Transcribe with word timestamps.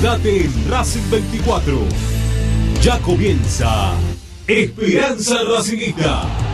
Quédate 0.00 0.46
en 0.46 0.70
Racing 0.70 1.02
24. 1.10 1.78
Ya 2.82 2.98
comienza 3.00 3.92
Esperanza 4.46 5.42
Racingista. 5.44 6.49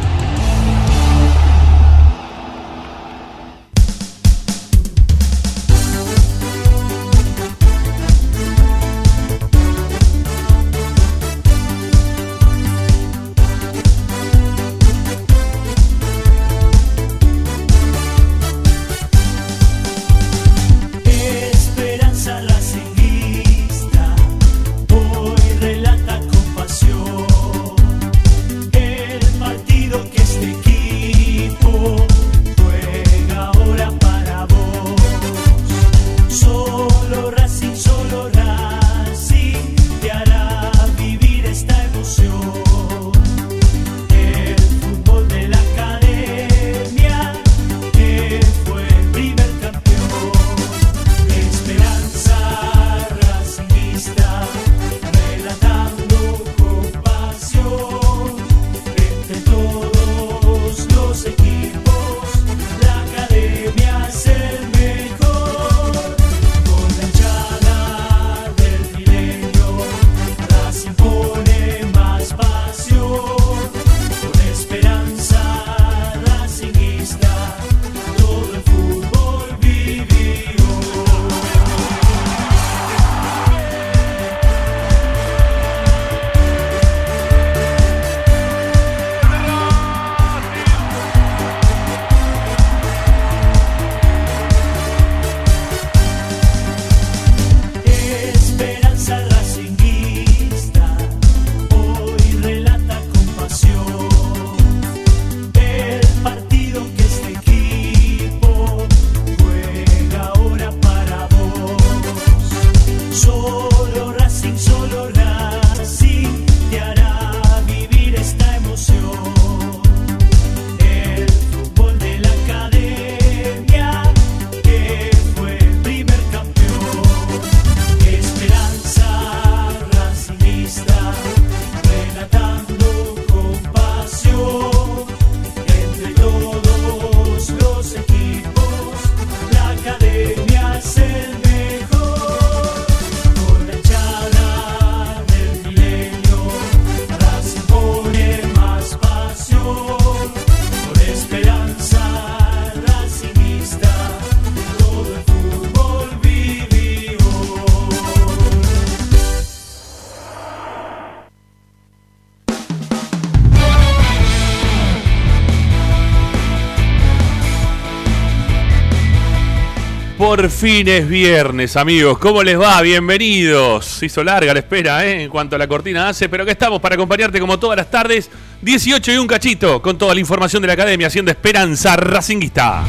Por 170.37 170.51
fin 170.51 170.87
es 170.87 171.09
viernes, 171.09 171.79
amigos. 171.79 172.19
¿Cómo 172.19 172.43
les 172.43 172.61
va? 172.61 172.83
Bienvenidos. 172.83 174.03
Hizo 174.03 174.23
larga 174.23 174.53
la 174.53 174.59
espera, 174.59 175.07
¿eh? 175.07 175.23
En 175.23 175.31
cuanto 175.31 175.57
a 175.57 175.59
la 175.59 175.67
cortina 175.67 176.11
hace, 176.11 176.29
pero 176.29 176.45
que 176.45 176.51
estamos 176.51 176.79
para 176.79 176.95
acompañarte 176.95 177.41
como 177.41 177.59
todas 177.59 177.79
las 177.79 177.91
tardes, 177.91 178.31
18 178.61 179.13
y 179.13 179.17
un 179.17 179.27
cachito, 179.27 179.81
con 179.81 179.97
toda 179.97 180.13
la 180.13 180.21
información 180.21 180.61
de 180.61 180.67
la 180.67 180.75
academia, 180.75 181.07
haciendo 181.07 181.31
Esperanza 181.31 181.97
Racinguista. 181.97 182.85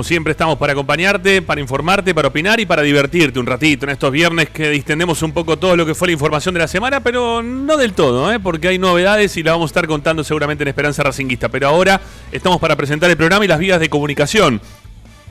Como 0.00 0.08
siempre 0.08 0.30
estamos 0.30 0.56
para 0.56 0.72
acompañarte, 0.72 1.42
para 1.42 1.60
informarte, 1.60 2.14
para 2.14 2.28
opinar 2.28 2.58
y 2.58 2.64
para 2.64 2.80
divertirte 2.80 3.38
un 3.38 3.44
ratito 3.44 3.84
en 3.84 3.90
estos 3.90 4.10
viernes 4.10 4.48
que 4.48 4.70
distendemos 4.70 5.20
un 5.20 5.32
poco 5.32 5.58
todo 5.58 5.76
lo 5.76 5.84
que 5.84 5.94
fue 5.94 6.08
la 6.08 6.12
información 6.12 6.54
de 6.54 6.60
la 6.60 6.68
semana, 6.68 7.00
pero 7.00 7.42
no 7.42 7.76
del 7.76 7.92
todo, 7.92 8.32
¿eh? 8.32 8.40
porque 8.40 8.68
hay 8.68 8.78
novedades 8.78 9.36
y 9.36 9.42
la 9.42 9.52
vamos 9.52 9.68
a 9.68 9.72
estar 9.72 9.86
contando 9.86 10.24
seguramente 10.24 10.64
en 10.64 10.68
Esperanza 10.68 11.02
Racinguista. 11.02 11.50
Pero 11.50 11.68
ahora 11.68 12.00
estamos 12.32 12.58
para 12.60 12.76
presentar 12.76 13.10
el 13.10 13.18
programa 13.18 13.44
y 13.44 13.48
las 13.48 13.58
vías 13.58 13.78
de 13.78 13.90
comunicación. 13.90 14.62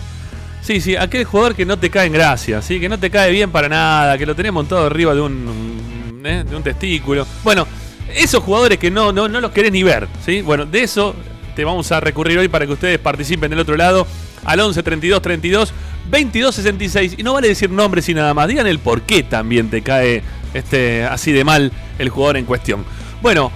Sí, 0.71 0.79
sí, 0.79 0.95
aquel 0.95 1.25
jugador 1.25 1.53
que 1.53 1.65
no 1.65 1.77
te 1.77 1.89
cae 1.89 2.07
en 2.07 2.13
gracia, 2.13 2.61
¿sí? 2.61 2.79
que 2.79 2.87
no 2.87 2.97
te 2.97 3.09
cae 3.09 3.29
bien 3.29 3.51
para 3.51 3.67
nada, 3.67 4.17
que 4.17 4.25
lo 4.25 4.33
tenés 4.37 4.53
montado 4.53 4.85
arriba 4.85 5.13
de 5.13 5.19
un, 5.19 6.21
¿eh? 6.23 6.45
de 6.49 6.55
un 6.55 6.63
testículo. 6.63 7.27
Bueno, 7.43 7.67
esos 8.15 8.41
jugadores 8.41 8.77
que 8.77 8.89
no, 8.89 9.11
no, 9.11 9.27
no 9.27 9.41
los 9.41 9.51
querés 9.51 9.73
ni 9.73 9.83
ver, 9.83 10.07
¿sí? 10.25 10.41
Bueno, 10.41 10.65
de 10.65 10.81
eso 10.81 11.13
te 11.57 11.65
vamos 11.65 11.91
a 11.91 11.99
recurrir 11.99 12.37
hoy 12.37 12.47
para 12.47 12.65
que 12.65 12.71
ustedes 12.71 12.99
participen 12.99 13.49
del 13.49 13.59
otro 13.59 13.75
lado 13.75 14.07
al 14.45 14.61
11 14.61 14.81
32 14.81 15.21
32 15.21 15.73
22 16.09 16.55
66 16.55 17.15
y 17.17 17.23
no 17.23 17.33
vale 17.33 17.49
decir 17.49 17.69
nombres 17.69 18.07
y 18.07 18.13
nada 18.13 18.33
más, 18.33 18.47
digan 18.47 18.65
el 18.65 18.79
por 18.79 19.01
qué 19.01 19.23
también 19.23 19.69
te 19.69 19.81
cae 19.81 20.23
este 20.53 21.03
así 21.03 21.33
de 21.33 21.43
mal 21.43 21.73
el 21.99 22.07
jugador 22.07 22.37
en 22.37 22.45
cuestión. 22.45 22.85
Bueno, 23.21 23.51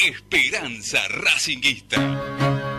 Esperanza 0.00 0.98
Racinguista. 1.08 2.77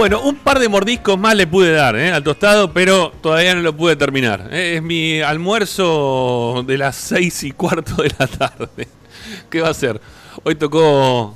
Bueno, 0.00 0.22
un 0.22 0.36
par 0.36 0.58
de 0.58 0.66
mordiscos 0.66 1.18
más 1.18 1.34
le 1.34 1.46
pude 1.46 1.72
dar 1.72 1.94
¿eh? 1.94 2.10
al 2.10 2.24
tostado, 2.24 2.72
pero 2.72 3.12
todavía 3.20 3.54
no 3.54 3.60
lo 3.60 3.76
pude 3.76 3.96
terminar. 3.96 4.48
¿eh? 4.50 4.76
Es 4.76 4.82
mi 4.82 5.20
almuerzo 5.20 6.64
de 6.66 6.78
las 6.78 6.96
seis 6.96 7.44
y 7.44 7.50
cuarto 7.50 8.02
de 8.02 8.10
la 8.18 8.26
tarde. 8.26 8.88
¿Qué 9.50 9.60
va 9.60 9.68
a 9.68 9.74
ser? 9.74 10.00
Hoy 10.42 10.54
tocó 10.54 11.34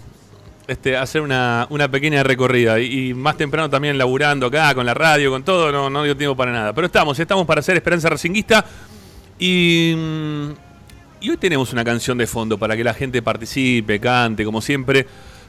este, 0.66 0.96
hacer 0.96 1.20
una, 1.20 1.68
pequeña 1.92 2.22
recorrida 2.22 2.80
y, 2.80 3.12
más 3.12 3.36
temprano 3.36 3.68
también 3.68 3.98
laburando 3.98 4.46
acá 4.46 4.74
con 4.74 4.86
la 4.86 4.94
radio, 4.94 5.30
con 5.30 5.44
todo, 5.44 5.90
no, 5.90 6.02
dio 6.02 6.16
tiempo 6.16 6.34
para 6.34 6.50
nada. 6.50 6.72
Pero 6.72 6.86
estamos, 6.86 7.18
estamos 7.18 7.46
para 7.46 7.60
hacer 7.60 7.76
Esperanza 7.76 8.08
Racinguista 8.08 8.64
y, 9.38 9.92
mm, 9.94 10.50
y 11.20 11.28
hoy 11.28 11.36
tenemos 11.36 11.70
una 11.74 11.84
canción 11.84 12.16
de 12.16 12.26
fondo 12.26 12.56
para 12.56 12.74
que 12.78 12.82
la 12.82 12.94
gente 12.94 13.20
participe, 13.20 14.00
cante, 14.00 14.42
como 14.42 14.62
siempre, 14.62 15.06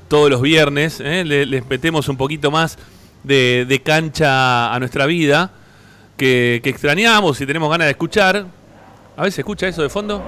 todos 0.10 0.30
los 0.30 0.42
viernes. 0.42 1.00
¿eh? 1.00 1.24
Le- 1.24 1.46
les 1.46 1.66
metemos 1.66 2.10
un 2.10 2.18
poquito 2.18 2.52
más 2.52 2.78
de, 3.26 3.66
de 3.68 3.82
cancha 3.82 4.74
a 4.74 4.80
nuestra 4.80 5.06
vida 5.06 5.52
que, 6.18 6.62
que 6.64 6.70
extrañamos 6.70 7.40
y 7.42 7.46
tenemos 7.46 7.70
ganas 7.70 7.86
de 7.86 7.92
escuchar. 7.92 8.46
A 9.18 9.22
ver, 9.22 9.32
¿se 9.32 9.42
escucha 9.42 9.68
eso 9.68 9.82
de 9.82 9.90
fondo? 9.90 10.22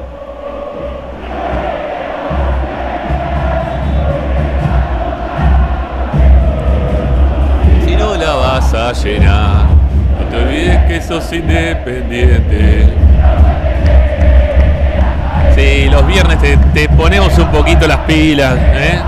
Si 7.85 7.95
no 7.95 8.15
la 8.15 8.33
vas 8.33 8.73
a 8.73 8.94
llenar, 8.94 9.65
no 10.19 10.29
te 10.29 10.44
olvides 10.44 10.85
que 10.88 11.01
sos 11.01 11.31
independiente. 11.33 12.94
Sí, 15.55 15.89
los 15.89 16.05
viernes 16.05 16.38
te, 16.73 16.88
ponemos 16.89 17.38
un 17.38 17.51
poquito 17.51 17.88
las 17.88 17.99
pilas, 17.99 18.55
¿eh? 18.57 18.99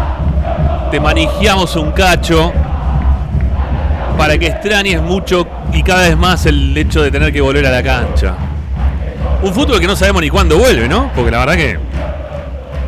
te 0.89 0.99
manijeamos 0.99 1.75
un 1.75 1.91
cacho 1.91 2.51
para 4.19 4.37
que 4.37 4.47
extrañes 4.47 5.01
mucho 5.01 5.47
y 5.71 5.81
cada 5.81 6.01
vez 6.01 6.17
más 6.17 6.45
el 6.45 6.77
hecho 6.77 7.01
de 7.01 7.09
tener 7.09 7.31
que 7.31 7.39
volver 7.39 7.65
a 7.65 7.71
la 7.71 7.81
cancha. 7.81 8.35
Un 9.41 9.53
fútbol 9.53 9.79
que 9.79 9.87
no 9.87 9.95
sabemos 9.95 10.21
ni 10.21 10.29
cuándo 10.29 10.57
vuelve, 10.57 10.89
¿no? 10.89 11.09
Porque 11.15 11.31
la 11.31 11.39
verdad 11.39 11.55
que 11.55 11.79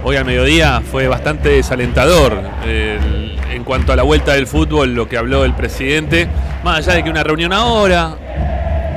hoy 0.03 0.17
al 0.17 0.25
mediodía 0.25 0.81
fue 0.81 1.07
bastante 1.07 1.47
desalentador 1.47 2.37
en 2.65 3.63
cuanto 3.63 3.93
a 3.93 3.95
la 3.95 4.03
vuelta 4.03 4.33
del 4.33 4.45
fútbol, 4.45 4.93
lo 4.93 5.07
que 5.07 5.17
habló 5.17 5.45
el 5.45 5.53
presidente. 5.53 6.27
Más 6.65 6.79
allá 6.79 6.95
de 6.95 7.03
que 7.05 7.09
una 7.09 7.23
reunión 7.23 7.53
ahora, 7.53 8.13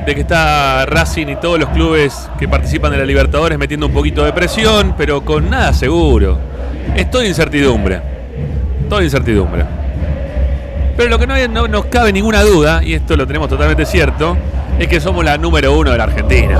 de 0.05 0.13
que 0.13 0.19
está 0.19 0.85
Racing 0.85 1.27
y 1.27 1.35
todos 1.37 1.57
los 1.57 1.69
clubes 1.69 2.29
que 2.37 2.49
participan 2.49 2.91
de 2.91 2.97
la 2.97 3.05
Libertadores 3.05 3.57
metiendo 3.57 3.85
un 3.85 3.93
poquito 3.93 4.25
de 4.25 4.33
presión, 4.33 4.93
pero 4.97 5.23
con 5.23 5.49
nada 5.49 5.71
seguro. 5.71 6.37
Es 6.97 7.09
toda 7.09 7.25
incertidumbre. 7.25 8.01
Toda 8.89 9.05
incertidumbre. 9.05 9.84
Pero 10.97 11.09
lo 11.09 11.19
que 11.19 11.27
no, 11.27 11.35
no 11.49 11.67
nos 11.67 11.85
cabe 11.85 12.13
ninguna 12.13 12.41
duda, 12.41 12.81
y 12.83 12.93
esto 12.93 13.17
lo 13.17 13.27
tenemos 13.27 13.49
totalmente 13.49 13.85
cierto, 13.85 14.37
es 14.79 14.87
que 14.87 14.99
somos 14.99 15.25
la 15.25 15.37
número 15.37 15.77
uno 15.77 15.91
de 15.91 15.97
la 15.97 16.05
Argentina. 16.05 16.59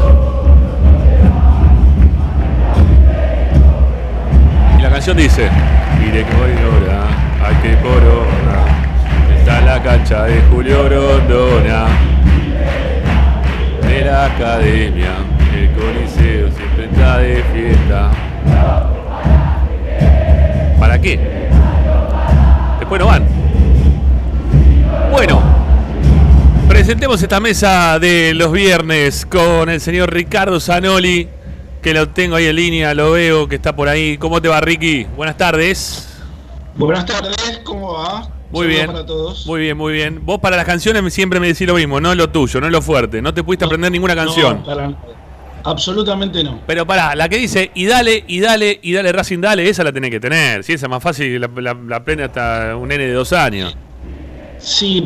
Y 4.77 4.81
la 4.81 4.89
canción 4.89 5.15
dice, 5.15 5.49
mire 5.99 6.25
ahora, 6.25 7.07
hay 7.45 7.55
que 7.57 7.77
corona. 7.81 8.65
Está 9.37 9.61
la 9.61 9.81
cancha 9.81 10.23
de 10.23 10.41
Julio 10.49 10.83
Grondona. 10.83 11.85
De 13.87 14.01
la 14.03 14.25
academia, 14.25 15.11
el 15.55 15.71
coliseo 15.71 16.51
siempre 16.51 16.85
está 16.91 17.19
de 17.19 17.43
fiesta. 17.53 18.11
¿Para 20.77 20.99
qué? 20.99 21.19
Después 22.79 22.99
no 22.99 23.07
van. 23.07 23.44
Bueno, 25.15 25.41
presentemos 26.67 27.23
esta 27.23 27.39
mesa 27.39 27.99
de 27.99 28.33
los 28.33 28.51
viernes 28.51 29.25
con 29.25 29.69
el 29.69 29.79
señor 29.79 30.13
Ricardo 30.13 30.59
Zanoli, 30.59 31.29
que 31.81 31.93
lo 31.93 32.09
tengo 32.09 32.35
ahí 32.35 32.47
en 32.47 32.55
línea, 32.57 32.93
lo 32.93 33.11
veo 33.11 33.47
que 33.47 33.55
está 33.55 33.73
por 33.73 33.87
ahí. 33.87 34.17
¿Cómo 34.17 34.41
te 34.41 34.49
va, 34.49 34.59
Ricky? 34.59 35.05
Buenas 35.15 35.37
tardes. 35.37 36.19
Buenas 36.75 37.05
tardes, 37.05 37.61
¿cómo 37.63 37.93
va? 37.93 38.27
Muy 38.51 38.65
Saludos 38.65 38.67
bien. 38.67 38.87
para 38.87 39.05
todos. 39.05 39.47
Muy 39.47 39.61
bien, 39.61 39.77
muy 39.77 39.93
bien. 39.93 40.19
Vos 40.25 40.41
para 40.41 40.57
las 40.57 40.65
canciones 40.65 41.13
siempre 41.13 41.39
me 41.39 41.47
decís 41.47 41.65
lo 41.65 41.75
mismo, 41.75 42.01
no 42.01 42.11
es 42.11 42.17
lo 42.17 42.29
tuyo, 42.29 42.59
no 42.59 42.65
es 42.65 42.73
lo 42.73 42.81
fuerte. 42.81 43.21
No 43.21 43.33
te 43.33 43.41
pudiste 43.41 43.63
aprender 43.63 43.93
ninguna 43.93 44.15
canción. 44.15 44.57
No, 44.57 44.65
para. 44.65 44.93
Absolutamente 45.63 46.43
no. 46.43 46.59
Pero 46.67 46.85
pará, 46.85 47.15
la 47.15 47.29
que 47.29 47.37
dice 47.37 47.71
y 47.73 47.85
dale, 47.85 48.25
y 48.27 48.41
dale, 48.41 48.81
y 48.83 48.91
dale 48.91 49.13
Racing, 49.13 49.39
dale, 49.39 49.69
esa 49.69 49.85
la 49.85 49.93
tenés 49.93 50.11
que 50.11 50.19
tener. 50.19 50.65
Si 50.65 50.73
esa 50.73 50.87
es 50.87 50.89
más 50.89 51.01
fácil, 51.01 51.39
la, 51.39 51.49
la, 51.73 52.03
hasta 52.25 52.75
un 52.75 52.89
nene 52.89 53.05
de 53.05 53.13
dos 53.13 53.31
años. 53.31 53.71
Sí, 53.71 53.77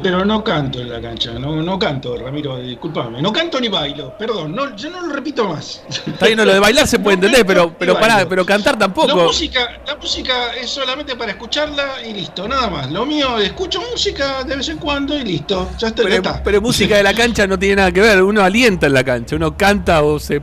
pero 0.02 0.24
no 0.24 0.42
canto 0.44 0.80
en 0.80 0.90
la 0.90 1.02
cancha, 1.02 1.34
no, 1.34 1.62
no 1.62 1.78
canto, 1.78 2.16
Ramiro, 2.16 2.58
discúlpame. 2.60 3.22
No 3.22 3.34
canto 3.34 3.60
ni 3.60 3.68
bailo, 3.68 4.18
perdón, 4.18 4.56
no, 4.56 4.74
yo 4.76 4.90
no 4.90 5.06
lo 5.06 5.14
repito 5.14 5.48
más. 5.50 5.84
Está 6.08 6.28
bien, 6.28 6.38
no, 6.38 6.46
lo 6.46 6.54
de 6.54 6.60
bailar 6.60 6.88
se 6.88 6.98
puede 7.00 7.18
No 7.18 7.26
entender, 7.26 7.46
pero, 7.46 7.74
pero 7.78 8.00
pará, 8.00 8.26
pero 8.28 8.46
cantar 8.46 8.76
La 8.76 8.80
tampoco. 8.80 9.16
música, 9.18 9.82
la 9.86 9.96
música 9.98 10.54
es 10.56 10.70
solamente 10.70 11.16
para 11.18 11.32
escucharla 11.32 12.06
y 12.08 12.14
listo, 12.14 12.48
nada 12.48 12.70
más. 12.70 12.90
Lo 12.90 13.06
mío, 13.06 13.38
escucho 13.38 13.82
música 13.92 14.44
de 14.46 14.56
vez 14.56 14.70
en 14.70 14.78
cuando 14.78 15.18
y 15.18 15.24
listo, 15.24 15.70
ya 15.78 15.90
está. 15.90 16.04
ya 16.04 16.08
Pero, 16.10 16.16
está. 16.16 16.44
pero 16.44 16.62
música 16.62 16.96
de 16.96 17.04
la 17.04 17.14
cancha 17.14 17.46
no 17.46 17.60
tiene 17.60 17.76
nada 17.78 17.92
que 17.92 18.00
ver. 18.02 18.24
Uno 18.24 18.42
alienta 18.42 18.88
en 18.88 18.94
la 18.94 19.04
cancha, 19.04 19.36
uno 19.36 19.58
canta 19.58 20.04
o 20.04 20.20
se. 20.20 20.42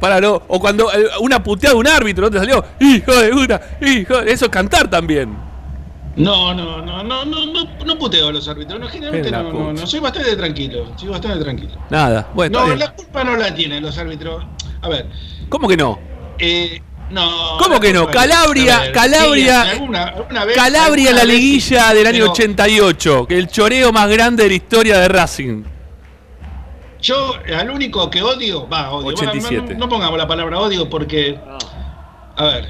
Para, 0.00 0.20
no, 0.20 0.42
o 0.48 0.60
cuando 0.60 0.92
eh, 0.92 1.06
una 1.20 1.42
puteada 1.42 1.74
de 1.74 1.80
un 1.80 1.86
árbitro 1.88 2.24
no 2.24 2.30
te 2.30 2.38
salió, 2.38 2.64
hijo 2.80 3.12
de 3.14 3.30
puta, 3.30 3.60
hijo, 3.80 4.18
eso 4.20 4.44
es 4.46 4.50
cantar 4.50 4.88
también. 4.88 5.47
No, 6.18 6.52
no, 6.54 6.82
no, 6.82 7.02
no, 7.02 7.24
no, 7.24 7.46
no, 7.46 7.64
no 7.84 7.98
puteo 7.98 8.28
a 8.28 8.32
los 8.32 8.48
árbitros, 8.48 8.78
no, 8.80 8.88
generalmente 8.88 9.30
no, 9.30 9.52
no, 9.52 9.72
no, 9.72 9.86
soy 9.86 10.00
bastante 10.00 10.34
tranquilo, 10.36 10.92
soy 10.96 11.08
bastante 11.08 11.38
tranquilo. 11.42 11.72
Nada, 11.90 12.28
bueno, 12.34 12.66
No, 12.66 12.74
la 12.74 12.92
culpa 12.92 13.22
no 13.24 13.36
la 13.36 13.54
tienen 13.54 13.82
los 13.82 13.96
árbitros. 13.98 14.44
A 14.82 14.88
ver, 14.88 15.06
¿cómo 15.48 15.68
que 15.68 15.76
no? 15.76 15.98
eh, 16.38 16.80
no. 17.10 17.56
¿Cómo 17.58 17.80
que 17.80 17.92
no? 17.92 18.06
Calabria- 18.08 18.80
ver, 18.80 18.92
Calabria- 18.92 19.64
sí, 19.64 19.70
alguna- 19.70 20.02
alguna 20.04 20.44
vez- 20.44 20.56
Calabria 20.56 21.10
en 21.10 21.16
la 21.16 21.24
liguilla 21.24 21.94
del 21.94 22.06
año 22.06 22.18
pero 22.18 22.32
88, 22.32 23.26
que 23.26 23.38
el 23.38 23.48
choreo 23.48 23.92
más 23.92 24.08
grande 24.10 24.42
de 24.42 24.48
la 24.50 24.54
historia 24.56 24.98
de 24.98 25.08
Racing. 25.08 25.62
Yo 27.00 27.34
al 27.56 27.70
único 27.70 28.10
que 28.10 28.22
odio, 28.22 28.68
va, 28.68 28.90
odio. 28.90 29.06
va, 29.06 29.12
87. 29.14 29.74
No, 29.74 29.80
no 29.80 29.88
pongamos 29.88 30.18
la 30.18 30.26
palabra 30.26 30.58
odio 30.58 30.90
porque, 30.90 31.38
a 32.36 32.44
ver, 32.44 32.68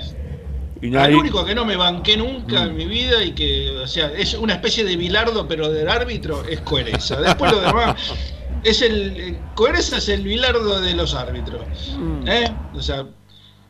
Y 0.80 0.90
nadie- 0.90 1.16
único 1.16 1.44
que 1.44 1.54
no 1.54 1.64
me 1.64 1.76
banqué 1.76 2.16
nunca 2.16 2.62
Mm. 2.64 2.68
en 2.68 2.76
mi 2.76 2.84
vida 2.86 3.24
y 3.24 3.32
que, 3.32 3.70
o 3.70 3.86
sea, 3.86 4.12
es 4.16 4.34
una 4.34 4.54
especie 4.54 4.84
de 4.84 4.96
bilardo 4.96 5.46
pero 5.48 5.68
del 5.70 5.88
árbitro 5.88 6.44
es 6.48 6.60
Coereza. 6.60 7.20
Después 7.20 7.52
lo 7.52 7.60
demás 7.60 7.96
es 8.64 8.82
el 8.82 9.38
Coereza 9.54 9.98
es 9.98 10.08
el 10.08 10.22
bilardo 10.22 10.80
de 10.80 10.94
los 10.94 11.14
árbitros. 11.14 11.62
Mm. 11.98 12.28
¿eh? 12.28 12.54
O 12.74 12.82
sea, 12.82 13.06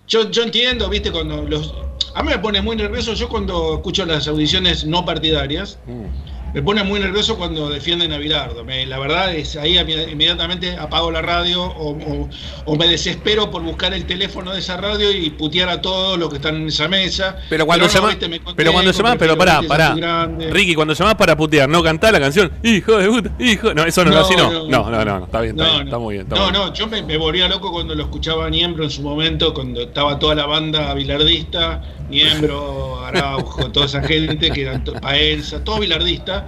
yo, 0.07 0.31
yo 0.31 0.43
entiendo, 0.43 0.88
viste, 0.88 1.11
cuando 1.12 1.43
los 1.43 1.73
a 2.15 2.23
mí 2.23 2.31
me 2.31 2.38
pone 2.38 2.61
muy 2.62 2.75
nervioso 2.77 3.12
yo 3.15 3.29
cuando 3.29 3.75
escucho 3.75 4.05
las 4.07 4.27
audiciones 4.29 4.85
no 4.85 5.05
partidarias. 5.05 5.79
Mm. 5.87 6.07
Me 6.55 6.62
pone 6.62 6.83
muy 6.83 6.99
nervioso 6.99 7.37
cuando 7.37 7.69
defienden 7.69 8.11
a 8.12 8.19
Bilardo. 8.19 8.64
Me- 8.64 8.87
la 8.87 8.99
verdad 8.99 9.35
es 9.35 9.55
ahí 9.57 9.76
inmediatamente 9.78 10.76
apago 10.76 11.11
la 11.11 11.21
radio 11.21 11.62
o, 11.62 11.90
o- 11.90 12.28
o 12.64 12.76
me 12.76 12.87
desespero 12.88 13.50
por 13.50 13.62
buscar 13.62 13.93
el 13.93 14.07
teléfono 14.07 14.52
de 14.52 14.61
esa 14.61 14.78
radio 14.78 15.12
y 15.12 15.28
putear 15.31 15.69
a 15.69 15.83
todos 15.83 16.19
los 16.19 16.31
que 16.31 16.37
están 16.37 16.57
en 16.57 16.69
esa 16.69 16.88
mesa. 16.88 17.37
Pero 17.50 17.67
cuando 17.67 17.87
no, 17.87 17.93
llama- 17.93 18.09
viste, 18.09 18.28
me 18.28 18.40
pero 18.57 18.73
cuando 18.73 18.90
llamás, 18.93 19.17
pero 19.19 19.37
pará, 19.37 19.61
pará. 19.69 20.26
Ricky, 20.50 20.75
cuando 20.75 20.95
llamás 20.95 21.17
para 21.17 21.37
putear, 21.37 21.69
no 21.69 21.83
cantás 21.83 22.12
la 22.12 22.21
canción, 22.21 22.50
hijo 22.62 22.97
de 22.97 23.09
puta, 23.09 23.31
hijo. 23.38 23.75
No, 23.75 23.85
eso 23.85 24.02
no, 24.05 24.11
No, 24.11 24.19
así 24.21 24.35
no. 24.35 24.50
no. 24.50 24.69
No, 24.69 24.90
no, 24.90 25.05
no, 25.05 25.19
no, 25.21 25.25
está 25.26 25.43
bien, 25.43 25.61
está 25.61 25.71
bien, 25.83 26.00
muy 26.00 26.14
bien. 26.14 26.26
Está 26.26 26.37
no, 26.37 26.43
bien. 26.50 26.55
no, 26.55 26.73
yo 26.73 26.87
me, 26.87 27.02
me 27.02 27.19
volvía 27.19 27.47
loco 27.47 27.71
cuando 27.71 27.95
lo 27.95 28.05
escuchaba 28.05 28.49
Niembro 28.49 28.85
en 28.85 28.90
su 28.90 29.02
momento, 29.02 29.52
cuando 29.52 29.83
estaba 29.83 30.19
toda 30.19 30.35
la 30.35 30.47
banda 30.47 30.95
bilardista, 30.95 31.83
Niembro, 32.09 33.05
Araujo, 33.05 33.71
toda 33.71 33.87
esa 33.87 34.03
gente 34.03 34.50
que 34.50 34.62
eran 34.62 34.83
Paenza, 34.85 35.62
todo 35.62 35.81
bilardista. 35.81 36.47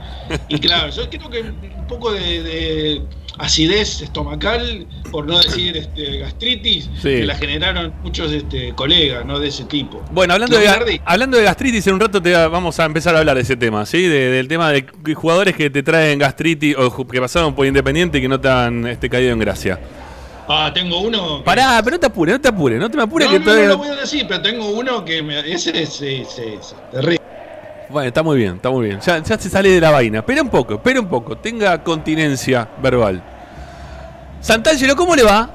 Y 0.49 0.59
claro, 0.59 0.91
yo 0.91 1.09
creo 1.09 1.31
que 1.31 1.41
un 1.43 1.87
poco 1.87 2.13
de, 2.13 2.43
de 2.43 3.03
acidez 3.39 4.03
estomacal, 4.03 4.87
por 5.11 5.27
no 5.27 5.39
decir 5.39 5.77
este, 5.77 6.19
gastritis, 6.19 6.85
Sí. 6.97 7.09
que 7.09 7.25
la 7.27 7.37
generaron 7.37 7.93
muchos 8.03 8.33
este, 8.33 8.73
colegas, 8.75 9.25
¿no? 9.25 9.39
De 9.39 9.49
ese 9.49 9.65
tipo. 9.65 10.03
Bueno, 10.11 10.35
hablando 10.35 10.57
Los 10.57 10.65
de, 10.65 10.71
bilardistas. 10.73 11.07
hablando 11.13 11.37
de 11.39 11.45
gastritis, 11.45 11.87
en 11.87 11.95
un 11.95 12.01
rato 12.01 12.21
te 12.23 12.33
vamos 12.33 12.79
a 12.81 12.85
empezar 12.85 13.15
a 13.15 13.19
hablar 13.21 13.37
de 13.37 13.43
ese 13.43 13.57
tema, 13.57 13.87
¿sí? 13.87 14.03
De- 14.03 14.31
del 14.31 14.49
tema 14.49 14.71
de 14.71 14.85
jugadores 15.15 15.55
que 15.57 15.71
te 15.71 15.83
traen 15.83 16.19
gastritis 16.19 16.77
o 16.77 17.07
que 17.07 17.21
pasaron 17.21 17.55
por 17.55 17.67
Independiente 17.67 18.19
y 18.19 18.21
que 18.23 18.29
no 18.29 18.41
te 18.41 18.49
han 18.49 18.87
este, 18.87 19.09
caído 19.09 19.33
en 19.33 19.39
gracia. 19.39 19.79
Ah, 20.53 20.71
tengo 20.75 20.99
uno. 21.01 21.39
que- 21.39 21.45
Pará, 21.45 21.81
pero 21.85 21.95
no 21.95 22.01
te 22.01 22.07
apures, 22.07 22.35
no 22.35 22.41
te 22.41 22.49
apures, 22.49 22.81
no 22.81 22.91
te 22.91 22.97
me 22.97 23.03
apures 23.05 23.29
No, 23.29 23.33
que 23.33 23.39
no, 23.39 23.45
todavía. 23.45 23.67
no 23.69 23.73
lo 23.75 23.79
voy 23.79 23.89
a 23.89 23.95
decir, 23.95 24.27
pero 24.27 24.43
tengo 24.43 24.69
uno 24.71 25.05
que 25.05 25.23
me, 25.23 25.39
ese 25.39 25.83
es 25.83 25.91
sí, 25.93 26.25
sí, 26.25 26.57
sí, 26.61 26.75
terrible. 26.91 27.21
Bueno, 27.89 28.09
está 28.09 28.23
muy 28.25 28.37
bien, 28.37 28.57
está 28.57 28.69
muy 28.71 28.87
bien. 28.89 29.01
Ya, 29.01 29.19
ya 29.23 29.39
se 29.39 29.49
sale 29.49 29.69
de 29.69 29.81
la 29.81 29.91
vaina. 29.93 30.19
Espera 30.19 30.43
un 30.43 30.49
poco, 30.49 30.75
espera 30.75 31.01
un 31.01 31.07
poco. 31.09 31.37
Tenga 31.39 31.83
continencia 31.85 32.69
verbal. 32.83 33.23
Santangelo, 34.41 34.97
¿cómo 34.97 35.15
le 35.15 35.23
va? 35.23 35.51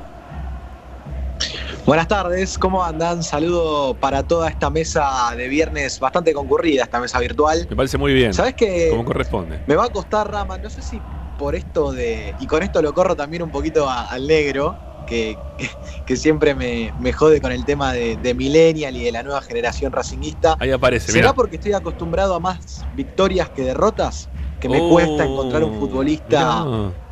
Buenas 1.85 2.07
tardes, 2.07 2.57
¿cómo 2.57 2.83
andan? 2.83 3.21
Saludo 3.21 3.93
para 3.95 4.23
toda 4.23 4.49
esta 4.49 4.69
mesa 4.69 5.33
de 5.37 5.47
viernes 5.47 5.99
bastante 5.99 6.33
concurrida, 6.33 6.83
esta 6.83 6.99
mesa 6.99 7.19
virtual. 7.19 7.67
Me 7.69 7.75
parece 7.75 7.97
muy 7.97 8.13
bien. 8.13 8.33
¿Sabes 8.33 8.53
qué? 8.55 8.87
Como 8.89 9.05
corresponde. 9.05 9.59
Me 9.67 9.75
va 9.75 9.85
a 9.85 9.89
costar, 9.89 10.31
Rama, 10.31 10.57
no 10.57 10.69
sé 10.69 10.81
si 10.81 10.99
por 11.37 11.55
esto 11.55 11.91
de. 11.91 12.35
Y 12.39 12.47
con 12.47 12.63
esto 12.63 12.81
lo 12.81 12.93
corro 12.93 13.15
también 13.15 13.43
un 13.43 13.51
poquito 13.51 13.89
a- 13.89 14.03
al 14.05 14.27
negro, 14.27 14.75
que, 15.07 15.37
que, 15.57 15.69
que 16.05 16.15
siempre 16.17 16.55
me, 16.55 16.93
me 16.99 17.13
jode 17.13 17.41
con 17.41 17.51
el 17.51 17.65
tema 17.65 17.93
de, 17.93 18.17
de 18.17 18.33
Millennial 18.33 18.95
y 18.95 19.03
de 19.03 19.11
la 19.11 19.23
nueva 19.23 19.41
generación 19.41 19.91
racinguista. 19.91 20.55
Ahí 20.59 20.71
aparece, 20.71 21.11
¿Será 21.11 21.33
porque 21.33 21.55
estoy 21.57 21.73
acostumbrado 21.73 22.35
a 22.35 22.39
más 22.39 22.85
victorias 22.95 23.49
que 23.49 23.63
derrotas? 23.63 24.29
Que 24.59 24.69
me 24.69 24.79
Oh, 24.81 24.89
cuesta 24.89 25.25
encontrar 25.25 25.63
un 25.63 25.73
futbolista 25.79 26.65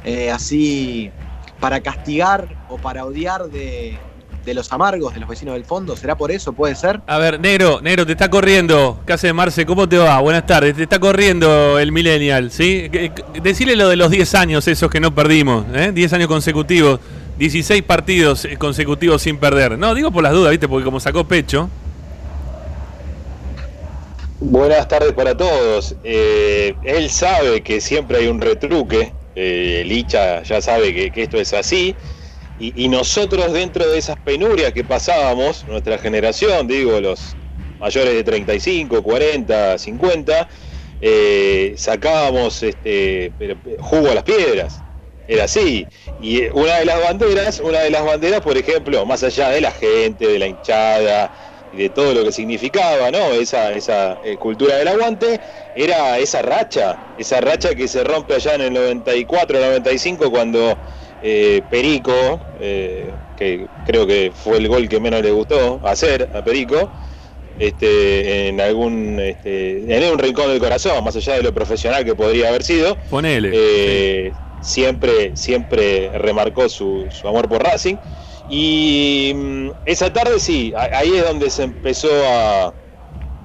eh, 0.06 0.32
así 0.32 1.12
para 1.60 1.82
castigar 1.82 2.48
o 2.70 2.78
para 2.78 3.06
odiar 3.06 3.48
de, 3.50 4.00
de 4.46 4.54
los 4.54 4.72
amargos 4.72 5.14
de 5.14 5.20
los 5.20 5.30
vecinos 5.30 5.54
del 5.54 5.66
fondo. 5.66 5.96
¿Será 5.96 6.16
por 6.16 6.32
eso? 6.32 6.54
¿Puede 6.54 6.76
ser? 6.76 7.02
A 7.08 7.18
ver, 7.18 7.40
negro, 7.40 7.80
negro, 7.82 8.06
te 8.06 8.12
está 8.12 8.30
corriendo. 8.30 9.00
¿Qué 9.06 9.14
hace 9.14 9.32
Marce? 9.34 9.66
¿Cómo 9.66 9.88
te 9.88 9.98
va? 9.98 10.20
Buenas 10.20 10.46
tardes. 10.46 10.76
Te 10.76 10.84
está 10.84 11.00
corriendo 11.00 11.80
el 11.80 11.92
Millennial, 11.92 12.52
¿sí? 12.52 12.90
Decile 13.42 13.76
lo 13.76 13.90
de 13.90 13.96
los 13.96 14.12
10 14.12 14.36
años 14.36 14.68
esos 14.68 14.90
que 14.90 15.00
no 15.00 15.14
perdimos, 15.16 15.66
¿eh? 15.74 15.92
10 15.94 16.14
años 16.14 16.28
consecutivos. 16.28 17.00
16 17.38 17.82
partidos 17.84 18.46
eh, 18.46 18.58
consecutivos 18.58 19.22
sin 19.22 19.38
perder. 19.38 19.78
No, 19.78 19.96
digo 19.96 20.12
por 20.12 20.24
las 20.24 20.34
dudas, 20.34 20.52
¿viste? 20.52 20.68
Porque 20.68 20.86
como 20.86 21.00
sacó 21.00 21.24
pecho. 21.24 21.70
Buenas 24.40 24.88
tardes 24.88 25.14
para 25.14 25.36
todos. 25.36 25.96
Eh, 26.04 26.76
él 26.84 27.10
sabe 27.10 27.62
que 27.62 27.82
siempre 27.82 28.18
hay 28.18 28.28
un 28.28 28.42
retruque. 28.42 29.14
Eh, 29.36 29.84
Licha 29.86 30.44
ya 30.44 30.62
sabe 30.62 30.94
que, 30.94 31.12
que 31.12 31.24
esto 31.24 31.38
es 31.38 31.54
así. 31.54 31.96
Y, 32.56 32.86
y 32.86 32.88
nosotros 32.88 33.52
dentro 33.54 33.88
de 33.90 33.98
esas 33.98 34.18
penurias 34.18 34.74
que 34.74 34.84
pasábamos, 34.84 35.66
nuestra 35.68 35.98
generación, 35.98 36.68
digo, 36.68 37.00
los 37.02 37.38
mayores 37.78 38.14
de 38.14 38.24
35, 38.24 39.02
40, 39.04 39.78
50, 39.78 40.48
eh, 41.00 41.74
sacábamos 41.78 42.62
este, 42.64 43.34
pero- 43.38 43.60
jugo 43.80 44.10
a 44.12 44.16
las 44.16 44.24
piedras. 44.24 44.86
Era 45.26 45.46
así. 45.46 45.90
Y 46.18 46.42
eh, 46.44 46.52
una 46.54 46.78
de 46.80 46.86
las 46.86 47.02
banderas, 47.02 47.60
una 47.60 47.80
de 47.80 47.90
las 47.90 48.04
banderas, 48.06 48.42
por 48.42 48.58
ejemplo, 48.58 49.06
más 49.06 49.24
allá 49.24 49.50
de 49.50 49.62
la 49.62 49.72
gente, 49.72 50.28
de 50.28 50.38
la 50.40 50.48
hinchada 50.48 51.32
y 51.72 51.78
de 51.78 51.90
todo 51.90 52.14
lo 52.14 52.24
que 52.24 52.32
significaba, 52.32 53.10
¿no? 53.10 53.32
Esa, 53.34 53.72
esa 53.74 54.20
eh, 54.22 54.38
cultura 54.38 54.78
del 54.78 54.88
aguante, 54.90 55.42
era 55.74 56.20
esa 56.20 56.42
racha, 56.42 57.02
esa 57.16 57.42
racha 57.42 57.74
que 57.74 57.88
se 57.88 58.04
rompe 58.04 58.36
allá 58.36 58.56
en 58.56 58.62
el 58.62 58.74
94, 58.74 59.60
95, 59.60 60.30
cuando 60.30 60.80
eh, 61.26 61.62
Perico, 61.70 62.42
eh, 62.60 63.14
que 63.38 63.68
creo 63.86 64.06
que 64.06 64.32
fue 64.36 64.58
el 64.58 64.68
gol 64.68 64.90
que 64.90 65.00
menos 65.00 65.22
le 65.22 65.32
gustó 65.32 65.80
hacer 65.86 66.30
a 66.34 66.44
Perico, 66.44 66.92
este, 67.58 68.50
en 68.50 68.60
algún, 68.60 69.20
este, 69.20 69.96
en 69.96 70.12
un 70.12 70.20
rincón 70.20 70.50
del 70.50 70.60
corazón, 70.60 71.04
más 71.04 71.16
allá 71.16 71.36
de 71.36 71.44
lo 71.44 71.54
profesional 71.54 72.04
que 72.04 72.14
podría 72.14 72.50
haber 72.50 72.64
sido, 72.64 72.98
Ponele. 73.10 73.52
eh, 73.54 74.34
siempre, 74.60 75.36
siempre 75.36 76.10
remarcó 76.18 76.68
su, 76.68 77.08
su 77.10 77.28
amor 77.28 77.48
por 77.48 77.64
Racing. 77.64 77.96
Y 78.50 79.32
mm, 79.34 79.70
esa 79.86 80.12
tarde 80.12 80.40
sí, 80.40 80.74
ahí 80.76 81.16
es 81.16 81.24
donde 81.24 81.50
se 81.50 81.64
empezó 81.64 82.10
a, 82.28 82.74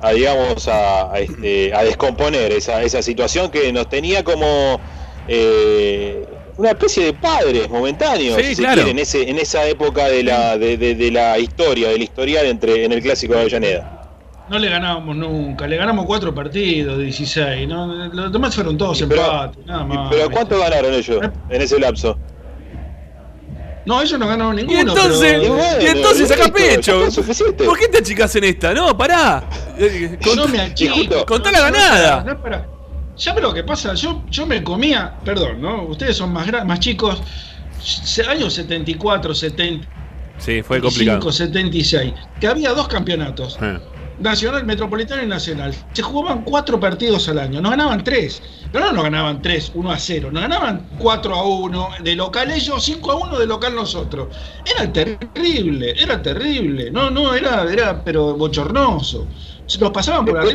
a, 0.00 0.12
digamos, 0.12 0.66
a, 0.66 1.12
a, 1.12 1.20
este, 1.20 1.72
a 1.74 1.84
descomponer 1.84 2.50
esa, 2.52 2.82
esa 2.82 3.02
situación 3.02 3.50
que 3.50 3.72
nos 3.72 3.88
tenía 3.88 4.24
como 4.24 4.80
eh, 5.28 6.37
una 6.58 6.70
especie 6.70 7.04
de 7.06 7.12
padres 7.14 7.68
momentáneos, 7.70 8.36
Sí, 8.36 8.42
si 8.48 8.54
se 8.56 8.62
claro. 8.62 8.74
quiere, 8.76 8.90
en, 8.90 8.98
ese, 8.98 9.30
en 9.30 9.38
esa 9.38 9.64
época 9.66 10.08
de 10.08 10.22
la, 10.24 10.58
de, 10.58 10.76
de- 10.76 10.94
de 10.94 11.10
la 11.10 11.38
historia, 11.38 11.88
del 11.88 12.02
historial 12.02 12.44
entre, 12.46 12.84
en 12.84 12.92
el 12.92 13.00
clásico 13.00 13.32
de 13.34 13.40
Avellaneda. 13.40 13.94
No 14.50 14.58
le 14.58 14.68
ganábamos 14.70 15.14
nunca, 15.16 15.66
le 15.66 15.76
ganamos 15.76 16.04
cuatro 16.06 16.34
partidos, 16.34 16.98
16, 16.98 17.68
¿no? 17.68 17.86
Los 18.08 18.32
demás 18.32 18.54
fueron 18.54 18.76
todos 18.78 19.00
Y 19.00 19.06
pero- 19.06 19.22
empates, 19.24 19.66
nada 19.66 19.82
Y- 19.84 19.86
más. 19.96 20.08
Pero. 20.10 20.30
¿cuánto 20.30 20.58
ganaron 20.58 20.92
ellos 20.94 21.20
en 21.50 21.62
ese 21.62 21.78
lapso? 21.78 22.18
No, 23.84 24.02
ellos 24.02 24.18
no 24.18 24.26
ganaron 24.26 24.58
Y 24.58 24.62
ninguno. 24.64 24.80
entonces, 24.92 25.32
pero- 25.32 25.44
y 25.44 25.48
bueno, 25.48 25.64
entonces 25.80 26.28
saca 26.28 26.48
pecho. 26.52 27.04
¿Por 27.64 27.78
qué 27.78 27.88
te 27.88 27.98
achicas 27.98 28.34
en 28.36 28.44
esta? 28.44 28.74
No, 28.74 28.96
pará. 28.98 29.44
Eh, 29.78 30.18
Yo 30.20 30.48
me 30.48 30.60
achico. 30.60 31.24
Contá 31.24 31.50
No, 31.52 31.58
la 31.58 31.70
no 31.70 31.76
ganada. 31.76 32.24
no 32.24 32.42
para- 32.42 32.66
¿Sabes 33.18 33.42
lo 33.42 33.52
que 33.52 33.64
pasa? 33.64 33.94
Yo, 33.94 34.22
yo 34.30 34.46
me 34.46 34.62
comía, 34.62 35.18
perdón, 35.24 35.60
¿no? 35.60 35.82
Ustedes 35.84 36.16
son 36.16 36.32
más, 36.32 36.48
más 36.64 36.80
chicos, 36.80 37.20
años 38.26 38.54
74, 38.54 39.34
75, 39.34 39.98
Sí, 40.38 40.62
fue 40.62 40.80
complicado. 40.80 41.32
76, 41.32 42.14
que 42.40 42.46
había 42.46 42.72
dos 42.72 42.88
campeonatos. 42.88 43.58
Eh. 43.60 43.78
Nacional, 44.20 44.64
Metropolitano 44.64 45.22
y 45.22 45.26
Nacional. 45.26 45.74
Se 45.92 46.02
jugaban 46.02 46.42
cuatro 46.42 46.80
partidos 46.80 47.28
al 47.28 47.38
año, 47.38 47.60
nos 47.60 47.70
ganaban 47.70 48.02
tres. 48.02 48.42
Pero 48.72 48.86
no 48.86 48.92
nos 48.92 49.04
ganaban 49.04 49.40
tres, 49.40 49.70
1 49.74 49.90
a 49.90 49.98
0, 49.98 50.30
nos 50.30 50.42
ganaban 50.42 50.88
4 50.98 51.34
a 51.34 51.42
1 51.42 51.88
de 52.00 52.16
local 52.16 52.50
ellos, 52.50 52.84
5 52.84 53.12
a 53.12 53.14
1 53.14 53.38
de 53.38 53.46
local 53.46 53.74
nosotros. 53.74 54.28
Era 54.64 54.92
terrible, 54.92 55.94
era 55.98 56.20
terrible. 56.20 56.90
No, 56.90 57.10
no, 57.10 57.34
era, 57.34 57.64
era 57.72 58.04
pero 58.04 58.34
bochornoso. 58.36 59.26
Nos 59.80 59.90
pasaban 59.90 60.24
por 60.24 60.38
arriba 60.38 60.54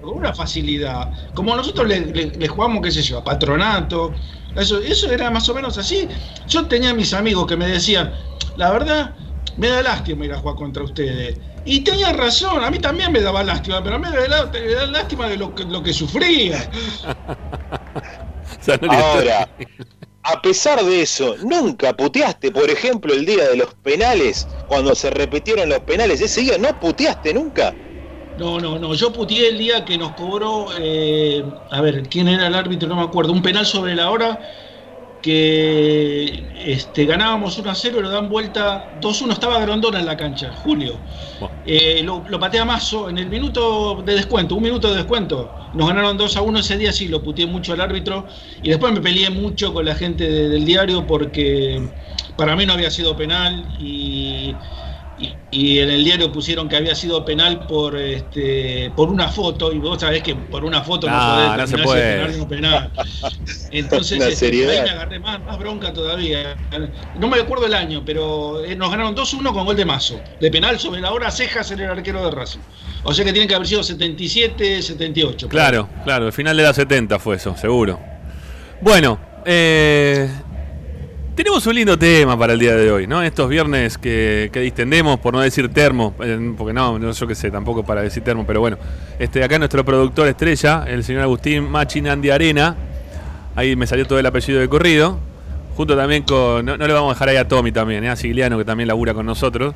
con 0.00 0.18
una 0.18 0.32
facilidad. 0.34 1.10
Como 1.34 1.54
nosotros 1.56 1.88
le, 1.88 2.00
le- 2.06 2.30
le 2.30 2.48
jugamos, 2.48 2.82
qué 2.82 2.90
sé 2.90 3.02
yo, 3.02 3.18
a 3.18 3.24
patronato. 3.24 4.12
Eso, 4.56 4.78
eso 4.80 5.10
era 5.10 5.30
más 5.30 5.48
o 5.48 5.54
menos 5.54 5.76
así. 5.78 6.08
Yo 6.46 6.66
tenía 6.66 6.94
mis 6.94 7.12
amigos 7.12 7.46
que 7.46 7.56
me 7.56 7.66
decían, 7.66 8.12
la 8.56 8.70
verdad, 8.70 9.14
me 9.56 9.68
da 9.68 9.82
lástima 9.82 10.24
ir 10.24 10.32
a 10.32 10.38
jugar 10.38 10.56
contra 10.56 10.84
ustedes. 10.84 11.38
Y 11.64 11.80
tenía 11.80 12.12
razón, 12.12 12.64
a 12.64 12.70
mí 12.70 12.78
también 12.78 13.12
me 13.12 13.20
daba 13.20 13.42
lástima, 13.42 13.82
pero 13.82 13.96
a 13.96 13.98
mí 13.98 14.06
me 14.08 14.28
da, 14.28 14.46
me 14.46 14.74
da 14.74 14.86
lástima 14.86 15.28
de 15.28 15.36
lo 15.36 15.54
que, 15.54 15.64
lo 15.64 15.82
que 15.82 15.92
sufría. 15.92 16.70
Ahora, 18.88 19.48
a 20.22 20.42
pesar 20.42 20.82
de 20.84 21.02
eso, 21.02 21.36
nunca 21.42 21.94
puteaste, 21.96 22.50
por 22.50 22.70
ejemplo, 22.70 23.12
el 23.12 23.26
día 23.26 23.48
de 23.48 23.56
los 23.56 23.74
penales, 23.76 24.48
cuando 24.66 24.94
se 24.94 25.10
repitieron 25.10 25.68
los 25.68 25.80
penales, 25.80 26.20
ese 26.20 26.40
día 26.42 26.58
no 26.58 26.78
puteaste 26.78 27.34
nunca. 27.34 27.74
No, 28.40 28.58
no, 28.60 28.78
no. 28.78 28.94
Yo 28.94 29.12
puteé 29.12 29.48
el 29.48 29.58
día 29.58 29.84
que 29.84 29.98
nos 29.98 30.14
cobró, 30.14 30.68
eh, 30.78 31.44
a 31.70 31.80
ver, 31.80 32.08
¿quién 32.08 32.28
era 32.28 32.46
el 32.46 32.54
árbitro? 32.54 32.88
No 32.88 32.96
me 32.96 33.02
acuerdo. 33.02 33.32
Un 33.32 33.42
penal 33.42 33.66
sobre 33.66 33.94
la 33.94 34.10
hora 34.10 34.38
que 35.20 36.48
este, 36.54 37.06
ganábamos 37.06 37.58
1 37.58 37.70
a 37.70 37.74
0 37.74 37.98
y 38.00 38.02
lo 38.02 38.10
dan 38.10 38.28
vuelta 38.30 38.90
2-1. 38.94 39.34
Estaba 39.34 39.60
Grondona 39.60 40.00
en 40.00 40.06
la 40.06 40.16
cancha, 40.16 40.52
Julio. 40.52 41.04
Bueno. 41.38 41.56
Eh, 41.64 42.02
lo, 42.04 42.24
lo 42.28 42.38
patea 42.40 42.64
Mazo 42.64 43.10
en 43.10 43.18
el 43.18 43.28
minuto 43.30 44.02
de 44.04 44.14
descuento, 44.14 44.56
un 44.56 44.62
minuto 44.64 44.90
de 44.90 44.96
descuento. 44.96 45.56
Nos 45.72 45.88
ganaron 45.88 46.16
2 46.18 46.36
a 46.36 46.42
1 46.42 46.60
ese 46.60 46.78
día, 46.78 46.92
sí, 46.92 47.08
lo 47.08 47.22
puteé 47.22 47.46
mucho 47.46 47.72
al 47.74 47.80
árbitro. 47.82 48.26
Y 48.62 48.70
después 48.70 48.92
me 48.94 49.00
peleé 49.02 49.30
mucho 49.30 49.74
con 49.74 49.84
la 49.86 49.94
gente 49.96 50.30
de- 50.30 50.48
del 50.48 50.64
diario 50.64 51.06
porque 51.06 51.94
para 52.36 52.56
mí 52.56 52.66
no 52.66 52.72
había 52.74 52.90
sido 52.90 53.16
penal 53.16 53.66
y, 53.78 54.60
y- 55.20 55.34
y 55.50 55.78
en 55.80 55.90
el 55.90 56.04
diario 56.04 56.32
pusieron 56.32 56.68
que 56.68 56.76
había 56.76 56.94
sido 56.94 57.24
penal 57.24 57.66
por 57.66 57.96
este 57.96 58.90
por 58.96 59.08
una 59.10 59.28
foto 59.28 59.72
y 59.72 59.78
vos 59.78 60.00
sabés 60.00 60.22
que 60.22 60.34
por 60.34 60.64
una 60.64 60.82
foto 60.82 61.08
no, 61.10 61.16
No, 61.16 61.34
podés 61.46 61.58
no 61.58 61.66
se 61.66 61.76
si 61.76 61.82
puede. 61.82 62.12
penal 62.16 62.34
o 62.34 62.38
no 62.38 62.48
penal. 62.48 62.90
Entonces 63.70 64.18
Una 64.18 64.28
este, 64.28 64.46
ahí 64.46 64.82
me 64.84 64.90
agarré 64.90 65.18
más, 65.18 65.40
más 65.44 65.58
bronca 65.58 65.92
todavía. 65.92 66.56
No 67.18 67.28
me 67.28 67.38
acuerdo 67.40 67.66
el 67.66 67.74
año, 67.74 68.02
pero 68.04 68.64
eh, 68.64 68.74
nos 68.76 68.90
ganaron 68.90 69.14
2-1 69.14 69.52
con 69.52 69.64
gol 69.64 69.76
de 69.76 69.84
Mazo. 69.84 70.20
De 70.40 70.50
penal 70.50 70.78
sobre 70.78 71.00
la 71.00 71.12
hora, 71.12 71.30
Cejas 71.30 71.70
era 71.70 71.84
el 71.84 71.90
arquero 71.90 72.24
de 72.24 72.30
Racing. 72.30 72.60
O 73.02 73.12
sea 73.14 73.24
que 73.24 73.32
tienen 73.32 73.48
que 73.48 73.54
haber 73.54 73.66
sido 73.66 73.82
77, 73.82 74.82
78. 74.82 75.48
Claro, 75.48 75.88
claro, 76.04 76.26
el 76.26 76.32
final 76.32 76.56
de 76.56 76.62
la 76.62 76.72
70 76.74 77.18
fue 77.18 77.36
eso, 77.36 77.56
seguro. 77.56 77.98
Bueno, 78.80 79.18
eh, 79.44 80.28
tenemos 81.34 81.66
un 81.66 81.74
lindo 81.74 81.98
tema 81.98 82.38
para 82.38 82.52
el 82.52 82.58
día 82.58 82.74
de 82.74 82.90
hoy, 82.90 83.06
¿no? 83.06 83.22
Estos 83.22 83.48
viernes 83.48 83.98
que, 83.98 84.50
que 84.52 84.60
distendemos, 84.60 85.18
por 85.20 85.34
no 85.34 85.40
decir 85.40 85.68
termo, 85.72 86.14
porque 86.56 86.72
no, 86.72 87.12
yo 87.12 87.26
qué 87.26 87.34
sé, 87.34 87.50
tampoco 87.50 87.84
para 87.84 88.02
decir 88.02 88.22
termo, 88.22 88.44
pero 88.46 88.60
bueno. 88.60 88.78
Este, 89.18 89.42
acá 89.42 89.58
nuestro 89.58 89.84
productor 89.84 90.28
estrella, 90.28 90.84
el 90.86 91.04
señor 91.04 91.22
Agustín 91.22 91.70
Machinandi 91.70 92.30
Arena, 92.30 92.76
ahí 93.54 93.76
me 93.76 93.86
salió 93.86 94.06
todo 94.06 94.18
el 94.18 94.26
apellido 94.26 94.60
de 94.60 94.68
corrido, 94.68 95.18
junto 95.76 95.96
también 95.96 96.22
con, 96.22 96.64
no, 96.64 96.76
no 96.76 96.86
le 96.86 96.92
vamos 96.92 97.10
a 97.10 97.14
dejar 97.14 97.28
ahí 97.30 97.36
a 97.36 97.48
Tommy 97.48 97.72
también, 97.72 98.04
¿eh? 98.04 98.10
a 98.10 98.16
Sigliano 98.16 98.58
que 98.58 98.64
también 98.64 98.88
labura 98.88 99.14
con 99.14 99.26
nosotros. 99.26 99.74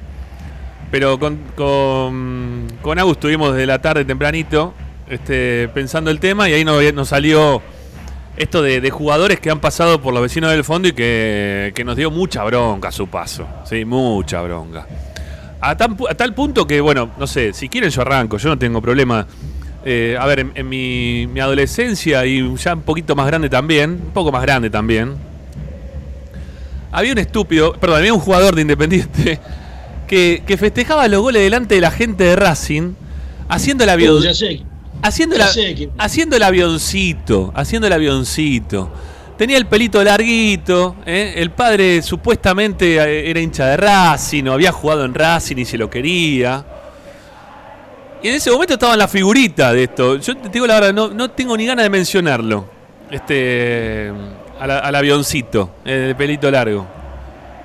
Pero 0.90 1.18
con, 1.18 1.38
con, 1.56 2.98
Agus 2.98 3.12
estuvimos 3.12 3.52
desde 3.52 3.66
la 3.66 3.80
tarde 3.80 4.04
tempranito 4.04 4.74
este, 5.08 5.68
pensando 5.74 6.10
el 6.10 6.20
tema 6.20 6.48
y 6.48 6.52
ahí 6.52 6.64
nos, 6.64 6.80
nos 6.92 7.08
salió 7.08 7.62
esto 8.36 8.62
de, 8.62 8.80
de 8.80 8.90
jugadores 8.90 9.40
que 9.40 9.50
han 9.50 9.60
pasado 9.60 10.00
por 10.00 10.12
los 10.12 10.22
vecinos 10.22 10.50
del 10.50 10.64
fondo 10.64 10.88
y 10.88 10.92
que, 10.92 11.72
que 11.74 11.84
nos 11.84 11.96
dio 11.96 12.10
mucha 12.10 12.42
bronca 12.44 12.88
a 12.88 12.92
su 12.92 13.06
paso. 13.08 13.46
Sí, 13.64 13.84
mucha 13.84 14.42
bronca. 14.42 14.86
A, 15.60 15.76
tan 15.76 15.96
pu- 15.96 16.10
a 16.10 16.14
tal 16.14 16.34
punto 16.34 16.66
que, 16.66 16.80
bueno, 16.80 17.10
no 17.18 17.26
sé, 17.26 17.52
si 17.52 17.68
quieren 17.68 17.90
yo 17.90 18.02
arranco, 18.02 18.36
yo 18.38 18.48
no 18.48 18.58
tengo 18.58 18.82
problema. 18.82 19.26
Eh, 19.84 20.16
a 20.18 20.26
ver, 20.26 20.40
en, 20.40 20.52
en 20.54 20.68
mi, 20.68 21.26
mi 21.26 21.40
adolescencia 21.40 22.24
y 22.26 22.54
ya 22.56 22.74
un 22.74 22.82
poquito 22.82 23.14
más 23.14 23.26
grande 23.26 23.48
también, 23.50 23.90
un 24.06 24.12
poco 24.12 24.32
más 24.32 24.42
grande 24.42 24.70
también, 24.70 25.14
había 26.92 27.12
un 27.12 27.18
estúpido, 27.18 27.72
perdón, 27.74 27.98
había 27.98 28.14
un 28.14 28.20
jugador 28.20 28.54
de 28.54 28.62
Independiente 28.62 29.40
que, 30.08 30.42
que 30.46 30.56
festejaba 30.56 31.06
los 31.08 31.20
goles 31.22 31.42
delante 31.42 31.74
de 31.74 31.80
la 31.80 31.90
gente 31.90 32.24
de 32.24 32.36
Racing, 32.36 32.92
haciendo 33.48 33.84
ya 34.24 34.34
sé. 34.34 34.62
Haciendo, 35.04 35.36
la- 35.36 35.46
el 36.36 36.42
avioncito, 36.42 37.52
haciendo 37.54 37.86
el 37.86 37.92
avioncito. 37.92 38.90
Tenía 39.38 39.56
el 39.56 39.66
pelito 39.66 40.02
larguito, 40.04 40.96
¿eh? 41.06 41.34
el 41.36 41.50
padre 41.50 42.02
supuestamente 42.02 42.96
eh, 42.96 43.30
era 43.30 43.40
hincha 43.40 43.66
de 43.66 43.76
Racing, 43.76 44.44
o 44.46 44.52
había 44.52 44.70
jugado 44.72 45.04
en 45.04 45.12
Racing 45.12 45.56
y 45.56 45.64
se 45.64 45.76
lo 45.76 45.90
quería. 45.90 46.64
Y 48.22 48.28
en 48.28 48.34
ese 48.36 48.50
momento 48.50 48.74
estaba 48.74 48.92
en 48.92 49.00
la 49.00 49.08
figurita 49.08 49.72
de 49.72 49.82
esto. 49.84 50.16
Yo 50.16 50.36
te 50.36 50.48
digo 50.48 50.66
la 50.66 50.74
verdad, 50.74 50.94
no, 50.94 51.08
no 51.08 51.30
tengo 51.32 51.56
ni 51.56 51.66
ganas 51.66 51.84
de 51.84 51.90
mencionarlo. 51.90 52.68
Este. 53.10 54.10
al, 54.60 54.70
al 54.70 54.94
avioncito, 54.94 55.70
eh, 55.84 56.06
el 56.10 56.16
pelito 56.16 56.50
largo. 56.50 56.86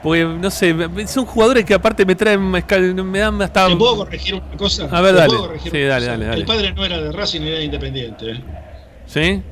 Porque, 0.02 0.24
no 0.24 0.50
sé, 0.50 0.76
son 1.08 1.26
jugadores 1.26 1.66
que 1.66 1.74
aparte 1.74 2.06
me 2.06 2.16
traen. 2.16 2.42
Me 2.42 3.20
dan 3.20 3.42
hasta. 3.42 3.68
¿Te 3.68 3.76
puedo 3.76 3.98
corregir 3.98 4.36
una 4.36 4.58
cosa? 4.58 4.88
A 4.92 5.02
ver, 5.02 5.16
¿Te 5.16 5.22
dale. 5.22 5.36
Sí, 5.64 5.82
dale, 5.82 6.06
dale, 6.06 6.26
dale. 6.26 6.38
El 6.42 6.46
padre 6.46 6.74
no 6.74 6.86
era 6.86 7.02
de 7.02 7.12
Racing, 7.12 7.42
era 7.42 7.58
de 7.58 7.66
Independiente. 7.66 8.32
¿eh? 8.32 8.44
¿Sí? 9.06 9.44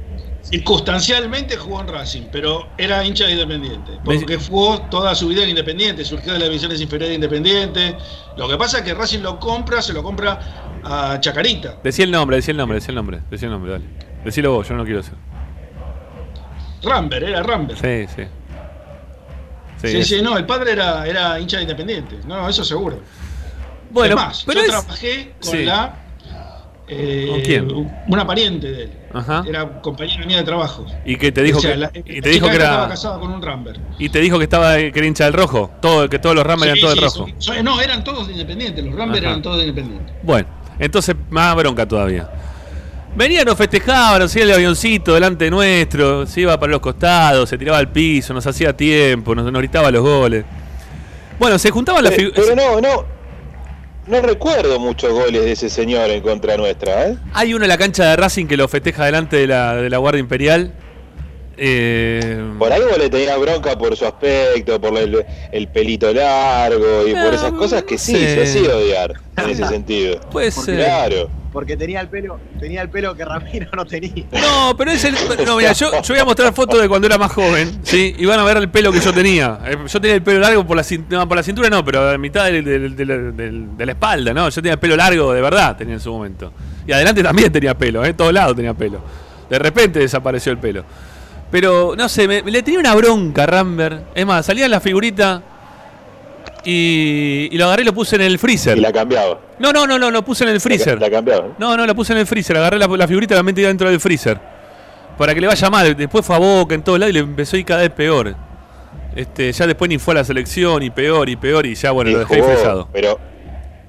Circunstancialmente 0.41 1.57
jugó 1.57 1.81
en 1.81 1.89
Racing, 1.89 2.21
pero 2.31 2.69
era 2.77 3.03
hincha 3.05 3.25
de 3.25 3.33
Independiente. 3.33 3.91
Porque 4.05 4.37
jugó 4.37 4.79
toda 4.83 5.13
su 5.13 5.27
vida 5.27 5.43
en 5.43 5.49
Independiente, 5.49 6.05
surgió 6.05 6.31
de 6.31 6.39
las 6.39 6.47
divisiones 6.47 6.79
inferiores 6.79 7.09
de 7.09 7.15
Independiente. 7.15 7.97
Lo 8.37 8.47
que 8.47 8.55
pasa 8.55 8.77
es 8.77 8.83
que 8.85 8.93
Racing 8.93 9.19
lo 9.19 9.39
compra, 9.39 9.81
se 9.81 9.91
lo 9.91 10.01
compra 10.01 10.79
a 10.83 11.19
Chacarita. 11.19 11.79
Decí 11.83 12.03
el 12.03 12.11
nombre, 12.11 12.37
decí 12.37 12.51
el 12.51 12.57
nombre, 12.57 12.75
decí 12.75 12.89
el 12.89 12.95
nombre, 12.95 13.19
decí 13.29 13.43
el 13.43 13.51
nombre, 13.51 13.71
dale. 13.73 13.85
Decilo 14.23 14.51
vos, 14.51 14.67
yo 14.67 14.75
no 14.75 14.83
quiero 14.83 15.01
hacer. 15.01 15.15
Ramber, 16.83 17.23
era 17.23 17.43
Ramber. 17.43 17.77
Sí, 17.77 18.13
sí. 18.15 18.27
Sí, 19.81 20.03
sí, 20.03 20.21
no, 20.21 20.37
el 20.37 20.45
padre 20.45 20.71
era, 20.73 21.05
era 21.07 21.39
hincha 21.39 21.57
de 21.57 21.63
Independiente. 21.63 22.17
No, 22.25 22.47
eso 22.49 22.63
seguro. 22.63 22.99
Bueno, 23.91 24.15
es 24.15 24.21
más, 24.21 24.43
pero 24.45 24.59
yo 24.59 24.65
es- 24.65 24.71
trabajé 24.71 25.33
con 25.41 25.51
Sí. 25.51 25.63
la. 25.65 25.95
eh, 26.89 27.27
¿Con 27.29 27.41
quién? 27.41 27.89
Una 28.07 28.25
pariente 28.25 28.71
de 28.71 28.83
él. 28.83 28.91
Ajá. 29.13 29.43
Era 29.47 29.81
compañera 29.81 30.25
mía 30.25 30.37
de 30.37 30.43
trabajo. 30.43 30.85
Y 31.05 31.15
que 31.17 31.31
te 31.31 31.41
dijo 31.43 31.57
O 31.57 31.61
sea, 31.61 31.71
que, 31.71 31.77
la- 31.77 31.91
y 31.93 32.15
la 32.17 32.21
te 32.21 32.29
dijo 32.29 32.45
que 32.47 32.51
esta 32.53 32.63
estaba 32.63 32.79
era 32.85 32.89
casada 32.89 33.19
con 33.19 33.31
un 33.31 33.41
Ramber. 33.41 33.79
y 33.99 34.09
te 34.09 34.19
dijo 34.19 34.37
que 34.37 34.43
estaba 34.45 34.75
que 34.77 34.91
era 34.95 35.05
hincha 35.05 35.25
del 35.25 35.33
rojo, 35.33 35.71
todo 35.81 36.09
que 36.09 36.17
todos 36.19 36.35
los 36.35 36.45
Rambers 36.45 36.71
eran 36.71 36.79
todos 36.81 36.95
del 36.95 37.03
rojo. 37.03 37.63
no, 37.63 37.81
eran 37.81 38.03
todos 38.03 38.27
de 38.27 38.33
Independiente. 38.33 38.81
Los 38.81 38.95
Ramber 38.95 39.23
eran 39.23 39.41
todos 39.41 39.57
de 39.57 39.63
Independiente. 39.67 40.13
Bueno, 40.23 40.47
entonces 40.79 41.15
más 41.29 41.55
bronca 41.55 41.85
todavía. 41.87 42.29
Venía, 43.17 43.43
nos 43.43 43.57
festejaban, 43.57 44.19
nos 44.19 44.29
hacía 44.31 44.43
el 44.43 44.51
avioncito 44.53 45.15
delante 45.15 45.49
nuestro, 45.49 46.27
se 46.27 46.41
iba 46.41 46.59
para 46.59 46.71
los 46.73 46.81
costados, 46.81 47.49
se 47.49 47.57
tiraba 47.57 47.79
al 47.79 47.91
piso, 47.91 48.31
nos 48.31 48.45
hacía 48.45 48.77
tiempo, 48.77 49.33
nos, 49.33 49.51
nos 49.51 49.59
gritaba 49.59 49.89
los 49.89 50.03
goles. 50.03 50.45
Bueno, 51.39 51.57
se 51.57 51.71
juntaban 51.71 52.03
las 52.03 52.13
Eh, 52.13 52.17
figuras. 52.17 52.45
pero 52.47 52.55
no, 52.55 52.79
no. 52.79 53.05
No 54.05 54.21
recuerdo 54.21 54.79
muchos 54.79 55.11
goles 55.11 55.43
de 55.43 55.51
ese 55.51 55.67
señor 55.69 56.09
en 56.11 56.21
contra 56.21 56.55
nuestra, 56.57 57.07
¿eh? 57.09 57.17
Hay 57.33 57.53
uno 57.55 57.65
en 57.65 57.69
la 57.69 57.77
cancha 57.77 58.05
de 58.05 58.15
Racing 58.15 58.45
que 58.45 58.55
lo 58.55 58.67
festeja 58.67 59.03
delante 59.05 59.35
de 59.35 59.47
la, 59.47 59.75
de 59.75 59.89
la 59.89 59.97
Guardia 59.97 60.19
Imperial. 60.21 60.71
Eh, 61.57 62.39
Por 62.59 62.71
algo 62.71 62.95
le 62.97 63.09
tenía 63.09 63.35
bronca 63.37 63.75
por 63.77 63.97
su 63.97 64.05
aspecto, 64.05 64.79
por 64.79 64.95
el, 64.95 65.25
el 65.51 65.67
pelito 65.69 66.13
largo 66.13 67.07
y 67.07 67.13
por 67.13 67.33
esas 67.33 67.51
cosas 67.53 67.81
que 67.83 67.97
sí, 67.97 68.13
sí. 68.15 68.19
se 68.19 68.43
hacía 68.43 68.75
odiar 68.75 69.13
en 69.37 69.49
ese 69.49 69.65
sentido. 69.67 70.19
puede 70.31 70.51
ser. 70.51 70.75
Claro. 70.77 71.29
Porque 71.57 71.75
tenía 71.75 72.01
el 72.01 72.07
pelo, 72.07 72.39
tenía 72.59 72.83
el 72.83 72.89
pelo 72.91 73.15
que 73.15 73.25
Ramiro 73.25 73.67
no 73.75 73.83
tenía. 73.83 74.25
No, 74.31 74.77
pero 74.77 74.91
es 74.91 75.03
el. 75.05 75.15
No, 75.43 75.57
mira, 75.57 75.73
yo, 75.73 75.89
yo 76.03 76.13
voy 76.13 76.19
a 76.19 76.23
mostrar 76.23 76.53
fotos 76.53 76.79
de 76.79 76.87
cuando 76.87 77.07
era 77.07 77.17
más 77.17 77.31
joven, 77.31 77.79
¿sí? 77.81 78.13
Y 78.15 78.27
van 78.27 78.39
a 78.39 78.43
ver 78.43 78.57
el 78.57 78.69
pelo 78.69 78.91
que 78.91 78.99
yo 78.99 79.11
tenía. 79.11 79.57
Eh, 79.65 79.75
Yo 79.87 79.99
tenía 79.99 80.13
el 80.13 80.21
pelo 80.21 80.39
largo 80.39 80.67
por 80.67 80.77
la 80.77 80.83
cintura, 80.83 81.25
por 81.25 81.35
la 81.35 81.41
cintura 81.41 81.67
no, 81.67 81.83
pero 81.83 82.11
a 82.11 82.17
mitad 82.19 82.45
de 82.45 83.75
la 83.79 83.91
espalda, 83.91 84.35
¿no? 84.35 84.47
Yo 84.49 84.61
tenía 84.61 84.73
el 84.73 84.79
pelo 84.79 84.95
largo 84.95 85.33
de 85.33 85.41
verdad, 85.41 85.75
tenía 85.75 85.95
en 85.95 85.99
su 85.99 86.11
momento. 86.11 86.53
Y 86.85 86.91
adelante 86.91 87.23
también 87.23 87.51
tenía 87.51 87.75
pelo, 87.75 88.05
¿eh? 88.05 88.13
Todos 88.13 88.31
lados 88.31 88.55
tenía 88.55 88.75
pelo. 88.75 89.01
De 89.49 89.57
repente 89.57 89.97
desapareció 89.97 90.51
el 90.51 90.59
pelo. 90.59 90.83
Pero, 91.49 91.95
no 91.97 92.07
sé, 92.07 92.27
me, 92.27 92.43
le 92.43 92.61
tenía 92.61 92.79
una 92.79 92.93
bronca 92.93 93.45
a 93.45 93.47
Ramber. 93.47 94.03
Es 94.13 94.27
más, 94.27 94.45
salía 94.45 94.65
en 94.65 94.71
la 94.71 94.79
figurita 94.79 95.41
y, 96.69 97.47
y 97.49 97.57
lo 97.57 97.65
agarré 97.65 97.83
y 97.83 97.85
lo 97.85 97.93
puse 97.93 98.17
en 98.17 98.23
el 98.23 98.37
freezer. 98.39 98.77
Y 98.77 98.81
la 98.81 98.91
cambiaba. 98.91 99.39
No, 99.57 99.71
no, 99.71 99.87
no, 99.87 99.97
no, 99.97 100.11
lo 100.11 100.23
puse 100.25 100.43
en 100.43 100.49
el 100.49 100.59
freezer. 100.59 100.95
La, 100.99 101.07
la 101.07 101.11
cambiaba. 101.11 101.47
No, 101.57 101.77
no, 101.77 101.85
la 101.85 101.93
puse 101.93 102.11
en 102.11 102.19
el 102.19 102.27
freezer, 102.27 102.57
agarré 102.57 102.77
la, 102.77 102.87
la 102.87 103.07
figurita 103.07 103.33
y 103.33 103.37
la 103.37 103.43
metí 103.43 103.61
dentro 103.61 103.89
del 103.89 103.99
freezer. 104.01 104.37
Para 105.17 105.33
que 105.33 105.39
le 105.41 105.47
vaya 105.47 105.69
mal. 105.69 105.95
Después 105.95 106.25
fue 106.25 106.35
a 106.35 106.39
Boca 106.39 106.75
en 106.75 106.83
todos 106.83 106.99
lados 106.99 107.11
y 107.11 107.13
le 107.13 107.19
empezó 107.21 107.55
a 107.55 107.59
ir 107.59 107.65
cada 107.65 107.81
vez 107.81 107.89
peor. 107.91 108.35
Este, 109.15 109.51
ya 109.51 109.65
después 109.65 109.89
ni 109.89 109.97
fue 109.97 110.13
a 110.13 110.15
la 110.17 110.23
selección 110.23 110.83
y 110.83 110.89
peor 110.91 111.27
y 111.29 111.35
peor 111.37 111.65
y 111.65 111.73
ya 111.73 111.91
bueno, 111.91 112.09
Y 112.11 112.13
lo 112.13 112.19
dejé 112.19 112.39
jugó, 112.41 112.51
frisado. 112.53 112.89
Pero 112.93 113.19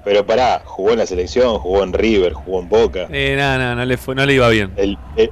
pero 0.03 0.25
pará, 0.25 0.61
jugó 0.65 0.91
en 0.93 0.99
la 0.99 1.05
selección, 1.05 1.59
jugó 1.59 1.83
en 1.83 1.93
River, 1.93 2.33
jugó 2.33 2.61
en 2.61 2.69
Boca. 2.69 3.07
Eh, 3.11 3.35
no, 3.37 3.57
no, 3.59 3.75
no 3.75 3.85
le, 3.85 3.97
fue, 3.97 4.15
no 4.15 4.25
le 4.25 4.33
iba 4.33 4.47
bien. 4.49 4.71
El- 4.77 4.97
el- 5.17 5.29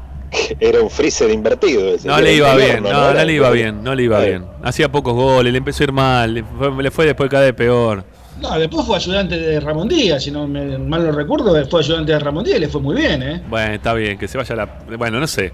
era 0.59 0.81
un 0.81 0.89
freezer 0.89 1.29
invertido. 1.31 1.93
ese, 1.95 2.07
No 2.07 2.15
era 2.17 2.21
le 2.23 2.33
iba 2.35 2.49
horno, 2.53 2.65
bien, 2.65 2.83
no, 2.83 3.13
le 3.13 3.33
iba 3.33 3.49
bien, 3.51 3.83
no 3.83 3.95
le 3.95 4.03
iba 4.03 4.19
Sí. 4.21 4.27
bien. 4.27 4.45
Hacía 4.63 4.91
pocos 4.91 5.13
goles, 5.13 5.51
le 5.51 5.57
empezó 5.59 5.83
a 5.83 5.85
ir 5.85 5.91
mal, 5.93 6.33
le 6.33 6.43
fue, 6.43 6.83
le 6.83 6.91
fue 6.91 7.05
después 7.05 7.29
cada 7.29 7.43
vez 7.43 7.53
peor. 7.53 8.03
No, 8.41 8.57
después 8.59 8.85
fue 8.85 8.97
ayudante 8.97 9.37
de 9.39 9.59
Ramón 9.59 9.87
Díaz, 9.87 10.23
si 10.23 10.29
no 10.31 10.47
me, 10.47 10.77
mal 10.77 11.03
no 11.03 11.11
recuerdo, 11.11 11.53
fue 11.69 11.79
ayudante 11.79 12.11
de 12.11 12.19
Ramón 12.19 12.43
Díaz 12.43 12.57
y 12.57 12.61
le 12.61 12.67
fue 12.69 12.81
muy 12.81 12.95
bien, 12.95 13.23
¿eh? 13.23 13.41
Bueno, 13.49 13.73
está 13.73 13.93
bien, 13.93 14.17
que 14.17 14.27
se 14.27 14.37
vaya 14.37 14.55
la. 14.55 14.65
Bueno, 14.97 15.19
no 15.19 15.25
sé. 15.27 15.51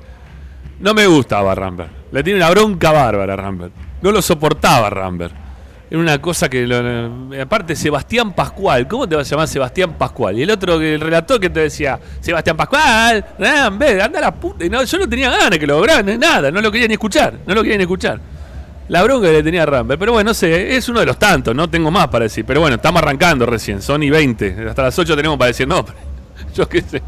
No 0.79 0.93
me 0.93 1.07
gustaba 1.07 1.55
Rambert. 1.55 1.89
Le 2.11 2.23
tiene 2.23 2.39
una 2.39 2.49
bronca 2.49 2.91
bárbara 2.91 3.33
a 3.33 3.37
Rambert. 3.37 3.71
No 4.01 4.11
lo 4.11 4.21
soportaba 4.21 4.89
Rambert. 4.89 5.33
Era 5.93 6.01
una 6.01 6.19
cosa 6.19 6.49
que. 6.49 6.65
lo- 6.65 7.39
aparte, 7.39 7.75
Sebastián 7.75 8.33
Pascual. 8.33 8.87
¿Cómo 8.87 9.07
te 9.07 9.15
vas 9.15 9.27
a 9.27 9.29
llamar 9.29 9.47
Sebastián 9.47 9.93
Pascual? 9.93 10.39
Y 10.39 10.41
el 10.41 10.49
otro, 10.49 10.81
el 10.81 10.99
relator 10.99 11.39
que 11.39 11.51
te 11.51 11.59
decía, 11.59 11.99
Sebastián 12.19 12.57
Pascual, 12.57 13.23
Rambert, 13.37 14.01
anda 14.01 14.17
a 14.17 14.21
la 14.23 14.33
puta. 14.33 14.65
No, 14.71 14.81
yo 14.83 14.97
no 14.97 15.07
tenía 15.07 15.29
ganas 15.29 15.59
que 15.59 15.67
lo 15.67 15.75
lograran, 15.77 16.19
nada. 16.19 16.49
No 16.49 16.61
lo 16.61 16.71
quería 16.71 16.87
ni 16.87 16.93
escuchar. 16.95 17.35
No 17.45 17.53
lo 17.53 17.61
quería 17.61 17.77
ni 17.77 17.83
escuchar. 17.83 18.19
La 18.87 19.03
bronca 19.03 19.27
que 19.27 19.33
le 19.33 19.43
tenía 19.43 19.61
a 19.61 19.65
Rambert. 19.67 19.99
Pero 19.99 20.13
bueno, 20.13 20.31
no 20.31 20.33
sé, 20.33 20.75
es 20.75 20.89
uno 20.89 20.99
de 20.99 21.05
los 21.05 21.19
tantos, 21.19 21.53
no 21.55 21.69
tengo 21.69 21.91
más 21.91 22.07
para 22.07 22.23
decir. 22.23 22.43
Pero 22.43 22.59
bueno, 22.61 22.77
estamos 22.77 22.99
arrancando 22.99 23.45
recién, 23.45 23.79
son 23.79 24.01
y 24.01 24.09
20. 24.09 24.65
Hasta 24.69 24.81
las 24.81 24.97
8 24.97 25.15
tenemos 25.15 25.37
para 25.37 25.49
decir, 25.49 25.67
no, 25.67 25.85
yo 26.55 26.67
qué 26.67 26.81
sé. 26.81 27.03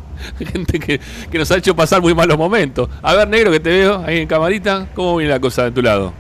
Gente 0.51 0.79
que, 0.79 1.01
que 1.31 1.37
nos 1.39 1.49
ha 1.49 1.57
hecho 1.57 1.75
pasar 1.75 2.01
muy 2.01 2.13
malos 2.13 2.37
momentos. 2.37 2.87
A 3.01 3.15
ver, 3.15 3.27
negro, 3.27 3.49
que 3.51 3.59
te 3.59 3.69
veo 3.71 4.03
ahí 4.05 4.19
en 4.19 4.27
camarita, 4.27 4.89
¿cómo 4.93 5.17
viene 5.17 5.33
la 5.33 5.39
cosa 5.39 5.63
de 5.63 5.71
tu 5.71 5.81
lado? 5.81 6.13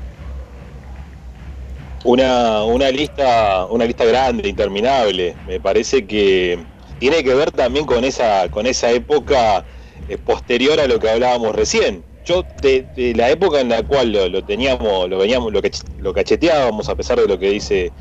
Una, 2.07 2.63
una 2.65 2.91
lista, 2.91 3.65
una 3.67 3.85
lista 3.85 4.05
grande, 4.05 4.47
interminable. 4.47 5.39
Me 5.43 5.59
parece 5.59 6.05
que 6.05 6.67
tiene 6.99 7.23
que 7.23 7.33
ver 7.33 7.51
también 7.51 7.85
con 7.87 8.03
esa, 8.05 8.47
con 8.49 8.67
esa 8.67 8.91
época 8.91 9.65
eh, 10.07 10.17
posterior 10.19 10.79
a 10.79 10.85
lo 10.87 10.99
que 10.99 11.09
hablábamos 11.09 11.55
recién. 11.55 12.05
Yo 12.23 12.45
de, 12.61 12.89
la 13.15 13.29
época 13.31 13.59
en 13.59 13.69
la 13.69 13.83
cual 13.83 14.11
lo, 14.11 14.29
lo 14.29 14.43
teníamos, 14.45 15.09
lo 15.09 15.17
veníamos, 15.17 15.51
lo, 15.51 15.61
lo 15.97 16.13
cacheteábamos, 16.13 16.89
a 16.89 16.95
pesar 16.95 17.19
de 17.19 17.27
lo 17.27 17.39
que 17.39 17.49
dice 17.49 17.93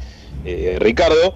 eh, 0.43 0.77
Ricardo, 0.81 1.35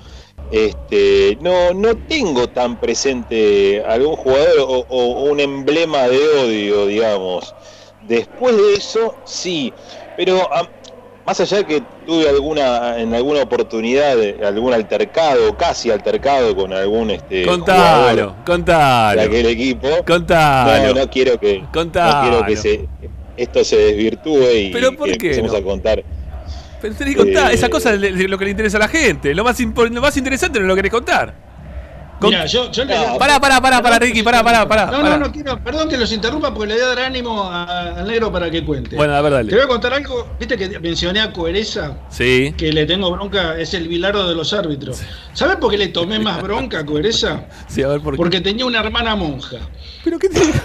este, 0.50 1.38
no, 1.40 1.72
no 1.74 1.98
tengo 1.98 2.50
tan 2.50 2.78
presente 2.78 3.82
algún 3.84 4.16
jugador 4.16 4.58
o, 4.60 4.86
o 4.88 5.24
un 5.24 5.40
emblema 5.40 6.08
de 6.08 6.18
odio, 6.18 6.86
digamos. 6.86 7.54
Después 8.00 8.56
de 8.56 8.74
eso, 8.74 9.20
sí, 9.24 9.74
pero 10.14 10.52
a- 10.52 10.70
más 11.28 11.38
allá 11.40 11.58
de 11.58 11.66
que 11.66 11.82
tuve 12.06 12.26
alguna 12.26 12.98
en 12.98 13.14
alguna 13.14 13.42
oportunidad 13.42 14.16
algún 14.44 14.72
altercado, 14.72 15.54
casi 15.58 15.90
altercado 15.90 16.56
con 16.56 16.72
algún 16.72 17.10
este 17.10 17.44
contalo, 17.44 17.82
jugador 17.82 18.16
de 18.36 18.44
contalo. 18.44 19.20
aquel 19.20 19.46
equipo, 19.46 19.88
Contalo. 20.06 20.86
no, 20.94 21.00
no 21.00 21.10
quiero 21.10 21.38
que 21.38 21.62
Contalo. 21.70 22.14
no 22.14 22.30
quiero 22.30 22.46
que 22.46 22.56
se, 22.56 22.88
esto 23.36 23.62
se 23.62 23.76
desvirtúe 23.76 24.50
y 24.52 24.70
¿Pero 24.72 24.92
por 24.96 25.06
que 25.10 25.18
qué 25.18 25.26
empecemos 25.26 25.52
no? 25.52 25.58
a 25.58 25.62
contar. 25.62 26.02
Pero 26.80 26.94
tenés 26.94 27.14
que 27.14 27.22
contar, 27.24 27.50
Eh, 27.50 27.54
esa 27.54 27.68
cosa 27.68 27.92
es 27.92 28.00
lo 28.00 28.38
que 28.38 28.44
le 28.46 28.50
interesa 28.52 28.78
a 28.78 28.80
la 28.80 28.88
gente. 28.88 29.34
Lo 29.34 29.44
más, 29.44 29.58
lo 29.60 30.00
más 30.00 30.16
interesante 30.16 30.58
no 30.60 30.66
lo 30.66 30.74
querés 30.76 30.90
contar. 30.92 31.34
Con- 32.20 32.30
Mira, 32.30 32.46
yo, 32.46 32.68
yo 32.72 32.84
le 32.84 32.94
Pará, 33.16 33.38
pará, 33.38 33.60
pará, 33.60 33.80
pará, 33.80 33.98
Ricky, 34.00 34.24
pará, 34.24 34.42
pará, 34.42 34.66
pará. 34.66 34.86
No, 34.86 35.02
pará. 35.02 35.10
no, 35.10 35.26
no 35.26 35.32
quiero, 35.32 35.62
perdón 35.62 35.88
que 35.88 35.96
los 35.96 36.10
interrumpa 36.12 36.52
porque 36.52 36.70
le 36.70 36.74
voy 36.74 36.82
a 36.82 36.86
dar 36.88 36.98
ánimo 37.00 37.48
al 37.48 38.04
negro 38.08 38.32
para 38.32 38.50
que 38.50 38.64
cuente. 38.64 38.96
Bueno, 38.96 39.14
a 39.14 39.20
ver, 39.20 39.30
Te 39.30 39.36
dale. 39.36 39.52
voy 39.54 39.60
a 39.64 39.68
contar 39.68 39.94
algo, 39.94 40.28
viste 40.36 40.56
que 40.56 40.80
mencioné 40.80 41.20
a 41.20 41.32
Coereza, 41.32 41.96
Sí. 42.10 42.52
que 42.56 42.72
le 42.72 42.86
tengo 42.86 43.08
bronca, 43.12 43.56
es 43.56 43.72
el 43.74 43.86
bilardo 43.86 44.28
de 44.28 44.34
los 44.34 44.52
árbitros. 44.52 45.00
¿Sabes 45.32 45.56
por 45.58 45.70
qué 45.70 45.78
le 45.78 45.88
tomé 45.88 46.18
más 46.18 46.42
bronca 46.42 46.80
a 46.80 46.84
Coereza? 46.86 47.44
Sí, 47.68 47.82
a 47.84 47.88
ver 47.88 48.00
por 48.00 48.14
qué. 48.14 48.16
Porque 48.16 48.40
tenía 48.40 48.66
una 48.66 48.80
hermana 48.80 49.14
monja. 49.14 49.58
¿Pero 50.02 50.18
qué 50.18 50.28
tiene? 50.28 50.52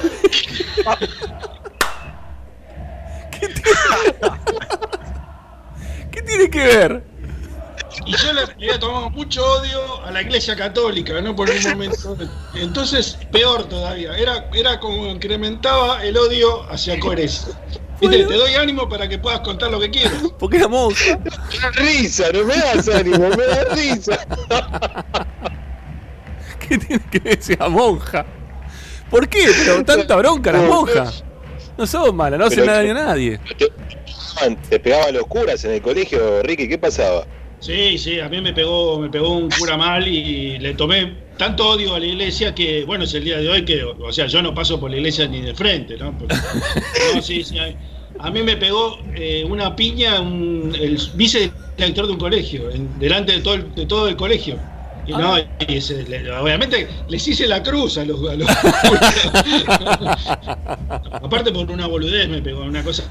¿Qué 3.40 3.48
tiene? 3.48 3.70
¿Qué 6.12 6.22
tiene 6.22 6.50
que 6.50 6.60
ver? 6.60 7.04
Y 8.06 8.12
yo 8.18 8.34
le, 8.34 8.42
había 8.42 8.80
tomado 8.80 9.10
mucho 9.10 9.46
odio 9.46 10.04
a 10.04 10.12
la 10.12 10.22
iglesia 10.22 10.56
católica, 10.56 11.22
¿no? 11.22 11.36
Por 11.36 11.50
un 11.50 11.64
momento. 11.64 12.18
Entonces, 12.56 13.18
peor 13.32 13.66
todavía. 13.66 14.18
Era, 14.18 14.50
era 14.54 14.80
como 14.80 15.08
incrementaba 15.08 16.04
el 16.04 16.18
odio 16.18 16.64
hacia. 16.72 16.96
Viste, 16.96 18.26
te 18.26 18.34
doy 18.34 18.54
ánimo 18.56 18.90
para 18.90 19.08
que 19.08 19.18
puedas 19.18 19.40
contar 19.42 19.72
lo 19.72 19.80
que 19.80 19.90
quieras. 19.90 20.14
Porque 20.40 20.58
era 20.58 20.68
monja. 20.68 21.18
Me 21.18 21.60
da 21.60 21.72
risa, 21.72 22.32
no 22.34 22.44
me 22.44 22.56
das 22.56 22.88
ánimo, 22.90 23.30
me 23.30 23.46
da 23.46 23.64
risa. 23.74 24.28
¿Qué 26.68 26.78
tiene 26.78 27.04
que 27.10 27.20
ver 27.20 27.40
esa 27.40 27.70
monja? 27.70 28.26
¿Por 29.10 29.28
qué? 29.30 29.46
Pero 29.58 29.84
tanta 29.84 30.16
bronca 30.16 30.52
las 30.52 30.64
monjas. 30.64 31.24
No 31.78 31.88
son 31.88 32.16
malas, 32.16 32.40
no 32.40 32.46
hacen 32.46 32.66
daño 32.66 32.92
a 32.92 33.06
nadie. 33.06 33.40
Te, 33.58 33.72
te 34.70 34.80
pegaban 34.80 35.14
los 35.14 35.26
curas 35.28 35.64
en 35.66 35.72
el 35.72 35.82
colegio, 35.82 36.42
Ricky, 36.44 36.68
¿qué 36.68 36.78
pasaba? 36.78 37.26
Sí, 37.66 37.98
sí, 37.98 38.20
a 38.20 38.28
mí 38.28 38.42
me 38.42 38.52
pegó, 38.54 39.00
me 39.00 39.10
pegó 39.10 39.38
un 39.38 39.50
cura 39.50 39.78
mal 39.78 40.06
y 40.06 40.60
le 40.60 40.74
tomé 40.74 41.28
tanto 41.38 41.70
odio 41.70 41.96
a 41.96 42.00
la 42.00 42.06
iglesia 42.08 42.54
que, 42.54 42.84
bueno, 42.84 43.06
es 43.06 43.14
el 43.14 43.24
día 43.24 43.38
de 43.38 43.48
hoy 43.48 43.64
que, 43.64 43.82
o 43.86 44.12
sea, 44.12 44.28
yo 44.28 44.42
no 44.42 44.54
paso 44.54 44.80
por 44.82 44.92
la 44.92 44.98
iglesia 44.98 45.28
ni 45.28 45.40
de 45.42 45.54
frente, 45.56 45.98
¿no? 45.98 46.18
Porque- 46.18 46.36
no, 47.16 47.22
sí, 47.22 47.44
sí, 47.46 47.58
a- 48.18 48.32
mí 48.32 48.44
me 48.44 48.58
pegó 48.58 49.08
eh, 49.16 49.46
una 49.46 49.76
piña 49.78 50.20
un- 50.22 50.76
el 50.78 50.98
vicedirector 51.14 52.06
de 52.08 52.12
un 52.14 52.18
colegio, 52.20 52.70
en- 52.70 53.00
delante 53.00 53.32
de 53.34 53.40
todo 53.42 53.54
el, 53.54 53.74
de 53.74 53.86
todo 53.86 54.10
el 54.10 54.18
colegio. 54.18 54.73
Y 55.06 55.12
no, 55.12 55.38
y 55.38 55.46
ese- 55.68 56.04
le- 56.04 56.32
obviamente 56.32 56.88
les 57.10 57.28
hice 57.28 57.46
la 57.48 57.62
cruz 57.62 57.98
a 57.98 58.06
los, 58.06 58.20
a 58.30 58.36
los 58.36 58.48
Aparte 61.22 61.52
por 61.52 61.70
una 61.72 61.88
boludez 61.88 62.28
me 62.30 62.42
pegó, 62.42 62.62
una 62.64 62.84
cosa 62.84 63.04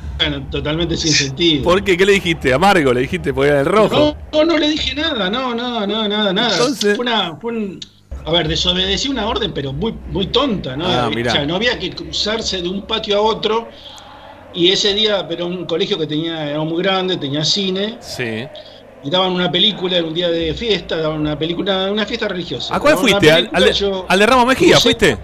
totalmente 0.51 0.97
sin 0.97 1.13
sentido. 1.13 1.65
¿Por 1.65 1.83
qué? 1.85 1.97
¿Qué 1.97 2.07
le 2.07 2.13
dijiste? 2.13 2.53
Amargo, 2.53 2.93
le 2.93 3.01
dijiste 3.03 3.33
porque 3.35 3.51
era 3.51 3.61
el 3.61 3.67
rojo. 3.67 4.17
No, 4.33 4.35
no, 4.41 4.45
no 4.45 4.59
le 4.59 4.69
dije 4.71 4.95
nada, 4.95 5.29
no, 5.31 5.55
no, 5.55 5.87
no, 5.87 6.09
nada, 6.09 6.33
nada. 6.33 6.53
Entonces- 6.53 6.97
Fue 6.97 7.05
una, 7.05 7.37
fue 7.37 7.53
un- 7.53 7.81
a 8.25 8.31
ver, 8.31 8.47
desobedecí 8.49 9.09
una 9.09 9.27
orden, 9.27 9.53
pero 9.53 9.73
muy, 9.73 9.95
muy 10.11 10.27
tonta, 10.29 10.77
¿no? 10.77 10.87
Ah, 10.87 11.11
o 11.11 11.31
sea, 11.31 11.45
no 11.45 11.57
había 11.57 11.79
que 11.79 11.91
cruzarse 11.91 12.63
de 12.63 12.69
un 12.69 12.83
patio 12.83 13.19
a 13.19 13.21
otro. 13.21 13.69
Y 14.55 14.69
ese 14.71 14.93
día, 14.93 15.27
pero 15.27 15.47
un 15.47 15.65
colegio 15.65 15.99
que 15.99 16.07
tenía, 16.07 16.51
era 16.51 16.61
muy 16.61 16.83
grande, 16.83 17.17
tenía 17.17 17.43
cine, 17.45 17.97
Sí. 18.01 18.45
Y 19.05 19.11
daban 19.11 19.33
una 19.33 19.51
película, 19.51 19.97
era 19.97 20.07
un 20.07 20.15
día 20.15 20.31
de 20.31 20.55
fiesta, 20.55 20.97
daban 20.97 21.21
una 21.21 21.39
película, 21.39 21.91
una 21.91 22.07
fiesta 22.07 22.29
religiosa. 22.29 22.75
¿A 22.75 22.81
cuál 22.81 22.95
Daban 22.95 23.09
fuiste? 23.09 23.31
¿Al, 23.33 23.37
película, 23.49 23.67
al 23.67 23.73
yo 23.75 24.07
al 24.09 24.19
de 24.19 24.27
Ramos 24.27 24.47
Mejía 24.47 24.81
fuiste? 24.81 25.19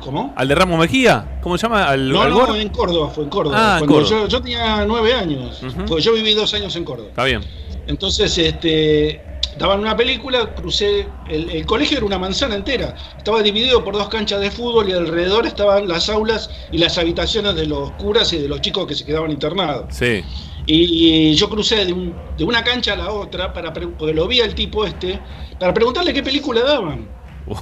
¿Cómo? 0.00 0.32
¿Al 0.36 0.48
de 0.48 0.54
Ramos 0.54 0.78
Mejía? 0.78 1.38
¿Cómo 1.42 1.58
se 1.58 1.62
llama? 1.62 1.84
¿Al, 1.84 2.08
No, 2.08 2.22
al 2.22 2.30
no, 2.30 2.54
en 2.54 2.68
Córdoba, 2.68 3.10
fue 3.10 3.24
en 3.24 3.30
Córdoba. 3.30 3.56
Ah, 3.58 3.78
en 3.80 3.86
Cuando 3.86 4.08
Córdoba. 4.08 4.22
Yo, 4.22 4.28
yo 4.28 4.42
tenía 4.42 4.84
nueve 4.84 5.12
años, 5.12 5.60
porque 5.86 6.02
yo 6.02 6.12
viví 6.12 6.34
dos 6.34 6.54
años 6.54 6.76
en 6.76 6.84
Córdoba. 6.84 7.08
Está 7.08 7.24
bien. 7.24 7.42
Entonces, 7.88 8.36
este, 8.38 9.20
daban 9.58 9.80
una 9.80 9.96
película, 9.96 10.54
crucé, 10.54 11.08
el, 11.28 11.50
el 11.50 11.66
colegio 11.66 11.96
era 11.96 12.06
una 12.06 12.18
manzana 12.18 12.54
entera, 12.54 12.94
estaba 13.16 13.42
dividido 13.42 13.82
por 13.84 13.94
dos 13.94 14.08
canchas 14.08 14.40
de 14.40 14.50
fútbol 14.50 14.88
y 14.88 14.92
alrededor 14.92 15.46
estaban 15.46 15.88
las 15.88 16.08
aulas 16.08 16.50
y 16.70 16.78
las 16.78 16.98
habitaciones 16.98 17.54
de 17.54 17.66
los 17.66 17.90
curas 17.92 18.32
y 18.32 18.38
de 18.38 18.48
los 18.48 18.60
chicos 18.60 18.86
que 18.86 18.94
se 18.94 19.04
quedaban 19.04 19.30
internados. 19.30 19.86
Sí. 19.90 20.22
Y, 20.66 21.34
yo 21.34 21.48
crucé 21.48 21.84
de, 21.84 21.92
un- 21.92 22.14
de 22.36 22.44
una 22.44 22.64
cancha 22.64 22.94
a 22.94 22.96
la 22.96 23.10
otra, 23.12 23.52
para 23.52 23.72
porque 23.72 24.12
lo 24.12 24.26
vi 24.26 24.40
al 24.40 24.54
tipo 24.54 24.84
este, 24.84 25.20
para 25.60 25.72
preguntarle 25.72 26.12
qué 26.12 26.22
película 26.22 26.62
daban. 26.62 27.08
Uf. 27.46 27.60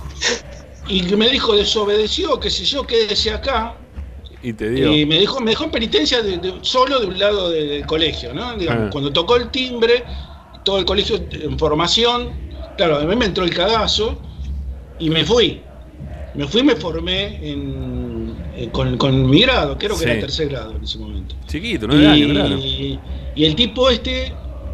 Y 0.89 1.03
me 1.17 1.29
dijo, 1.29 1.55
desobedeció, 1.57 2.39
qué 2.41 2.51
sé 2.51 2.65
yo, 2.65 2.87
quédese 2.87 3.31
acá. 3.31 3.77
Y 4.43 4.53
te 4.53 4.71
digo. 4.71 4.93
Y 4.93 5.07
me 5.07 5.19
dejó, 5.21 5.41
me 5.41 5.51
dejó 5.51 5.65
en 5.65 5.71
penitencia 5.71 6.23
de- 6.23 6.39
de- 6.39 6.55
solo 6.63 7.01
de 7.01 7.07
un 7.07 7.19
lado 7.19 7.51
de- 7.51 7.67
del 7.67 7.87
colegio, 7.87 8.33
¿no? 8.35 8.55
Digamos, 8.57 8.85
Ah. 8.87 8.91
Cuando 8.91 9.13
tocó 9.13 9.37
el 9.37 9.51
timbre, 9.51 10.05
todo 10.65 10.79
el 10.79 10.85
colegio 10.85 11.19
en 11.31 11.59
formación, 11.59 12.31
claro, 12.77 12.97
a 12.97 13.05
mí 13.05 13.17
me 13.17 13.27
entró 13.27 13.45
el 13.45 13.55
cagazo 13.55 14.19
y 14.99 15.09
me 15.11 15.25
fui. 15.25 15.61
Me 16.35 16.47
fui 16.49 16.61
y 16.63 16.65
me 16.65 16.77
formé 16.77 17.37
en, 17.51 18.14
en- 18.57 18.71
con, 18.71 18.97
con 18.97 19.29
mi 19.29 19.43
grado, 19.43 19.77
creo 19.79 19.93
que 19.97 20.05
Sí. 20.05 20.11
era 20.11 20.21
tercer 20.21 20.49
grado 20.49 20.77
en 20.77 20.85
ese 20.85 20.99
momento. 20.99 21.35
Chiquito, 21.47 21.87
nueve 21.87 22.07
años, 22.07 22.31
claro. 22.33 22.57
Y, 22.59 22.99
y 23.35 23.45
el 23.45 23.55
tipo 23.55 23.91
este 23.91 24.33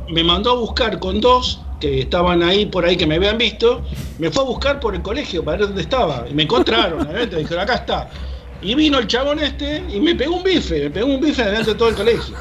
me 0.08 0.22
mandó 0.24 0.50
a 0.50 0.54
buscar 0.56 0.98
con 0.98 1.20
dos 1.20 1.60
que 1.80 2.00
estaban 2.00 2.42
ahí 2.42 2.66
por 2.66 2.84
ahí 2.84 2.96
que 2.96 3.06
me 3.06 3.14
habían 3.14 3.38
visto, 3.38 3.82
me 4.18 4.30
fue 4.30 4.42
a 4.42 4.46
buscar 4.46 4.80
por 4.80 4.94
el 4.94 5.00
colegio 5.02 5.42
para 5.42 5.56
ver 5.58 5.66
dónde 5.68 5.82
estaba. 5.82 6.26
Y 6.30 6.34
me 6.34 6.42
encontraron, 6.42 7.00
obviamente, 7.06 7.36
dijeron, 7.36 7.62
acá 7.62 7.74
está. 7.76 8.10
Y 8.62 8.74
vino 8.74 8.98
el 8.98 9.06
chabón 9.06 9.38
este 9.38 9.82
y 9.90 9.98
me 10.00 10.14
pegó 10.14 10.36
un 10.36 10.42
bife, 10.42 10.78
me 10.84 10.90
pegó 10.90 11.06
un 11.06 11.20
bife 11.20 11.42
delante 11.42 11.70
de 11.70 11.76
todo 11.76 11.88
el 11.88 11.94
colegio. 11.94 12.34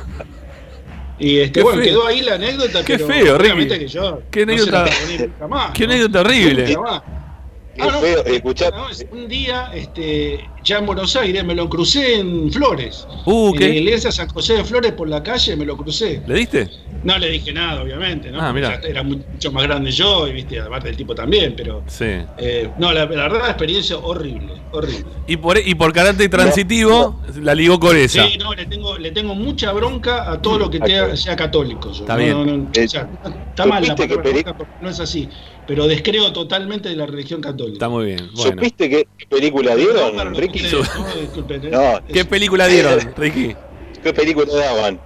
Y 1.17 1.37
este, 1.39 1.53
Qué 1.59 1.63
bueno, 1.63 1.81
feo. 1.81 1.91
quedó 1.91 2.07
ahí 2.07 2.21
la 2.21 2.35
anécdota, 2.35 2.83
Qué 2.83 2.95
pero 2.97 3.07
feo, 3.07 3.35
obviamente 3.37 3.77
que 3.79 3.87
yo 3.87 4.21
Qué 4.31 4.45
no 4.45 4.51
anécdota- 4.53 4.71
la 4.71 4.85
perdoné 4.85 5.17
nunca 5.27 5.47
más, 5.47 5.71
Qué 5.71 5.85
¿no? 5.87 5.93
anécdota 5.93 6.19
horrible. 6.21 6.63
Qué 6.65 7.83
feo, 8.01 8.25
escuchá- 8.25 8.71
no, 8.71 8.89
es 8.89 9.05
un 9.11 9.27
día, 9.27 9.71
este, 9.73 10.45
ya 10.63 10.77
en 10.79 10.85
Buenos 10.85 11.15
Aires, 11.15 11.43
me 11.43 11.55
lo 11.55 11.69
crucé 11.69 12.15
en 12.19 12.51
Flores. 12.51 13.07
Uh, 13.25 13.49
en 13.53 13.59
¿qué? 13.59 13.67
la 13.69 13.75
iglesia 13.75 14.11
San 14.11 14.27
José 14.29 14.55
de 14.55 14.63
Flores 14.63 14.91
por 14.93 15.07
la 15.09 15.21
calle 15.23 15.55
me 15.55 15.65
lo 15.65 15.75
crucé. 15.77 16.21
¿Le 16.27 16.35
diste? 16.35 16.69
No 17.03 17.17
le 17.17 17.29
dije 17.29 17.53
nada, 17.53 17.81
obviamente, 17.81 18.29
¿no? 18.31 18.41
Ah, 18.41 18.53
era 18.83 19.03
mucho 19.03 19.51
más 19.51 19.63
grande 19.63 19.89
yo, 19.91 20.27
y 20.27 20.33
viste, 20.33 20.59
aparte 20.59 20.87
del 20.89 20.97
tipo 20.97 21.15
también, 21.15 21.53
pero. 21.55 21.83
Sí. 21.87 22.05
eh, 22.37 22.69
no, 22.77 22.91
la, 22.91 23.01
la 23.05 23.05
verdad, 23.05 23.39
la 23.41 23.47
experiencia 23.49 23.97
horrible, 23.97 24.53
horrible. 24.71 25.05
Y 25.27 25.37
por, 25.37 25.57
y 25.57 25.75
por 25.75 25.93
carácter 25.93 26.29
transitivo, 26.29 27.21
la 27.41 27.55
ligó 27.55 27.79
con 27.79 27.95
esa. 27.95 28.27
Sí, 28.27 28.37
no, 28.37 28.53
le 28.53 28.65
tengo, 28.65 28.97
le 28.97 29.11
tengo 29.11 29.33
mucha 29.35 29.71
bronca 29.71 30.29
a 30.29 30.41
todo 30.41 30.59
lo 30.59 30.69
que 30.69 30.79
tea- 30.79 31.15
sea 31.15 31.35
católico. 31.37 31.91
yo. 31.93 32.01
Está 32.01 32.13
No, 32.15 32.19
bien. 32.19 32.31
no, 32.33 32.45
no, 32.57 32.63
o 32.69 32.87
sea, 32.87 33.09
está 33.49 33.65
mal 33.65 33.81
la 33.81 33.89
¿Supiste 33.95 34.07
que 34.07 34.15
palabra 34.15 34.23
peli- 34.23 34.43
bronca 34.43 34.57
porque 34.57 34.73
no 34.81 34.89
es 34.89 34.99
así, 34.99 35.29
pero 35.65 35.87
descreo 35.87 36.33
totalmente 36.33 36.89
de 36.89 36.95
la 36.97 37.05
religión 37.05 37.39
católica. 37.39 37.73
Está 37.73 37.87
muy 37.89 38.05
bien. 38.07 38.29
Bueno. 38.35 38.51
¿Supiste 38.51 38.89
qué 38.89 39.07
película 39.29 39.75
dieron, 39.75 40.17
los 40.17 40.37
Ricky? 40.51 40.71
¿no? 40.71 41.21
Disculpen, 41.21 41.65
¿eh? 41.65 41.69
No, 41.69 41.99
¿Qué 42.11 42.25
película 42.25 42.67
dieron, 42.67 43.13
Ricky? 43.15 43.55
¿Qué 44.01 44.13
película 44.13 44.53
daban? 44.53 44.99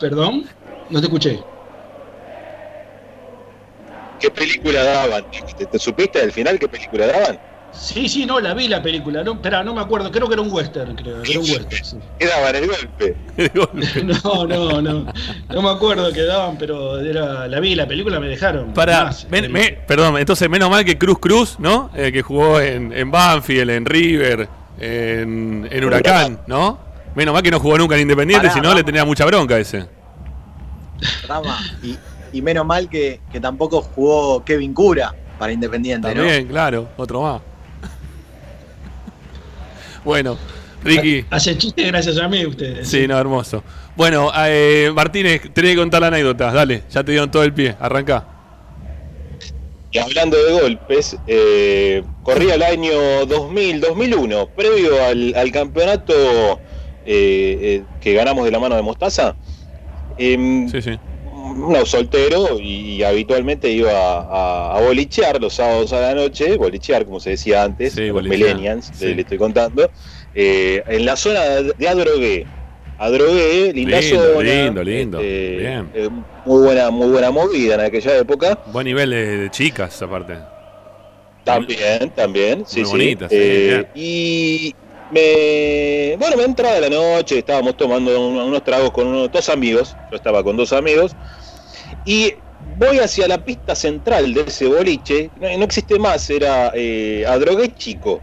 ¿Perdón? 0.00 0.48
No 0.90 1.00
te 1.00 1.06
escuché. 1.06 1.42
¿Qué 4.18 4.30
película 4.30 4.84
daban? 4.84 5.26
¿Te, 5.56 5.66
te 5.66 5.78
supiste 5.78 6.20
al 6.20 6.32
final 6.32 6.58
qué 6.58 6.68
película 6.68 7.06
daban? 7.06 7.40
Sí, 7.72 8.08
sí, 8.08 8.26
no, 8.26 8.38
la 8.38 8.52
vi 8.54 8.68
la 8.68 8.82
película. 8.82 9.24
No, 9.24 9.32
espera, 9.32 9.62
no 9.64 9.74
me 9.74 9.80
acuerdo. 9.80 10.10
Creo 10.10 10.28
que 10.28 10.34
era 10.34 10.42
un 10.42 10.52
western, 10.52 10.94
creo. 10.94 11.22
Era 11.22 11.40
un 11.40 11.50
western, 11.50 11.84
sí. 11.84 11.96
¿Qué 12.18 12.26
daban 12.26 12.54
el 12.56 12.66
golpe? 12.66 13.16
No, 14.24 14.46
no, 14.46 14.82
no. 14.82 15.12
No 15.52 15.62
me 15.62 15.68
acuerdo 15.70 16.12
qué 16.12 16.22
daban, 16.22 16.56
pero 16.58 17.00
era, 17.00 17.48
la 17.48 17.60
vi, 17.60 17.74
la 17.74 17.86
película 17.86 18.20
me 18.20 18.28
dejaron. 18.28 18.72
Para, 18.74 19.04
Más, 19.06 19.26
men- 19.30 19.50
me- 19.50 19.72
perdón, 19.86 20.18
entonces 20.18 20.48
menos 20.50 20.68
mal 20.70 20.84
que 20.84 20.98
Cruz 20.98 21.18
Cruz, 21.18 21.56
¿no? 21.58 21.90
Eh, 21.96 22.12
que 22.12 22.22
jugó 22.22 22.60
en, 22.60 22.92
en 22.92 23.10
Banfield, 23.10 23.70
en 23.70 23.86
River, 23.86 24.48
en, 24.78 25.66
en 25.70 25.84
Huracán, 25.84 26.40
¿no? 26.46 26.78
Menos 27.14 27.32
mal 27.34 27.42
que 27.42 27.50
no 27.50 27.58
jugó 27.60 27.78
nunca 27.78 27.94
en 27.96 28.02
Independiente, 28.02 28.50
si 28.50 28.60
no 28.60 28.74
le 28.74 28.84
tenía 28.84 29.04
mucha 29.04 29.24
bronca 29.24 29.58
ese. 29.58 29.86
Rama. 31.26 31.58
Y, 31.82 31.96
y 32.32 32.42
menos 32.42 32.64
mal 32.64 32.88
que, 32.88 33.20
que 33.30 33.40
tampoco 33.40 33.82
jugó 33.82 34.44
Kevin 34.44 34.72
Cura 34.74 35.14
para 35.38 35.52
Independiente, 35.52 36.08
¿no? 36.08 36.14
También, 36.22 36.46
claro, 36.48 36.88
otro 36.96 37.22
más. 37.22 37.40
Bueno, 40.04 40.36
Ricky. 40.84 41.24
Hacen 41.30 41.58
chistes 41.58 41.86
gracias 41.86 42.18
a 42.18 42.28
mí 42.28 42.44
ustedes. 42.44 42.88
Sí, 42.88 43.06
no, 43.06 43.18
hermoso. 43.18 43.62
Bueno, 43.96 44.30
eh, 44.46 44.90
Martínez, 44.94 45.42
tenés 45.52 45.72
que 45.72 45.76
contar 45.76 46.00
la 46.00 46.08
anécdota. 46.08 46.52
Dale, 46.52 46.82
ya 46.90 47.04
te 47.04 47.12
dieron 47.12 47.30
todo 47.30 47.44
el 47.44 47.52
pie. 47.52 47.76
Arranca. 47.78 48.26
Y 49.92 49.98
hablando 49.98 50.42
de 50.42 50.52
golpes, 50.60 51.16
eh, 51.26 52.02
corría 52.22 52.54
el 52.54 52.62
año 52.62 53.26
2000, 53.26 53.80
2001, 53.82 54.46
previo 54.56 55.04
al, 55.04 55.34
al 55.36 55.52
campeonato 55.52 56.14
eh, 57.04 57.58
eh, 57.60 57.82
que 58.00 58.14
ganamos 58.14 58.46
de 58.46 58.50
la 58.52 58.58
mano 58.58 58.74
de 58.74 58.80
Mostaza. 58.80 59.36
Em, 60.16 60.66
Sí, 60.70 60.80
sí. 60.80 60.98
No, 61.54 61.84
soltero 61.86 62.58
y, 62.60 63.02
habitualmente 63.02 63.68
iba 63.70 63.90
a, 63.92 64.76
a 64.76 64.80
bolichear 64.80 65.40
los 65.40 65.54
sábados 65.54 65.92
a 65.92 66.00
la 66.00 66.14
noche, 66.14 66.56
bolichear 66.56 67.04
como 67.04 67.20
se 67.20 67.30
decía 67.30 67.62
antes, 67.64 67.94
Sí, 67.94 68.08
los 68.08 68.22
millennials, 68.22 68.90
sí. 68.94 69.14
le, 69.14 69.22
estoy 69.22 69.38
contando, 69.38 69.90
eh, 70.34 70.82
en 70.86 71.04
la 71.04 71.16
zona 71.16 71.40
de, 71.40 71.88
Adrogué. 71.88 72.46
Adrogué, 72.98 73.72
linda 73.72 74.00
Lindo, 74.00 74.16
zona, 74.34 74.42
lindo, 74.42 74.84
lindo. 74.84 75.18
este, 75.18 75.56
Bien. 75.56 75.90
eh, 75.94 76.08
muy 76.46 76.62
buena, 76.62 76.90
muy 76.90 77.08
buena 77.08 77.30
movida 77.30 77.74
en 77.74 77.80
aquella 77.80 78.16
época. 78.18 78.58
Buen 78.72 78.84
nivel 78.86 79.10
de, 79.10 79.36
de 79.38 79.50
chicas, 79.50 80.00
aparte. 80.02 80.34
También, 81.44 82.10
también, 82.14 82.58
Muy 82.58 82.66
sí. 82.66 82.82
bonita, 82.84 83.28
sí, 83.28 83.34
Eh, 83.36 83.84
y 83.96 84.74
me, 85.10 86.16
bueno, 86.16 86.36
me 86.36 86.44
entrada 86.44 86.80
la 86.80 86.88
noche, 86.88 87.38
estábamos 87.38 87.76
tomando 87.76 88.18
un- 88.28 88.36
unos 88.38 88.62
tragos 88.62 88.92
con 88.92 89.08
unos, 89.08 89.30
dos 89.32 89.48
amigos, 89.48 89.96
yo 90.10 90.16
estaba 90.16 90.42
con 90.44 90.56
dos 90.56 90.72
amigos, 90.72 91.16
y 92.04 92.34
voy 92.78 92.98
hacia 92.98 93.26
la 93.28 93.38
pista 93.44 93.74
central 93.74 94.32
de 94.34 94.42
ese 94.42 94.66
boliche, 94.66 95.30
no, 95.40 95.56
no 95.58 95.64
existe 95.64 95.98
más, 95.98 96.28
era 96.30 96.72
eh, 96.74 97.24
Adrogué 97.28 97.74
Chico. 97.74 98.20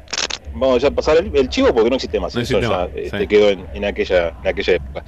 Vamos 0.53 0.81
ya 0.81 0.87
a 0.87 0.91
pasar 0.91 1.17
el, 1.17 1.31
el 1.35 1.47
chivo 1.49 1.73
porque 1.73 1.89
no 1.89 1.95
existe 1.97 2.19
más, 2.19 2.33
No 2.33 2.41
eso 2.41 2.59
ya 2.59 2.89
este, 2.95 3.19
sí. 3.19 3.27
quedó 3.27 3.49
en, 3.49 3.65
en 3.73 3.85
aquella, 3.85 4.33
en 4.41 4.47
aquella 4.47 4.73
época. 4.73 5.03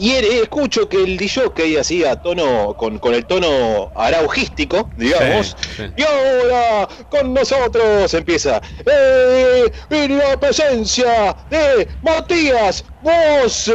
Y 0.00 0.10
eh, 0.12 0.42
escucho 0.42 0.88
que 0.88 0.98
el 1.02 1.16
DJ 1.16 1.50
así 1.80 2.04
a 2.04 2.14
tono, 2.16 2.74
con, 2.76 2.98
con 2.98 3.14
el 3.14 3.24
tono 3.26 3.90
araujístico, 3.96 4.88
digamos, 4.96 5.56
Sí, 5.76 5.82
sí. 5.84 5.92
y 5.96 6.02
ahora 6.02 6.88
con 7.10 7.34
nosotros 7.34 8.12
empieza 8.14 8.60
eh, 8.86 9.64
y 9.90 10.08
la 10.08 10.38
presencia 10.38 11.34
de 11.50 11.88
Matías 12.02 12.84
Bozo. 13.02 13.72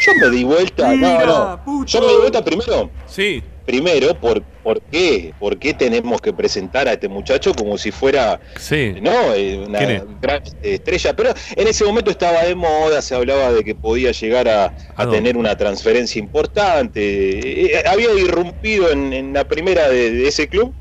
Yo 0.00 0.12
me 0.14 0.30
di 0.30 0.44
vuelta, 0.44 0.94
no, 0.94 1.26
no. 1.26 1.84
Yo 1.86 2.00
me 2.00 2.06
di 2.08 2.16
vuelta 2.16 2.44
primero, 2.44 2.90
Sí, 3.06 3.42
primero 3.66 4.18
por, 4.18 4.42
por 4.62 4.80
qué, 4.90 5.32
por 5.38 5.58
qué 5.58 5.74
tenemos 5.74 6.20
que 6.20 6.32
presentar 6.32 6.88
a 6.88 6.94
este 6.94 7.08
muchacho 7.08 7.54
como 7.54 7.78
si 7.78 7.90
fuera 7.90 8.40
sí. 8.56 8.94
no, 9.00 9.32
eh, 9.34 9.64
una 9.66 9.80
gran 10.20 10.40
estrella, 10.62 11.14
pero 11.14 11.30
en 11.54 11.68
ese 11.68 11.84
momento 11.84 12.10
estaba 12.10 12.42
de 12.44 12.54
moda, 12.54 13.00
se 13.02 13.14
hablaba 13.14 13.52
de 13.52 13.62
que 13.62 13.74
podía 13.74 14.10
llegar 14.12 14.48
a, 14.48 14.74
tener 15.10 15.36
una 15.36 15.56
transferencia 15.56 16.18
importante, 16.18 17.00
eh, 17.00 17.72
eh, 17.76 17.82
había 17.86 18.12
irrumpido 18.14 18.90
en, 18.90 19.12
en 19.12 19.32
la 19.32 19.44
primera 19.44 19.88
de, 19.88 20.10
de 20.10 20.28
ese 20.28 20.48
club, 20.48 20.74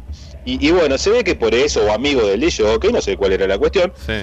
y, 0.45 0.67
y 0.67 0.71
bueno, 0.71 0.97
se 0.97 1.09
ve 1.09 1.23
que 1.23 1.35
por 1.35 1.53
eso, 1.53 1.85
o 1.85 1.91
amigo 1.91 2.25
del 2.25 2.39
DJ, 2.39 2.79
que 2.79 2.91
no 2.91 3.01
sé 3.01 3.17
cuál 3.17 3.33
era 3.33 3.45
la 3.47 3.57
cuestión, 3.57 3.93
Sí. 4.05 4.13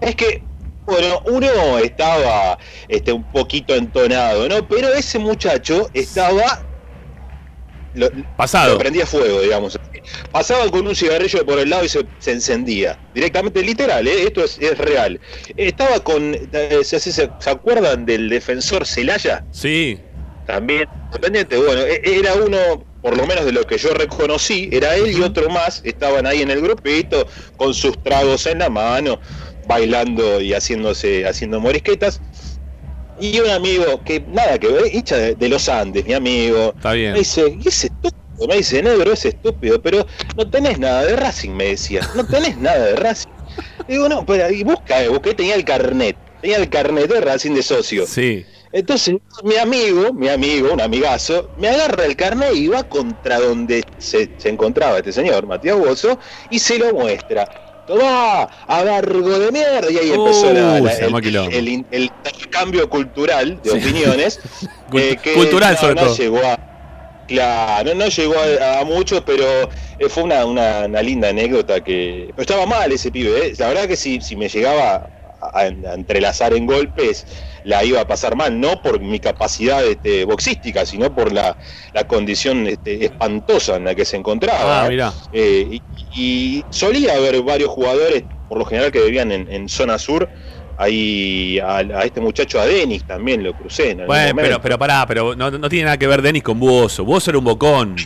es 0.00 0.16
que, 0.16 0.42
bueno, 0.86 1.20
uno 1.26 1.78
estaba 1.78 2.58
este, 2.88 3.12
un 3.12 3.24
poquito 3.30 3.74
entonado, 3.74 4.48
¿no? 4.48 4.66
Pero 4.68 4.88
ese 4.94 5.18
muchacho 5.18 5.88
estaba... 5.92 6.62
lo- 7.94 8.10
Pasado. 8.36 8.74
lo 8.74 8.78
prendía 8.78 9.06
fuego, 9.06 9.40
digamos. 9.40 9.78
Pasaba 10.30 10.68
con 10.70 10.86
un 10.86 10.94
cigarrillo 10.94 11.44
por 11.44 11.58
el 11.58 11.70
lado 11.70 11.84
y 11.84 11.88
se, 11.88 12.06
se 12.18 12.32
encendía. 12.32 12.98
Directamente, 13.14 13.62
literal, 13.62 14.06
¿eh? 14.06 14.22
esto 14.24 14.44
es, 14.44 14.58
es 14.58 14.76
real. 14.78 15.20
Estaba 15.56 16.00
con. 16.00 16.34
eh, 16.52 16.80
¿se, 16.84 17.00
se, 17.00 17.12
se 17.12 17.50
acuerdan 17.50 18.06
del 18.06 18.28
defensor 18.28 18.86
Celaya? 18.86 19.44
Sí. 19.50 19.98
También, 20.46 20.86
independiente. 21.06 21.56
Bueno, 21.56 21.80
e- 21.82 22.00
era 22.04 22.34
uno, 22.34 22.86
por 23.02 23.16
lo 23.16 23.26
menos 23.26 23.44
de 23.46 23.52
lo 23.52 23.64
que 23.64 23.78
yo 23.78 23.92
reconocí, 23.94 24.68
era 24.72 24.94
él 24.94 25.10
y 25.16 25.22
otro 25.22 25.48
más. 25.50 25.80
Estaban 25.84 26.26
ahí 26.26 26.42
en 26.42 26.50
el 26.52 26.60
grupito, 26.60 27.26
con 27.56 27.74
sus 27.74 28.00
tragos 28.02 28.46
en 28.46 28.60
la 28.60 28.68
mano, 28.68 29.18
bailando 29.66 30.40
y 30.40 30.52
haciéndose, 30.54 31.26
haciendo 31.26 31.60
morisquetas. 31.60 32.20
Y 33.18 33.38
un 33.40 33.48
amigo 33.50 34.02
que 34.04 34.20
nada 34.20 34.58
que 34.58 34.68
ver, 34.68 34.94
hincha 34.94 35.16
de, 35.16 35.34
de 35.34 35.48
los 35.48 35.68
Andes, 35.68 36.04
mi 36.04 36.12
amigo, 36.12 36.74
Está 36.76 36.92
bien. 36.92 37.12
me 37.12 37.20
dice, 37.20 37.56
¿y 37.58 37.66
ese 37.68 37.86
estúpido? 37.86 38.46
Me 38.48 38.56
dice, 38.56 38.82
negro, 38.82 39.12
es 39.12 39.24
estúpido, 39.24 39.80
pero 39.80 40.06
no 40.36 40.50
tenés 40.50 40.78
nada 40.78 41.04
de 41.06 41.16
Racing, 41.16 41.52
me 41.52 41.68
decía. 41.68 42.06
No 42.14 42.26
tenés 42.26 42.58
nada 42.58 42.84
de 42.84 42.96
Racing. 42.96 43.30
Digo, 43.88 44.08
no, 44.10 44.26
pero 44.26 44.50
y 44.50 44.62
busca, 44.62 45.02
eh, 45.02 45.08
busqué, 45.08 45.32
tenía 45.32 45.54
el 45.54 45.64
carnet. 45.64 46.18
Tenía 46.42 46.58
el 46.58 46.68
carnet 46.68 47.08
de 47.10 47.20
Racing 47.22 47.52
de 47.54 47.62
socio. 47.62 48.06
Sí. 48.06 48.44
Entonces, 48.72 49.14
mi 49.42 49.56
amigo, 49.56 50.12
mi 50.12 50.28
amigo, 50.28 50.70
un 50.74 50.82
amigazo, 50.82 51.48
me 51.56 51.68
agarra 51.68 52.04
el 52.04 52.14
carnet 52.14 52.54
y 52.54 52.68
va 52.68 52.82
contra 52.84 53.40
donde 53.40 53.82
se, 53.96 54.28
se 54.36 54.50
encontraba 54.50 54.98
este 54.98 55.14
señor, 55.14 55.46
Matías 55.46 55.78
Bozo, 55.78 56.18
y 56.50 56.58
se 56.58 56.78
lo 56.78 56.92
muestra. 56.92 57.48
Tomá, 57.86 58.48
abargo 58.66 59.38
de 59.38 59.52
mierda. 59.52 59.90
Y 59.90 59.98
ahí 59.98 60.10
empezó 60.12 60.52
la- 60.52 60.90
se 60.92 61.04
el, 61.06 61.84
el, 61.90 62.04
intercambio 62.04 62.88
cultural 62.90 63.60
de 63.62 63.70
Sí. 63.70 63.78
opiniones. 63.78 64.40
Eh, 64.94 65.16
que 65.20 65.34
cultural, 65.34 65.74
no- 65.74 65.80
sobre 65.80 65.94
no 65.96 66.00
todo. 66.02 66.16
llegó 66.16 66.38
a, 66.44 66.58
Claro, 67.26 67.92
no, 67.94 68.04
no 68.04 68.08
llegó 68.08 68.34
a, 68.38 68.78
a 68.80 68.84
muchos, 68.84 69.20
pero 69.26 69.44
eh, 69.98 70.08
fue 70.08 70.22
una, 70.22 70.44
una, 70.44 70.84
una 70.86 71.02
linda 71.02 71.28
anécdota 71.30 71.82
que... 71.82 72.28
Pero 72.30 72.42
estaba 72.42 72.66
mal 72.66 72.92
ese 72.92 73.10
pibe, 73.10 73.48
¿eh? 73.48 73.52
La 73.58 73.66
verdad 73.68 73.88
que 73.88 73.96
si, 73.96 74.20
si 74.20 74.36
me 74.36 74.48
llegaba 74.48 75.08
a, 75.40 75.60
a 75.60 75.66
entrelazar 75.94 76.52
en 76.54 76.66
golpes, 76.66 77.26
la 77.64 77.84
iba 77.84 78.00
a 78.00 78.06
pasar 78.06 78.36
mal, 78.36 78.58
no 78.60 78.80
por 78.82 79.00
mi 79.00 79.18
capacidad 79.20 79.84
este, 79.84 80.24
boxística, 80.24 80.86
sino 80.86 81.14
por 81.14 81.32
la, 81.32 81.56
la 81.92 82.06
condición 82.06 82.66
este, 82.66 83.04
espantosa 83.04 83.76
en 83.76 83.84
la 83.84 83.94
que 83.94 84.04
se 84.04 84.16
encontraba. 84.16 84.84
Ah, 84.84 84.88
mirá. 84.88 85.12
Eh, 85.32 85.66
y, 85.70 85.82
y 86.14 86.64
solía 86.70 87.14
haber 87.16 87.42
varios 87.42 87.70
jugadores, 87.70 88.24
por 88.48 88.58
lo 88.58 88.64
general, 88.64 88.92
que 88.92 89.02
vivían 89.02 89.32
en, 89.32 89.50
en 89.50 89.68
zona 89.68 89.98
sur. 89.98 90.28
Ahí 90.78 91.58
a, 91.58 91.78
a 91.78 92.02
este 92.04 92.20
muchacho, 92.20 92.60
a 92.60 92.66
Denis, 92.66 93.02
también 93.06 93.42
lo 93.42 93.54
crucé. 93.54 93.92
En 93.92 94.06
Bueno, 94.06 94.34
pero, 94.36 94.60
pero 94.60 94.78
pará, 94.78 95.06
pero 95.06 95.34
no, 95.34 95.50
no 95.50 95.68
tiene 95.70 95.86
nada 95.86 95.96
que 95.96 96.06
ver 96.06 96.20
Denis 96.20 96.42
con 96.42 96.60
Buoso. 96.60 97.02
Buoso 97.04 97.30
era 97.30 97.38
un 97.38 97.44
bocón. 97.44 97.96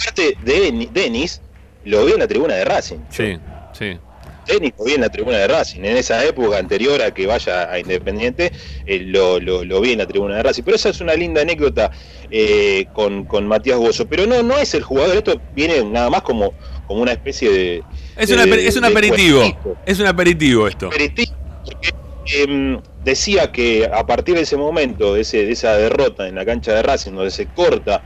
Aparte 0.00 0.34
de 0.42 0.72
Deni- 0.72 0.90
Denis, 0.90 1.42
lo 1.84 2.06
vi 2.06 2.12
en 2.12 2.20
la 2.20 2.26
tribuna 2.26 2.54
de 2.54 2.64
Racing. 2.64 2.96
Sí, 3.10 3.36
sí. 3.72 3.98
Lo 4.46 4.84
vi 4.84 4.94
en 4.94 5.00
la 5.02 5.08
tribuna 5.08 5.38
de 5.38 5.48
Racing. 5.48 5.80
En 5.84 5.96
esa 5.96 6.24
época 6.24 6.58
anterior 6.58 7.00
a 7.00 7.12
que 7.12 7.26
vaya 7.26 7.70
a 7.70 7.78
Independiente, 7.78 8.52
eh, 8.84 8.98
lo, 9.00 9.38
lo- 9.40 9.64
lo 9.64 9.80
vi 9.80 9.92
en 9.92 9.98
la 9.98 10.06
tribuna 10.06 10.36
de 10.36 10.42
Racing. 10.42 10.62
Pero 10.64 10.76
esa 10.76 10.88
es 10.88 11.00
una 11.00 11.14
linda 11.14 11.42
anécdota 11.42 11.90
eh, 12.30 12.86
con, 12.92 13.24
con 13.26 13.46
Matías 13.46 13.78
Bozo. 13.78 14.06
Pero 14.06 14.26
no, 14.26 14.42
no 14.42 14.58
es 14.58 14.74
el 14.74 14.82
jugador, 14.82 15.16
esto 15.16 15.40
viene 15.52 15.84
nada 15.84 16.10
más 16.10 16.22
como, 16.22 16.54
como 16.86 17.02
una 17.02 17.12
especie 17.12 17.50
de, 17.50 17.84
Es 18.16 18.30
un 18.30 18.38
es 18.40 18.76
aperitivo. 18.76 19.40
cuentito. 19.40 19.76
Es 19.86 20.00
un 20.00 20.06
aperitivo 20.06 20.66
esto. 20.68 20.86
aperitivo, 20.86 21.32
porque, 21.64 21.90
em, 22.24 22.80
decía 23.04 23.50
que 23.52 23.88
a 23.92 24.04
partir 24.06 24.34
de 24.34 24.42
ese 24.42 24.56
momento, 24.56 25.14
de, 25.14 25.20
ese- 25.22 25.44
de 25.46 25.52
esa 25.52 25.76
derrota 25.76 26.26
en 26.28 26.34
la 26.34 26.44
cancha 26.44 26.72
de 26.74 26.82
Racing, 26.82 27.12
donde 27.12 27.30
se 27.30 27.46
corta 27.46 28.02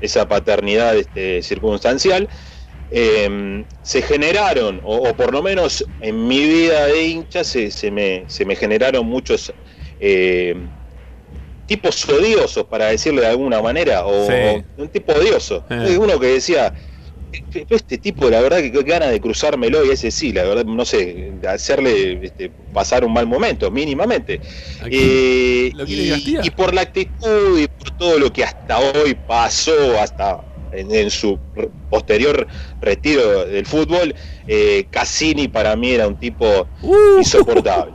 esa 0.00 0.28
paternidad 0.28 0.96
este, 0.96 1.42
circunstancial, 1.42 2.28
em, 2.90 3.64
se 3.82 4.02
generaron, 4.02 4.80
o, 4.84 5.08
o 5.08 5.14
por 5.14 5.32
lo 5.32 5.42
menos 5.42 5.84
en 6.00 6.26
mi 6.26 6.40
vida 6.44 6.86
de 6.86 7.02
hincha, 7.06 7.44
se, 7.44 7.70
se 7.70 7.90
me, 7.90 8.24
se 8.28 8.44
me 8.44 8.56
generaron 8.56 9.06
muchos 9.06 9.52
em, 10.00 10.68
tipos 11.66 12.08
odiosos, 12.08 12.64
para 12.66 12.86
decirlo 12.86 13.20
de 13.20 13.26
alguna 13.26 13.60
manera, 13.60 14.06
o, 14.06 14.26
Sí. 14.26 14.32
o 14.76 14.82
un 14.82 14.88
tipo 14.88 15.12
odioso. 15.12 15.64
Eh. 15.68 15.98
Uno 15.98 16.18
que 16.18 16.28
decía, 16.28 16.72
"Este- 17.30 17.66
este 17.68 17.98
tipo, 17.98 18.30
la 18.30 18.40
verdad 18.40 18.58
que 18.60 18.72
qué 18.72 18.82
ganas 18.84 19.10
de 19.10 19.20
cruzármelo, 19.20 19.84
y 19.84 19.90
ese 19.90 20.10
sí, 20.10 20.32
la 20.32 20.44
verdad, 20.44 20.64
no 20.64 20.86
sé, 20.86 21.32
de 21.34 21.46
hacerle 21.48 22.20
este, 22.22 22.50
pasar 22.72 23.04
un 23.04 23.12
mal 23.12 23.26
momento, 23.26 23.70
mínimamente. 23.70 24.40
Eh, 24.90 25.70
y 26.42 26.50
por 26.52 26.72
la 26.72 26.80
actitud 26.82 27.58
y 27.58 27.66
por 27.68 27.90
todo 27.98 28.18
lo 28.18 28.32
que 28.32 28.44
hasta 28.44 28.78
hoy 28.78 29.14
pasó, 29.14 30.00
hasta 30.00 30.47
en, 30.72 30.94
en 30.94 31.10
su 31.10 31.38
posterior 31.90 32.46
retiro 32.80 33.44
del 33.46 33.66
fútbol, 33.66 34.14
eh, 34.46 34.86
Cassini 34.90 35.48
para 35.48 35.76
mí 35.76 35.90
era 35.92 36.06
un 36.06 36.16
tipo 36.18 36.66
Uh. 36.82 37.18
insoportable. 37.18 37.92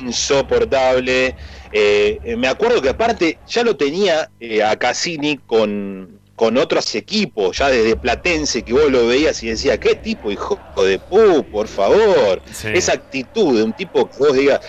Insoportable. 0.00 1.34
Eh, 1.72 2.18
eh, 2.24 2.36
me 2.36 2.48
acuerdo 2.48 2.80
que 2.80 2.88
aparte 2.88 3.38
ya 3.46 3.62
lo 3.62 3.76
tenía 3.76 4.30
eh, 4.40 4.62
a 4.62 4.74
Cassini 4.76 5.36
con, 5.38 6.18
con 6.34 6.56
otros 6.56 6.94
equipos, 6.94 7.58
ya 7.58 7.68
desde 7.68 7.94
Platense, 7.94 8.62
que 8.62 8.72
vos 8.72 8.90
lo 8.90 9.06
veías 9.06 9.42
y 9.42 9.48
decías, 9.48 9.78
¿qué 9.78 9.94
tipo, 9.94 10.30
hijo 10.30 10.58
de 10.82 10.98
pu, 10.98 11.44
por 11.44 11.68
favor? 11.68 12.40
Sí. 12.52 12.68
Esa 12.72 12.94
actitud 12.94 13.56
de 13.56 13.62
un 13.64 13.72
tipo 13.72 14.08
que 14.10 14.18
vos 14.18 14.32
digas, 14.34 14.60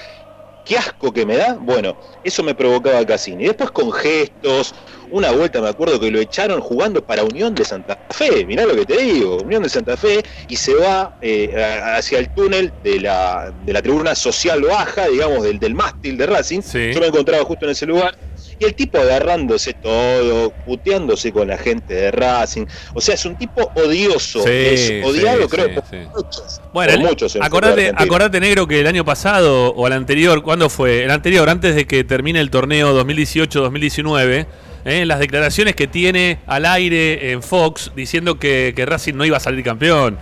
qué 0.66 0.78
asco 0.78 1.12
que 1.12 1.26
me 1.26 1.38
da. 1.38 1.54
Bueno, 1.54 1.98
eso 2.24 2.44
me 2.44 2.54
provocaba 2.54 3.04
Cassini. 3.06 3.46
Después 3.46 3.72
con 3.72 3.92
gestos, 3.92 4.76
una 5.12 5.32
vuelta 5.32 5.62
me 5.62 5.70
acuerdo 5.70 6.00
que 6.00 6.10
lo 6.12 6.20
echaron 6.20 6.62
jugando 6.62 7.04
para 7.04 7.24
Unión 7.24 7.54
de 7.56 7.66
Santa 7.66 7.98
Fe, 8.10 8.46
mirá 8.46 8.66
lo 8.66 8.76
que 8.76 8.86
te 8.86 8.98
digo, 8.98 9.38
Unión 9.38 9.64
de 9.64 9.70
Santa 9.70 9.98
Fe, 9.98 10.24
y 10.48 10.56
se 10.56 10.74
va 10.76 11.18
eh, 11.22 11.54
hacia 11.96 12.20
el 12.20 12.34
túnel 12.34 12.72
de 12.84 13.00
la, 13.02 13.54
de 13.66 13.74
la 13.74 13.82
tribuna 13.82 14.16
social 14.16 14.62
baja, 14.62 15.08
digamos, 15.08 15.44
del, 15.44 15.60
del 15.60 15.74
mástil 15.76 16.18
de 16.18 16.26
Racing. 16.26 16.62
Sí. 16.62 16.92
Yo 16.94 17.00
me 17.00 17.08
encontraba 17.08 17.44
justo 17.44 17.66
en 17.66 17.72
ese 17.72 17.86
lugar. 17.86 18.16
Y 18.62 18.66
el 18.66 18.76
tipo 18.76 18.98
agarrándose 18.98 19.72
todo, 19.74 20.52
puteándose 20.66 21.32
con 21.32 21.48
la 21.48 21.58
gente 21.58 21.94
de 21.94 22.12
Racing. 22.12 22.66
O 22.94 23.00
sea, 23.00 23.16
es 23.16 23.24
un 23.26 23.38
tipo 23.38 23.72
odioso. 23.74 24.44
Sí, 24.44 24.50
es 24.52 25.06
odiado, 25.06 25.44
sí, 25.44 25.48
creo, 25.48 25.68
sí, 25.68 25.74
por 26.12 26.24
muchos. 26.26 26.62
Bueno, 26.74 26.92
por 26.92 27.02
el- 27.02 27.08
muchos 27.08 27.38
acordate, 27.40 27.94
acordate, 27.96 28.40
negro, 28.42 28.68
que 28.68 28.82
el 28.82 28.88
año 28.88 29.06
pasado 29.06 29.70
o 29.74 29.88
el 29.88 29.94
anterior, 29.94 30.44
¿cuándo 30.44 30.70
fue? 30.70 31.06
El 31.06 31.12
anterior, 31.12 31.50
antes 31.50 31.74
de 31.74 31.88
que 31.88 32.04
termine 32.04 32.42
el 32.42 32.50
torneo 32.50 32.94
2018-2019, 33.06 34.46
¿eh? 34.86 35.06
las 35.06 35.20
declaraciones 35.20 35.76
que 35.76 35.88
tiene 35.88 36.40
al 36.48 36.66
aire 36.66 37.32
en 37.32 37.44
Fox 37.44 37.92
diciendo 37.96 38.40
que, 38.40 38.74
que 38.76 38.86
Racing 38.86 39.16
no 39.16 39.26
iba 39.26 39.38
a 39.38 39.40
salir 39.40 39.64
campeón. 39.64 40.18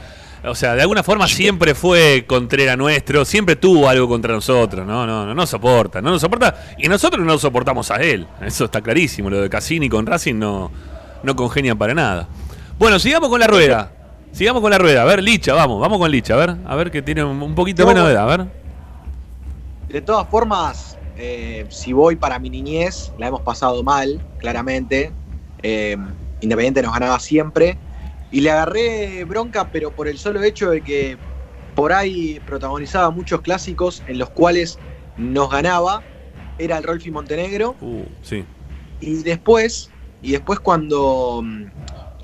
O 0.46 0.56
sea, 0.56 0.76
de 0.76 0.82
alguna 0.82 1.04
forma 1.04 1.28
siempre 1.28 1.74
fue 1.74 2.26
contrera 2.28 2.76
nuestro, 2.76 3.26
siempre 3.26 3.56
tuvo 3.56 3.90
algo 3.90 4.08
contra 4.08 4.34
nosotros, 4.34 4.86
no, 4.86 5.06
no, 5.06 5.26
no 5.26 5.34
nos 5.34 5.50
soporta, 5.50 6.02
no 6.02 6.12
nos 6.12 6.22
soporta 6.22 6.56
y 6.78 6.88
nosotros 6.88 7.26
no 7.26 7.38
soportamos 7.38 7.90
a 7.92 7.96
él. 7.96 8.28
Eso 8.42 8.66
está 8.66 8.82
clarísimo, 8.82 9.30
lo 9.30 9.42
de 9.42 9.50
Cassini 9.50 9.90
con 9.90 10.06
Racing 10.06 10.36
no, 10.36 10.72
no 11.24 11.36
congenian 11.36 11.78
para 11.78 11.94
nada. 11.94 12.28
Bueno, 12.78 13.00
sigamos 13.00 13.30
con 13.30 13.40
la 13.40 13.48
rueda. 13.48 13.92
Sigamos 14.32 14.62
con 14.62 14.70
la 14.70 14.78
rueda. 14.78 15.02
A 15.02 15.06
ver, 15.06 15.24
Licha, 15.24 15.54
vamos, 15.54 15.82
vamos 15.82 15.98
con 15.98 16.12
Licha, 16.12 16.36
a 16.36 16.38
ver, 16.38 16.56
a 16.66 16.76
ver 16.76 16.92
que 16.92 17.02
tiene 17.02 17.24
un 17.24 17.56
poquito 17.56 17.84
No, 17.84 17.90
menos 17.90 18.06
de 18.06 18.14
edad, 18.14 18.24
a 18.24 18.38
ver. 18.38 18.48
De 19.90 20.02
todas 20.02 20.28
formas, 20.30 20.97
eh, 21.18 21.66
si 21.70 21.94
voy 21.94 22.16
para 22.16 22.40
mi 22.40 22.50
niñez, 22.50 23.12
la 23.18 23.28
hemos 23.28 23.42
pasado 23.42 23.84
mal, 23.84 24.22
claramente. 24.38 25.12
Eh, 25.64 25.98
Independiente 26.40 26.82
nos 26.84 26.94
ganaba 26.94 27.20
siempre. 27.20 27.78
Y 28.32 28.42
le 28.42 28.52
agarré 28.52 29.24
bronca, 29.24 29.70
pero 29.72 29.92
por 29.92 30.08
el 30.08 30.18
solo 30.18 30.44
hecho 30.44 30.70
de 30.70 30.82
que 30.82 31.18
por 31.74 31.94
ahí 31.94 32.40
protagonizaba 32.46 33.10
muchos 33.10 33.42
clásicos 33.42 34.04
en 34.08 34.20
los 34.20 34.30
cuales 34.30 34.78
nos 35.18 35.50
ganaba. 35.50 36.04
Era 36.60 36.78
el 36.78 36.84
Rolfi 36.84 37.12
Montenegro. 37.12 37.76
Uh, 37.82 38.04
sí. 38.22 38.46
Y 39.00 39.24
después, 39.24 39.92
y 40.22 40.32
después 40.32 40.60
cuando 40.60 41.42
mm, 41.44 41.66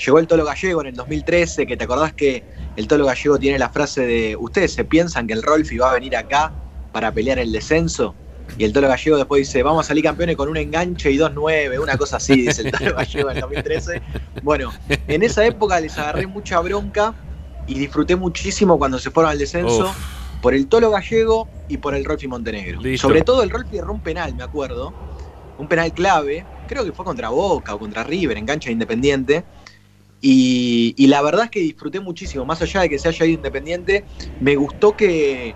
llegó 0.05 0.19
el 0.19 0.27
Tolo 0.27 0.45
Gallego 0.45 0.81
en 0.81 0.87
el 0.87 0.95
2013, 0.95 1.65
que 1.65 1.77
te 1.77 1.83
acordás 1.83 2.13
que 2.13 2.43
el 2.75 2.87
Tolo 2.87 3.05
Gallego 3.05 3.37
tiene 3.37 3.59
la 3.59 3.69
frase 3.69 4.05
de 4.05 4.35
ustedes 4.35 4.73
se 4.73 4.83
piensan 4.85 5.27
que 5.27 5.33
el 5.33 5.43
Rolfi 5.43 5.77
va 5.77 5.91
a 5.91 5.93
venir 5.93 6.15
acá 6.15 6.53
para 6.91 7.11
pelear 7.11 7.39
el 7.39 7.51
descenso. 7.51 8.15
Y 8.57 8.65
el 8.65 8.73
Tolo 8.73 8.87
Gallego 8.87 9.17
después 9.17 9.39
dice, 9.47 9.63
vamos 9.63 9.85
a 9.85 9.87
salir 9.87 10.03
campeones 10.03 10.35
con 10.35 10.47
un 10.49 10.57
enganche 10.57 11.11
y 11.11 11.17
2-9, 11.17 11.81
una 11.81 11.97
cosa 11.97 12.17
así, 12.17 12.41
dice 12.41 12.63
el 12.63 12.71
Tolo 12.71 12.95
Gallego 12.95 13.31
en 13.31 13.37
el 13.37 13.41
2013. 13.41 14.01
Bueno, 14.43 14.71
en 15.07 15.23
esa 15.23 15.45
época 15.45 15.79
les 15.79 15.97
agarré 15.97 16.27
mucha 16.27 16.59
bronca 16.59 17.15
y 17.65 17.79
disfruté 17.79 18.15
muchísimo 18.15 18.77
cuando 18.77 18.99
se 18.99 19.09
fueron 19.09 19.31
al 19.31 19.37
descenso 19.39 19.85
Uf. 19.85 20.41
por 20.41 20.53
el 20.53 20.67
Tolo 20.67 20.91
Gallego 20.91 21.47
y 21.67 21.77
por 21.77 21.95
el 21.95 22.05
Rolfi 22.05 22.27
Montenegro. 22.27 22.81
Listo. 22.81 23.07
Sobre 23.07 23.21
todo 23.21 23.41
el 23.43 23.49
Rolfi 23.49 23.77
erró 23.77 23.93
un 23.93 24.01
penal, 24.01 24.35
me 24.35 24.43
acuerdo. 24.43 24.93
Un 25.57 25.67
penal 25.67 25.93
clave, 25.93 26.45
creo 26.67 26.83
que 26.83 26.91
fue 26.91 27.05
contra 27.05 27.29
Boca 27.29 27.73
o 27.75 27.79
contra 27.79 28.03
River, 28.03 28.37
en 28.37 28.45
cancha 28.45 28.67
de 28.67 28.73
Independiente. 28.73 29.43
Y, 30.21 30.93
y 30.97 31.07
la 31.07 31.21
verdad 31.21 31.45
es 31.45 31.51
que 31.51 31.59
disfruté 31.59 31.99
muchísimo, 31.99 32.45
más 32.45 32.61
allá 32.61 32.81
de 32.81 32.89
que 32.89 32.97
se 32.97 33.09
haya 33.09 33.25
ido 33.25 33.35
Independiente, 33.35 34.05
me 34.39 34.55
gustó 34.55 34.95
que, 34.95 35.53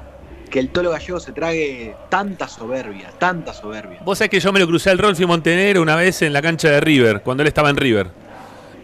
que 0.49 0.59
el 0.59 0.69
Tolo 0.69 0.91
Gallego 0.91 1.19
se 1.19 1.31
trague 1.31 1.95
tanta 2.09 2.47
soberbia, 2.47 3.11
tanta 3.17 3.53
soberbia. 3.53 3.99
Vos 4.03 4.17
sabés 4.17 4.29
que 4.31 4.39
yo 4.39 4.51
me 4.53 4.59
lo 4.59 4.67
crucé 4.67 4.89
al 4.89 4.97
Rolfi 4.97 5.25
Montenegro 5.25 5.81
una 5.81 5.95
vez 5.95 6.21
en 6.21 6.33
la 6.33 6.41
cancha 6.41 6.69
de 6.69 6.79
River, 6.81 7.21
cuando 7.21 7.43
él 7.43 7.47
estaba 7.47 7.69
en 7.69 7.77
River. 7.77 8.07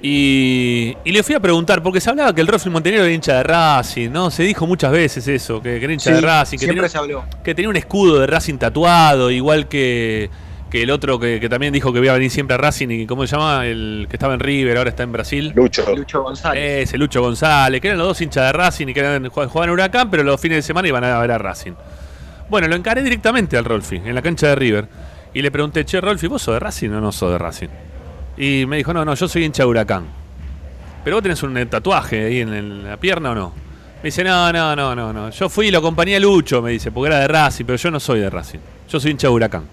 Y, 0.02 0.97
y 1.06 1.12
le 1.13 1.23
fui 1.23 1.34
a 1.34 1.39
preguntar, 1.39 1.82
porque 1.82 2.02
se 2.02 2.10
hablaba 2.10 2.36
que 2.36 2.41
el 2.41 2.47
Rolfi 2.47 2.69
Montenegro 2.69 3.06
era 3.06 3.13
hincha 3.13 3.36
de 3.38 3.43
Racing, 3.43 4.10
¿no? 4.12 4.30
Se 4.32 4.43
dijo 4.43 4.67
muchas 4.67 4.91
veces 4.91 5.26
eso, 5.30 5.62
que, 5.62 5.80
que 5.80 5.84
era 5.86 5.93
hincha 5.93 6.10
Sí, 6.10 6.15
de 6.15 6.21
Racing, 6.21 6.58
que 6.58 6.65
siempre 6.65 6.76
tenía, 6.82 6.89
se 6.89 6.97
habló. 6.97 7.23
que 7.43 7.56
tenía 7.56 7.69
un 7.69 7.78
escudo 7.78 8.19
de 8.19 8.28
Racing 8.28 8.58
tatuado, 8.58 9.32
igual 9.32 9.69
que, 9.69 10.30
que 10.73 10.81
el 10.81 10.89
otro 10.89 11.19
que, 11.19 11.39
que 11.39 11.47
también 11.49 11.71
dijo 11.71 11.93
que 11.93 11.99
iba 11.99 12.09
a 12.12 12.15
venir 12.15 12.31
siempre 12.31 12.55
a 12.55 12.57
Racing, 12.57 12.88
y 12.89 13.05
¿cómo 13.05 13.27
se 13.27 13.36
llama? 13.36 13.63
El 13.67 14.07
que 14.09 14.15
estaba 14.15 14.33
en 14.33 14.39
River, 14.39 14.75
ahora 14.75 14.89
está 14.89 15.03
en 15.03 15.12
Brasil. 15.12 15.53
Lucho. 15.55 15.95
Lucho 15.95 16.23
González. 16.23 16.89
Ese, 16.89 16.97
Lucho 16.97 17.21
González, 17.21 17.79
que 17.79 17.89
eran 17.89 17.99
los 17.99 18.07
dos 18.07 18.19
hinchas 18.19 18.47
de 18.47 18.53
Racing 18.53 18.88
y 18.88 18.93
que 18.95 18.99
eran, 19.01 19.29
jugaban 19.29 19.65
en 19.65 19.73
Huracán, 19.73 20.09
pero 20.09 20.23
los 20.23 20.41
fines 20.41 20.57
de 20.57 20.62
semana 20.63 20.88
iban 20.88 21.03
a 21.03 21.19
ver 21.19 21.29
a 21.31 21.38
Racing. 21.38 21.73
Bueno, 22.49 22.67
lo 22.67 22.75
encaré 22.75 23.03
directamente 23.03 23.55
al 23.55 23.65
Rolfi, 23.65 23.97
en 23.97 24.15
la 24.15 24.23
cancha 24.23 24.47
de 24.47 24.55
River. 24.55 24.88
Y 25.36 25.43
le 25.43 25.51
pregunté, 25.51 25.86
che, 25.86 26.01
Rolfi, 26.01 26.25
¿vos 26.25 26.41
sos 26.41 26.55
de 26.55 26.59
Racing 26.59 26.89
o 26.89 26.99
no 26.99 27.12
sos 27.12 27.31
de 27.31 27.38
Racing? 27.38 27.69
Y 28.38 28.65
me 28.67 28.77
dijo, 28.77 28.93
no, 28.93 29.05
no, 29.05 29.13
yo 29.13 29.27
soy 29.27 29.43
hincha 29.45 29.62
de 29.62 29.69
Huracán. 29.69 30.05
¿Pero 31.03 31.17
vos 31.17 31.21
tenés 31.23 31.43
un 31.43 31.55
eh, 31.55 31.67
tatuaje 31.67 32.25
ahí 32.25 32.41
en, 32.41 32.51
el- 32.51 32.83
la 32.83 32.97
pierna 32.97 33.29
o 33.31 33.36
no? 33.36 33.53
Me 33.97 34.07
dice, 34.07 34.23
no, 34.23 34.51
no, 34.51 34.75
no, 34.75 34.95
no, 34.95 35.13
no. 35.13 35.29
Yo 35.29 35.49
fui 35.49 35.67
y 35.67 35.71
lo 35.71 35.77
acompañé 35.77 36.15
a 36.15 36.19
Lucho, 36.19 36.63
me 36.63 36.71
dice, 36.71 36.91
porque 36.91 37.07
era 37.09 37.19
de 37.19 37.27
Racing, 37.27 37.65
pero 37.65 37.77
yo 37.77 37.91
no 37.91 37.99
soy 37.99 38.21
de 38.21 38.29
Racing. 38.31 38.59
Yo 38.89 38.99
soy 38.99 39.12
hincha 39.12 39.27
de 39.27 39.33
Huracán. 39.33 39.63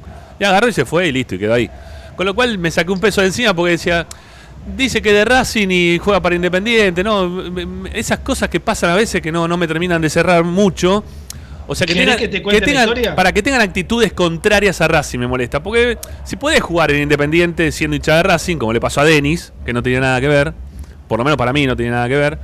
Y 0.41 0.45
agarró 0.45 0.67
y 0.69 0.73
se 0.73 0.85
fue 0.85 1.07
y 1.07 1.13
listo, 1.13 1.37
y 1.37 1.39
quedó 1.39 1.55
ahí. 1.55 1.71
Con 2.17 2.27
lo 2.27 2.35
cual 2.35 2.59
me 2.59 2.71
saqué 2.71 2.91
un 2.91 2.99
peso 3.01 3.21
de 3.21 3.29
encima 3.29 3.55
porque 3.55 3.73
decía, 3.73 4.07
dice 4.77 5.01
que 5.01 5.13
de 5.13 5.25
Racing 5.25 5.69
y 5.71 5.99
juega 5.99 6.21
para 6.21 6.35
Independiente, 6.35 7.05
¿no? 7.05 7.45
Esas 7.93 8.19
cosas 8.19 8.49
que 8.49 8.59
pasan 8.59 8.91
a 8.91 8.95
veces 8.97 9.21
que 9.23 9.31
no, 9.31 9.47
no 9.47 9.57
me 9.57 9.69
terminan 9.69 10.03
de 10.03 10.11
cerrar 10.11 10.43
mucho. 10.43 11.05
O 11.67 11.75
sea, 11.77 11.87
que 11.87 11.93
¿Querés 11.95 12.17
tengan, 12.17 12.19
que 12.19 12.29
te 12.61 12.67
tengan- 12.67 12.89
historia? 12.89 13.15
para 13.15 13.33
que 13.33 13.43
tengan 13.45 13.61
actitudes 13.61 14.13
contrarias 14.13 14.81
a 14.81 14.89
Racing 14.89 15.21
me 15.21 15.27
molesta. 15.29 15.63
Porque 15.63 15.99
si 16.25 16.35
podés 16.37 16.61
jugar 16.61 16.91
en 16.91 17.03
Independiente 17.03 17.71
siendo 17.71 17.95
hincha 17.95 18.17
de 18.17 18.23
Racing, 18.25 18.57
como 18.57 18.73
le 18.73 18.81
pasó 18.81 19.03
a 19.03 19.05
Denis, 19.05 19.53
que 19.65 19.73
no 19.73 19.81
tenía 19.83 20.01
nada 20.01 20.21
que 20.21 20.27
ver, 20.29 20.53
por 21.07 21.19
lo 21.19 21.25
menos 21.25 21.37
para 21.37 21.53
mí 21.53 21.67
no 21.67 21.77
tenía 21.77 21.93
nada 21.93 22.09
que 22.09 22.17
ver. 22.17 22.39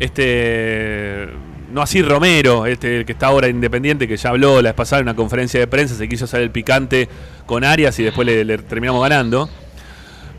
Este. 0.00 1.28
No 1.72 1.82
así 1.82 2.00
Romero, 2.02 2.66
este, 2.66 2.98
el 2.98 3.04
que 3.04 3.12
está 3.12 3.26
ahora 3.26 3.48
independiente, 3.48 4.06
que 4.06 4.16
ya 4.16 4.30
habló 4.30 4.62
la 4.62 4.70
vez 4.70 4.74
pasada 4.74 5.00
en 5.00 5.06
una 5.08 5.16
conferencia 5.16 5.58
de 5.58 5.66
prensa, 5.66 5.94
se 5.96 6.08
quiso 6.08 6.26
hacer 6.26 6.42
el 6.42 6.50
picante 6.50 7.08
con 7.44 7.64
Arias 7.64 7.98
y 7.98 8.04
después 8.04 8.26
le, 8.26 8.58
terminamos 8.58 9.02
ganando. 9.02 9.48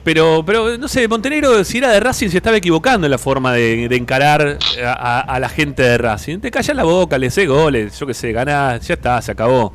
Pero, 0.04 0.44
pero 0.46 0.78
no 0.78 0.88
sé, 0.88 1.06
Montenegro, 1.10 1.66
si 1.66 1.80
era 1.80 1.92
de 1.92 2.00
Racing, 2.00 2.30
se 2.30 2.38
estaba 2.38 2.56
equivocando 2.56 3.08
en 3.08 3.12
la 3.12 3.18
forma 3.18 3.52
de, 3.52 3.90
de 3.90 3.96
encarar 3.98 4.58
a 4.82 5.38
la 5.40 5.50
gente 5.50 5.84
de 5.84 5.98
Racing. 5.98 6.40
Te 6.40 6.50
callas 6.50 6.78
la 6.78 6.86
boca, 6.86 7.18
le 7.18 7.30
sé 7.30 7.46
goles, 7.46 8.00
yo 8.00 8.08
qué 8.08 8.14
sé, 8.14 8.32
ganás, 8.32 8.88
ya 8.88 8.94
está, 8.94 9.22
se 9.22 9.34
acabó. 9.34 9.74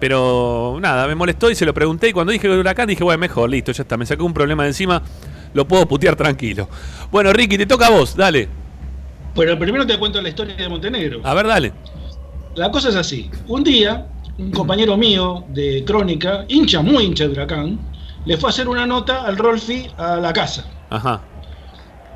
Pero 0.00 0.78
nada, 0.80 1.06
me 1.06 1.14
molestó 1.14 1.50
y 1.50 1.54
se 1.54 1.64
lo 1.64 1.74
pregunté. 1.74 2.08
Y 2.08 2.12
cuando 2.12 2.32
dije 2.32 2.48
Huracán, 2.48 2.88
dije, 2.88 3.04
bueno, 3.04 3.18
mejor, 3.18 3.50
listo, 3.50 3.72
ya 3.72 3.82
está, 3.82 3.96
me 3.96 4.06
sacó 4.06 4.24
un 4.24 4.34
problema 4.34 4.62
de 4.64 4.70
encima, 4.70 5.02
lo 5.52 5.66
puedo 5.68 5.86
putear 5.86 6.16
tranquilo. 6.16 6.68
Bueno, 7.10 7.32
Ricky, 7.32 7.58
te 7.58 7.66
toca 7.66 7.86
a 7.86 7.90
vos, 7.90 8.16
dale. 8.16 8.63
Pero 9.34 9.58
primero 9.58 9.86
te 9.86 9.98
cuento 9.98 10.22
la 10.22 10.28
historia 10.28 10.54
de 10.54 10.68
Montenegro. 10.68 11.20
A 11.24 11.34
ver, 11.34 11.46
dale. 11.46 11.72
La 12.54 12.70
cosa 12.70 12.90
es 12.90 12.96
así. 12.96 13.30
Un 13.48 13.64
día, 13.64 14.06
un 14.38 14.52
compañero 14.52 14.96
mío 14.96 15.44
de 15.48 15.84
Crónica, 15.84 16.44
hincha, 16.48 16.82
muy 16.82 17.04
hincha 17.04 17.24
de 17.24 17.32
Huracán, 17.32 17.78
le 18.24 18.36
fue 18.36 18.48
a 18.48 18.50
hacer 18.50 18.68
una 18.68 18.86
nota 18.86 19.22
al 19.24 19.36
Rolfi 19.36 19.90
a 19.96 20.16
la 20.16 20.32
casa. 20.32 20.64
Ajá. 20.90 21.22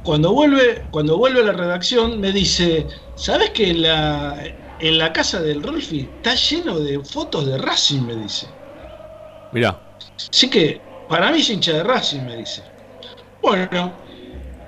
Cuando 0.04 0.32
vuelve, 0.32 0.84
cuando 0.90 1.18
vuelve 1.18 1.40
a 1.40 1.44
la 1.44 1.52
redacción, 1.52 2.20
me 2.20 2.32
dice, 2.32 2.86
¿sabes 3.16 3.50
que 3.50 3.70
en 3.70 3.82
la, 3.82 4.36
en 4.78 4.98
la 4.98 5.12
casa 5.12 5.42
del 5.42 5.62
Rolfi 5.62 6.08
está 6.16 6.34
lleno 6.34 6.78
de 6.78 7.00
fotos 7.00 7.46
de 7.46 7.58
Racing? 7.58 8.02
Me 8.02 8.14
dice. 8.14 8.46
Mirá. 9.52 9.78
Así 10.32 10.48
que, 10.48 10.80
para 11.08 11.32
mí 11.32 11.40
es 11.40 11.50
hincha 11.50 11.72
de 11.72 11.82
Racing, 11.82 12.20
me 12.20 12.36
dice. 12.36 12.62
Bueno, 13.42 13.92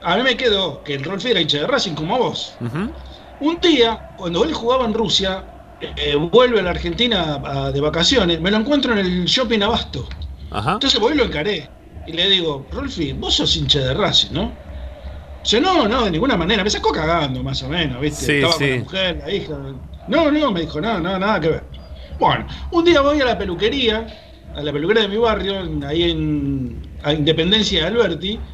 a 0.03 0.16
mí 0.16 0.22
me 0.22 0.36
quedó 0.36 0.82
que 0.82 0.94
el 0.94 1.05
Rolfi 1.05 1.30
era 1.30 1.40
hincha 1.40 1.59
de 1.61 1.66
Racing 1.66 1.94
como 1.94 2.18
vos. 2.18 2.59
Ujú. 2.61 2.92
Un 3.38 3.61
día, 3.61 4.07
cuando 4.16 4.44
él 4.44 4.53
jugaba 4.55 4.84
en 4.86 4.94
Rusia, 4.94 5.46
eh, 5.80 6.16
vuelve 6.16 6.61
a 6.61 6.62
la 6.62 6.70
Argentina 6.70 7.40
a- 7.44 7.72
de 7.72 7.80
vacaciones, 7.80 8.40
me 8.40 8.51
lo 8.51 8.59
encuentro 8.59 8.92
en 8.92 8.98
el 9.01 9.24
shopping 9.26 9.62
Abasto. 9.62 10.09
Ajá. 10.51 10.72
Entonces 10.74 11.01
voy 11.01 11.14
y 11.14 11.16
lo 11.16 11.24
encaré. 11.24 11.72
Y 12.05 12.12
le 12.12 12.28
digo, 12.30 12.68
Rolfi, 12.72 13.12
vos 13.14 13.34
sos 13.36 13.57
hincha 13.57 13.80
de 13.80 13.94
Racing, 13.94 14.32
¿no? 14.34 14.62
Dice, 15.42 15.61
no, 15.61 15.88
no, 15.88 16.05
de 16.05 16.11
ninguna 16.11 16.36
manera. 16.36 16.62
Me 16.64 16.70
sacó 16.70 16.92
cagando, 16.92 17.42
más 17.42 17.62
o 17.62 17.68
menos, 17.68 18.01
¿viste? 18.01 18.26
Sí, 18.26 18.32
Estaba 18.32 18.53
sí. 18.53 18.59
con 18.61 18.70
la 18.70 18.76
mujer, 18.76 19.16
la 19.18 19.32
hija. 19.32 19.55
No, 20.07 20.30
no, 20.30 20.53
me 20.53 20.61
dijo, 20.62 20.80
no, 20.80 21.01
no, 21.01 21.18
nada 21.18 21.40
que 21.40 21.48
ver. 21.48 21.70
Bueno, 22.18 22.46
un 22.72 22.84
día 22.84 23.01
voy 23.01 23.20
a 23.20 23.24
la 23.24 23.38
peluquería, 23.38 24.07
a 24.53 24.62
la 24.62 24.72
peluquería 24.72 25.03
de 25.05 25.09
mi 25.09 25.16
barrio, 25.16 25.55
ahí 25.86 26.11
en 26.11 26.82
a 27.03 27.12
Independencia 27.14 27.80
de 27.80 27.86
Alberti. 27.86 28.44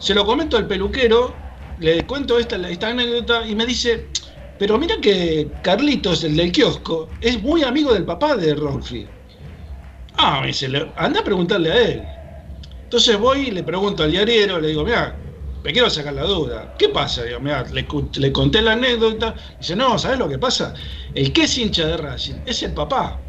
Se 0.00 0.14
lo 0.14 0.24
comento 0.26 0.56
al 0.56 0.66
peluquero, 0.66 1.50
le 1.76 2.04
cuento 2.06 2.38
esta, 2.40 2.56
esta 2.68 2.88
anécdota 2.88 3.46
y 3.46 3.54
me 3.54 3.66
dice, 3.66 4.10
pero 4.56 4.78
mira 4.78 4.96
que 5.00 5.58
Carlitos, 5.62 6.24
el 6.24 6.36
del 6.36 6.50
kiosco, 6.52 7.16
es 7.20 7.40
muy 7.40 7.62
amigo 7.62 7.92
del 7.94 8.04
papá 8.04 8.36
de 8.36 8.54
Rolfi. 8.54 9.14
Ah, 10.14 10.40
me 10.40 10.48
dice, 10.48 10.66
anda 10.96 11.20
a 11.20 11.24
preguntarle 11.24 11.70
a 11.72 11.82
él. 11.88 12.08
Entonces 12.84 13.18
voy 13.18 13.48
y 13.48 13.52
le 13.52 13.64
pregunto 13.64 14.04
al 14.04 14.12
diariero, 14.12 14.60
le 14.60 14.68
digo, 14.68 14.84
mira, 14.84 15.26
me 15.62 15.72
quiero 15.72 15.90
sacar 15.90 16.14
la 16.14 16.24
duda. 16.24 16.74
¿Qué 16.78 16.90
pasa? 16.90 17.24
Digo, 17.24 17.40
mirá, 17.40 17.64
le, 17.72 17.86
le 18.14 18.32
conté 18.32 18.62
la 18.62 18.72
anécdota. 18.74 19.34
Dice, 19.58 19.76
no, 19.76 19.98
¿sabes 19.98 20.18
lo 20.18 20.28
que 20.28 20.38
pasa? 20.38 20.74
El 21.14 21.32
que 21.32 21.44
es 21.44 21.58
hincha 21.58 21.86
de 21.86 21.98
Racing 21.98 22.42
es 22.46 22.62
el 22.64 22.74
papá. 22.74 23.26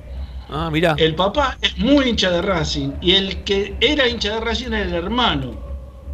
Ah, 0.48 0.70
mirá. 0.70 0.96
El 0.96 1.16
papá 1.16 1.58
es 1.62 1.78
muy 1.78 2.08
hincha 2.10 2.32
de 2.32 2.42
Racing 2.42 2.98
y 3.02 3.12
el 3.14 3.44
que 3.44 3.78
era 3.82 4.08
hincha 4.08 4.36
de 4.36 4.40
Racing 4.40 4.68
era 4.68 4.84
el 4.84 4.94
hermano. 4.94 5.66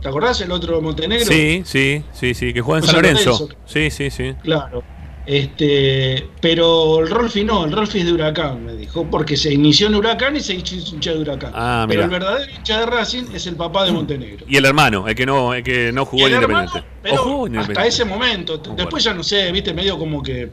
¿Te 0.07 0.11
acordás 0.11 0.39
el 0.39 0.51
otro 0.53 0.81
Montenegro? 0.81 1.25
Sí, 1.25 1.63
sí, 1.65 2.01
sí, 2.13 2.33
sí, 2.33 2.53
que 2.53 2.61
juega 2.61 2.77
en 2.77 2.81
José 2.83 2.93
San 2.93 3.01
Lorenzo. 3.01 3.31
Lorenzo. 3.31 3.57
Sí, 3.65 3.91
sí, 3.91 4.09
sí. 4.09 4.33
Claro. 4.41 4.81
Este, 5.25 6.25
pero 6.39 7.01
el 7.01 7.09
Rolfi 7.09 7.43
no, 7.43 7.65
el 7.65 7.73
Rolfi 7.73 7.99
es 7.99 8.05
de 8.05 8.13
Huracán, 8.13 8.65
me 8.65 8.71
dijo, 8.71 9.05
porque 9.11 9.35
se 9.35 9.53
inició 9.53 9.87
en 9.87 9.95
Huracán 9.95 10.37
y 10.37 10.39
se 10.39 10.53
hizo 10.53 10.95
hincha 10.95 11.11
de 11.11 11.19
Huracán. 11.19 11.51
Ah, 11.53 11.85
pero 11.89 12.05
el 12.05 12.09
verdadero 12.09 12.49
hincha 12.49 12.79
de 12.79 12.85
Racing 12.85 13.25
es 13.33 13.47
el 13.47 13.57
papá 13.57 13.83
de 13.83 13.91
Montenegro. 13.91 14.45
Y 14.47 14.55
el 14.55 14.63
hermano, 14.63 15.09
el 15.09 15.15
que 15.15 15.25
no, 15.25 15.53
el 15.53 15.61
que 15.61 15.91
no 15.91 16.05
jugó 16.05 16.27
el 16.27 16.35
en 16.35 16.43
hermano, 16.43 16.67
Independiente. 16.67 16.99
pero 17.03 17.15
¿O 17.15 17.25
jugó 17.25 17.47
en 17.47 17.57
hasta 17.57 17.71
Independiente? 17.73 17.89
ese 17.89 18.05
momento, 18.05 18.57
después 18.77 19.03
ya 19.03 19.13
no 19.13 19.23
sé, 19.23 19.51
viste, 19.51 19.73
medio 19.73 19.99
como 19.99 20.23
que 20.23 20.49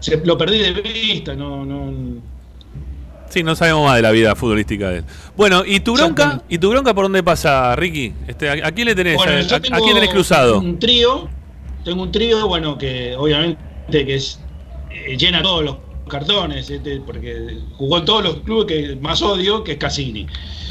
se, 0.00 0.16
lo 0.26 0.36
perdí 0.36 0.58
de 0.58 0.72
vista, 0.72 1.36
no, 1.36 1.64
no, 1.64 2.20
Sí, 3.32 3.42
no 3.42 3.56
sabemos 3.56 3.86
más 3.86 3.96
de 3.96 4.02
la 4.02 4.10
vida 4.10 4.36
futbolística 4.36 4.90
de 4.90 4.98
él. 4.98 5.04
Bueno, 5.38 5.62
¿y 5.64 5.80
tu 5.80 5.94
bronca? 5.94 6.42
¿Y 6.50 6.58
tu 6.58 6.68
bronca 6.68 6.92
por 6.92 7.06
dónde 7.06 7.22
pasa, 7.22 7.74
Ricky? 7.74 8.12
Este, 8.26 8.50
¿a, 8.50 8.70
quién 8.72 8.88
le 8.88 8.94
tenés? 8.94 9.16
Bueno, 9.16 9.32
¿A, 9.32 9.40
yo 9.40 9.56
a- 9.56 9.60
quién 9.60 9.94
tenés 9.94 10.10
cruzado? 10.10 10.58
Un 10.58 10.78
trío, 10.78 11.30
tengo 11.82 12.02
un 12.02 12.12
trío, 12.12 12.46
bueno, 12.46 12.76
que 12.76 13.16
obviamente 13.16 13.56
que 13.88 14.16
es 14.16 14.38
eh, 14.90 15.16
llena 15.16 15.40
todos 15.40 15.64
los 15.64 15.76
cartones, 16.10 16.68
este, 16.68 17.00
porque 17.00 17.56
jugó 17.78 17.96
en 17.96 18.04
todos 18.04 18.22
los 18.22 18.36
clubes 18.40 18.66
que 18.66 18.96
más 18.96 19.22
odio, 19.22 19.64
que 19.64 19.72
es 19.72 19.78
Cassini. 19.78 20.26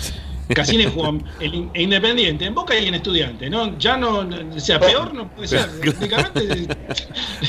Cassini 0.53 0.85
jugó 0.85 1.07
en, 1.07 1.25
en 1.39 1.71
Independiente, 1.73 2.45
en 2.45 2.53
Boca 2.53 2.77
y 2.77 2.87
en 2.87 2.93
Estudiante, 2.93 3.49
¿no? 3.49 3.75
Ya 3.79 3.97
no, 3.97 4.19
o 4.19 4.59
sea, 4.59 4.79
peor 4.79 5.15
no 5.15 5.31
puede 5.31 5.47
ser. 5.47 5.67
Prácticamente, 5.79 6.67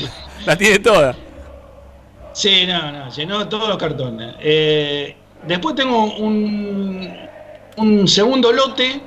La 0.47 0.57
tiene 0.57 0.79
toda. 0.79 1.15
Sí, 2.33 2.65
no, 2.67 2.91
no, 2.91 3.09
llenó 3.09 3.47
todos 3.47 3.69
los 3.69 3.77
cartones. 3.77 4.35
Eh, 4.39 5.15
después 5.47 5.75
tengo 5.75 6.15
un, 6.15 7.09
un 7.77 8.07
segundo 8.07 8.51
lote 8.51 9.01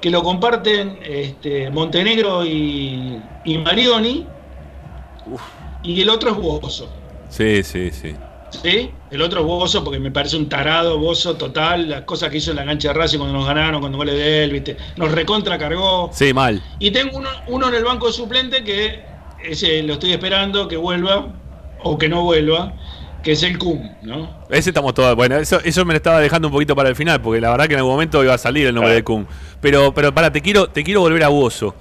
que 0.00 0.10
lo 0.10 0.22
comparten 0.22 0.98
este, 1.02 1.70
Montenegro 1.70 2.44
y, 2.44 3.20
y 3.44 3.58
Marioni. 3.58 4.26
Y 5.82 6.02
el 6.02 6.10
otro 6.10 6.30
es 6.30 6.36
Bozo. 6.36 6.88
Sí, 7.28 7.62
sí, 7.62 7.90
sí. 7.90 8.14
¿Sí? 8.62 8.90
El 9.10 9.22
otro 9.22 9.40
es 9.40 9.46
Bozo 9.46 9.82
porque 9.82 9.98
me 9.98 10.10
parece 10.10 10.36
un 10.36 10.48
tarado 10.48 10.98
Bozo 10.98 11.36
total. 11.36 11.88
Las 11.88 12.02
cosas 12.02 12.30
que 12.30 12.38
hizo 12.38 12.50
en 12.50 12.56
la 12.58 12.64
cancha 12.64 12.88
de 12.88 12.94
Racing 12.94 13.18
cuando 13.18 13.38
nos 13.38 13.46
ganaron, 13.46 13.80
cuando 13.80 13.98
goles 13.98 14.14
de 14.14 14.44
él, 14.44 14.52
¿viste? 14.52 14.76
Nos 14.96 15.10
recontra 15.12 15.58
cargó. 15.58 16.10
Sí, 16.12 16.32
mal. 16.32 16.62
Y 16.78 16.90
tengo 16.90 17.18
uno, 17.18 17.28
uno 17.48 17.68
en 17.68 17.74
el 17.74 17.84
banco 17.84 18.06
de 18.06 18.12
suplente 18.12 18.62
que 18.62 19.02
ese 19.44 19.82
lo 19.82 19.94
estoy 19.94 20.12
esperando 20.12 20.68
que 20.68 20.76
vuelva 20.76 21.34
o 21.86 21.98
que 21.98 22.08
no 22.08 22.22
vuelva, 22.22 22.72
que 23.22 23.32
es 23.32 23.42
el 23.42 23.58
Cum, 23.58 23.80
¿no? 24.02 24.30
Ese 24.50 24.70
estamos 24.70 24.94
todos. 24.94 25.14
Bueno, 25.16 25.36
eso, 25.36 25.60
eso 25.64 25.84
me 25.84 25.94
lo 25.94 25.96
estaba 25.96 26.20
dejando 26.20 26.48
un 26.48 26.52
poquito 26.52 26.76
para 26.76 26.88
el 26.88 26.96
final, 26.96 27.20
porque 27.20 27.40
la 27.40 27.50
verdad 27.50 27.66
que 27.66 27.72
en 27.74 27.78
algún 27.78 27.92
momento 27.92 28.22
iba 28.22 28.34
a 28.34 28.38
salir 28.38 28.66
el 28.66 28.74
nombre 28.74 28.90
Claro. 28.90 28.96
de 28.96 29.04
Kun. 29.04 29.26
Pero, 29.60 29.92
pero 29.94 30.14
para, 30.14 30.30
te 30.30 30.40
quiero, 30.40 30.68
te 30.68 30.84
quiero 30.84 31.00
volver 31.00 31.22
a 31.24 31.28
Bozo. 31.28 31.74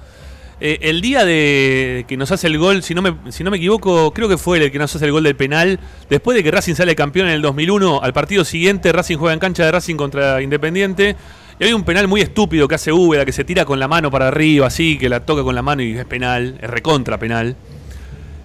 Eh, 0.61 0.79
el 0.83 1.01
día 1.01 1.25
de 1.25 2.05
que 2.07 2.15
nos 2.15 2.31
hace 2.31 2.47
el 2.47 2.57
gol, 2.57 2.81
si 2.81 2.95
no, 2.95 3.01
me, 3.01 3.13
si 3.29 3.43
no 3.43 3.51
me 3.51 3.57
equivoco, 3.57 4.11
creo 4.13 4.29
que 4.29 4.37
fue 4.37 4.57
el 4.63 4.71
que 4.71 4.79
nos 4.79 4.95
hace 4.95 5.03
el 5.05 5.11
gol 5.11 5.23
del 5.23 5.35
penal. 5.35 5.79
Después 6.09 6.35
de 6.35 6.43
que 6.43 6.49
Racing 6.49 6.75
sale 6.75 6.95
campeón 6.95 7.27
en 7.27 7.33
el 7.33 7.41
2001, 7.41 7.99
al 8.01 8.13
partido 8.13 8.45
siguiente 8.45 8.91
Racing 8.93 9.17
juega 9.17 9.33
en 9.33 9.39
cancha 9.39 9.65
de 9.65 9.71
Racing 9.73 9.95
contra 9.97 10.41
Independiente. 10.41 11.15
Y 11.59 11.63
hay 11.65 11.73
un 11.73 11.83
penal 11.83 12.07
muy 12.07 12.21
estúpido 12.21 12.67
que 12.67 12.75
hace 12.75 12.91
Úbeda, 12.91 13.25
que 13.25 13.31
se 13.33 13.43
tira 13.43 13.65
con 13.65 13.79
la 13.79 13.87
mano 13.87 14.09
para 14.09 14.29
arriba, 14.29 14.67
así, 14.67 14.97
que 14.97 15.09
la 15.09 15.25
toca 15.25 15.43
con 15.43 15.55
la 15.55 15.61
mano 15.61 15.83
y 15.83 15.97
es 15.97 16.05
penal, 16.05 16.57
es 16.61 16.69
recontra 16.69 17.17
penal, 17.17 17.55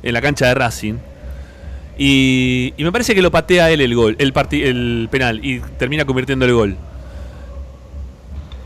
en 0.03 0.13
la 0.13 0.21
cancha 0.21 0.47
de 0.47 0.55
Racing. 0.55 0.95
Y, 2.03 2.73
y 2.79 2.83
me 2.85 2.91
parece 2.93 3.15
que 3.15 3.21
lo 3.21 3.31
patea 3.31 3.71
él 3.71 3.83
el 3.83 3.95
gol, 3.95 4.17
el, 4.19 4.33
parti- 4.33 4.63
el 4.63 5.07
penal, 5.11 5.45
y 5.45 5.61
termina 5.79 6.07
convirtiendo 6.07 6.47
el 6.47 6.55
gol. 6.55 6.77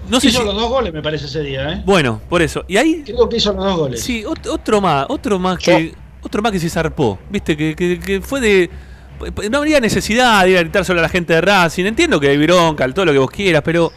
No 0.08 0.20
sé 0.20 0.28
hizo 0.28 0.40
si- 0.40 0.46
los 0.46 0.54
dos 0.54 0.68
goles, 0.68 0.92
me 0.92 1.02
parece, 1.02 1.26
ese 1.26 1.42
día, 1.42 1.72
¿eh? 1.72 1.82
Bueno, 1.84 2.20
por 2.28 2.42
eso. 2.42 2.64
Y 2.68 2.76
ahí 2.76 3.02
Creo 3.04 3.28
que 3.28 3.38
hizo 3.38 3.52
los 3.52 3.64
dos 3.64 3.76
goles. 3.76 4.00
Sí, 4.02 4.22
ot- 4.22 4.46
otro 4.48 4.80
más, 4.80 5.06
otro 5.08 5.38
más 5.40 5.58
que 5.58 5.94
otro 6.22 6.42
más 6.42 6.52
que 6.52 6.60
se 6.60 6.70
zarpó, 6.70 7.18
¿viste? 7.28 7.56
Que, 7.56 7.74
que- 7.74 7.98
que 7.98 8.20
fue 8.20 8.40
de 8.40 8.70
no 9.50 9.58
habría 9.58 9.80
necesidad 9.80 10.44
de 10.44 10.50
ir 10.50 10.58
a 10.58 10.60
gritar 10.60 10.84
sobre 10.84 11.00
la 11.00 11.08
gente 11.08 11.32
de 11.32 11.40
Racing. 11.40 11.86
Entiendo 11.86 12.20
que 12.20 12.28
hay 12.28 12.36
bronca, 12.36 12.86
todo 12.92 13.06
lo 13.06 13.12
que 13.12 13.18
vos 13.18 13.30
quieras, 13.30 13.62
pero 13.64 13.90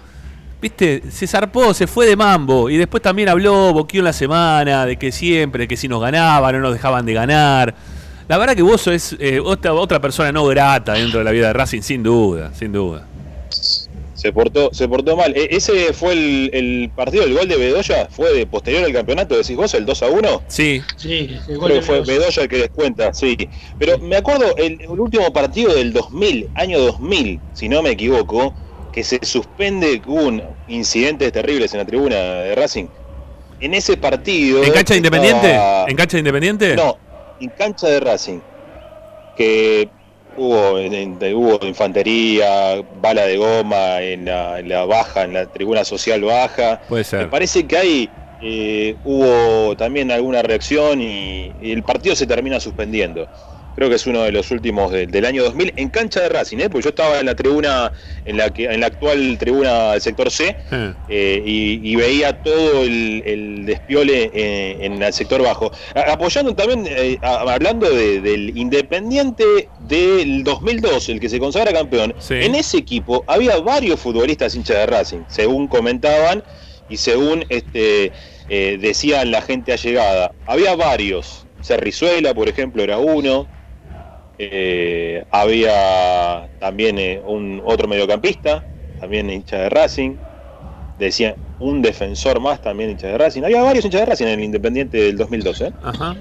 ¿viste? 0.61 1.03
Se 1.11 1.27
zarpó, 1.27 1.73
se 1.75 1.85
fue 1.87 2.05
de 2.07 2.15
mambo 2.15 2.69
y 2.71 2.77
después 2.77 3.03
también 3.03 3.29
habló 3.29 3.71
boqueó 3.73 3.99
en 3.99 4.05
la 4.05 4.13
semana 4.13 4.85
de 4.85 4.97
que 4.97 5.11
siempre, 5.11 5.67
que 5.67 5.77
si 5.77 5.87
nos 5.87 6.01
ganaban 6.01 6.55
no 6.55 6.61
nos 6.61 6.73
dejaban 6.73 7.05
de 7.05 7.13
ganar. 7.13 7.75
La 8.27 8.37
verdad 8.37 8.55
que 8.55 8.61
vos 8.61 8.85
es 8.87 9.15
eh, 9.19 9.39
otra, 9.39 9.73
otra 9.73 10.01
persona 10.01 10.31
no 10.31 10.45
grata 10.45 10.93
dentro 10.93 11.19
de 11.19 11.23
la 11.25 11.31
vida 11.31 11.47
de 11.47 11.53
Racing, 11.53 11.81
sin 11.81 12.03
duda, 12.03 12.51
sin 12.53 12.71
duda. 12.73 13.05
Se 13.49 14.33
portó, 14.33 14.69
se 14.73 14.87
portó 14.87 15.15
mal. 15.15 15.31
E- 15.37 15.47
ese 15.51 15.93
fue 15.93 16.13
el, 16.13 16.49
el 16.51 16.89
partido, 16.95 17.23
el 17.23 17.33
gol 17.35 17.47
de 17.47 17.55
Bedoya, 17.55 18.07
fue 18.09 18.33
de 18.33 18.47
posterior 18.47 18.83
al 18.83 18.91
campeonato, 18.91 19.37
decís 19.37 19.55
vos, 19.55 19.73
el 19.75 19.85
2 19.85 20.03
a 20.03 20.07
1. 20.07 20.41
Sí, 20.47 20.81
Sí, 20.97 21.37
el 21.47 21.57
gol 21.57 21.67
Creo 21.67 21.75
de 21.75 21.79
que 21.79 21.81
fue 21.85 21.95
Bedoya. 22.01 22.13
Bedoya 22.19 22.41
el 22.43 22.49
que 22.49 22.57
descuenta, 22.57 23.13
sí. 23.13 23.37
Pero 23.77 23.99
me 23.99 24.15
acuerdo 24.17 24.55
el, 24.57 24.81
el 24.81 24.89
último 24.99 25.31
partido 25.31 25.73
del 25.73 25.93
2000, 25.93 26.49
año 26.55 26.79
2000, 26.79 27.39
si 27.53 27.69
no 27.69 27.81
me 27.83 27.91
equivoco, 27.91 28.53
que 28.91 29.03
se 29.03 29.19
suspende, 29.23 30.01
hubo 30.07 30.23
un 30.23 30.41
incidentes 30.67 31.31
terribles 31.31 31.71
en 31.73 31.79
la 31.79 31.85
tribuna 31.85 32.15
de 32.15 32.55
Racing. 32.55 32.87
En 33.59 33.73
ese 33.75 33.97
partido. 33.97 34.63
¿En 34.63 34.71
cancha 34.73 34.93
de 34.95 34.97
Independiente? 34.97 35.47
estaba- 35.51 35.85
¿En 35.87 35.95
cancha 35.95 36.17
de 36.17 36.19
Independiente? 36.19 36.75
No, 36.75 36.97
en 37.39 37.49
cancha 37.49 37.87
de 37.87 37.99
Racing. 37.99 38.39
Que 39.35 39.89
hubo, 40.35 40.79
en- 40.79 41.17
hubo 41.35 41.59
infantería, 41.65 42.81
bala 43.01 43.25
de 43.25 43.37
goma 43.37 44.01
en 44.01 44.25
la, 44.25 44.59
en 44.59 44.69
la 44.69 44.85
baja, 44.85 45.23
en 45.23 45.33
la 45.33 45.45
tribuna 45.47 45.83
social 45.83 46.21
baja. 46.23 46.81
Puede 46.89 47.03
Me 47.25 47.27
parece 47.27 47.65
que 47.67 47.77
ahí 47.77 48.09
eh, 48.41 48.95
hubo 49.03 49.75
también 49.77 50.11
alguna 50.11 50.41
reacción 50.41 51.01
y, 51.01 51.51
y 51.61 51.71
el 51.71 51.83
partido 51.83 52.15
se 52.15 52.25
termina 52.27 52.59
suspendiendo. 52.59 53.27
Creo 53.77 53.89
que 53.89 53.95
es 53.95 54.07
uno 54.07 54.23
de 54.23 54.31
los 54.31 54.49
últimos 54.49 54.91
de- 54.91 55.05
del 55.05 55.23
año 55.23 55.43
2000 55.43 55.71
en 55.75 55.89
cancha 55.89 56.21
de 56.21 56.29
Racing, 56.29 56.57
¿eh? 56.57 56.67
porque 56.67 56.85
yo 56.85 56.89
estaba 56.89 57.19
en 57.19 57.27
la 57.27 57.35
tribuna, 57.35 57.91
en 58.25 58.35
la 58.35 58.49
que 58.51 58.63
en 58.65 58.79
la 58.79 58.87
actual 58.87 59.37
tribuna 59.37 59.91
del 59.91 60.01
sector 60.01 60.31
C 60.31 60.55
Eh. 60.71 60.93
eh, 61.07 61.43
y, 61.45 61.91
y 61.91 61.95
veía 61.95 62.41
todo 62.41 62.81
el, 62.81 63.21
el 63.23 63.65
despiole 63.67 64.31
eh, 64.33 64.77
en 64.81 64.99
el 65.03 65.13
sector 65.13 65.43
bajo. 65.43 65.71
A- 65.93 66.13
apoyando 66.13 66.55
también, 66.55 66.87
eh, 66.89 67.19
a- 67.21 67.53
hablando 67.53 67.87
de- 67.87 68.19
del 68.19 68.57
Independiente 68.57 69.43
del 69.81 70.43
2002, 70.43 71.09
el 71.09 71.19
que 71.19 71.29
se 71.29 71.37
consagra 71.37 71.71
campeón, 71.71 72.15
Sí. 72.17 72.33
en 72.33 72.55
ese 72.55 72.79
equipo 72.79 73.23
había 73.27 73.59
varios 73.59 73.99
futbolistas 73.99 74.55
hinchas 74.55 74.77
de 74.77 74.85
Racing, 74.87 75.19
según 75.27 75.67
comentaban 75.67 76.43
y 76.89 76.97
según 76.97 77.45
este 77.49 78.11
decían 78.49 79.29
la 79.29 79.41
gente 79.43 79.71
allegada. 79.71 80.31
Había 80.47 80.75
varios. 80.75 81.45
Cerrizuela, 81.61 82.33
por 82.33 82.49
ejemplo, 82.49 82.81
era 82.81 82.97
uno. 82.97 83.47
Eh, 84.39 85.23
había 85.31 86.47
también 86.59 86.97
eh, 86.99 87.21
un 87.25 87.61
otro 87.65 87.87
mediocampista, 87.87 88.63
también 88.99 89.29
hincha 89.29 89.57
de 89.57 89.69
Racing. 89.69 90.15
decían 90.99 91.35
un 91.59 91.81
defensor 91.81 92.39
más 92.39 92.61
también 92.61 92.91
hincha 92.91 93.07
de 93.07 93.17
Racing. 93.17 93.43
Había 93.43 93.61
varios 93.63 93.83
hinchas 93.85 94.01
de 94.01 94.05
Racing 94.05 94.25
en 94.25 94.39
el 94.39 94.45
Independiente 94.45 94.97
del 94.97 95.17
2012. 95.17 95.65
¿eh? 95.67 95.71
Ajá. 95.83 96.15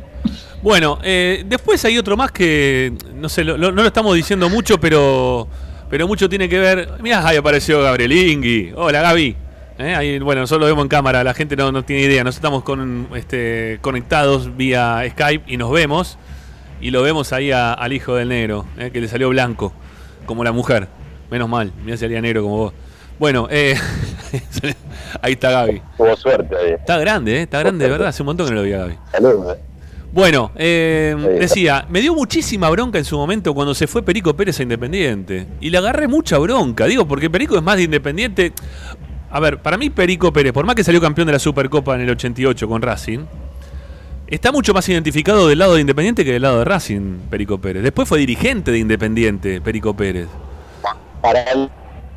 Bueno, 0.62 0.99
eh, 1.05 1.45
después 1.47 1.85
hay 1.85 1.99
otro 1.99 2.17
más 2.17 2.31
que, 2.33 2.93
no 3.14 3.29
sé, 3.29 3.45
lo- 3.45 3.57
no 3.59 3.71
lo 3.71 3.87
estamos 3.87 4.14
diciendo 4.14 4.49
mucho, 4.49 4.79
pero, 4.81 5.47
pero 5.91 6.07
mucho 6.09 6.29
tiene 6.29 6.49
que 6.49 6.59
ver. 6.59 6.89
Mirá, 7.03 7.27
ahí 7.27 7.37
apareció 7.37 7.83
Gabriel 7.83 8.12
Ingui. 8.12 8.73
Hola, 8.75 9.03
Gaby. 9.03 9.37
Eh, 9.79 9.95
ahí, 9.95 10.19
bueno, 10.21 10.41
nosotros 10.41 10.62
lo 10.62 10.67
vemos 10.75 10.85
en 10.85 10.89
cámara, 10.89 11.23
la 11.23 11.35
gente 11.35 11.55
no, 11.55 11.71
no 11.71 11.85
tiene 11.85 12.03
idea. 12.03 12.25
Nosotros 12.25 12.37
estamos 12.39 12.62
con, 12.64 13.09
este, 13.14 13.79
conectados 13.83 14.57
vía 14.57 15.03
Skype 15.11 15.45
y 15.53 15.59
nos 15.59 15.71
vemos. 15.71 16.19
Y 16.81 16.91
lo 16.91 17.03
vemos 17.03 17.33
ahí 17.33 17.51
a- 17.53 17.72
al 17.72 17.93
hijo 17.93 18.14
del 18.16 18.29
negro, 18.29 18.66
eh, 18.79 18.91
que 18.93 19.01
le 19.01 19.09
salió 19.09 19.29
blanco, 19.31 19.72
como 20.27 20.45
la 20.45 20.53
mujer. 20.53 20.89
Menos 21.31 21.49
mal, 21.49 21.72
mira 21.85 21.97
salía 21.97 22.20
negro 22.20 22.43
como 22.43 22.57
vos. 22.59 22.72
Bueno, 23.18 23.49
eh, 23.51 23.74
ahí 25.22 25.33
está 25.33 25.51
Gaby. 25.51 25.83
Tuvo 25.97 26.16
suerte 26.16 26.55
ahí. 26.57 26.72
Está 26.72 26.99
grande, 26.99 27.39
eh, 27.39 27.43
está 27.43 27.59
grande, 27.61 27.85
de 27.85 27.91
verdad. 27.91 28.09
Hace 28.09 28.22
un 28.22 28.27
montón 28.27 28.47
que 28.47 28.55
no 28.55 28.61
lo 28.61 28.66
vi 28.66 28.72
a 28.74 28.79
Gaby. 28.79 28.95
Saludos. 29.12 29.57
eh. 29.57 29.61
Bueno, 30.12 30.51
eh, 30.55 31.14
decía, 31.41 31.85
me 31.91 32.01
dio 32.01 32.14
muchísima 32.14 32.70
bronca 32.70 32.97
en 32.99 33.05
su 33.05 33.18
momento 33.18 33.53
cuando 33.55 33.74
se 33.74 33.87
fue 33.87 34.03
Perico 34.03 34.35
Pérez 34.35 34.59
a 34.61 34.62
Independiente. 34.62 35.47
Y 35.61 35.68
le 35.70 35.79
agarré 35.79 36.09
mucha 36.09 36.39
bronca, 36.39 36.87
digo, 36.87 37.07
porque 37.07 37.29
Perico 37.29 37.57
es 37.57 37.62
más 37.62 37.77
de 37.77 37.83
Independiente. 37.83 38.53
A 39.31 39.41
ver, 39.41 39.59
para 39.61 39.77
mí 39.77 39.91
Perico 39.91 40.33
Pérez, 40.33 40.53
por 40.53 40.64
más 40.64 40.74
que 40.74 40.85
salió 40.85 41.01
campeón 41.01 41.27
de 41.27 41.33
la 41.35 41.39
Supercopa 41.39 41.95
en 41.97 42.03
el 42.03 42.11
88 42.11 42.66
con 42.68 42.81
Racing, 42.81 43.20
está 44.29 44.53
mucho 44.53 44.74
más 44.74 44.89
identificado 44.89 45.49
del 45.49 45.59
lado 45.59 45.74
de 45.74 45.81
Independiente 45.81 46.24
que 46.24 46.33
del 46.33 46.43
lado 46.43 46.59
de 46.59 46.64
Racing, 46.64 47.18
Perico 47.31 47.59
Pérez. 47.59 47.83
Después 47.83 48.09
fue 48.09 48.18
dirigente 48.18 48.70
de 48.70 48.79
Independiente, 48.79 49.61
Perico 49.61 49.95
Pérez. 49.95 50.29
Para 51.22 51.43
el 51.53 51.70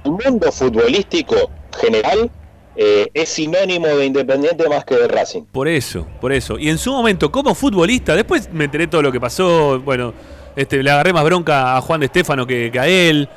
mundo 0.04 0.52
futbolístico 0.52 1.50
general, 1.80 2.30
eh, 2.76 3.08
es 3.14 3.30
sinónimo 3.30 3.88
de 3.88 4.06
Independiente 4.06 4.68
más 4.70 4.86
que 4.86 4.96
de 4.96 5.08
Racing. 5.08 5.44
Por 5.52 5.68
eso, 5.68 6.08
por 6.22 6.32
eso. 6.32 6.58
Y 6.58 6.70
en 6.70 6.78
su 6.78 6.92
momento, 6.92 7.32
como 7.32 7.54
futbolista, 7.54 8.16
después 8.16 8.50
me 8.52 8.66
enteré 8.66 8.88
todo 8.88 9.02
lo 9.02 9.12
que 9.12 9.20
pasó. 9.20 9.80
Bueno, 9.80 10.14
este, 10.56 10.82
le 10.82 10.90
agarré 10.90 11.14
más 11.14 11.24
bronca 11.24 11.78
a 11.78 11.82
Juan 11.82 12.00
de 12.00 12.08
Estefano 12.08 12.48
que, 12.48 12.72
que 12.72 12.80
a 12.80 12.88
él. 12.88 13.28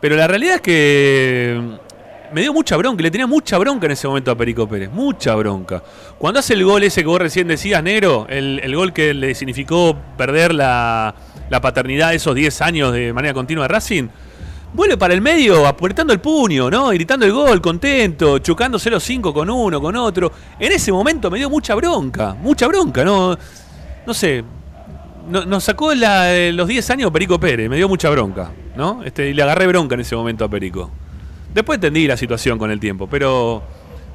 Pero 0.00 0.16
la 0.16 0.26
realidad 0.26 0.56
es 0.56 0.60
que 0.62 1.60
me 2.32 2.42
dio 2.42 2.52
mucha 2.52 2.76
bronca, 2.76 3.02
le 3.02 3.10
tenía 3.10 3.26
mucha 3.26 3.58
bronca 3.58 3.86
en 3.86 3.92
ese 3.92 4.06
momento 4.06 4.30
a 4.30 4.36
Perico 4.36 4.68
Pérez, 4.68 4.90
mucha 4.90 5.34
bronca. 5.34 5.82
Cuando 6.18 6.40
hace 6.40 6.54
el 6.54 6.64
gol 6.64 6.82
ese 6.82 7.00
que 7.02 7.06
vos 7.08 7.20
recién 7.20 7.48
decías, 7.48 7.82
Negro, 7.82 8.26
el, 8.28 8.60
el 8.62 8.74
gol 8.76 8.92
que 8.92 9.12
le 9.14 9.34
significó 9.34 9.96
perder 10.16 10.54
la, 10.54 11.14
la 11.48 11.60
paternidad 11.60 12.10
de 12.10 12.16
esos 12.16 12.34
10 12.34 12.60
años 12.62 12.92
de 12.92 13.12
manera 13.12 13.34
continua 13.34 13.64
de 13.64 13.68
Racing, 13.68 14.08
vuelve 14.72 14.96
para 14.96 15.14
el 15.14 15.20
medio 15.20 15.66
apretando 15.66 16.12
el 16.12 16.20
puño, 16.20 16.70
¿no? 16.70 16.88
Gritando 16.90 17.26
el 17.26 17.32
gol, 17.32 17.60
contento, 17.60 18.38
los 18.38 19.02
cinco 19.02 19.34
con 19.34 19.50
uno, 19.50 19.80
con 19.80 19.96
otro. 19.96 20.30
En 20.58 20.70
ese 20.72 20.92
momento 20.92 21.30
me 21.30 21.38
dio 21.38 21.50
mucha 21.50 21.74
bronca, 21.74 22.34
mucha 22.34 22.68
bronca, 22.68 23.04
¿no? 23.04 23.36
No 24.06 24.14
sé. 24.14 24.44
no- 25.28 25.44
nos 25.44 25.64
sacó 25.64 25.92
eh, 25.92 26.52
los 26.52 26.68
10 26.68 26.90
años 26.90 27.10
Perico 27.10 27.38
Pérez, 27.40 27.68
me 27.68 27.76
dio 27.76 27.88
mucha 27.88 28.08
bronca, 28.10 28.50
¿no? 28.76 29.02
Este, 29.04 29.28
y 29.30 29.34
le 29.34 29.42
agarré 29.42 29.66
bronca 29.66 29.94
en 29.94 30.02
ese 30.02 30.14
momento 30.14 30.44
a 30.44 30.48
Perico. 30.48 30.90
Después 31.54 31.76
entendí 31.76 32.06
la 32.06 32.16
situación 32.16 32.58
con 32.58 32.70
el 32.70 32.78
tiempo, 32.80 33.06
pero 33.08 33.62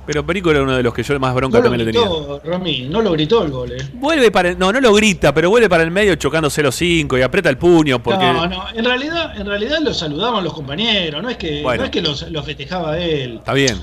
pero 0.07 0.23
Perico 0.23 0.51
era 0.51 0.61
uno 0.61 0.77
de 0.77 0.83
los 0.83 0.93
que 0.93 1.01
yo 1.01 1.19
más 1.19 1.33
bronca 1.33 1.57
No 1.57 1.63
lo 1.63 1.69
también 1.71 1.87
le 1.87 1.91
tenía. 1.91 2.07
gritó, 2.07 2.39
Romy, 2.45 2.87
no 2.87 3.01
lo 3.01 3.11
gritó 3.13 3.43
el 3.43 3.49
gol, 3.49 3.71
eh. 3.71 3.77
Vuelve 3.95 4.29
para 4.29 4.49
el- 4.49 4.59
no, 4.59 4.71
no 4.71 4.79
lo 4.79 4.93
grita, 4.93 5.33
pero 5.33 5.49
vuelve 5.49 5.67
para 5.67 5.81
el 5.81 5.89
medio 5.89 6.13
chocándose 6.13 6.61
los 6.61 6.75
cinco 6.75 7.17
y 7.17 7.23
aprieta 7.23 7.49
el 7.49 7.57
puño 7.57 8.03
porque 8.03 8.23
No, 8.23 8.47
no, 8.47 8.65
en 8.71 8.85
realidad, 8.85 9.35
en 9.35 9.47
realidad 9.47 9.79
lo 9.81 9.95
saludaban 9.95 10.43
los 10.43 10.53
compañeros, 10.53 11.23
no 11.23 11.29
es 11.29 11.37
que, 11.37 11.63
Bueno. 11.63 11.79
no 11.79 11.85
es 11.85 11.89
que 11.91 12.01
los, 12.03 12.29
los 12.29 12.45
festejaba 12.45 12.99
él. 12.99 13.37
está 13.37 13.53
bien. 13.53 13.81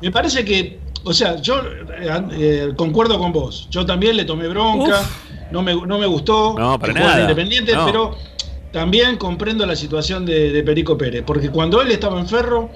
Me 0.00 0.12
parece 0.12 0.44
que, 0.44 0.78
o 1.02 1.12
sea, 1.12 1.40
yo 1.42 1.60
eh, 1.60 2.22
eh, 2.38 2.72
concuerdo 2.76 3.18
con 3.18 3.32
vos. 3.32 3.66
Yo 3.68 3.84
también 3.84 4.16
le 4.16 4.24
tomé 4.24 4.46
bronca, 4.46 5.02
no 5.50 5.60
me, 5.62 5.74
no 5.74 5.98
me 5.98 6.06
gustó 6.06 6.54
No, 6.56 6.78
para 6.78 6.92
el 6.92 6.98
nada. 7.00 7.20
Independiente, 7.22 7.74
No. 7.74 7.84
pero 7.86 8.16
también 8.74 9.18
comprendo 9.18 9.64
la 9.66 9.76
situación 9.76 10.26
de, 10.26 10.60
Perico 10.64 10.98
Pérez, 10.98 11.22
porque 11.24 11.48
cuando 11.48 11.80
él 11.80 11.92
estaba 11.92 12.18
en 12.18 12.26
Ferro, 12.26 12.70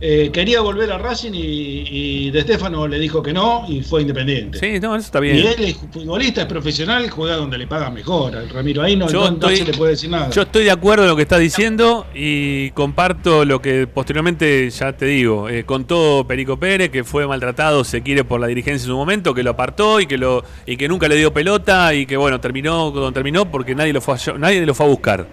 eh, 0.00 0.30
quería 0.32 0.60
volver 0.60 0.92
a 0.92 0.98
Racing 0.98 1.32
y, 1.34 1.84
y 2.26 2.30
De 2.30 2.42
Stefano 2.42 2.86
le 2.86 2.98
dijo 3.00 3.22
que 3.22 3.32
no 3.32 3.64
y 3.68 3.82
fue 3.82 4.02
Independiente. 4.02 4.58
Sí, 4.58 4.78
no, 4.80 4.94
eso 4.94 5.06
está 5.06 5.18
Y 5.18 5.22
bien. 5.22 5.36
él 5.38 5.64
es 5.64 5.76
futbolista, 5.92 6.42
es 6.42 6.46
profesional, 6.46 7.10
juega 7.10 7.36
donde 7.36 7.58
le 7.58 7.66
pagan 7.66 7.94
mejor. 7.94 8.36
Al 8.36 8.48
Ramiro 8.48 8.82
ahí 8.82 8.94
no, 8.96 9.08
Yo 9.08 9.20
no- 9.24 9.30
no 9.30 9.34
estoy- 9.34 9.56
se 9.56 9.64
le 9.64 9.72
puede 9.76 9.92
decir 9.92 10.08
nada. 10.10 10.30
Yo 10.30 10.42
estoy 10.42 10.64
de 10.64 10.70
acuerdo 10.70 11.02
en 11.04 11.10
lo 11.10 11.16
que 11.16 11.22
está 11.22 11.38
diciendo 11.38 12.06
y 12.14 12.70
comparto 12.70 13.44
lo 13.44 13.60
que 13.60 13.86
posteriormente, 13.86 14.70
ya 14.70 14.92
te 14.92 15.06
digo, 15.06 15.48
eh, 15.48 15.64
contó 15.64 16.24
Perico 16.28 16.56
Pérez, 16.58 16.90
que 16.90 17.02
fue 17.04 17.26
maltratado, 17.26 17.82
se 17.84 18.02
quiere, 18.02 18.22
por 18.24 18.40
la 18.40 18.46
dirigencia 18.46 18.84
en 18.84 18.90
su 18.90 18.96
momento, 18.96 19.34
que 19.34 19.42
lo 19.42 19.50
apartó 19.50 20.00
y 20.00 20.06
que, 20.06 20.16
lo, 20.18 20.44
y 20.66 20.76
que 20.76 20.86
nunca 20.88 21.08
le 21.08 21.16
dio 21.16 21.32
pelota 21.32 21.92
y 21.94 22.06
que, 22.06 22.16
bueno, 22.16 22.40
terminó 22.40 22.92
cuando 22.92 23.10
terminó 23.12 23.50
porque 23.50 23.74
nadie 23.74 23.92
lo 23.92 24.00
fue 24.00 24.14
a, 24.14 24.38
nadie 24.38 24.64
lo 24.64 24.74
fue 24.74 24.86
a 24.86 24.88
buscar. 24.88 25.26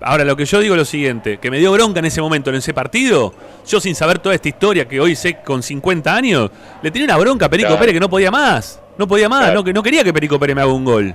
Ahora, 0.00 0.24
lo 0.24 0.36
que 0.36 0.44
yo 0.44 0.60
digo 0.60 0.74
es 0.74 0.78
lo 0.78 0.84
siguiente, 0.84 1.38
que 1.38 1.50
me 1.50 1.58
dio 1.58 1.72
bronca 1.72 1.98
en 1.98 2.04
ese 2.04 2.20
momento, 2.20 2.50
en 2.50 2.56
ese 2.56 2.72
partido, 2.72 3.34
yo 3.66 3.80
sin 3.80 3.94
saber 3.96 4.20
toda 4.20 4.34
esta 4.34 4.48
historia 4.48 4.86
que 4.86 5.00
hoy 5.00 5.16
sé 5.16 5.38
con 5.44 5.62
50 5.62 6.14
años, 6.14 6.50
le 6.82 6.90
tenía 6.92 7.06
una 7.06 7.16
bronca 7.16 7.46
a 7.46 7.48
Perico 7.48 7.68
Claro. 7.68 7.80
Pérez 7.80 7.94
que 7.94 8.00
no 8.00 8.08
podía 8.08 8.30
más, 8.30 8.80
no 8.96 9.08
podía 9.08 9.28
más, 9.28 9.40
Claro. 9.40 9.54
no, 9.56 9.64
que 9.64 9.72
no 9.72 9.82
quería 9.82 10.04
que 10.04 10.12
Perico 10.12 10.38
Pérez 10.38 10.54
me 10.54 10.62
haga 10.62 10.72
un 10.72 10.84
gol. 10.84 11.14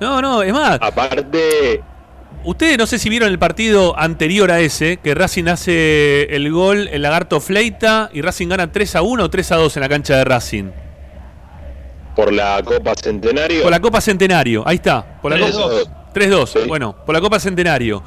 No, 0.00 0.22
no, 0.22 0.42
es 0.42 0.52
más, 0.52 0.78
Aparte, 0.80 1.82
Ustedes 2.42 2.78
no 2.78 2.86
sé 2.86 2.98
si 2.98 3.10
vieron 3.10 3.28
el 3.28 3.38
partido 3.38 3.98
anterior 3.98 4.50
a 4.50 4.60
ese, 4.60 4.96
que 4.96 5.14
Racing 5.14 5.48
hace 5.48 6.22
el 6.34 6.50
gol, 6.50 6.88
el 6.90 7.02
lagarto 7.02 7.38
fleita 7.38 8.08
y 8.14 8.22
Racing 8.22 8.48
gana 8.48 8.72
3 8.72 8.96
a 8.96 9.02
1 9.02 9.24
o 9.24 9.28
3 9.28 9.52
a 9.52 9.56
2 9.56 9.76
en 9.76 9.80
la 9.82 9.88
cancha 9.90 10.16
de 10.16 10.24
Racing. 10.24 10.70
por 12.16 12.32
la 12.32 12.62
Copa 12.64 12.94
Centenario. 12.94 13.62
Por 13.62 13.70
la 13.70 13.80
Copa 13.80 14.00
Centenario, 14.00 14.62
ahí 14.66 14.76
está. 14.76 15.20
Por 15.20 15.32
la 15.32 15.46
3-2. 15.46 15.52
Copa 15.84 15.99
3-2, 16.12 16.46
Sí. 16.50 16.58
bueno, 16.68 16.94
por 17.06 17.14
la 17.14 17.20
Copa 17.20 17.38
Centenario. 17.40 18.02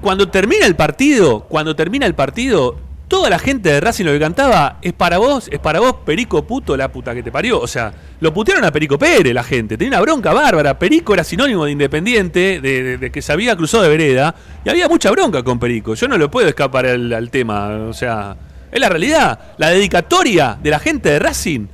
Cuando 0.00 0.28
termina 0.28 0.66
el 0.66 0.74
partido, 0.74 1.40
cuando 1.48 1.76
termina 1.76 2.06
el 2.06 2.14
partido, 2.14 2.76
toda 3.06 3.30
la 3.30 3.38
gente 3.38 3.68
de 3.70 3.80
Racing 3.80 4.04
lo 4.06 4.12
que 4.12 4.18
cantaba 4.18 4.78
es 4.82 4.92
para 4.94 5.18
vos, 5.18 5.48
es 5.52 5.60
para 5.60 5.78
vos, 5.78 5.96
Perico 6.04 6.44
puto, 6.44 6.76
la 6.76 6.90
puta 6.90 7.14
que 7.14 7.22
te 7.22 7.30
parió. 7.30 7.60
O 7.60 7.66
sea, 7.68 7.92
lo 8.18 8.34
putearon 8.34 8.64
a 8.64 8.72
Perico 8.72 8.98
Pérez 8.98 9.32
la 9.32 9.44
gente, 9.44 9.76
tenía 9.76 9.90
una 9.98 10.00
bronca 10.00 10.32
bárbara. 10.32 10.76
Perico 10.78 11.14
era 11.14 11.22
sinónimo 11.22 11.66
de 11.66 11.72
independiente, 11.72 12.60
de, 12.60 12.82
de- 12.82 12.98
de 12.98 13.12
que 13.12 13.22
se 13.22 13.32
había 13.32 13.54
cruzado 13.54 13.84
de 13.84 13.90
vereda, 13.90 14.34
y 14.64 14.70
había 14.70 14.88
mucha 14.88 15.10
bronca 15.12 15.42
con 15.44 15.60
Perico. 15.60 15.94
Yo 15.94 16.08
no 16.08 16.18
lo 16.18 16.30
puedo 16.30 16.48
escapar 16.48 16.86
al, 16.86 17.12
al 17.12 17.30
tema, 17.30 17.68
o 17.88 17.92
sea, 17.92 18.34
es 18.72 18.80
la 18.80 18.88
realidad. 18.88 19.38
La 19.58 19.68
dedicatoria 19.70 20.58
de 20.60 20.70
la 20.70 20.80
gente 20.80 21.10
de 21.10 21.18
Racing 21.20 21.66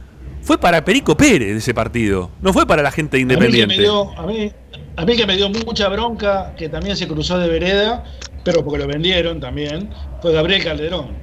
fue 0.43 0.59
para 0.59 0.84
Perico 0.84 1.16
Pérez 1.16 1.49
de 1.53 1.57
ese 1.59 1.72
partido, 1.72 2.30
no 2.43 2.53
fue 2.53 2.66
para 2.66 2.82
la 2.82 2.91
gente 2.91 3.16
de 3.16 3.22
A 3.22 3.26
mí, 3.26 3.32
Independiente. 3.34 3.76
me 3.76 3.82
dio, 3.82 4.18
a, 4.18 4.26
mí, 4.26 4.53
a 4.99 5.05
mí 5.05 5.16
que 5.16 5.26
me 5.26 5.36
dio 5.36 5.49
mucha 5.49 5.88
bronca, 5.88 6.55
que 6.57 6.68
también 6.68 6.96
se 6.96 7.07
cruzó 7.07 7.38
de 7.38 7.49
vereda, 7.49 8.03
pero 8.44 8.64
porque 8.64 8.78
lo 8.80 8.86
vendieron 8.88 9.38
también, 9.40 9.90
fue 10.20 10.32
Gabriel 10.32 10.64
Calderón. 10.64 11.16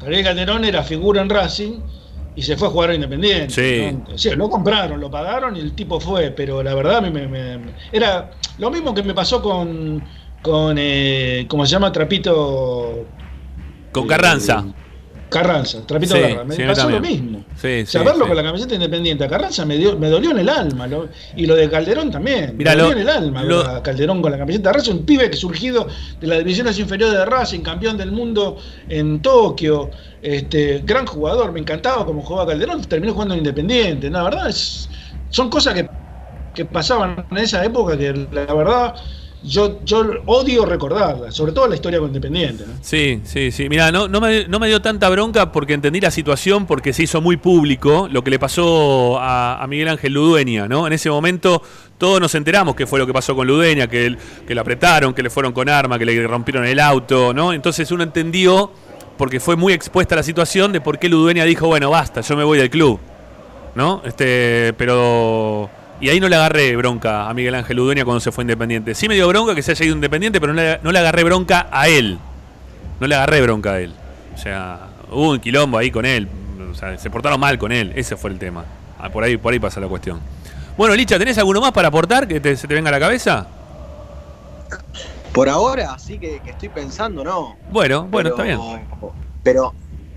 Gabriel 0.00 0.24
Calderón 0.24 0.64
era 0.64 0.82
figura 0.82 1.22
en 1.22 1.30
Racing 1.30 1.80
y 2.36 2.42
se 2.42 2.56
fue 2.56 2.68
a 2.68 2.70
jugar 2.70 2.90
a 2.90 2.94
Independiente. 2.94 3.50
Sí. 3.50 3.92
¿no? 4.10 4.18
Sí, 4.18 4.30
lo 4.30 4.50
compraron, 4.50 5.00
lo 5.00 5.10
pagaron 5.10 5.56
y 5.56 5.60
el 5.60 5.72
tipo 5.74 5.98
fue, 5.98 6.30
pero 6.30 6.62
la 6.62 6.74
verdad 6.74 6.96
a 6.96 7.00
mí 7.00 7.10
me, 7.10 7.26
me- 7.26 7.58
me- 7.58 7.72
era 7.90 8.30
lo 8.58 8.70
mismo 8.70 8.92
que 8.94 9.02
me 9.02 9.14
pasó 9.14 9.40
con, 9.42 10.02
con 10.42 10.76
eh, 10.78 11.46
¿cómo 11.48 11.64
se 11.64 11.72
llama? 11.72 11.90
Trapito... 11.90 13.06
Con 13.92 14.04
eh, 14.04 14.08
Carranza. 15.32 15.78
Carranza, 15.78 15.86
Trapito 15.86 16.14
Sí, 16.14 16.20
Garra. 16.20 16.44
Me 16.44 16.54
sí, 16.54 16.62
pasó 16.66 16.90
lo 16.90 17.00
mismo. 17.00 17.44
Sí, 17.56 17.82
O 17.82 17.86
sea, 17.86 18.00
sí, 18.00 18.06
verlo 18.06 18.24
sí. 18.24 18.28
con 18.28 18.36
la 18.36 18.42
camiseta 18.42 18.74
independiente 18.74 19.24
a 19.24 19.28
Carranza 19.28 19.64
me, 19.66 19.76
dio, 19.76 19.98
me 19.98 20.08
dolió 20.08 20.30
en 20.32 20.38
el 20.38 20.48
alma. 20.48 20.86
lo- 20.86 21.08
y 21.36 21.46
lo 21.46 21.54
de 21.56 21.68
Calderón 21.70 22.10
también. 22.10 22.56
Mirá, 22.56 22.72
me 22.76 22.82
dolió 22.82 22.94
lo- 22.94 23.00
en 23.00 23.08
el 23.08 23.08
alma. 23.08 23.42
lo- 23.42 23.60
a 23.60 23.82
Calderón 23.82 24.22
con 24.22 24.30
la 24.32 24.38
camiseta 24.38 24.70
de 24.70 24.74
Racing, 24.78 24.92
un 24.92 25.06
pibe 25.06 25.30
que 25.30 25.36
surgido 25.36 25.88
de 26.20 26.26
las 26.26 26.38
divisiones 26.38 26.78
inferiores 26.78 27.16
de 27.16 27.24
Racing, 27.24 27.60
campeón 27.60 27.96
del 27.96 28.12
mundo 28.12 28.58
en 28.88 29.20
Tokio. 29.22 29.90
Este, 30.20 30.82
gran 30.84 31.06
jugador, 31.06 31.52
me 31.52 31.60
encantaba 31.60 32.04
cómo 32.06 32.22
jugaba 32.22 32.50
Calderón. 32.52 32.82
Terminó 32.82 33.12
jugando 33.12 33.34
en 33.34 33.38
Independiente. 33.38 34.10
La 34.10 34.22
verdad, 34.22 34.48
es, 34.48 34.88
son 35.28 35.50
cosas 35.50 35.74
que, 35.74 35.86
que 36.54 36.64
pasaban 36.66 37.26
en 37.30 37.38
esa 37.38 37.64
época 37.64 37.96
que 37.96 38.12
la 38.30 38.52
verdad 38.54 38.94
yo, 39.44 39.80
yo 39.84 40.04
odio 40.26 40.64
recordarlas, 40.64 41.34
sobre 41.34 41.52
todo 41.52 41.66
la 41.68 41.74
historia 41.74 41.98
con 41.98 42.08
Independiente. 42.08 42.64
Sí, 42.80 43.20
sí, 43.24 43.50
sí. 43.50 43.68
Mira, 43.68 43.90
no, 43.90 44.08
no, 44.08 44.20
me, 44.20 44.46
no 44.46 44.58
me 44.58 44.68
dio 44.68 44.80
tanta 44.80 45.08
bronca 45.08 45.50
porque 45.52 45.74
entendí 45.74 46.00
la 46.00 46.10
situación, 46.10 46.66
porque 46.66 46.92
se 46.92 47.02
hizo 47.04 47.20
muy 47.20 47.36
público 47.36 48.08
lo 48.10 48.22
que 48.22 48.30
le 48.30 48.38
pasó 48.38 49.18
a, 49.20 49.64
Miguel 49.68 49.88
Ángel 49.88 50.12
Ludueña, 50.12 50.68
¿no? 50.68 50.86
En 50.86 50.92
ese 50.92 51.10
momento 51.10 51.62
todos 51.98 52.20
nos 52.20 52.34
enteramos 52.34 52.74
qué 52.74 52.86
fue 52.86 52.98
lo 52.98 53.06
que 53.06 53.12
pasó 53.12 53.34
con 53.34 53.46
Ludueña, 53.46 53.86
que, 53.86 54.06
él- 54.06 54.18
que 54.46 54.54
le 54.54 54.60
apretaron, 54.60 55.14
que 55.14 55.22
le 55.22 55.30
fueron 55.30 55.52
con 55.52 55.68
arma, 55.68 55.98
que 55.98 56.04
le 56.04 56.26
rompieron 56.26 56.64
el 56.66 56.78
auto, 56.80 57.32
¿no? 57.34 57.52
Entonces 57.52 57.90
uno 57.90 58.02
entendió, 58.02 58.70
porque 59.18 59.40
fue 59.40 59.56
muy 59.56 59.72
expuesta 59.72 60.16
la 60.16 60.22
situación, 60.22 60.72
de 60.72 60.80
por 60.80 60.98
qué 60.98 61.08
Ludueña 61.08 61.44
dijo, 61.44 61.66
bueno, 61.66 61.90
basta, 61.90 62.20
yo 62.20 62.36
me 62.36 62.44
voy 62.44 62.58
del 62.58 62.70
club, 62.70 62.98
¿no? 63.74 64.02
Este, 64.04 64.72
pero... 64.76 65.70
Y 66.02 66.08
ahí 66.10 66.20
no 66.20 66.28
le 66.28 66.36
agarré 66.36 66.76
bronca 66.76 67.30
a 67.30 67.32
Miguel 67.34 67.54
Ángel 67.54 67.76
Ludueña 67.78 68.04
cuando 68.04 68.20
se 68.20 68.30
fue 68.32 68.42
Independiente. 68.42 68.94
Sí 68.94 69.08
me 69.08 69.14
dio 69.14 69.26
bronca 69.28 69.54
que 69.54 69.62
se 69.62 69.70
haya 69.70 69.84
ido 69.86 69.94
Independiente, 69.94 70.40
pero 70.40 70.52
no 70.52 70.60
le, 70.60 70.78
no 70.82 70.92
le 70.92 70.98
agarré 70.98 71.22
bronca 71.24 71.68
a 71.70 71.88
él. 71.88 72.18
No 73.00 73.06
le 73.06 73.14
agarré 73.14 73.40
bronca 73.40 73.72
a 73.74 73.80
él. 73.80 73.94
O 74.34 74.38
sea, 74.38 74.80
hubo 75.10 75.30
un 75.30 75.38
quilombo 75.40 75.78
ahí 75.78 75.90
con 75.90 76.04
él. 76.04 76.28
o 76.70 76.74
sea, 76.74 76.98
se 76.98 77.08
portaron 77.08 77.38
mal 77.40 77.56
con 77.58 77.70
él, 77.72 77.92
ese 77.94 78.16
fue 78.16 78.30
el 78.30 78.38
tema. 78.38 78.64
Ah, 78.98 79.08
por 79.10 79.22
ahí, 79.24 79.36
por 79.36 79.52
ahí 79.52 79.58
pasa 79.60 79.78
la 79.80 79.86
cuestión. 79.88 80.20
Bueno, 80.76 80.94
Licha, 80.96 81.18
¿tenés 81.18 81.38
alguno 81.38 81.60
más 81.60 81.70
para 81.72 81.88
aportar 81.88 82.26
que 82.26 82.40
te- 82.40 82.56
se 82.56 82.66
te 82.66 82.74
venga 82.74 82.88
a 82.88 82.92
la 82.92 83.00
cabeza? 83.00 83.46
Por 85.32 85.48
ahora, 85.48 85.98
sí 85.98 86.18
que, 86.18 86.40
que 86.40 86.50
estoy 86.50 86.68
pensando, 86.68 87.22
¿no? 87.24 87.56
Bueno, 87.70 88.06
bueno, 88.10 88.30
está 88.30 88.42
bien. 88.42 88.58
Pero, 89.42 89.72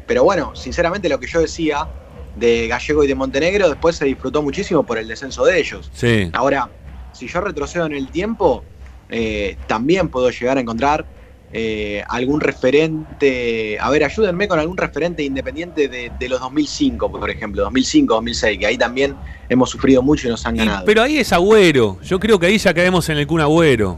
pero 0.07 0.23
bueno, 0.23 0.55
sinceramente 0.55 1.09
lo 1.09 1.19
que 1.19 1.27
yo 1.27 1.39
decía 1.41 1.87
de 2.35 2.67
Gallego 2.67 3.03
y 3.03 3.07
de 3.07 3.15
Montenegro 3.15 3.69
después 3.69 3.95
se 3.95 4.05
disfrutó 4.05 4.41
muchísimo 4.41 4.83
por 4.83 4.97
el 4.97 5.07
descenso 5.07 5.45
de 5.45 5.59
ellos. 5.59 5.89
Sí. 5.93 6.29
Ahora, 6.33 6.69
si 7.13 7.27
yo 7.27 7.41
retrocedo 7.41 7.85
en 7.85 7.93
el 7.93 8.09
tiempo, 8.09 8.63
eh, 9.09 9.57
también 9.67 10.09
puedo 10.09 10.29
llegar 10.29 10.57
a 10.57 10.61
encontrar 10.61 11.05
eh, 11.53 12.03
algún 12.09 12.41
referente. 12.41 13.77
A 13.79 13.89
ver, 13.89 14.03
ayúdenme 14.03 14.47
con 14.47 14.59
algún 14.59 14.75
referente 14.75 15.23
independiente 15.23 15.87
de, 15.87 16.11
de 16.19 16.29
los 16.29 16.39
2005, 16.41 17.11
por 17.11 17.29
ejemplo, 17.29 17.63
2005, 17.63 18.13
2006, 18.13 18.59
que 18.59 18.65
ahí 18.65 18.77
también 18.77 19.15
hemos 19.47 19.69
sufrido 19.69 20.01
mucho 20.01 20.27
y 20.27 20.31
nos 20.31 20.45
han 20.45 20.57
ganado. 20.57 20.85
pero 20.85 21.03
ahí 21.03 21.17
es 21.17 21.31
Agüero. 21.31 21.99
Yo 22.01 22.19
creo 22.19 22.39
que 22.39 22.47
ahí 22.47 22.57
ya 22.57 22.73
caemos 22.73 23.07
en 23.09 23.17
el 23.17 23.27
Kun 23.27 23.41
Agüero. 23.41 23.97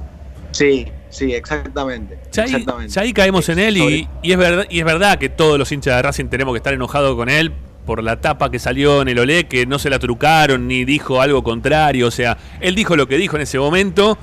Sí, 0.52 0.88
sí, 1.10 1.34
exactamente. 1.34 2.20
Ya 2.32 2.44
ahí, 2.44 2.50
exactamente. 2.52 2.94
ya 2.94 3.02
ahí 3.02 3.14
caemos 3.14 3.50
en 3.50 3.60
él 3.60 3.78
y, 3.78 4.08
y 4.22 4.32
es 4.32 4.38
verdad, 4.38 4.66
y 4.70 4.80
es 4.80 4.86
verdad 4.86 5.18
que 5.18 5.30
todos 5.30 5.58
los 5.58 5.72
hinchas 5.72 5.96
de 5.96 6.02
Racing 6.04 6.26
tenemos 6.26 6.54
que 6.54 6.58
estar 6.58 6.74
enojados 6.74 7.16
con 7.16 7.30
él 7.30 7.52
por 7.88 8.04
la 8.04 8.18
tapa 8.22 8.52
que 8.52 8.60
salió 8.60 9.02
en 9.02 9.08
el 9.08 9.18
Olé, 9.18 9.46
que 9.48 9.66
no 9.66 9.80
se 9.80 9.90
la 9.90 9.98
trucaron 9.98 10.68
ni 10.68 10.86
dijo 10.86 11.22
algo 11.22 11.42
contrario. 11.44 12.06
O 12.08 12.12
sea, 12.12 12.38
él 12.60 12.76
dijo 12.76 12.96
lo 12.96 13.08
que 13.08 13.18
dijo 13.18 13.36
en 13.38 13.42
ese 13.42 13.58
momento, 13.58 14.18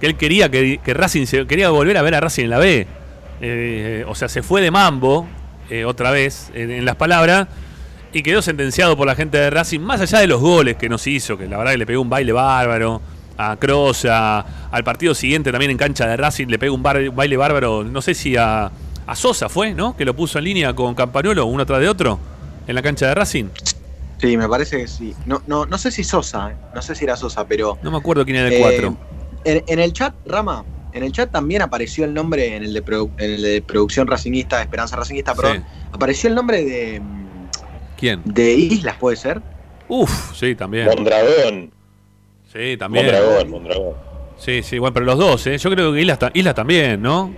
que 0.00 0.06
él 0.06 0.16
quería 0.16 0.50
que, 0.50 0.78
que 0.82 0.94
Racing 0.94 1.26
se, 1.26 1.46
quería 1.46 1.68
volver 1.68 1.98
a 1.98 2.02
ver 2.02 2.14
a 2.14 2.20
Racing 2.20 2.44
en 2.44 2.50
la 2.50 2.58
B. 2.58 2.86
Eh, 3.42 4.04
o 4.08 4.14
sea, 4.14 4.28
se 4.28 4.42
fue 4.42 4.60
de 4.62 4.70
mambo 4.70 5.26
eh, 5.68 5.84
otra 5.84 6.10
vez 6.12 6.50
en, 6.54 6.84
las 6.84 6.94
palabras 6.96 7.48
y 8.12 8.22
quedó 8.22 8.40
sentenciado 8.40 8.96
por 8.96 9.06
la 9.06 9.14
gente 9.16 9.36
de 9.38 9.50
Racing, 9.50 9.80
más 9.80 10.00
allá 10.00 10.20
de 10.20 10.26
los 10.28 10.40
goles 10.40 10.76
que 10.76 10.88
nos 10.88 11.06
hizo, 11.06 11.36
que 11.36 11.46
la 11.48 11.58
verdad 11.58 11.72
que 11.72 11.78
le 11.78 11.86
pegó 11.86 12.02
un 12.02 12.10
baile 12.10 12.30
bárbaro 12.32 13.02
a 13.36 13.56
Kroos, 13.56 14.04
a- 14.04 14.44
al 14.70 14.84
partido 14.84 15.14
siguiente 15.14 15.50
también 15.50 15.70
en 15.72 15.76
cancha 15.76 16.06
de 16.06 16.16
Racing 16.16 16.46
le 16.46 16.58
pegó 16.58 16.74
un 16.74 16.82
bar- 16.82 17.10
baile 17.10 17.36
bárbaro, 17.36 17.82
no 17.82 18.00
sé 18.02 18.14
si 18.14 18.36
a, 18.36 18.70
a 19.06 19.16
Sosa 19.16 19.48
fue, 19.48 19.74
¿no? 19.74 19.96
Que 19.96 20.04
lo 20.04 20.14
puso 20.14 20.38
en 20.38 20.44
línea 20.44 20.72
con 20.74 20.94
Campanuelo, 20.94 21.46
uno 21.46 21.64
tras 21.66 21.80
de 21.80 21.88
otro, 21.88 22.20
en 22.66 22.74
la 22.74 22.82
cancha 22.82 23.06
de 23.08 23.14
Racing. 23.14 23.46
Sí, 24.18 24.36
me 24.36 24.48
parece 24.48 24.78
que 24.78 24.86
sí. 24.86 25.14
No, 25.26 25.42
no, 25.46 25.66
no 25.66 25.78
sé 25.78 25.90
si 25.90 26.04
Sosa, 26.04 26.52
eh, 26.52 26.56
no 26.74 26.80
sé 26.82 26.94
si 26.94 27.04
era 27.04 27.16
Sosa, 27.16 27.46
pero 27.46 27.78
No 27.82 27.90
me 27.90 27.96
acuerdo 27.98 28.24
quién 28.24 28.36
era 28.36 28.48
el 28.48 28.54
Eh, 28.54 28.60
4. 28.60 28.96
En, 29.44 29.64
en 29.66 29.78
el 29.80 29.92
chat, 29.92 30.14
Rama, 30.24 30.64
en 30.92 31.02
el 31.02 31.10
chat 31.10 31.30
también 31.32 31.62
apareció 31.62 32.04
el 32.04 32.14
nombre, 32.14 32.54
en 32.54 32.62
el 32.62 32.72
de, 32.72 32.84
produ- 32.84 33.10
en 33.18 33.32
el 33.32 33.42
de 33.42 33.62
producción 33.62 34.06
racinguista, 34.06 34.60
Esperanza 34.62 34.94
Racinguista, 34.94 35.34
perdón, 35.34 35.64
apareció 35.90 36.28
el 36.28 36.36
nombre 36.36 36.64
de, 36.64 37.00
mm, 37.00 37.48
¿Quién? 37.96 38.22
de 38.24 38.52
Islas, 38.54 38.96
¿puede 38.98 39.16
ser? 39.16 39.40
Uf, 39.88 40.36
sí, 40.36 40.54
también. 40.54 40.86
Mondragón. 40.86 41.72
Sí, 42.52 42.76
también. 42.78 43.06
Mondragón, 43.06 43.50
Mondragón. 43.50 43.94
Sí, 44.38 44.62
sí, 44.62 44.78
bueno, 44.78 44.94
pero 44.94 45.06
los 45.06 45.18
dos, 45.18 45.46
¿eh? 45.48 45.58
Yo 45.58 45.70
creo 45.70 45.92
que 45.92 46.00
Isla, 46.00 46.16
ta- 46.16 46.30
Isla 46.34 46.54
también, 46.54 47.02
¿no? 47.02 47.34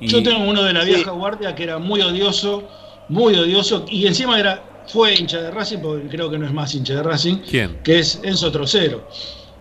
Y- 0.00 0.08
Yo 0.08 0.22
tengo 0.22 0.48
uno 0.48 0.62
de 0.62 0.72
la 0.72 0.82
Sí. 0.84 0.94
vieja 0.94 1.10
guardia 1.10 1.54
que 1.54 1.62
era 1.64 1.78
muy 1.78 2.00
odioso, 2.00 2.66
muy 3.08 3.34
odioso, 3.36 3.84
y 3.88 4.06
encima 4.06 4.38
era, 4.38 4.62
fue 4.88 5.14
hincha 5.14 5.40
de 5.40 5.50
Racing, 5.50 5.78
porque 5.78 6.08
creo 6.08 6.30
que 6.30 6.38
no 6.38 6.46
es 6.46 6.52
más 6.52 6.74
hincha 6.74 6.94
de 6.94 7.02
Racing, 7.02 7.36
¿Quién? 7.48 7.78
que 7.82 7.98
es 8.00 8.20
Enzo 8.22 8.50
Trocero. 8.50 9.08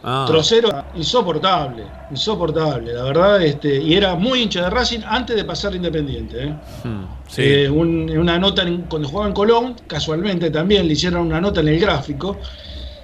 Ah, 0.08 0.26
Trocero 0.28 0.70
insoportable, 0.96 1.84
insoportable, 2.12 2.94
la 2.94 3.04
verdad, 3.06 3.42
este, 3.42 3.82
y 3.82 3.96
era 3.96 4.14
muy 4.16 4.42
hincha 4.44 4.62
de 4.64 4.70
Racing 4.70 5.00
antes 5.04 5.36
de 5.36 5.44
pasar 5.46 5.74
a 5.74 5.76
Independiente. 5.76 6.44
¿eh? 6.44 6.54
hmm, 6.84 7.04
sí. 7.28 7.42
Eh, 7.44 7.70
un- 7.70 8.16
una 8.16 8.38
nota 8.38 8.62
en- 8.62 8.84
cuando 8.84 9.08
jugaba 9.10 9.28
en 9.30 9.34
Colón, 9.34 9.76
casualmente 9.88 10.52
también 10.52 10.86
le 10.88 10.94
hicieron 10.94 11.22
una 11.26 11.42
nota 11.42 11.62
en 11.62 11.70
el 11.70 11.80
gráfico 11.80 12.38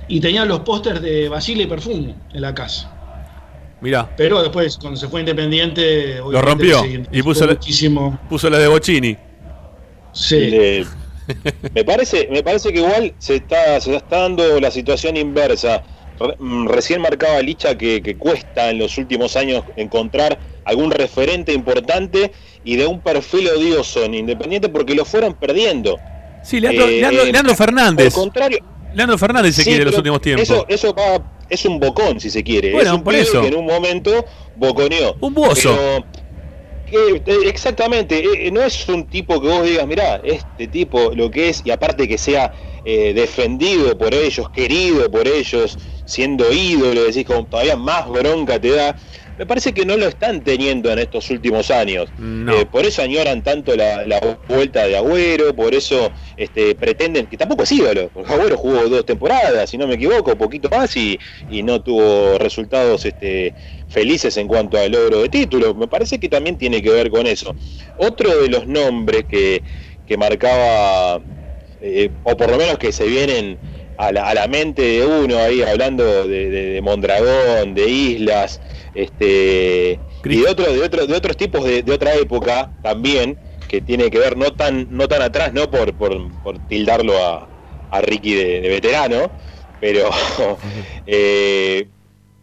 y 0.08 0.20
tenía 0.20 0.46
los 0.46 0.60
pósters 0.60 1.02
de 1.02 1.28
Basile 1.28 1.64
y 1.64 1.68
Perfumo 1.68 2.14
en 2.34 2.42
la 2.42 2.54
casa. 2.54 2.92
Mirá, 3.82 4.08
Pero 4.16 4.40
después, 4.44 4.78
cuando 4.78 5.00
se 5.00 5.08
fue 5.08 5.22
Independiente, 5.22 6.20
obviamente 6.22 6.50
rompió 6.72 6.84
y 7.12 7.24
puso 7.24 7.48
la- 7.48 7.54
muchísimo. 7.54 8.20
puso 8.30 8.48
la 8.48 8.60
de 8.60 8.68
Bocini. 8.68 9.18
Sí. 10.14 10.36
Le- 10.50 10.86
me 11.74 11.84
parece, 11.86 12.28
me 12.32 12.44
parece 12.44 12.74
que 12.74 12.80
igual 12.80 13.14
se 13.20 13.36
está, 13.36 13.80
se 13.80 13.96
está 13.96 14.22
dando 14.22 14.60
la 14.60 14.72
situación 14.72 15.16
inversa. 15.18 15.84
Re- 16.20 16.36
mm, 16.38 16.68
recién 16.68 17.02
marcaba 17.02 17.42
Licha 17.42 17.78
que, 17.78 18.02
que 18.02 18.18
cuesta 18.18 18.70
en 18.70 18.80
los 18.80 18.98
últimos 18.98 19.36
años 19.36 19.64
encontrar 19.76 20.38
algún 20.66 20.92
referente 20.92 21.54
importante 21.54 22.32
y 22.64 22.76
de 22.76 22.86
un 22.86 23.00
perfil 23.00 23.48
odioso 23.50 24.04
en 24.04 24.14
Independiente 24.16 24.70
porque 24.70 24.94
lo 24.94 25.06
fueron 25.06 25.34
perdiendo. 25.34 25.98
Sí, 26.44 26.60
Leandro, 26.60 26.86
Eh, 26.88 27.00
Leandro- 27.02 27.26
Leandro 27.26 27.56
Fernández. 27.56 28.14
Por 28.14 28.24
contrario, 28.24 28.60
Leandro 28.94 29.18
Fernández 29.18 29.56
se 29.56 29.62
Sí, 29.64 29.70
quiere 29.70 29.84
en 29.84 29.88
los 29.90 29.98
últimos 29.98 30.22
tiempos. 30.22 30.44
Eso, 30.50 30.66
eso 30.68 30.94
va- 30.94 31.24
es 31.50 31.66
un 31.66 31.80
bocón, 31.80 32.20
si 32.20 32.30
se 32.30 32.44
quiere. 32.44 32.72
Bueno, 32.74 32.92
es 32.92 32.98
un 32.98 33.04
por 33.04 33.16
eso. 33.16 33.42
que 33.42 33.48
en 33.48 33.56
un 33.56 33.66
momento 33.66 34.26
boconeó. 34.58 35.16
Un 35.22 35.34
buzo. 35.34 35.76
Pero, 35.76 36.06
eh, 36.92 37.22
eh, 37.26 37.38
exactamente, 37.46 38.20
eh, 38.20 38.48
eh, 38.48 38.52
no 38.52 38.62
es 38.64 38.88
un 38.90 39.08
tipo 39.08 39.42
que 39.42 39.48
vos 39.48 39.64
digas, 39.66 39.88
mirá, 39.88 40.20
este 40.24 40.68
tipo 40.68 41.12
lo 41.16 41.30
que 41.32 41.50
es, 41.50 41.62
y 41.66 41.72
aparte 41.72 42.08
que 42.08 42.18
sea 42.18 42.52
eh, 42.84 43.14
defendido 43.14 43.98
por 43.98 44.14
ellos, 44.14 44.50
querido 44.52 45.10
por 45.10 45.28
ellos, 45.28 45.78
siendo 46.06 46.52
ídolo, 46.52 47.04
decís 47.04 47.26
como 47.26 47.48
todavía 47.48 47.76
más 47.78 48.08
bronca 48.10 48.60
te 48.60 48.70
da. 48.72 48.96
Me 49.38 49.48
parece 49.48 49.74
que 49.74 49.86
no 49.86 49.98
lo 49.98 50.08
están 50.08 50.44
teniendo 50.44 50.92
en 50.92 51.00
estos 51.00 51.30
últimos 51.32 51.72
años. 51.72 52.14
No. 52.18 52.54
Eh, 52.60 52.66
por 52.68 52.86
eso 52.86 53.02
añoran 53.02 53.42
tanto 53.42 53.76
la, 53.76 54.06
la 54.06 54.40
vuelta 54.48 54.86
de 54.86 54.96
Agüero, 54.98 55.56
por 55.56 55.74
eso 55.74 56.14
este, 56.36 56.76
pretenden, 56.76 57.26
que 57.28 57.38
tampoco 57.38 57.64
es 57.64 57.72
ídolo, 57.72 58.12
porque 58.12 58.32
Agüero 58.34 58.58
jugó 58.58 58.88
dos 58.88 59.06
temporadas, 59.06 59.70
si 59.70 59.78
no 59.80 59.88
me 59.88 59.96
equivoco, 59.96 60.38
poquito 60.38 60.70
más, 60.70 60.96
y, 60.96 61.18
y 61.48 61.64
no 61.64 61.82
tuvo 61.82 62.38
resultados 62.38 63.06
este, 63.06 63.56
felices 63.92 64.38
en 64.38 64.48
cuanto 64.48 64.78
al 64.78 64.92
logro 64.92 65.22
de 65.22 65.30
título. 65.30 65.74
Me 65.76 65.88
parece 65.88 66.20
que 66.20 66.30
también 66.30 66.58
tiene 66.58 66.82
que 66.82 66.90
ver 66.92 67.10
con 67.12 67.28
eso. 67.28 67.56
Otro 67.96 68.42
de 68.42 68.50
los 68.50 68.68
nombres 68.68 69.26
que, 69.28 69.64
que 70.06 70.18
marcaba, 70.18 71.24
eh, 71.80 72.18
o 72.24 72.38
por 72.38 72.52
lo 72.52 72.58
menos 72.58 72.78
que 72.78 72.92
se 72.92 73.06
vienen 73.06 73.60
a 73.98 74.12
la, 74.12 74.30
a 74.30 74.34
la 74.34 74.48
mente 74.48 74.82
de 74.82 75.06
uno 75.06 75.38
ahí 75.38 75.62
hablando 75.62 76.28
de, 76.28 76.50
de- 76.50 76.70
de 76.74 76.82
Mondragón, 76.82 77.74
de 77.74 77.88
Islas, 77.90 78.62
este 78.94 80.02
y 80.24 80.42
de 80.42 80.48
otro, 80.48 80.72
de 80.72 80.82
otro, 80.82 81.08
de 81.08 81.16
otros 81.16 81.38
tipos 81.38 81.64
de, 81.66 81.84
de 81.84 81.92
otra 81.94 82.16
época 82.16 82.74
también, 82.82 83.40
que 83.68 83.82
tiene 83.82 84.10
que 84.12 84.20
ver 84.20 84.38
no 84.38 84.54
tan, 84.56 84.88
no 84.90 85.08
tan 85.08 85.22
atrás, 85.22 85.54
no 85.54 85.70
por, 85.70 85.96
por, 85.96 86.40
por 86.42 86.60
tildarlo 86.60 87.18
a, 87.24 87.52
a 87.90 88.02
Ricky 88.02 88.34
de, 88.36 88.62
de 88.62 88.70
veterano, 88.70 89.34
pero 89.80 90.10
eh, 91.06 91.90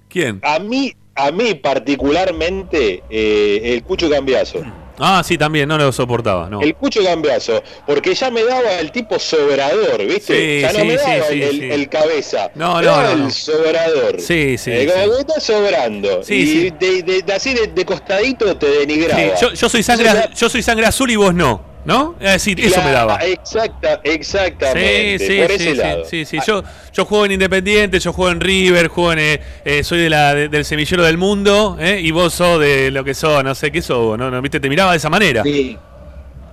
¿Quién? 0.08 0.42
a 0.42 0.58
mí, 0.58 0.92
a 1.18 1.30
mí 1.32 1.54
particularmente, 1.54 3.02
eh, 3.10 3.60
el 3.74 3.82
Cucho 3.82 4.08
Cambiazo. 4.10 4.60
Ah, 5.00 5.22
sí, 5.24 5.38
también, 5.38 5.68
no 5.68 5.78
lo 5.78 5.92
soportaba, 5.92 6.50
no. 6.50 6.60
El 6.60 6.74
Cucho 6.74 7.04
Cambiazo, 7.04 7.62
porque 7.86 8.14
ya 8.14 8.30
me 8.32 8.42
daba 8.42 8.80
el 8.80 8.90
tipo 8.90 9.16
sobrador, 9.18 10.04
¿viste? 10.04 10.56
Sí, 10.56 10.60
ya 10.62 10.72
no 10.72 10.80
sí, 10.80 10.86
me 10.86 10.96
daba 10.96 11.24
sí, 11.28 11.42
el, 11.70 11.88
cabeza. 11.88 12.50
No, 12.56 12.82
no, 12.82 13.02
no, 13.02 13.24
el 13.26 13.30
sobrador. 13.32 14.20
Sí, 14.20 14.58
sí, 14.58 14.70
Eh, 14.72 14.86
sí. 14.88 14.92
como 14.92 15.14
que 15.14 15.20
está 15.20 15.40
sobrando. 15.40 16.22
Sí, 16.24 16.34
y. 16.34 16.70
De, 16.70 17.02
de- 17.04 17.22
de- 17.22 17.32
así 17.32 17.54
de, 17.54 17.84
costadito 17.84 18.56
te 18.56 18.66
denigraba. 18.66 19.36
Yo, 19.40 19.52
yo 19.52 19.68
soy 19.68 19.82
sangre, 19.84 20.10
yo 20.34 20.48
soy 20.48 20.62
sangre 20.62 20.86
azul 20.86 21.10
y 21.10 21.16
vos 21.16 21.32
no, 21.32 21.62
¿no? 21.88 22.14
Es 22.20 22.32
decir, 22.34 22.60
eso 22.60 22.82
me 22.82 22.92
daba. 22.92 23.16
Exacta, 23.24 24.00
exactamente. 24.04 25.18
sí, 25.26 25.38
por 25.38 25.48
sí, 25.48 25.54
ese 25.54 25.70
sí, 25.70 25.74
lado. 25.74 26.04
sí, 26.04 26.24
sí. 26.26 26.38
Yo, 26.46 26.62
yo 26.92 27.04
juego 27.06 27.24
en 27.26 27.32
Independiente, 27.32 27.98
yo 27.98 28.12
juego 28.12 28.30
en 28.30 28.40
River, 28.40 28.88
juego 28.88 29.12
en, 29.14 29.18
eh, 29.18 29.40
eh, 29.64 29.82
soy 29.82 29.98
de 30.00 30.10
la, 30.10 30.34
de- 30.34 30.48
del 30.48 30.64
semillero 30.64 31.02
del 31.02 31.16
mundo, 31.18 31.76
¿eh? 31.80 31.98
y 32.02 32.10
vos 32.10 32.34
sos 32.34 32.60
de 32.60 32.90
lo 32.90 33.02
que 33.04 33.14
sos, 33.14 33.42
no 33.42 33.54
sé 33.54 33.72
qué 33.72 33.80
sos, 33.82 34.18
¿no? 34.18 34.30
no 34.30 34.42
¿Viste? 34.42 34.60
Te 34.60 34.68
miraba 34.68 34.92
de 34.92 34.98
esa 34.98 35.08
manera. 35.10 35.42
Sí, 35.42 35.76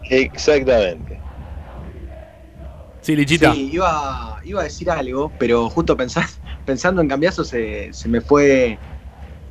Exactamente. 0.10 1.20
Sí, 3.02 3.16
Lichita. 3.16 3.54
sí, 3.54 3.70
iba, 3.74 4.40
iba 4.44 4.62
a 4.62 4.64
decir 4.64 4.90
algo, 4.90 5.36
pero 5.38 5.70
justo 5.70 5.96
pensa- 5.96 6.28
pensando 6.66 7.02
en 7.02 7.08
cambiazo 7.08 7.44
se, 7.44 7.92
se 7.94 8.10
me 8.10 8.22
fue 8.22 8.80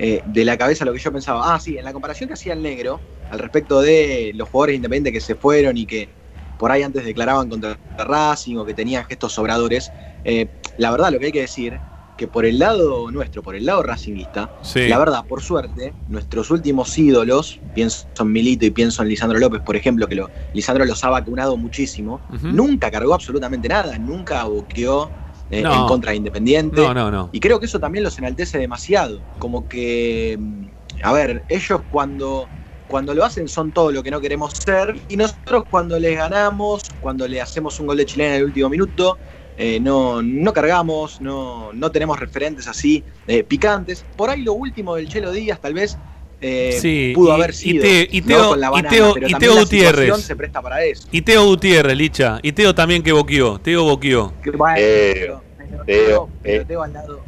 eh, 0.07 0.21
de 0.27 0.45
la 0.45 0.59
cabeza 0.59 0.85
lo 0.85 0.93
que 0.93 0.99
yo 0.99 1.11
pensaba. 1.11 1.55
Ah, 1.55 1.59
sí, 1.59 1.79
en 1.79 1.85
la 1.85 1.93
comparación 1.95 2.29
que 2.29 2.35
hacía 2.35 2.53
el 2.53 2.63
negro 2.63 3.01
al 3.31 3.39
respecto 3.39 3.81
de 3.81 4.33
los 4.35 4.51
jugadores 4.51 4.77
independientes 4.77 5.15
que 5.15 5.21
se 5.21 5.35
fueron 5.35 5.79
y 5.79 5.87
que 5.87 6.11
por 6.59 6.71
ahí 6.71 6.83
antes 6.83 7.07
declaraban 7.07 7.49
contra 7.49 7.81
Racing 7.97 8.57
o 8.59 8.67
que 8.67 8.75
tenían 8.75 9.05
gestos 9.07 9.33
sobradores, 9.33 9.93
eh, 10.23 10.47
la 10.77 10.91
verdad 10.91 11.11
lo 11.11 11.19
que 11.19 11.27
hay 11.27 11.33
que 11.33 11.41
decir, 11.41 11.81
que 12.17 12.29
por 12.29 12.45
el 12.45 12.59
lado 12.59 13.11
nuestro, 13.11 13.43
por 13.43 13.57
el 13.57 13.65
lado 13.65 13.83
racingista, 13.83 14.51
Sí. 14.61 14.87
la 14.89 14.99
verdad, 14.99 15.25
por 15.27 15.41
suerte, 15.43 15.95
nuestros 16.07 16.51
últimos 16.51 16.97
ídolos, 16.99 17.59
pienso 17.73 18.07
en 18.21 18.31
Milito 18.31 18.67
y 18.67 18.71
pienso 18.71 19.03
en 19.03 19.09
Lisandro 19.09 19.39
López, 19.39 19.63
por 19.63 19.75
ejemplo, 19.75 20.07
que 20.07 20.15
lo, 20.17 20.31
Lisandro 20.53 20.85
los 20.85 21.03
ha 21.03 21.09
vacunado 21.09 21.57
muchísimo, 21.57 22.23
nunca 22.29 22.91
cargó 22.91 23.15
absolutamente 23.15 23.69
nada, 23.69 23.99
nunca 23.99 24.45
boqueó 24.45 25.13
eh, 25.55 25.63
No. 25.63 25.83
en 25.83 25.87
contra 25.87 26.11
de 26.11 26.17
Independiente. 26.19 26.81
No, 26.81 26.93
no, 26.95 27.11
no. 27.11 27.31
Y 27.33 27.41
creo 27.41 27.61
que 27.61 27.67
eso 27.67 27.79
también 27.81 28.05
los 28.05 28.19
enaltece 28.19 28.59
demasiado. 28.59 29.21
Como 29.39 29.69
que, 29.69 30.37
mm, 30.39 30.67
a 31.03 31.13
ver, 31.13 31.45
ellos 31.49 31.81
cuando 31.91 32.49
cuando 32.89 33.15
lo 33.15 33.25
hacen 33.25 33.49
son 33.49 33.73
todo 33.73 33.91
lo 33.91 34.03
que 34.03 34.11
no 34.11 34.21
queremos 34.21 34.53
ser. 34.53 34.95
Y 35.09 35.17
nosotros 35.17 35.65
cuando 35.71 35.99
les 35.99 36.17
ganamos, 36.17 36.83
cuando 37.01 37.27
le 37.27 37.41
hacemos 37.41 37.81
un 37.81 37.87
gol 37.87 37.97
de 37.97 38.07
chilena 38.07 38.35
en 38.35 38.41
el 38.41 38.45
último 38.45 38.69
minuto, 38.69 39.19
eh, 39.57 39.81
no, 39.81 40.21
no 40.23 40.53
cargamos, 40.53 41.21
no, 41.21 41.73
no 41.73 41.91
tenemos 41.91 42.19
referentes 42.21 42.69
así 42.69 43.03
eh, 43.27 43.43
picantes. 43.43 44.05
Por 44.17 44.31
ahí 44.31 44.43
lo 44.43 44.53
último 44.53 44.97
del 44.97 45.09
Chelo 45.09 45.33
Díaz 45.33 45.61
tal 45.61 45.75
vez 45.75 45.97
eh, 46.41 46.79
Sí, 46.81 47.13
pudo 47.15 47.31
y- 47.31 47.35
haber 47.35 47.51
y 47.51 47.55
sido. 47.55 47.85
Y 47.87 48.21
¿no? 48.21 48.27
Teo- 48.27 48.49
con 48.51 48.61
la 48.61 48.67
y 48.67 48.71
banana, 48.71 48.89
Teo- 48.91 49.15
pero 49.15 49.29
y 49.29 49.35
Teo 49.35 49.57
Gutiérrez. 49.57 50.17
se 50.23 50.37
presta 50.37 50.61
para 50.63 50.85
eso. 50.85 51.09
Y 51.11 51.23
Teo 51.23 51.45
Gutiérrez, 51.47 51.97
Licha. 51.97 52.39
Y 52.43 52.53
Teo 52.53 52.75
también 52.75 53.03
que 53.03 53.13
boqueó. 53.13 53.59
Teo 53.59 53.85
boqueó. 53.85 54.33
Que 54.43 54.51
bueno, 54.51 54.77
Teo, 54.77 55.15
pero, 55.15 55.41
pero 55.67 55.85
Teo, 55.87 56.29
pero 56.43 56.65
eh. 56.65 56.85
Al 56.85 56.93
lado, 56.93 57.21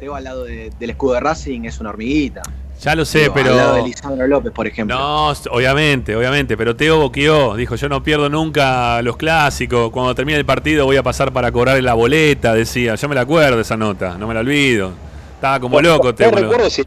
Teo 0.00 0.14
al 0.14 0.24
lado 0.24 0.44
de- 0.44 0.70
del 0.78 0.90
escudo 0.90 1.14
de 1.14 1.20
Racing 1.20 1.64
es 1.64 1.78
una 1.80 1.90
hormiguita. 1.90 2.42
Ya 2.82 2.94
lo 2.94 3.04
sé, 3.04 3.24
Digo, 3.24 3.34
Al 3.36 3.44
lado 3.56 3.68
de 3.74 3.80
pero. 3.82 3.86
Lisandro 3.88 4.26
López, 4.26 4.52
por 4.52 4.66
ejemplo. 4.66 4.96
No, 4.96 5.28
obviamente, 5.50 6.16
obviamente. 6.16 6.56
Pero 6.56 6.74
Teo 6.74 6.98
boqueó. 6.98 7.54
Dijo: 7.54 7.76
Yo 7.76 7.90
no 7.90 8.02
pierdo 8.02 8.30
nunca 8.30 9.02
los 9.02 9.18
clásicos. 9.18 9.90
Cuando 9.90 10.14
termine 10.14 10.38
el 10.38 10.46
partido 10.46 10.86
voy 10.86 10.96
a 10.96 11.02
pasar 11.02 11.30
para 11.30 11.52
cobrar 11.52 11.82
la 11.82 11.92
boleta. 11.92 12.54
Decía. 12.54 12.94
Yo 12.94 13.06
me 13.10 13.14
la 13.14 13.20
acuerdo 13.20 13.60
esa 13.60 13.76
nota. 13.76 14.16
No 14.16 14.26
me 14.26 14.32
la 14.32 14.40
olvido. 14.40 14.92
Estaba 15.34 15.60
como 15.60 15.78
loco, 15.82 16.06
No 16.08 16.14
Teo. 16.14 16.30
recuerdo 16.30 16.70
si 16.70 16.80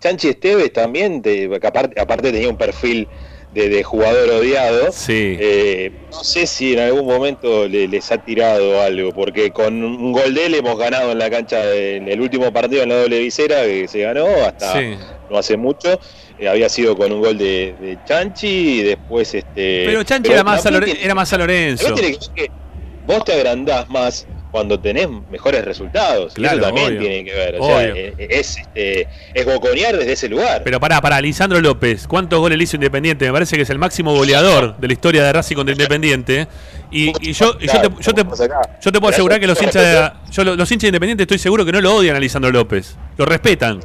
Chanchi 0.00 0.28
Esteves 0.28 0.72
también, 0.72 1.22
te- 1.22 1.48
aparte, 1.66 2.00
aparte 2.00 2.32
tenía 2.32 2.48
un 2.48 2.56
perfil 2.56 3.08
de, 3.54 3.68
de 3.68 3.82
jugador 3.82 4.28
odiado. 4.30 4.92
Sí. 4.92 5.36
Eh, 5.40 5.90
no 6.12 6.22
sé 6.22 6.46
si 6.46 6.74
en 6.74 6.80
algún 6.80 7.06
momento 7.06 7.66
le- 7.66 7.88
les 7.88 8.12
ha 8.12 8.18
tirado 8.18 8.80
algo, 8.82 9.12
porque 9.12 9.50
con 9.50 9.82
un 9.82 10.12
gol 10.12 10.34
de 10.34 10.46
él 10.46 10.54
hemos 10.54 10.78
ganado 10.78 11.12
en 11.12 11.18
la 11.18 11.30
cancha, 11.30 11.64
de- 11.64 11.96
en 11.96 12.08
el 12.08 12.20
último 12.20 12.52
partido 12.52 12.82
en 12.82 12.90
la 12.90 12.96
doble 13.02 13.18
visera 13.20 13.62
que 13.64 13.88
se 13.88 14.00
ganó 14.00 14.26
hasta 14.46 14.78
Sí. 14.78 14.94
no 15.30 15.38
hace 15.38 15.56
mucho. 15.56 15.98
eh, 16.40 16.48
había 16.48 16.68
sido 16.68 16.96
con 16.96 17.10
un 17.10 17.20
gol 17.20 17.36
de, 17.36 17.74
de 17.80 17.98
Chanchi 18.06 18.46
y 18.46 18.82
después 18.82 19.34
este. 19.34 19.82
Pero 19.86 20.04
Chanchi 20.04 20.28
pero 20.28 20.34
era 20.34 20.44
más, 20.44 20.62
tiene- 20.62 20.96
era 21.02 21.12
más 21.16 21.32
a 21.32 21.38
Lorenzo. 21.38 21.92
vos 23.06 23.24
te 23.24 23.32
agrandás 23.32 23.88
más 23.88 24.24
cuando 24.50 24.80
tenés 24.80 25.08
mejores 25.30 25.64
resultados. 25.64 26.34
Claro, 26.34 26.56
eso 26.58 26.66
también 26.66 26.86
obvio. 26.88 27.00
tiene 27.00 27.24
que 27.24 27.34
ver. 27.34 27.56
O 27.60 27.66
sea, 27.66 27.76
Obvio. 27.76 27.94
eh, 27.96 28.14
es, 28.30 28.56
este, 28.56 29.08
es 29.34 29.44
boconear 29.44 29.96
desde 29.96 30.12
ese 30.12 30.28
lugar. 30.28 30.62
Pero 30.64 30.80
pará, 30.80 31.00
pará, 31.00 31.20
Lisandro 31.20 31.60
López, 31.60 32.06
¿cuántos 32.06 32.38
goles 32.40 32.56
le 32.56 32.64
hizo 32.64 32.76
Independiente? 32.76 33.26
Me 33.26 33.32
parece 33.32 33.56
que 33.56 33.62
es 33.62 33.70
el 33.70 33.78
máximo 33.78 34.14
goleador 34.14 34.76
de 34.78 34.86
la 34.86 34.92
historia 34.92 35.22
de 35.24 35.32
Racing 35.32 35.56
contra 35.56 35.72
Independiente. 35.72 36.48
Y, 36.90 37.12
y 37.28 37.32
yo, 37.34 37.56
y 37.60 37.66
yo, 37.66 37.72
te, 37.80 37.88
yo, 38.02 38.14
te, 38.14 38.22
yo 38.80 38.92
te 38.92 39.00
puedo 39.00 39.08
asegurar 39.12 39.38
que 39.38 39.46
los 39.46 39.60
hinchas 39.62 39.82
de, 39.82 40.10
yo, 40.30 40.44
lo- 40.44 40.56
los 40.56 40.70
hinchas 40.72 40.82
de 40.82 40.88
Independiente 40.88 41.24
estoy 41.24 41.38
seguro 41.38 41.64
que 41.66 41.72
no 41.72 41.80
lo 41.82 41.94
odian 41.96 42.16
a 42.16 42.20
Lisandro 42.20 42.50
López. 42.50 42.96
Lo 43.18 43.26
respetan. 43.26 43.80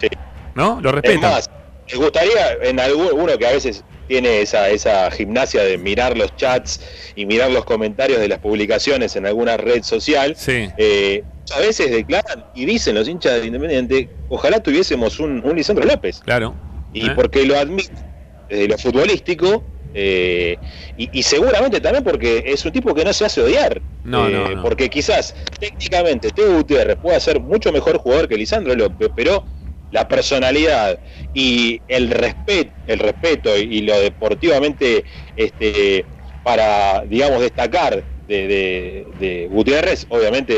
Sí. 0.00 0.08
¿No? 0.54 0.80
Lo 0.80 0.90
Es 0.90 0.94
respetan. 0.96 1.20
más, 1.32 1.50
me 1.90 1.98
gustaría 1.98 2.52
en 2.62 2.78
algún 2.78 3.08
uno 3.12 3.36
que 3.36 3.46
a 3.46 3.52
veces 3.52 3.84
tiene 4.10 4.42
esa, 4.42 4.68
esa 4.70 5.08
gimnasia 5.12 5.62
de 5.62 5.78
mirar 5.78 6.18
los 6.18 6.34
chats 6.34 6.80
y 7.14 7.26
mirar 7.26 7.52
los 7.52 7.64
comentarios 7.64 8.18
de 8.18 8.26
las 8.26 8.40
publicaciones 8.40 9.14
en 9.14 9.24
alguna 9.24 9.56
red 9.56 9.84
social. 9.84 10.34
Sí. 10.36 10.68
eh, 10.76 11.22
a 11.56 11.60
veces 11.60 11.92
declaran 11.92 12.44
y 12.56 12.64
dicen 12.64 12.96
los 12.96 13.08
hinchas 13.08 13.40
de 13.40 13.46
Independiente, 13.46 14.08
ojalá 14.28 14.60
tuviésemos 14.60 15.20
un, 15.20 15.40
un 15.44 15.54
Lisandro 15.56 15.84
López. 15.86 16.20
Claro. 16.24 16.54
Y 16.92 17.06
¿Eh? 17.06 17.12
porque 17.14 17.44
lo 17.44 17.56
admite 17.56 17.92
desde 18.48 18.66
lo 18.66 18.78
futbolístico 18.78 19.62
eh, 19.94 20.56
y, 20.96 21.08
y 21.16 21.22
seguramente 21.22 21.80
también 21.80 22.02
porque 22.02 22.42
es 22.46 22.64
un 22.64 22.72
tipo 22.72 22.92
que 22.94 23.04
no 23.04 23.12
se 23.12 23.24
hace 23.26 23.40
odiar. 23.42 23.80
No, 24.02 24.26
Eh, 24.28 24.32
no, 24.32 24.48
no. 24.56 24.62
Porque 24.62 24.88
quizás 24.90 25.36
técnicamente 25.60 26.30
Teo 26.30 26.52
Gutiérrez 26.56 26.96
pueda 26.96 27.18
ser 27.20 27.38
mucho 27.40 27.70
mejor 27.72 27.98
jugador 27.98 28.26
que 28.28 28.36
Lisandro 28.36 28.74
López, 28.74 29.08
pero 29.14 29.44
la 29.92 30.06
personalidad 30.08 30.98
y 31.34 31.80
el 31.88 32.10
respeto, 32.10 32.70
el 32.86 32.98
respeto 32.98 33.56
y, 33.58 33.62
y 33.78 33.80
lo 33.82 33.98
deportivamente 34.00 35.04
este, 35.36 36.04
para, 36.44 37.04
digamos, 37.06 37.40
destacar 37.40 38.02
de, 38.28 38.46
de- 38.46 39.06
de 39.18 39.48
Gutiérrez, 39.50 40.06
obviamente 40.08 40.54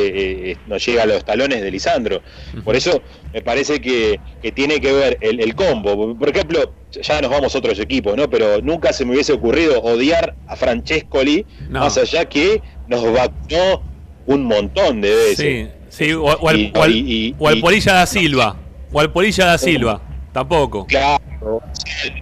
eh, 0.51 0.57
no 0.67 0.77
llega 0.77 1.05
a 1.05 1.07
los 1.07 1.25
talones 1.25 1.63
de 1.63 1.71
Lisandro. 1.71 2.21
Por 2.65 2.77
eso 2.77 3.03
me 3.33 3.41
parece 3.41 3.81
que, 3.81 4.21
que 4.43 4.53
tiene 4.53 4.79
que 4.81 4.93
ver 4.93 5.17
el, 5.23 5.41
el 5.41 5.55
combo. 5.55 6.15
Por 6.19 6.29
ejemplo, 6.29 6.75
ya 6.91 7.21
nos 7.23 7.31
vamos 7.31 7.55
a 7.55 7.59
otros 7.59 7.79
equipos, 7.79 8.15
¿no? 8.15 8.29
Pero 8.29 8.61
nunca 8.61 8.93
se 8.93 9.07
me 9.07 9.13
hubiese 9.15 9.33
ocurrido 9.33 9.81
odiar 9.81 10.35
a 10.47 10.55
Francescoli, 10.57 11.47
No. 11.71 11.81
más 11.81 11.97
allá 11.97 12.27
que 12.27 12.61
nos 12.89 13.11
vacunó 13.11 13.83
un 14.27 14.45
montón 14.45 15.01
de 15.01 15.11
veces. 15.15 15.37
Sí, 15.89 16.05
sí, 16.05 16.13
o, 16.13 16.25
o 16.25 16.49
al, 16.51 16.61
Y- 16.61 16.73
o 16.75 16.83
al- 16.83 16.95
y- 16.95 16.99
y- 17.29 17.35
o 17.39 17.49
al 17.49 17.57
y- 17.57 17.61
Polilla 17.63 17.95
da 17.95 18.07
Silva. 18.07 18.57
O 18.93 19.01
al 19.01 19.11
Polilla 19.13 19.47
da 19.47 19.59
Silva. 19.59 20.01
Tampoco. 20.33 20.87
Claro. 20.87 21.61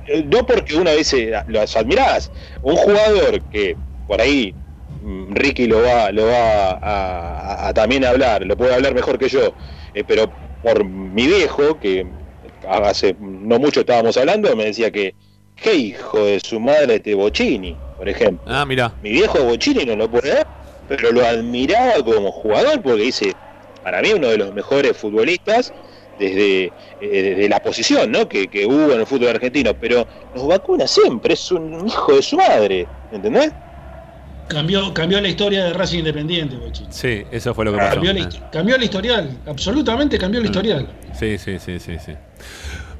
Eh, 0.06 0.24
No 0.26 0.44
porque 0.46 0.76
una 0.76 0.92
vez 0.92 1.12
eh, 1.14 1.32
los 1.46 1.76
admirás. 1.76 2.30
Un 2.62 2.76
jugador 2.76 3.40
que 3.50 3.76
por 4.06 4.20
ahí 4.20 4.54
mm, 5.02 5.32
Ricky 5.34 5.66
lo 5.66 5.82
va, 5.82 6.10
lo 6.10 6.26
va 6.26 6.70
a, 6.70 6.78
a- 6.80 7.68
a 7.68 7.74
también 7.74 8.04
hablar, 8.04 8.44
lo 8.44 8.56
puede 8.56 8.74
hablar 8.74 8.94
mejor 8.94 9.18
que 9.18 9.28
yo, 9.28 9.52
eh, 9.94 10.02
pero 10.06 10.30
por 10.62 10.84
mi 10.84 11.26
viejo, 11.26 11.78
que 11.78 12.06
hace 12.68 13.16
no 13.20 13.58
mucho 13.58 13.80
estábamos 13.80 14.16
hablando, 14.16 14.54
me 14.56 14.64
decía 14.66 14.90
que 14.90 15.14
qué 15.56 15.74
hijo 15.74 16.24
de 16.24 16.40
su 16.40 16.58
madre 16.60 16.96
este 16.96 17.14
Bocini, 17.14 17.76
por 17.96 18.08
ejemplo. 18.08 18.40
Ah, 18.52 18.64
mira. 18.66 18.92
Mi 19.02 19.10
viejo 19.10 19.42
Bocini 19.44 19.84
no 19.86 19.96
lo 19.96 20.10
puede 20.10 20.34
ver, 20.34 20.46
pero 20.88 21.12
lo 21.12 21.24
admiraba 21.24 21.94
como 22.04 22.30
jugador 22.32 22.82
porque 22.82 23.02
dice, 23.02 23.32
para 23.82 24.02
mí 24.02 24.12
uno 24.12 24.28
de 24.28 24.38
los 24.38 24.52
mejores 24.52 24.96
futbolistas 24.96 25.72
desde, 26.20 26.64
eh, 26.66 26.72
desde 27.00 27.48
la 27.48 27.60
posición 27.60 28.12
¿no? 28.12 28.28
que, 28.28 28.46
que 28.48 28.66
hubo 28.66 28.92
en 28.92 29.00
el 29.00 29.06
fútbol 29.06 29.28
argentino, 29.28 29.72
pero 29.74 30.06
nos 30.34 30.46
vacuna 30.46 30.86
siempre, 30.86 31.34
es 31.34 31.50
un 31.50 31.88
hijo 31.88 32.14
de 32.14 32.22
su 32.22 32.36
madre, 32.36 32.86
¿entendés? 33.10 33.50
Cambió, 34.46 34.92
cambió 34.92 35.20
la 35.20 35.28
historia 35.28 35.64
de 35.64 35.72
Racing 35.72 36.00
Independiente, 36.00 36.56
Bochín. 36.56 36.86
Sí, 36.90 37.22
eso 37.30 37.54
fue 37.54 37.64
lo 37.64 37.72
que 37.72 37.78
pasó. 37.78 37.94
Cambió, 37.94 38.12
la, 38.12 38.50
cambió 38.50 38.76
el 38.76 38.82
historial, 38.82 39.38
absolutamente 39.46 40.18
cambió 40.18 40.40
el 40.40 40.46
historial. 40.46 40.88
Sí, 41.18 41.38
sí, 41.38 41.58
sí, 41.58 41.78
sí, 41.78 41.96
sí. 42.04 42.12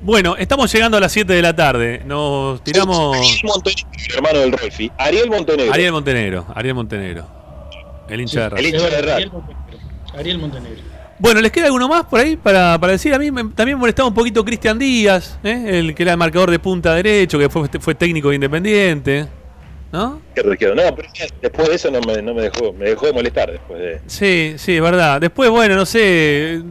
Bueno, 0.00 0.36
estamos 0.36 0.72
llegando 0.72 0.96
a 0.96 1.00
las 1.00 1.12
7 1.12 1.32
de 1.32 1.42
la 1.42 1.54
tarde. 1.54 2.02
Nos 2.06 2.62
tiramos. 2.62 3.16
Ariel 3.16 3.40
Montenegro, 3.44 3.90
hermano 4.14 4.38
del 4.38 4.52
Rolfi. 4.52 4.92
Ariel 4.96 5.28
Montenegro. 5.28 5.74
Ariel 5.74 5.92
Montenegro, 5.92 6.46
Ariel 6.54 6.74
Montenegro. 6.74 7.26
El 8.08 8.20
hincha 8.20 8.48
de 8.48 8.60
el 8.60 8.66
hincha 8.66 8.88
Racing. 8.88 9.10
Ariel 9.10 9.30
Montenegro. 9.32 9.78
Ariel 10.14 10.38
Montenegro. 10.38 10.89
Bueno, 11.20 11.40
¿les 11.42 11.52
queda 11.52 11.66
alguno 11.66 11.86
más 11.86 12.04
por 12.06 12.18
ahí 12.18 12.36
para, 12.36 12.78
para 12.80 12.92
decir? 12.92 13.12
A 13.14 13.18
mí 13.18 13.30
me- 13.30 13.44
también 13.50 13.78
molestaba 13.78 14.08
un 14.08 14.14
poquito 14.14 14.42
Cristian 14.44 14.78
Díaz, 14.78 15.38
¿eh? 15.44 15.64
el 15.78 15.94
que 15.94 16.02
era 16.02 16.12
el 16.12 16.18
marcador 16.18 16.50
de 16.50 16.58
punta 16.58 16.94
derecho, 16.94 17.38
que 17.38 17.48
fue, 17.50 17.68
fue 17.78 17.94
técnico 17.94 18.30
de 18.30 18.36
Independiente. 18.36 19.26
¿No? 19.92 20.22
No, 20.36 20.94
pero 20.94 21.08
después 21.42 21.68
de 21.68 21.74
eso 21.74 21.90
no 21.90 22.00
me, 22.02 22.22
no 22.22 22.32
me 22.32 22.42
dejó, 22.42 22.72
me 22.72 22.90
dejó 22.90 23.06
de 23.06 23.12
molestar 23.12 23.50
después 23.50 23.80
de. 23.80 24.00
Sí, 24.06 24.54
sí, 24.56 24.76
es 24.76 24.80
verdad. 24.82 25.20
Después, 25.20 25.50
bueno, 25.50 25.74
no 25.74 25.84
sé, 25.84 26.62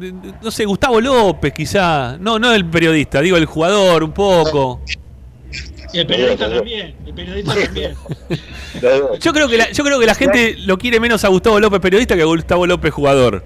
no 0.41 0.49
sé, 0.49 0.63
Gustavo 0.63 1.01
López 1.01 1.51
quizá, 1.53 2.17
no, 2.17 2.39
no 2.39 2.53
el 2.53 2.65
periodista, 2.65 3.19
digo 3.19 3.35
el 3.35 3.45
jugador 3.45 4.05
un 4.05 4.13
poco. 4.13 4.81
Y 5.91 5.99
el 5.99 6.07
periodista 6.07 6.49
también, 6.49 6.95
el 7.05 7.13
periodista 7.13 7.55
también. 7.55 7.93
Yo 9.19 9.33
creo 9.33 9.49
que 9.49 9.57
la, 9.57 9.71
yo 9.71 9.83
creo 9.83 9.99
que 9.99 10.05
la 10.05 10.15
gente 10.15 10.55
lo 10.59 10.77
quiere 10.77 10.99
menos 11.01 11.23
a 11.25 11.27
Gustavo 11.27 11.59
López 11.59 11.81
periodista 11.81 12.15
que 12.15 12.21
a 12.21 12.25
Gustavo 12.25 12.65
López 12.65 12.93
jugador. 12.93 13.43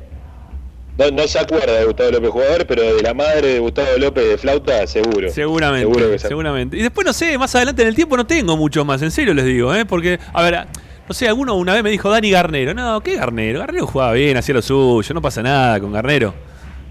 No, 0.97 1.09
no 1.09 1.27
se 1.27 1.39
acuerda 1.39 1.73
de 1.79 1.85
Gustavo 1.85 2.11
López 2.11 2.29
jugador, 2.29 2.67
pero 2.67 2.95
de 2.95 3.01
la 3.01 3.13
madre 3.15 3.53
de 3.55 3.59
Gustavo 3.59 3.87
López 3.97 4.27
de 4.29 4.37
flauta, 4.37 4.85
seguro. 4.85 5.29
Seguramente, 5.31 5.87
Seguro 5.91 6.11
que 6.11 6.19
se- 6.19 6.27
seguramente. 6.27 6.77
Y 6.77 6.81
después 6.81 7.05
no 7.07 7.13
sé, 7.13 7.35
más 7.37 7.53
adelante 7.55 7.81
en 7.81 7.87
el 7.87 7.95
tiempo 7.95 8.15
no 8.15 8.25
tengo 8.27 8.55
mucho 8.57 8.85
más, 8.85 9.01
en 9.01 9.09
serio 9.11 9.33
les 9.33 9.45
digo, 9.45 9.73
¿eh? 9.73 9.85
Porque, 9.85 10.19
a 10.33 10.41
ver, 10.43 10.67
no 11.07 11.13
sé, 11.15 11.27
alguno 11.27 11.55
una 11.55 11.73
vez 11.73 11.83
me 11.83 11.89
dijo 11.89 12.09
Dani 12.11 12.29
Garnero. 12.29 12.73
No, 12.75 13.01
¿qué 13.01 13.15
Garnero? 13.15 13.59
Garnero 13.59 13.87
jugaba 13.87 14.13
bien, 14.13 14.37
hacía 14.37 14.53
lo 14.53 14.61
suyo, 14.61 15.13
no 15.15 15.21
pasa 15.21 15.41
nada 15.41 15.79
con 15.79 15.91
Garnero. 15.91 16.33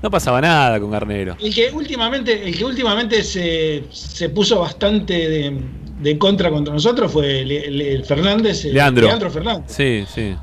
No 0.02 0.10
pasaba 0.10 0.40
nada 0.40 0.80
con 0.80 0.90
Garnero. 0.90 1.36
El 1.40 1.54
que 1.54 1.70
últimamente, 1.70 2.42
el 2.48 2.58
que 2.58 2.64
últimamente 2.64 3.22
se, 3.22 3.84
se 3.90 4.30
puso 4.30 4.58
bastante 4.58 5.12
de, 5.28 5.56
de 6.00 6.18
contra 6.18 6.50
contra 6.50 6.74
nosotros 6.74 7.12
fue 7.12 7.44
Le- 7.44 8.02
Fernández. 8.02 8.64
eh, 8.64 8.72
Leandro. 8.72 9.30
Fernández. 9.30 9.70
Sí, 9.72 10.04
sí. 10.12 10.34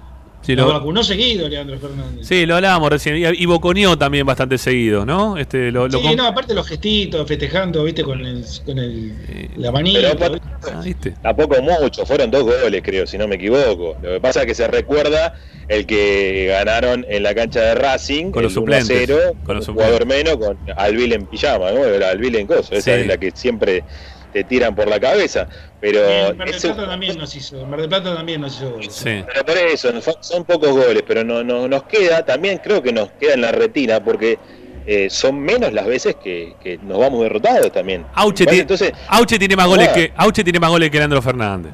Sí, 0.49 0.55
Lo 0.55 0.65
lo, 0.65 0.73
vacunó 0.73 1.03
seguido 1.03 1.47
Leandro 1.47 1.77
Fernández. 1.77 2.25
sí, 2.27 2.45
lo 2.47 2.55
hablábamos 2.55 2.89
recién. 2.89 3.17
Y, 3.17 3.43
y 3.43 3.45
boconeó 3.45 3.95
también 3.99 4.25
bastante 4.25 4.57
seguido, 4.57 5.05
¿no? 5.05 5.37
Este, 5.37 5.71
lo, 5.71 5.87
lo 5.87 5.99
Sí, 5.99 6.15
no, 6.15 6.25
aparte 6.25 6.55
los 6.55 6.67
gestitos, 6.67 7.27
festejando, 7.27 7.83
viste, 7.83 8.01
con 8.03 8.25
el, 8.25 8.43
con 8.65 8.79
el 8.79 9.13
Eh, 9.29 9.49
la 9.57 9.71
manita. 9.71 9.99
Pero 9.99 10.13
aparte- 10.13 10.39
¿viste? 10.41 10.71
Ah, 10.73 10.81
¿viste? 10.83 11.13
Tampoco 11.21 11.61
mucho, 11.61 12.03
fueron 12.03 12.31
dos 12.31 12.43
goles, 12.45 12.81
creo, 12.83 13.05
si 13.05 13.17
no 13.19 13.27
me 13.27 13.35
equivoco. 13.35 13.95
Lo 14.01 14.13
que 14.13 14.19
pasa 14.19 14.41
es 14.41 14.47
que 14.47 14.55
se 14.55 14.67
recuerda 14.67 15.35
el 15.67 15.85
que 15.85 16.47
ganaron 16.49 17.05
en 17.07 17.21
la 17.21 17.35
cancha 17.35 17.61
de 17.61 17.75
Racing, 17.75 18.31
Con 18.31 18.41
los 18.41 18.53
el 18.53 18.59
1 18.63 18.75
a 18.75 18.81
suplentes, 18.81 19.07
0, 19.07 19.35
con 19.45 19.55
los 19.57 19.67
un 19.67 19.75
jugador 19.75 20.07
menos, 20.07 20.37
con 20.37 20.57
Alvil 20.77 21.13
en 21.13 21.27
pijama, 21.27 21.71
¿no? 21.73 21.85
Era 21.85 22.09
Alvil 22.09 22.35
en 22.37 22.47
coso, 22.47 22.73
esa 22.73 22.95
Sí. 22.95 23.01
es 23.01 23.05
la 23.07 23.17
que 23.17 23.29
siempre 23.35 23.83
te 24.31 24.43
tiran 24.43 24.75
por 24.75 24.87
la 24.87 24.99
cabeza. 24.99 25.47
Pero, 25.79 25.99
En 26.07 26.37
Mar 26.37 26.51
del 26.51 26.59
Plata 26.59 26.87
también 26.87 27.17
nos 27.17 27.35
hizo, 27.35 27.65
Mar 27.65 27.79
del 27.79 27.89
Plata 27.89 28.15
también 28.15 28.41
nos 28.41 28.55
hizo 28.55 28.71
goles. 28.71 28.93
Sí. 28.93 29.23
pero 29.27 29.45
por 29.45 29.57
eso, 29.57 29.91
son, 30.21 30.43
pocos 30.43 30.71
goles, 30.71 31.03
pero 31.07 31.23
no, 31.23 31.43
no, 31.43 31.67
nos 31.67 31.83
queda, 31.83 32.25
también 32.25 32.59
creo 32.63 32.81
que 32.81 32.91
nos 32.91 33.11
queda 33.11 33.33
en 33.33 33.41
la 33.41 33.51
retina, 33.51 34.03
porque 34.03 34.37
eh, 34.85 35.09
son 35.09 35.39
menos 35.39 35.71
las 35.71 35.85
veces 35.85 36.15
que, 36.15 36.55
que 36.61 36.77
nos 36.79 36.99
vamos 36.99 37.21
derrotados 37.21 37.71
también. 37.71 38.05
Auche, 38.13 38.45
tiene, 38.45 38.61
entonces, 38.61 38.91
Auche 39.07 39.39
tiene 39.39 39.55
más 39.55 39.67
goles 39.67 39.87
nada. 39.87 39.97
que 39.97 40.13
Auche 40.15 40.43
tiene 40.43 40.59
más 40.59 40.69
goles 40.69 40.89
que 40.89 40.97
Leandro 40.97 41.21
Fernández. 41.21 41.71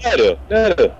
claro, 0.00 0.38
claro, 0.48 0.92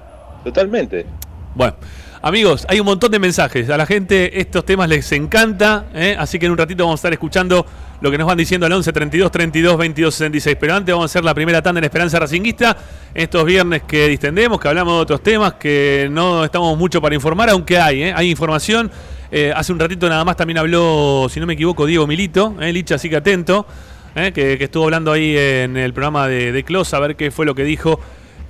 totalmente. 0.45 1.07
Bueno, 1.55 1.75
amigos, 2.23 2.65
hay 2.69 2.81
un 2.81 2.87
montón 2.87 3.11
de 3.11 3.19
mensajes. 3.19 3.69
A 3.71 3.77
la 3.77 3.87
gente 3.87 4.41
estos 4.41 4.65
temas 4.65 4.89
les 4.89 5.11
encanta, 5.13 5.87
¿eh? 5.95 6.17
así 6.19 6.39
que 6.39 6.47
en 6.47 6.53
un 6.53 6.59
ratito 6.59 6.85
vamos 6.85 6.99
a 6.99 7.01
estar 7.01 7.13
escuchando 7.13 7.67
lo 8.01 8.11
que 8.11 8.19
nos 8.19 8.27
van 8.27 8.39
diciendo 8.39 8.67
al 8.67 8.73
11 8.73 8.93
32 8.93 9.31
32 9.31 9.77
22 9.77 10.15
66. 10.15 10.57
Pero 10.59 10.75
antes 10.75 10.93
vamos 10.95 11.11
a 11.11 11.13
hacer 11.13 11.25
la 11.25 11.35
primera 11.35 11.63
tanda 11.63 11.79
en 11.79 11.85
Esperanza 11.85 12.19
Racinguista. 12.19 12.77
Estos 13.15 13.45
viernes 13.45 13.83
que 13.83 14.09
distendemos, 14.09 14.61
que 14.61 14.69
hablamos 14.69 14.97
de 14.97 15.03
otros 15.03 15.23
temas, 15.23 15.55
que 15.55 16.09
no 16.11 16.45
estamos 16.45 16.77
mucho 16.79 17.01
para 17.01 17.15
informar, 17.15 17.51
aunque 17.51 17.79
hay, 17.79 18.05
¿eh? 18.05 18.13
hay 18.15 18.31
información. 18.31 18.91
Eh, 19.31 19.53
hace 19.55 19.73
un 19.73 19.79
ratito 19.79 20.09
nada 20.09 20.25
más 20.25 20.37
también 20.37 20.59
habló, 20.59 21.29
si 21.31 21.41
no 21.41 21.47
me 21.47 21.55
equivoco, 21.55 21.87
Diego 21.87 22.07
Milito, 22.07 22.57
¿eh? 22.61 22.73
Licha, 22.73 22.97
así 22.97 23.09
que 23.09 23.17
atento, 23.17 23.67
¿eh? 24.15 24.33
que, 24.33 24.55
estuvo 24.55 24.85
hablando 24.85 25.13
ahí 25.13 25.37
en 25.37 25.77
el 25.77 25.93
programa 25.93 26.27
de, 26.27 26.53
de 26.53 26.65
Clos, 26.65 26.95
a 26.95 27.01
ver 27.01 27.17
qué 27.17 27.31
fue 27.31 27.47
lo 27.47 27.55
que 27.55 27.65
dijo 27.65 28.01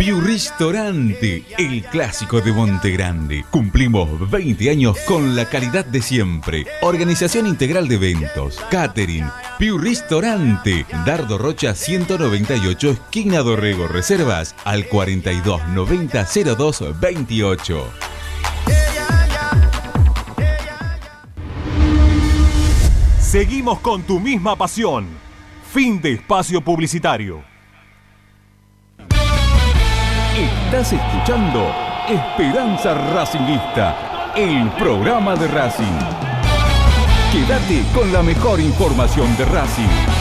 Piu 0.00 0.18
Ristorante, 0.18 1.44
el 1.58 1.84
clásico 1.84 2.40
de 2.40 2.54
Monte 2.54 2.90
Grande. 2.90 3.44
Cumplimos 3.50 4.30
20 4.30 4.70
años 4.70 4.96
con 5.06 5.36
la 5.36 5.44
calidad 5.44 5.84
de 5.84 6.00
siempre. 6.00 6.64
Organización 6.80 7.46
integral 7.46 7.86
de 7.86 7.96
eventos, 7.96 8.58
catering. 8.70 9.26
Piu 9.58 9.76
Ristorante, 9.76 10.86
Dardo 11.04 11.36
Rocha 11.36 11.74
198, 11.74 12.92
esquina 12.92 13.40
Dorrego. 13.40 13.88
Reservas 13.88 14.54
al 14.64 14.86
42 14.86 15.68
90 15.68 16.26
02 16.56 16.98
28. 16.98 17.92
Seguimos 23.18 23.80
con 23.80 24.04
tu 24.04 24.18
misma 24.18 24.56
pasión. 24.56 25.08
Fin 25.70 26.00
de 26.00 26.14
espacio 26.14 26.62
publicitario. 26.62 27.49
Estás 30.72 30.92
escuchando 30.92 31.74
Esperanza 32.08 32.94
Racingista, 32.94 34.32
el 34.36 34.70
programa 34.78 35.34
de 35.34 35.48
Racing. 35.48 35.98
Quédate 37.32 37.82
con 37.92 38.12
la 38.12 38.22
mejor 38.22 38.60
información 38.60 39.36
de 39.36 39.46
Racing. 39.46 40.20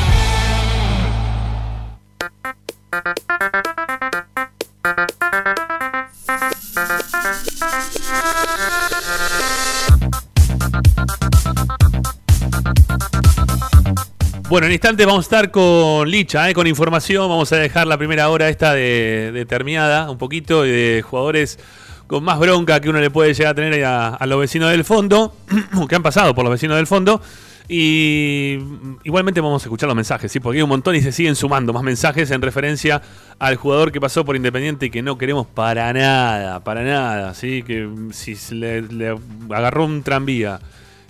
Bueno, 14.49 14.65
en 14.65 14.73
instantes 14.73 15.05
vamos 15.05 15.25
a 15.25 15.27
estar 15.27 15.51
con 15.51 16.09
Licha, 16.09 16.49
eh, 16.49 16.55
con 16.55 16.65
información. 16.65 17.29
Vamos 17.29 17.51
a 17.51 17.57
dejar 17.57 17.85
la 17.85 17.99
primera 17.99 18.29
hora 18.29 18.49
esta 18.49 18.73
de, 18.73 19.29
de 19.31 19.45
terminada 19.45 20.09
un 20.09 20.17
poquito 20.17 20.65
y 20.65 20.71
de 20.71 21.03
jugadores 21.03 21.59
con 22.07 22.23
más 22.23 22.39
bronca 22.39 22.79
que 22.79 22.89
uno 22.89 22.99
le 22.99 23.11
puede 23.11 23.35
llegar 23.35 23.51
a 23.51 23.53
tener 23.53 23.85
a, 23.85 24.07
a 24.07 24.25
los 24.25 24.39
vecinos 24.39 24.71
del 24.71 24.83
fondo, 24.83 25.35
que 25.87 25.95
han 25.95 26.01
pasado 26.01 26.33
por 26.33 26.43
los 26.43 26.51
vecinos 26.51 26.77
del 26.77 26.87
fondo. 26.87 27.21
Y 27.67 28.57
igualmente 29.03 29.39
vamos 29.39 29.61
a 29.61 29.65
escuchar 29.67 29.85
los 29.85 29.95
mensajes, 29.95 30.31
¿sí? 30.31 30.39
porque 30.39 30.57
hay 30.57 30.63
un 30.63 30.69
montón 30.69 30.95
y 30.95 31.01
se 31.01 31.11
siguen 31.11 31.35
sumando 31.35 31.71
más 31.71 31.83
mensajes 31.83 32.31
en 32.31 32.41
referencia 32.41 33.03
al 33.37 33.55
jugador 33.55 33.91
que 33.91 34.01
pasó 34.01 34.25
por 34.25 34.35
Independiente 34.35 34.87
y 34.87 34.89
que 34.89 35.03
no 35.03 35.19
queremos 35.19 35.45
para 35.45 35.93
nada, 35.93 36.63
para 36.63 36.81
nada, 36.81 37.35
¿sí? 37.35 37.61
que 37.61 37.87
si 38.13 38.35
le, 38.55 38.81
le 38.81 39.15
agarró 39.51 39.85
un 39.85 40.01
tranvía 40.01 40.59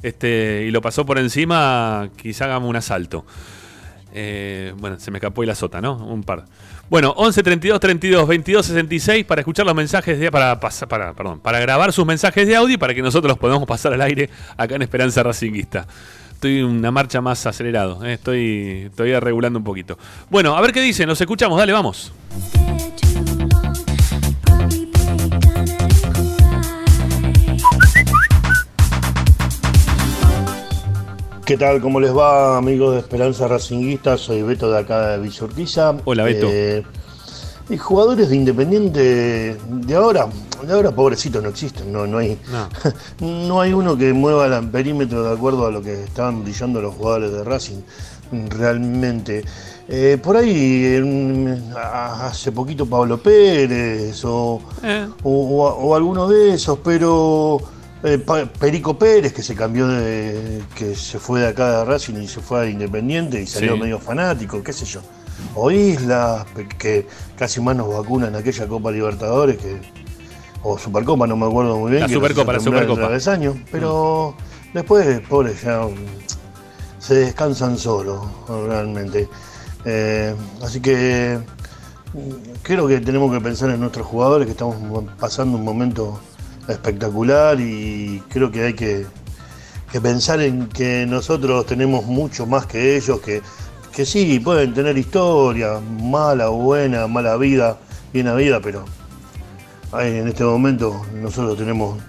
este, 0.02 0.66
y 0.68 0.72
lo 0.72 0.82
pasó 0.82 1.06
por 1.06 1.18
encima, 1.18 2.10
quizá 2.16 2.45
hagamos 2.45 2.70
un 2.70 2.76
asalto. 2.76 3.26
Eh, 4.12 4.74
bueno, 4.78 5.00
se 5.00 5.12
me 5.12 5.18
escapó 5.18 5.43
y 5.43 5.45
la 5.45 5.56
sota, 5.56 5.82
¿no? 5.82 5.95
Un 5.95 6.24
par. 6.24 6.45
Bueno, 6.89 7.14
11 7.16 7.43
32 7.43 7.80
32 7.80 8.28
22 8.28 8.66
66 8.66 9.26
para 9.26 9.41
escuchar 9.41 9.66
los 9.66 9.76
mensajes 9.76 10.20
de 10.20 10.32
para 10.32 10.60
pasar 10.60 10.88
para 10.88 11.14
perdón, 11.14 11.39
para 11.39 11.60
grabar 11.60 11.93
sus 11.93 12.04
mensajes 12.06 12.47
de 12.47 12.56
audio 12.56 12.74
y 12.74 12.78
para 12.78 12.95
que 12.95 13.04
nosotros 13.04 13.30
los 13.30 13.38
podamos 13.38 13.68
pasar 13.68 13.93
al 13.93 14.02
aire 14.02 14.30
acá 14.58 14.76
en 14.76 14.82
Esperanza 14.82 15.22
Racinguista. 15.22 15.86
Estoy 16.32 16.62
una 16.62 16.89
marcha 16.89 17.22
más 17.22 17.45
acelerado, 17.45 18.04
eh, 18.06 18.14
estoy 18.14 18.89
regulando 19.20 19.60
un 19.60 19.66
poquito. 19.66 20.00
Bueno, 20.30 20.58
a 20.58 20.62
ver 20.62 20.72
qué 20.72 20.82
dicen, 20.82 21.08
nos 21.08 21.22
escuchamos, 21.22 21.60
dale, 21.60 21.74
vamos. 21.74 22.12
¿Qué 31.50 31.58
tal? 31.58 31.82
¿Cómo 31.82 32.00
les 32.00 32.16
va, 32.16 32.58
amigos 32.58 32.93
de 32.93 33.00
Esperanza 33.00 33.47
Racinguista? 33.47 34.18
Soy 34.20 34.43
Beto 34.43 34.70
de 34.72 34.78
acá 34.78 35.08
de 35.14 35.18
Villa 35.18 35.45
Urquiza. 35.45 35.95
Hola, 36.06 36.24
Beto. 36.24 36.45
Eh, 36.47 36.84
y 37.72 37.76
jugadores 37.78 38.30
de 38.30 38.36
Independiente 38.36 39.58
de 39.68 39.95
ahora, 39.95 40.28
de 40.64 40.72
ahora 40.74 40.91
pobrecitos 40.91 41.41
no 41.41 41.50
existen, 41.50 41.91
no, 41.91 42.06
no 42.06 42.20
hay 42.20 42.38
no. 43.20 43.62
hay 43.62 43.74
uno 43.74 43.97
que 43.97 44.14
mueva 44.14 44.45
el 44.45 44.70
perímetro 44.70 45.24
de 45.24 45.34
acuerdo 45.34 45.66
a 45.66 45.72
lo 45.72 45.82
que 45.82 46.04
estaban 46.04 46.43
brillando 46.43 46.82
los 46.82 46.93
jugadores 46.93 47.32
de 47.32 47.43
Racing, 47.43 47.82
realmente. 48.50 49.43
Eh, 49.88 50.20
por 50.22 50.38
ahí, 50.38 51.02
hace 51.76 52.52
poquito 52.52 52.86
Pablo 52.86 53.18
Pérez 53.18 54.24
o, 54.24 54.62
Eh. 54.84 55.08
o, 55.24 55.32
o- 55.32 55.88
o 55.88 55.95
alguno 55.95 56.28
de 56.28 56.54
esos, 56.54 56.78
pero 56.84 57.60
eh, 58.04 58.18
Perico 58.60 58.97
Pérez 58.97 59.34
que 59.34 59.43
se 59.43 59.56
cambió 59.56 59.88
de, 59.88 60.62
que 60.76 60.95
se 60.95 61.20
fue 61.20 61.41
de 61.41 61.47
acá 61.47 61.80
de 61.80 61.86
Racing 61.86 62.16
y 62.22 62.28
se 62.28 62.39
fue 62.41 62.62
a 62.62 62.70
Independiente 62.70 63.41
y 63.41 63.47
salió 63.47 63.74
Sí. 63.76 63.80
medio 63.82 64.00
fanático, 64.00 64.64
qué 64.64 64.74
sé 64.74 64.86
yo. 64.86 65.02
O 65.56 65.72
Isla, 65.72 66.45
que 66.78 67.08
casi 67.38 67.62
más 67.62 67.76
nos 67.76 67.93
vacuna 67.93 68.28
en 68.28 68.36
aquella 68.36 68.68
Copa 68.68 68.91
Libertadores 68.91 69.58
que 69.58 69.80
o 70.62 70.78
Supercopa, 70.78 71.26
no 71.26 71.38
me 71.38 71.45
acuerdo 71.45 71.78
muy 71.78 71.91
bien. 71.91 72.02
La 72.02 72.08
que 72.08 72.14
Supercopa, 72.14 72.52
la 72.54 72.60
Supercopa. 72.60 73.00
travesaño, 73.00 73.56
pero 73.72 74.36
después, 74.74 75.22
pobres, 75.22 75.62
ya 75.64 75.80
mm, 75.84 75.95
se 77.00 77.16
descansan 77.16 77.78
solos, 77.78 78.28
realmente. 78.68 79.30
Eh, 79.86 80.36
así 80.62 80.82
que 80.82 81.39
mm, 82.14 82.20
creo 82.62 82.88
que 82.89 83.00
tenemos 83.00 83.32
que 83.32 83.39
pensar 83.39 83.70
en 83.70 83.80
nuestros 83.80 84.06
jugadores, 84.06 84.45
que 84.45 84.52
estamos 84.52 84.76
pasando 85.18 85.58
un 85.58 85.64
momento 85.64 86.20
espectacular 86.70 87.59
y 87.59 88.22
creo 88.30 88.51
que 88.51 88.63
hay 88.63 88.74
que, 88.74 89.05
pensar 90.01 90.41
en 90.41 90.67
que 90.67 91.05
nosotros 91.07 91.65
tenemos 91.65 92.05
mucho 92.05 92.45
más 92.45 92.65
que 92.65 92.95
ellos, 92.95 93.20
que, 93.22 93.41
que 93.91 94.05
sí, 94.05 94.39
pueden 94.39 94.74
tener 94.74 94.97
historia, 94.97 95.80
mala 96.01 96.49
o 96.51 96.57
buena, 96.57 97.07
mala 97.07 97.36
vida, 97.38 97.78
buena 98.13 98.36
vida, 98.36 98.59
pero 98.61 98.86
en 99.99 100.28
este 100.28 100.43
momento 100.43 101.05
nosotros 101.13 101.57
tenemos 101.57 101.99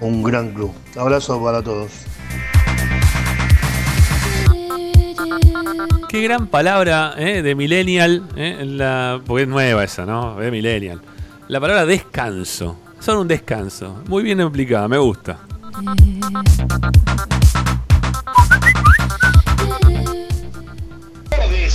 un 0.00 0.22
gran 0.22 0.52
club. 0.52 0.72
Abrazo 0.96 1.42
para 1.42 1.62
todos. 1.62 1.90
Qué 6.08 6.20
gran 6.20 6.46
palabra 6.48 7.14
eh, 7.16 7.40
de 7.40 7.54
millennial, 7.54 8.24
eh, 8.36 9.18
porque 9.26 9.44
es 9.44 9.48
nueva 9.48 9.82
esa, 9.82 10.04
¿no? 10.04 10.36
De 10.36 10.50
millennial. 10.50 11.00
La 11.48 11.58
palabra 11.58 11.86
descanso. 11.86 12.81
Son 13.02 13.18
un 13.18 13.26
descanso. 13.26 14.00
Muy 14.06 14.22
bien 14.22 14.40
aplicada, 14.40 14.86
me 14.86 14.96
gusta. 14.96 15.40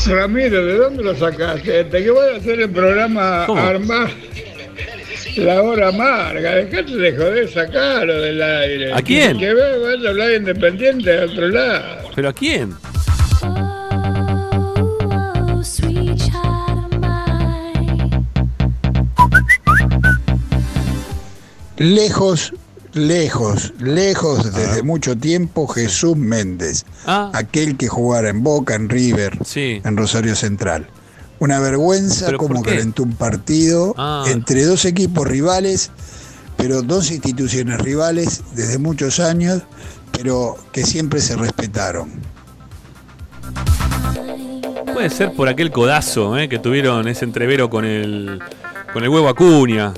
Ramiro, 0.07 0.65
¿de 0.65 0.78
dónde 0.78 1.03
lo 1.03 1.13
sacaste? 1.15 1.84
Te 1.84 2.03
que 2.03 2.11
voy 2.11 2.34
a 2.34 2.38
hacer 2.38 2.61
el 2.61 2.69
programa 2.69 3.43
¿Cómo? 3.45 3.61
Armar 3.61 4.09
la 5.36 5.61
hora 5.61 5.89
amarga. 5.89 6.55
Dejate 6.55 6.95
de 6.95 7.11
joder, 7.11 7.49
sacalo 7.49 8.21
del 8.21 8.41
aire. 8.41 8.93
¿A 8.93 9.01
quién? 9.01 9.38
Que 9.38 9.53
vaya 9.53 10.07
a 10.07 10.09
hablar 10.09 10.32
independiente 10.32 11.09
de 11.11 11.25
otro 11.25 11.49
lado. 11.49 12.09
¿Pero 12.15 12.30
a 12.30 12.34
quién? 12.34 12.73
Lejos, 21.78 22.53
lejos, 22.93 23.73
lejos 23.80 24.53
desde 24.53 24.82
mucho 24.84 25.15
tiempo 25.17 25.67
Jesús 25.67 26.15
Méndez, 26.17 26.86
Ah. 27.05 27.30
aquel 27.34 27.78
que 27.78 27.88
jugara 27.88 28.30
en 28.30 28.43
Boca, 28.43 28.75
en 28.75 28.89
River, 28.89 29.38
en 29.55 29.97
Rosario 29.97 30.36
Central. 30.36 30.88
Una 31.39 31.59
vergüenza 31.59 32.25
¿Pero 32.25 32.39
por 32.39 32.47
como 32.47 32.63
calentó 32.63 33.03
un 33.03 33.13
partido 33.13 33.93
Ah. 33.97 34.25
entre 34.28 34.63
dos 34.65 34.86
equipos 34.86 35.28
rivales, 35.28 35.91
pero 36.57 36.82
dos 36.82 37.11
instituciones 37.11 37.80
rivales 37.80 38.41
desde 38.55 38.80
muchos 38.80 39.19
años, 39.19 39.61
pero 40.11 40.55
que 40.71 40.84
siempre 40.84 41.21
se 41.21 41.36
respetaron. 41.36 42.09
Puede 44.93 45.11
ser 45.11 45.34
por 45.34 45.47
aquel 45.47 45.71
codazo 45.71 46.36
eh, 46.39 46.49
que 46.49 46.57
tuvieron 46.57 47.07
ese 47.07 47.23
entrevero 47.25 47.69
con 47.69 47.86
el, 47.86 48.39
con 48.93 49.03
el 49.03 49.09
huevo 49.09 49.30
Acuña, 49.30 49.93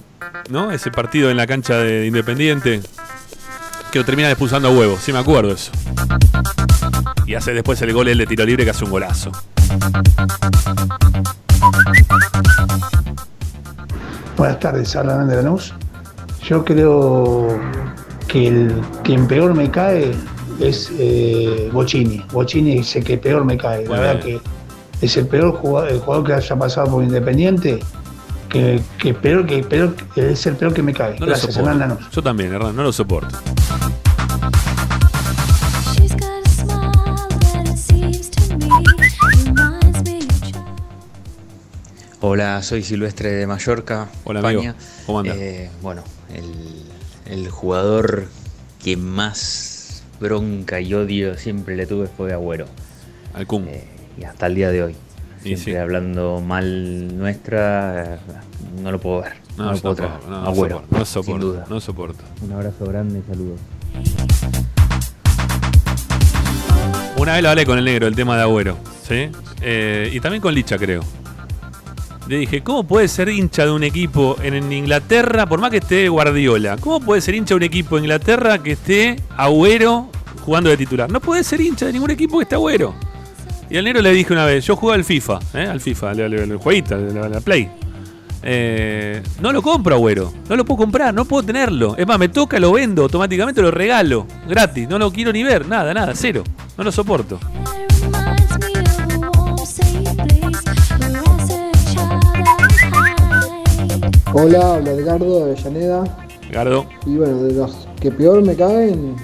¿no? 0.50 0.72
Ese 0.72 0.92
partido 0.92 1.30
en 1.30 1.38
la 1.38 1.48
cancha 1.48 1.78
de 1.78 2.06
Independiente 2.06 2.82
que 3.92 4.00
lo 4.00 4.06
termina 4.06 4.30
expulsando 4.30 4.68
a 4.68 4.72
huevo, 4.72 4.98
sí 4.98 5.12
me 5.12 5.20
acuerdo 5.20 5.52
eso. 5.52 5.72
Y 7.26 7.36
hace 7.36 7.54
después 7.54 7.82
el 7.82 7.94
gol 7.94 8.08
el 8.08 8.18
de 8.18 8.26
tiro 8.28 8.46
libre 8.46 8.64
que 8.64 8.72
hace 8.72 8.86
un 8.86 8.92
golazo. 8.92 9.32
Buenas 14.38 14.60
tardes, 14.60 14.96
habla 14.96 15.18
de 15.26 15.36
Lanús. 15.36 15.74
Yo 16.44 16.64
creo 16.64 17.60
que 18.28 18.48
el 18.48 18.82
quien 19.04 19.28
peor 19.28 19.54
me 19.54 19.70
cae 19.70 20.12
es 20.60 20.92
eh, 20.98 21.70
Bocini. 21.72 22.24
Bocini 22.32 22.80
es 22.80 22.96
el 22.96 23.04
que 23.04 23.18
peor 23.18 23.44
me 23.44 23.58
cae. 23.58 23.86
La 23.88 24.00
verdad 24.00 24.24
que 24.24 24.40
es 25.02 25.18
el 25.18 25.28
peor 25.28 25.54
jugador, 25.54 25.90
el 25.92 26.00
jugador 26.00 26.26
que 26.26 26.34
haya 26.34 26.56
pasado 26.56 26.92
por 26.92 27.04
Independiente. 27.04 27.80
Que, 28.50 28.82
que 28.97 29.14
peor, 29.14 29.45
que 29.45 29.64
peor, 29.64 29.95
que 30.16 30.32
es 30.32 30.45
el 30.47 30.56
peor 30.56 30.74
que 30.74 30.82
me 30.82 30.93
cae. 30.93 31.20
No 31.20 31.28
Gracias. 31.28 31.56
Hernán 31.58 31.80
Lanús. 31.80 32.10
Yo 32.12 32.22
también, 32.24 32.52
Hernán, 32.54 32.76
no 32.76 32.84
lo 32.84 32.91
soporto. 32.91 33.38
Hola, 42.22 42.62
soy 42.64 42.84
Silvestre 42.84 43.32
de 43.32 43.47
Mallorca, 43.47 44.10
Hola, 44.26 44.39
España. 44.39 44.58
amigo. 44.72 44.74
¿Cómo 45.06 45.20
andás? 45.20 45.38
Eh, 45.38 45.70
bueno, 45.82 46.04
el, 46.34 46.84
el 47.34 47.50
jugador 47.50 48.28
que 48.84 48.97
más 48.97 50.04
bronca 50.20 50.82
y 50.82 50.93
odio 50.93 51.38
siempre 51.38 51.76
le 51.78 51.86
tuve 51.86 52.08
fue 52.08 52.34
Agüero. 52.34 52.66
Al 53.34 53.47
Kun. 53.47 53.68
y 54.18 54.24
hasta 54.24 54.47
el 54.47 54.56
día 54.56 54.70
de 54.72 54.84
hoy. 54.84 54.95
Siempre 55.44 55.74
sí. 55.74 55.76
hablando 55.76 56.42
mal 56.42 57.18
nuestra, 57.18 58.20
no 58.82 58.92
lo 58.92 59.00
puedo 59.00 59.22
ver. 59.22 59.34
No, 59.58 59.66
No, 59.66 59.72
lo 59.74 59.78
puedo 59.80 59.96
traer. 59.96 60.12
no, 60.30 60.42
no 60.42 60.48
Agüero, 60.48 60.76
soporto, 60.78 60.98
no 60.98 61.06
sin 61.06 61.14
soporto, 61.24 61.46
duda. 61.46 61.66
no 61.70 61.80
soporto. 61.80 62.24
Un 62.42 62.52
abrazo 62.52 62.86
grande 62.86 63.20
y 63.26 63.30
saludos. 63.32 63.60
Una 67.18 67.34
vez 67.34 67.44
lo 67.44 67.50
hablé 67.50 67.66
con 67.66 67.78
el 67.78 67.84
negro, 67.86 68.08
el 68.08 68.16
tema 68.16 68.36
de 68.38 68.44
Agüero, 68.44 68.78
¿sí? 69.08 69.30
Eh, 69.62 70.10
y 70.14 70.20
también 70.22 70.42
con 70.42 70.54
Licha, 70.54 70.78
creo. 70.78 71.02
Le 72.28 72.38
dije, 72.38 72.62
¿cómo 72.62 72.84
puede 72.86 73.08
ser 73.08 73.28
hincha 73.30 73.66
de 73.66 73.72
un 73.72 73.84
equipo 73.84 74.38
en, 74.42 74.54
en 74.54 74.72
Inglaterra, 74.72 75.46
por 75.48 75.60
más 75.60 75.72
que 75.72 75.78
esté 75.78 76.08
Guardiola? 76.10 76.78
¿Cómo 76.78 77.00
puede 77.02 77.22
ser 77.22 77.36
hincha 77.36 77.50
de 77.56 77.58
un 77.58 77.64
equipo 77.64 77.98
en 77.98 78.04
Inglaterra 78.06 78.62
que 78.62 78.74
esté 78.74 79.16
Agüero 79.36 80.10
jugando 80.46 80.70
de 80.70 80.78
titular? 80.78 81.10
No 81.12 81.20
puede 81.20 81.44
ser 81.44 81.60
hincha 81.60 81.88
de 81.88 81.94
ningún 81.94 82.12
equipo 82.12 82.38
que 82.38 82.44
esté 82.44 82.56
Agüero. 82.56 82.94
Y 83.70 83.78
al 83.78 83.84
negro 83.84 84.02
le 84.02 84.12
dije 84.12 84.34
una 84.34 84.46
vez, 84.46 84.66
yo 84.66 84.76
juego 84.76 84.94
al 84.96 85.04
FIFA, 85.04 85.40
¿eh? 85.54 85.68
al 85.68 85.80
FIFA, 85.80 86.12
al, 86.12 86.20
al- 86.22 86.34
al 86.52 86.58
jueguito, 86.58 86.96
al- 86.96 87.32
la 87.32 87.40
Play. 87.42 87.70
Eh, 88.42 89.22
no 89.42 89.52
lo 89.52 89.62
compro, 89.62 89.96
Agüero. 89.96 90.32
No 90.50 90.56
lo 90.56 90.66
puedo 90.66 90.78
comprar, 90.80 91.14
no 91.14 91.26
puedo 91.26 91.44
tenerlo. 91.44 91.96
Es 91.98 92.08
más, 92.08 92.18
me 92.18 92.30
toca, 92.30 92.58
lo 92.60 92.72
vendo, 92.72 93.04
automáticamente 93.04 93.62
lo 93.62 93.70
regalo. 93.70 94.26
Gratis, 94.48 94.88
no 94.90 94.98
lo 94.98 95.12
quiero 95.12 95.32
ni 95.34 95.44
ver, 95.44 95.68
nada, 95.68 95.94
nada, 95.94 96.14
cero. 96.16 96.44
No 96.78 96.84
lo 96.84 96.92
soporto. 96.92 97.38
Hola, 104.34 104.76
habla 104.76 104.92
Edgardo 104.92 105.46
de 105.46 105.52
Avellaneda. 105.52 106.04
Gardo. 106.52 106.86
Y 107.06 107.16
bueno, 107.18 107.44
de 107.44 107.54
los 107.54 107.88
que 108.00 108.12
peor 108.12 108.42
me 108.44 108.56
caen, 108.56 109.16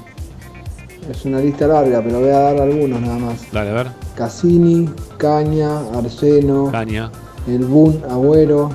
Es 1.10 1.24
una 1.26 1.40
lista 1.40 1.68
larga, 1.68 2.02
pero 2.04 2.20
voy 2.20 2.30
a 2.30 2.40
dar 2.40 2.62
algunos 2.62 3.00
nada 3.02 3.18
más. 3.18 3.52
Dale, 3.52 3.70
a 3.70 3.74
ver. 3.74 3.88
Cassini, 4.16 4.90
Caña, 5.18 5.80
Arseno, 5.98 6.72
Caña. 6.72 7.12
El 7.48 7.66
Bun, 7.66 8.02
Agüero. 8.10 8.70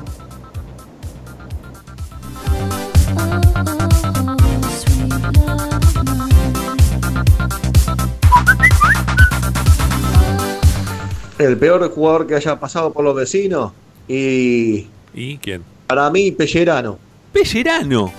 El 11.38 11.56
peor 11.56 11.90
jugador 11.90 12.26
que 12.26 12.34
haya 12.34 12.60
pasado 12.60 12.92
por 12.92 13.04
los 13.04 13.14
vecinos 13.16 13.72
y 14.06 14.86
¿Y 15.14 15.38
quién? 15.38 15.62
para 15.86 16.10
mí 16.10 16.30
Pellerano. 16.32 16.98
Pellerano. 17.32 18.12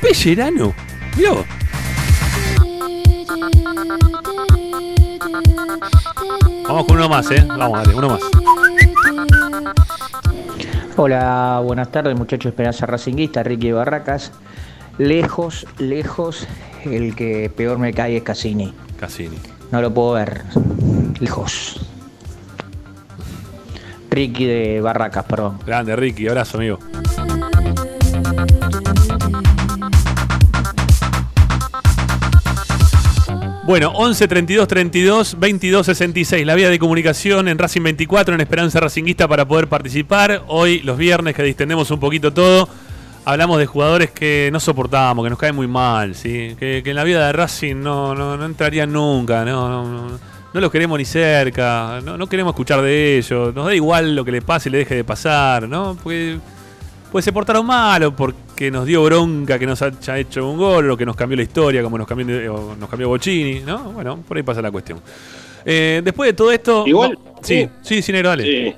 Pellerano. 0.00 0.74
Mirá 1.16 1.32
vos. 1.32 1.46
Vamos 6.64 6.86
con 6.86 6.96
uno 6.96 7.08
más, 7.08 7.30
¿eh? 7.30 7.44
Vamos, 7.46 7.82
dale, 7.82 7.94
uno 7.94 8.08
más. 8.10 8.20
Hola, 10.96 11.60
buenas 11.62 11.90
tardes 11.90 12.16
muchachos 12.16 12.50
Esperanza 12.50 12.86
Racinguista, 12.86 13.42
Ricky 13.42 13.72
Barracas. 13.72 14.32
Lejos, 14.98 15.66
lejos, 15.78 16.46
el 16.84 17.14
que 17.14 17.50
peor 17.54 17.78
me 17.78 17.92
cae 17.92 18.16
es 18.16 18.22
Cassini. 18.22 18.72
Cassini. 18.98 19.38
No 19.70 19.82
lo 19.82 19.92
puedo 19.92 20.12
ver. 20.12 20.42
Lejos. 21.20 21.80
Ricky 24.10 24.46
de 24.46 24.80
Barracas, 24.80 25.24
perdón. 25.24 25.58
Grande, 25.66 25.94
Ricky. 25.94 26.28
Abrazo, 26.28 26.56
amigo. 26.56 26.78
Bueno, 33.66 33.90
11 33.96 34.28
32 34.28 34.68
32 34.68 35.40
22 35.40 35.86
66, 35.86 36.46
la 36.46 36.54
vía 36.54 36.70
de 36.70 36.78
comunicación 36.78 37.48
en 37.48 37.58
Racing 37.58 37.82
24, 37.82 38.36
en 38.36 38.40
Esperanza 38.40 38.78
Racinguista 38.78 39.26
para 39.26 39.44
poder 39.44 39.66
participar. 39.66 40.44
Hoy, 40.46 40.78
los 40.82 40.96
viernes, 40.96 41.34
que 41.34 41.42
distendemos 41.42 41.90
un 41.90 41.98
poquito 41.98 42.32
todo, 42.32 42.68
hablamos 43.24 43.58
de 43.58 43.66
jugadores 43.66 44.12
que 44.12 44.50
no 44.52 44.60
soportamos, 44.60 45.24
que 45.24 45.30
nos 45.30 45.38
caen 45.40 45.56
muy 45.56 45.66
mal, 45.66 46.14
¿sí? 46.14 46.54
que, 46.56 46.78
en 46.78 46.94
la 46.94 47.02
vida 47.02 47.26
de 47.26 47.32
Racing 47.32 47.74
no, 47.74 48.14
no, 48.14 48.36
no 48.36 48.44
entrarían 48.46 48.92
nunca, 48.92 49.44
no, 49.44 50.10
no, 50.54 50.60
los 50.60 50.70
queremos 50.70 50.96
ni 50.96 51.04
cerca, 51.04 52.00
no, 52.04 52.16
no 52.16 52.28
queremos 52.28 52.52
escuchar 52.52 52.82
de 52.82 53.18
ellos, 53.18 53.52
nos 53.52 53.66
da 53.66 53.74
igual 53.74 54.14
lo 54.14 54.24
que 54.24 54.30
le 54.30 54.42
pase 54.42 54.68
y 54.68 54.72
le 54.72 54.78
deje 54.78 54.94
de 54.94 55.02
pasar, 55.02 55.68
¿no? 55.68 55.98
Pues 57.12 57.24
se 57.24 57.32
portaron 57.32 57.64
mal 57.66 58.02
o 58.04 58.14
porque 58.16 58.70
nos 58.70 58.84
dio 58.86 59.02
bronca 59.04 59.58
que 59.58 59.66
nos 59.66 59.80
haya 59.82 60.18
hecho 60.18 60.48
un 60.48 60.58
gol 60.58 60.90
o 60.90 60.96
que 60.96 61.06
nos 61.06 61.16
cambió 61.16 61.36
la 61.36 61.42
historia 61.42 61.82
como 61.82 61.96
nos 61.98 62.06
cambió, 62.06 62.54
o 62.54 62.76
nos 62.76 62.88
cambió 62.88 63.08
Bocini, 63.08 63.60
¿no? 63.60 63.92
Bueno, 63.92 64.18
por 64.26 64.36
ahí 64.36 64.42
pasa 64.42 64.60
la 64.62 64.70
cuestión. 64.70 65.00
Eh, 65.64 66.00
después 66.04 66.28
de 66.28 66.34
todo 66.34 66.52
esto... 66.52 66.84
Igual- 66.86 67.12
no- 67.24 67.34
sí, 67.42 67.68
sí, 67.82 68.02
sí, 68.02 68.12
negro, 68.12 68.30
dale. 68.30 68.44
Sí. 68.44 68.74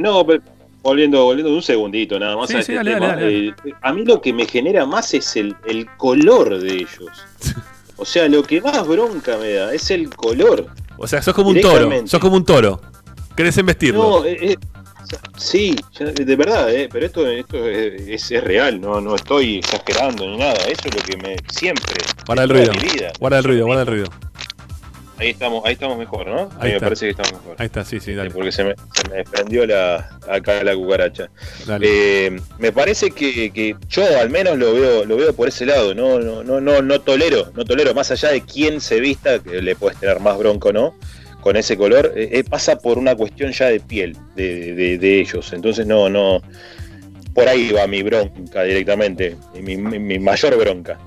No, 0.00 0.26
pero 0.26 0.42
volviendo, 0.82 1.24
volviendo 1.24 1.52
un 1.54 1.62
segundito 1.62 2.18
nada 2.18 2.36
más 2.36 2.48
Sí, 2.48 2.56
a 2.56 2.62
sí, 2.62 2.72
este 2.72 2.74
dale, 2.74 2.94
tema. 2.94 3.06
dale, 3.08 3.22
dale. 3.22 3.48
eh, 3.48 3.74
a 3.82 3.92
mí 3.92 4.04
lo 4.04 4.20
que 4.20 4.32
me 4.32 4.46
genera 4.46 4.86
más 4.86 5.12
es 5.14 5.36
el, 5.36 5.54
el 5.66 5.86
color 5.96 6.58
de 6.58 6.74
ellos. 6.74 7.10
O 7.98 8.04
sea, 8.04 8.28
lo 8.28 8.42
que 8.42 8.60
más 8.60 8.86
bronca 8.86 9.38
me 9.38 9.52
da 9.54 9.72
es 9.72 9.90
el 9.90 10.10
color. 10.14 10.66
O 10.98 11.06
sea, 11.06 11.22
sos 11.22 11.32
como 11.34 11.48
un 11.48 11.58
toro, 11.62 11.90
sos 12.06 12.20
como 12.20 12.36
un 12.36 12.44
toro. 12.44 12.78
Querés 13.34 13.56
embestirlo. 13.56 14.20
No, 14.20 14.24
eh, 14.26 14.36
eh, 14.52 14.56
sí, 15.36 15.76
de 15.98 16.36
verdad, 16.36 16.72
eh, 16.74 16.88
pero 16.92 17.06
esto, 17.06 17.26
esto 17.28 17.68
es, 17.68 18.30
es- 18.30 18.44
real, 18.44 18.80
no, 18.80 19.00
no 19.00 19.14
estoy 19.16 19.58
exagerando 19.58 20.26
ni 20.26 20.36
nada. 20.38 20.54
Eso 20.68 20.82
es 20.88 20.94
lo 20.94 21.02
que 21.02 21.16
me 21.16 21.36
siempre. 21.48 21.94
guarda 22.26 22.44
el 22.44 22.50
ruido. 22.50 22.72
Guarda 23.18 23.38
el 23.38 23.44
ruido, 23.44 23.66
guarda 23.66 23.82
el 23.82 23.88
ruido. 23.88 24.06
Ahí 25.18 25.30
estamos, 25.30 25.64
ahí 25.64 25.72
estamos 25.72 25.96
mejor, 25.96 26.26
¿no? 26.26 26.50
Ahí 26.60 26.68
me 26.68 26.74
está. 26.74 26.86
parece 26.86 27.06
que 27.06 27.10
estamos 27.12 27.32
mejor. 27.32 27.56
Ahí 27.58 27.66
está, 27.66 27.84
sí, 27.86 28.00
sí, 28.00 28.12
dale. 28.12 28.30
Porque 28.30 28.52
se 28.52 28.64
me, 28.64 28.74
se 28.92 29.08
me 29.08 29.16
desprendió 29.16 29.66
la, 29.66 30.18
acá 30.28 30.62
la 30.62 30.74
cucaracha. 30.74 31.30
Eh, 31.80 32.38
me 32.58 32.70
parece 32.70 33.10
que, 33.12 33.50
que 33.50 33.74
yo 33.88 34.04
al 34.20 34.28
menos 34.28 34.58
lo 34.58 34.74
veo, 34.74 35.06
lo 35.06 35.16
veo 35.16 35.32
por 35.34 35.48
ese 35.48 35.64
lado, 35.64 35.94
no, 35.94 36.18
no, 36.18 36.44
no, 36.44 36.60
no, 36.60 36.82
no 36.82 37.00
tolero, 37.00 37.50
no 37.54 37.64
tolero, 37.64 37.94
más 37.94 38.10
allá 38.10 38.28
de 38.30 38.42
quién 38.42 38.78
se 38.82 39.00
vista, 39.00 39.38
que 39.38 39.62
le 39.62 39.74
puedes 39.74 39.98
tener 39.98 40.20
más 40.20 40.36
bronco, 40.36 40.70
¿no? 40.70 40.94
Con 41.46 41.54
ese 41.56 41.76
color, 41.76 42.12
eh, 42.16 42.28
eh, 42.32 42.42
pasa 42.42 42.76
por 42.76 42.98
una 42.98 43.14
cuestión 43.14 43.52
ya 43.52 43.66
de 43.66 43.78
piel 43.78 44.16
de, 44.34 44.74
de- 44.74 44.98
de 44.98 45.20
ellos. 45.20 45.52
Entonces 45.52 45.86
no, 45.86 46.08
no. 46.08 46.42
Por 47.32 47.46
ahí 47.48 47.70
va 47.70 47.86
mi 47.86 48.02
bronca 48.02 48.64
directamente, 48.64 49.36
mi, 49.62 49.76
mi- 49.76 50.00
mi 50.00 50.18
mayor 50.18 50.58
bronca. 50.58 50.98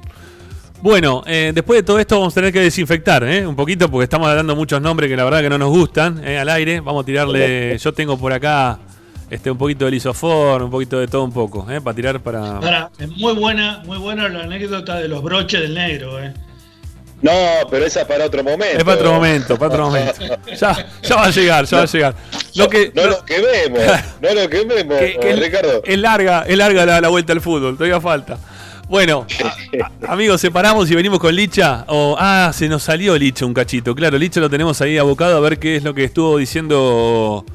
Bueno, 0.81 1.23
eh, 1.27 1.51
después 1.53 1.79
de 1.79 1.83
todo 1.83 1.99
esto 1.99 2.17
vamos 2.19 2.33
a 2.33 2.35
tener 2.35 2.53
que 2.53 2.61
desinfectar 2.61 3.21
¿eh? 3.25 3.45
un 3.45 3.53
poquito 3.53 3.91
porque 3.91 4.05
estamos 4.05 4.33
dando 4.33 4.55
muchos 4.55 4.81
nombres 4.81 5.09
que 5.09 5.17
la 5.17 5.25
verdad 5.25 5.41
que 5.41 5.49
no 5.49 5.57
nos 5.57 5.71
gustan 5.71 6.25
¿eh? 6.25 6.37
al 6.39 6.47
aire. 6.47 6.79
Vamos 6.79 7.03
a 7.03 7.05
tirarle, 7.05 7.77
yo 7.77 7.93
tengo 7.93 8.17
por 8.17 8.31
acá 8.31 8.79
este 9.29 9.51
un 9.51 9.57
poquito 9.57 9.83
de 9.83 9.91
lisofor, 9.91 10.63
un 10.63 10.71
poquito 10.71 11.01
de 11.01 11.09
todo 11.09 11.25
un 11.25 11.33
poco, 11.33 11.69
¿eh? 11.69 11.81
para 11.81 11.93
tirar 11.97 12.21
para... 12.21 12.39
Ahora, 12.55 12.91
es 12.97 13.09
muy 13.09 13.33
buena, 13.33 13.83
muy 13.85 13.97
buena 13.97 14.29
la 14.29 14.43
anécdota 14.43 14.99
de 15.01 15.09
los 15.09 15.21
broches 15.21 15.59
del 15.59 15.73
negro, 15.73 16.23
eh. 16.23 16.31
No, 17.21 17.31
pero 17.69 17.85
esa 17.85 18.01
es 18.01 18.07
para 18.07 18.25
otro 18.25 18.43
momento. 18.43 18.77
Es 18.77 18.83
para 18.83 18.97
otro 18.97 19.13
momento, 19.13 19.57
para 19.57 19.71
otro 19.73 19.85
momento. 19.87 20.13
Ya, 20.59 20.85
ya 21.03 21.15
va 21.15 21.25
a 21.25 21.29
llegar, 21.31 21.65
ya 21.65 21.77
va 21.77 21.83
a 21.83 21.87
llegar. 21.87 22.15
Lo 22.55 22.69
que, 22.69 22.91
No 22.95 23.07
lo 23.07 23.25
quememos, 23.25 23.81
no 24.21 24.33
lo 24.33 24.49
quememos, 24.49 24.97
que- 24.99 25.17
que 25.19 25.35
Ricardo. 25.35 25.81
Es 25.83 25.99
larga, 25.99 26.45
es 26.47 26.57
larga 26.57 26.85
la, 26.85 27.01
la 27.01 27.09
vuelta 27.09 27.33
al 27.33 27.41
fútbol, 27.41 27.75
todavía 27.75 27.99
falta. 27.99 28.37
Bueno, 28.87 29.27
a- 29.43 29.91
amigos, 30.13 30.41
separamos 30.41 30.89
y 30.89 30.95
venimos 30.95 31.19
con 31.19 31.35
Licha. 31.35 31.83
O, 31.87 32.15
ah, 32.17 32.51
se 32.53 32.67
nos 32.69 32.83
salió 32.83 33.17
Licha 33.17 33.45
un 33.45 33.53
cachito. 33.53 33.93
Claro, 33.93 34.17
Licha 34.17 34.39
lo 34.39 34.49
tenemos 34.49 34.79
ahí 34.81 34.97
abocado 34.97 35.37
a 35.37 35.39
ver 35.41 35.59
qué 35.59 35.75
es 35.75 35.83
lo 35.83 35.93
que 35.93 36.05
estuvo 36.05 36.37
diciendo 36.37 37.45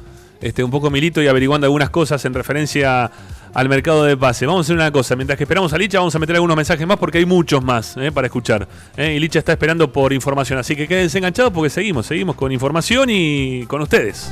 este, 0.41 0.63
un 0.63 0.71
poco 0.71 0.89
Milito 0.89 1.21
y 1.21 1.27
averiguando 1.27 1.65
algunas 1.65 1.89
cosas 1.89 2.23
en 2.25 2.33
referencia 2.33 3.09
al 3.55 3.69
mercado 3.69 4.03
de 4.03 4.15
pase. 4.17 4.45
Vamos 4.45 4.59
a 4.59 4.63
hacer 4.65 4.75
una 4.75 4.91
cosa, 4.91 5.15
mientras 5.15 5.37
que 5.37 5.45
esperamos 5.45 5.73
a 5.73 5.77
Licha, 5.77 5.97
vamos 5.97 6.13
a 6.13 6.19
meter 6.19 6.35
algunos 6.35 6.57
mensajes 6.57 6.85
más 6.85 6.97
porque 6.97 7.19
hay 7.19 7.25
muchos 7.25 7.63
más 7.63 7.95
eh, 7.97 8.11
para 8.11 8.27
escuchar. 8.27 8.67
eh, 8.97 9.13
y 9.15 9.19
Licha 9.19 9.39
está 9.39 9.53
esperando 9.53 9.91
por 9.91 10.11
información, 10.13 10.59
así 10.59 10.75
que 10.75 10.87
quédense 10.87 11.17
enganchados 11.17 11.53
porque 11.53 11.69
seguimos, 11.69 12.05
seguimos 12.05 12.35
con 12.35 12.51
información 12.51 13.09
y 13.09 13.65
con 13.65 13.81
ustedes. 13.81 14.29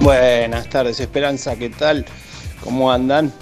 Buenas 0.00 0.68
tardes, 0.68 1.00
Esperanza, 1.00 1.56
¿qué 1.56 1.70
tal? 1.70 2.06
¿Cómo 2.62 2.92
andan? 2.92 3.32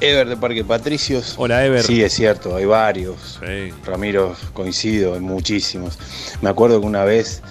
Ever 0.00 0.28
de 0.28 0.36
Parque 0.36 0.64
Patricios. 0.64 1.34
Hola, 1.38 1.64
Ever. 1.64 1.82
Sí, 1.82 2.02
es 2.02 2.12
cierto, 2.12 2.54
hay 2.56 2.64
varios. 2.64 3.40
Ramiro, 3.84 4.34
coincido, 4.52 5.14
hay 5.14 5.20
muchísimos. 5.20 5.98
Me 6.40 6.48
acuerdo 6.50 6.80
que 6.80 6.86
una 6.86 7.04
vez, 7.04 7.42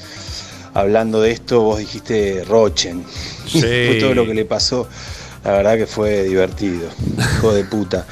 hablando 0.74 1.22
de 1.22 1.32
esto, 1.32 1.62
vos 1.62 1.80
dijiste 1.80 2.43
Rochen. 2.48 3.04
Sí. 3.48 3.60
fue 3.62 3.98
todo 4.00 4.14
lo 4.14 4.26
que 4.26 4.34
le 4.34 4.45
pasó. 4.45 4.88
La 5.43 5.52
verdad 5.54 5.78
que 5.78 5.88
fue 5.88 6.24
divertido. 6.24 6.89
Hijo 7.38 7.54
de 7.54 7.64
puta. 7.66 8.06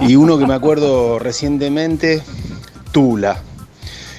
Y 0.00 0.16
uno 0.16 0.38
que 0.38 0.46
me 0.46 0.54
acuerdo 0.54 1.18
recientemente, 1.18 2.22
Tula. 2.92 3.40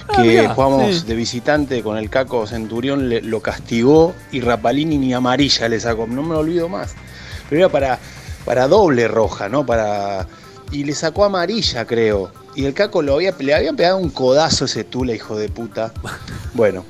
Ah, 0.07 0.21
Que 0.21 0.29
mirá, 0.29 0.53
jugamos 0.53 0.95
sí. 0.97 1.05
de 1.07 1.15
visitante 1.15 1.81
con 1.81 1.97
el 1.97 2.09
Caco 2.09 2.45
Centurión, 2.47 3.09
le- 3.09 3.21
lo 3.21 3.41
castigó 3.41 4.13
y 4.31 4.39
Rapalini 4.39 4.97
ni 4.97 5.13
amarilla 5.13 5.67
le 5.67 5.79
sacó. 5.79 6.07
No 6.07 6.23
me 6.23 6.33
lo 6.33 6.39
olvido 6.39 6.69
más. 6.69 6.93
Pero 7.49 7.61
era 7.61 7.69
para, 7.69 7.99
para 8.45 8.67
doble 8.67 9.07
roja, 9.07 9.49
¿no? 9.49 9.65
Para. 9.65 10.27
Y 10.71 10.83
le 10.83 10.93
sacó 10.95 11.25
amarilla, 11.25 11.85
creo. 11.85 12.31
Y 12.55 12.65
el 12.65 12.73
Caco 12.73 13.01
lo 13.01 13.15
había, 13.15 13.33
le 13.37 13.53
había 13.53 13.73
pegado 13.73 13.97
un 13.97 14.09
codazo 14.09 14.65
ese 14.65 14.83
Tula, 14.83 15.13
hijo 15.13 15.37
de 15.37 15.49
puta. 15.49 15.91
Bueno, 16.53 16.85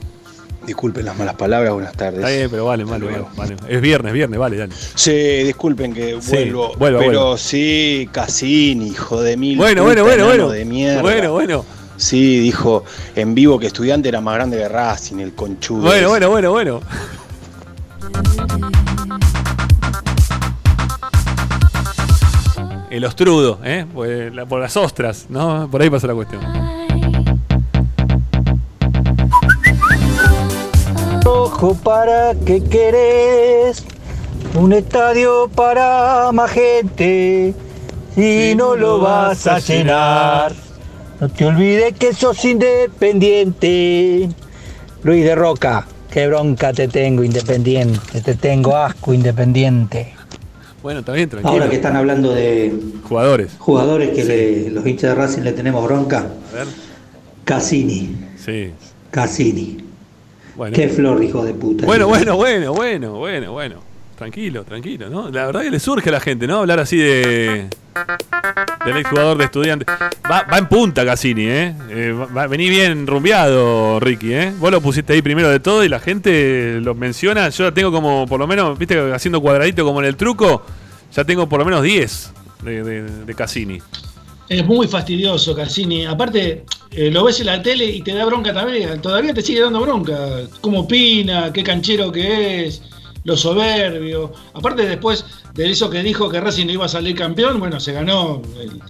disculpen 0.67 1.05
las 1.05 1.17
malas 1.17 1.33
palabras, 1.33 1.73
buenas 1.73 1.93
tardes. 1.93 2.19
Está 2.19 2.29
bien, 2.29 2.49
pero 2.51 2.65
vale, 2.65 2.83
vale, 2.83 3.05
vale, 3.05 3.25
vale. 3.35 3.55
Es 3.67 3.81
viernes, 3.81 4.13
viernes, 4.13 4.39
vale, 4.39 4.57
dale. 4.57 4.73
Sí, 4.93 5.11
disculpen 5.43 5.91
que 5.91 6.21
Sí, 6.21 6.51
vuelvo. 6.51 6.73
pero 6.77 7.35
sí, 7.35 8.07
Cassini, 8.11 8.89
hijo 8.89 9.23
de 9.23 9.35
mil. 9.37 9.57
Bueno, 9.57 9.81
puta, 9.83 10.03
bueno, 10.03 10.03
bueno, 10.03 10.25
bueno. 10.27 10.49
De 10.49 10.65
mierda. 10.65 11.01
Bueno, 11.01 11.31
bueno. 11.33 11.65
Sí, 11.97 12.39
dijo 12.39 12.83
en 13.15 13.33
vivo 13.33 13.57
que 13.57 13.67
estudiante 13.67 14.09
era 14.09 14.21
más 14.21 14.35
grande 14.35 14.57
que 14.57 14.67
Racing, 14.67 15.17
el 15.19 15.33
conchudo. 15.33 15.81
Bueno, 15.81 15.97
ese. 16.01 16.07
bueno, 16.09 16.29
bueno, 16.29 16.51
bueno. 16.51 16.81
El 22.95 23.03
ostrudo, 23.03 23.59
¿eh? 23.65 23.85
Pues 23.93 24.33
la- 24.33 24.45
por 24.45 24.61
las 24.61 24.77
ostras, 24.77 25.25
¿no? 25.27 25.67
Por 25.69 25.81
ahí 25.81 25.89
pasa 25.89 26.07
la 26.07 26.13
cuestión. 26.13 26.41
Ojo 31.25 31.75
para 31.75 32.33
que 32.45 32.63
querés 32.63 33.83
un 34.53 34.71
estadio 34.71 35.49
para 35.53 36.31
más 36.31 36.51
gente 36.51 37.53
y 38.15 38.53
no 38.55 38.77
lo 38.77 38.99
vas 39.01 39.45
a 39.45 39.59
llenar. 39.59 40.53
No 41.19 41.27
te 41.27 41.45
olvides 41.47 41.95
que 41.95 42.13
sos 42.13 42.45
independiente. 42.45 44.29
Luis 45.03 45.25
de 45.25 45.35
Roca, 45.35 45.85
qué 46.09 46.27
bronca 46.27 46.71
te 46.71 46.87
tengo, 46.87 47.25
independiente. 47.25 48.21
Te 48.21 48.35
tengo 48.35 48.77
asco, 48.77 49.13
independiente. 49.13 50.14
Bueno, 50.85 50.99
está 50.99 51.13
bien, 51.13 51.27
tranquilo. 51.27 51.51
Ahora 51.51 51.67
que 51.67 51.77
están 51.77 51.95
hablando 51.95 52.31
de 52.31 52.71
Jugadores. 53.09 53.55
jugadores 53.57 54.11
que 54.11 54.23
le- 54.23 54.69
los 54.69 54.85
hinchas 54.85 55.09
de 55.09 55.15
Racing 55.15 55.41
le 55.41 55.51
tenemos 55.53 55.83
bronca, 55.83 56.19
A 56.19 56.55
ver. 56.55 56.67
Cassini, 57.43 58.15
Sí. 58.37 58.69
Cassini. 59.09 59.77
Bueno. 60.55 60.75
Qué 60.75 60.87
flor, 60.87 61.23
hijo 61.23 61.43
de 61.43 61.55
puta. 61.55 61.87
Bueno, 61.87 62.07
bueno, 62.07 62.35
bueno, 62.35 62.71
bueno, 62.75 63.13
bueno, 63.17 63.51
bueno. 63.51 63.75
Tranquilo, 64.15 64.63
tranquilo, 64.63 65.09
¿no? 65.09 65.31
La 65.31 65.47
verdad 65.47 65.63
que 65.63 65.71
le 65.71 65.79
surge 65.79 66.09
a 66.09 66.11
la 66.11 66.19
gente, 66.19 66.45
¿no? 66.45 66.59
Hablar 66.59 66.79
así 66.79 66.97
de. 66.97 67.65
Del 68.85 68.97
exjugador 68.97 69.37
de 69.37 69.45
estudiantes. 69.45 69.87
Va, 70.29 70.43
va 70.51 70.57
en 70.57 70.67
punta 70.67 71.05
Cassini, 71.05 71.45
¿eh? 71.45 71.75
Eh, 71.89 72.15
vení 72.49 72.69
bien 72.69 73.07
rumbeado, 73.07 73.99
Ricky, 73.99 74.33
¿eh? 74.33 74.53
Vos 74.57 74.71
lo 74.71 74.81
pusiste 74.81 75.13
ahí 75.13 75.21
primero 75.21 75.49
de 75.49 75.59
todo 75.59 75.83
y 75.83 75.89
la 75.89 75.99
gente 75.99 76.79
lo 76.81 76.95
menciona. 76.95 77.49
Yo 77.49 77.65
ya 77.65 77.73
tengo 77.73 77.91
como, 77.91 78.25
por 78.27 78.39
lo 78.39 78.47
menos, 78.47 78.77
viste, 78.77 79.13
haciendo 79.13 79.41
cuadradito 79.41 79.83
como 79.85 80.01
en 80.01 80.07
el 80.07 80.15
truco, 80.15 80.65
ya 81.13 81.23
tengo 81.23 81.47
por 81.49 81.59
lo 81.59 81.65
menos 81.65 81.83
10 81.83 82.33
de, 82.63 82.83
de, 82.83 83.01
de 83.25 83.35
Cassini. 83.35 83.79
Es 84.47 84.65
muy 84.65 84.87
fastidioso 84.87 85.55
Cassini. 85.55 86.05
Aparte, 86.05 86.65
eh, 86.91 87.09
lo 87.11 87.23
ves 87.23 87.39
en 87.39 87.47
la 87.47 87.61
tele 87.61 87.85
y 87.85 88.01
te 88.01 88.13
da 88.13 88.25
bronca 88.25 88.53
también. 88.53 89.01
Todavía 89.01 89.33
te 89.33 89.41
sigue 89.41 89.61
dando 89.61 89.81
bronca. 89.81 90.17
Cómo 90.61 90.81
opina, 90.81 91.51
qué 91.51 91.63
canchero 91.63 92.11
que 92.11 92.67
es, 92.67 92.81
lo 93.25 93.35
soberbio. 93.35 94.31
Aparte, 94.53 94.85
después 94.87 95.25
de 95.53 95.69
eso 95.69 95.89
que 95.89 96.01
dijo 96.01 96.29
que 96.29 96.39
Racing 96.39 96.67
no 96.67 96.71
iba 96.71 96.85
a 96.85 96.89
salir 96.89 97.15
campeón, 97.17 97.59
bueno, 97.59 97.79
se 97.79 97.91
ganó, 97.91 98.41
el- 98.59 98.81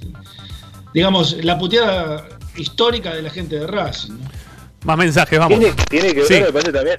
digamos, 0.94 1.44
la 1.44 1.58
puteada 1.58 2.28
histórica 2.56 3.14
de 3.14 3.22
la 3.24 3.30
gente 3.30 3.60
de 3.60 3.68
Racing. 3.68 4.12
¿no? 4.14 4.30
Más 4.84 4.98
mensajes, 4.98 5.40
vamos. 5.40 5.58
Tiene, 5.60 5.74
tiene 5.90 6.08
que 6.14 6.20
ver, 6.20 6.28
Sí. 6.28 6.34
me 6.42 6.52
parece 6.52 6.72
también. 6.72 6.98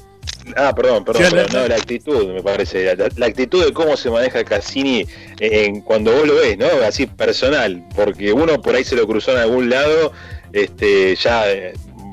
Ah, 0.57 0.73
perdón, 0.75 1.05
perdón, 1.05 1.25
Sí, 1.25 1.31
perdón, 1.31 1.51
la- 1.53 1.63
no, 1.63 1.69
la 1.69 1.75
actitud, 1.77 2.27
me 2.33 2.43
parece. 2.43 2.95
La, 2.97 3.09
la 3.17 3.27
actitud 3.27 3.65
de 3.65 3.73
cómo 3.73 3.97
se 3.97 4.11
maneja 4.11 4.45
Cassini 4.45 5.05
en, 5.41 5.81
cuando 5.83 6.13
vos 6.13 6.27
lo 6.27 6.35
ves, 6.37 6.57
¿no? 6.59 6.67
Así 6.87 7.07
personal, 7.07 7.85
porque 7.95 8.33
uno 8.33 8.61
por 8.61 8.75
ahí 8.75 8.85
se 8.85 8.97
lo 8.97 9.07
cruzó 9.07 9.33
en 9.33 9.39
algún 9.39 9.71
lado, 9.71 10.13
este, 10.53 11.17
ya 11.17 11.45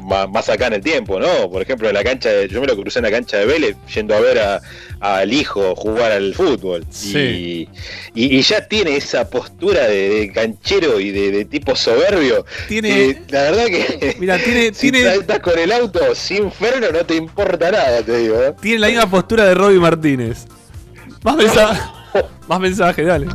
más 0.04 0.50
acá 0.50 0.68
en 0.68 0.74
el 0.74 0.82
tiempo, 0.82 1.20
¿no? 1.20 1.50
Por 1.50 1.62
ejemplo, 1.62 1.88
en 1.88 1.94
la 1.96 2.04
cancha, 2.04 2.30
de- 2.30 2.48
yo 2.48 2.62
me 2.62 2.68
lo 2.68 2.76
crucé 2.76 3.00
en 3.00 3.04
la 3.06 3.12
cancha 3.12 3.38
de 3.38 3.46
Vélez, 3.46 3.76
yendo 3.94 4.16
a 4.16 4.20
ver 4.20 4.40
a- 4.40 4.62
al 5.00 5.34
hijo 5.34 5.76
jugar 5.76 6.12
al 6.12 6.34
fútbol. 6.34 6.86
Sí. 6.90 7.68
Y, 8.14 8.24
y- 8.26 8.38
y 8.38 8.42
ya 8.42 8.68
tiene 8.68 8.96
esa 8.96 9.30
postura 9.30 9.88
de, 9.88 10.10
de 10.10 10.32
canchero 10.32 11.00
y 11.00 11.12
de, 11.12 11.32
de 11.32 11.46
tipo 11.46 11.76
soberbio. 11.76 12.46
Tiene- 12.68 13.22
la 13.30 13.44
verdad 13.44 13.66
que. 13.66 14.16
Mira, 14.20 14.38
tiene, 14.38 14.72
si 14.74 14.92
tiene, 14.92 15.14
estás 15.16 15.40
con 15.40 15.58
el 15.58 15.72
auto 15.72 16.14
sin 16.16 16.52
freno, 16.52 16.92
no 16.92 17.06
te 17.06 17.16
importa 17.16 17.72
nada, 17.72 18.02
te 18.02 18.18
digo. 18.20 18.42
¿eh? 18.42 18.54
tiene 18.62 18.80
la 18.80 18.88
misma 18.88 19.10
postura 19.10 19.46
de 19.46 19.54
Robbie 19.56 19.80
Martínez. 19.80 20.46
Más 21.24 21.36
mensajes. 21.36 21.82
Más 22.48 22.60
mensajes, 22.60 23.06
dale. 23.06 23.28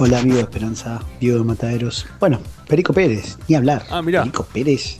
Hola 0.00 0.20
amigo 0.20 0.36
de 0.36 0.42
Esperanza, 0.42 1.00
Diego 1.20 1.38
de 1.38 1.44
Mataderos. 1.44 2.06
Bueno, 2.20 2.38
Perico 2.68 2.92
Pérez, 2.92 3.36
ni 3.48 3.56
hablar. 3.56 3.84
Ah, 3.90 4.00
mirá. 4.02 4.20
Perico 4.22 4.44
Pérez. 4.44 4.98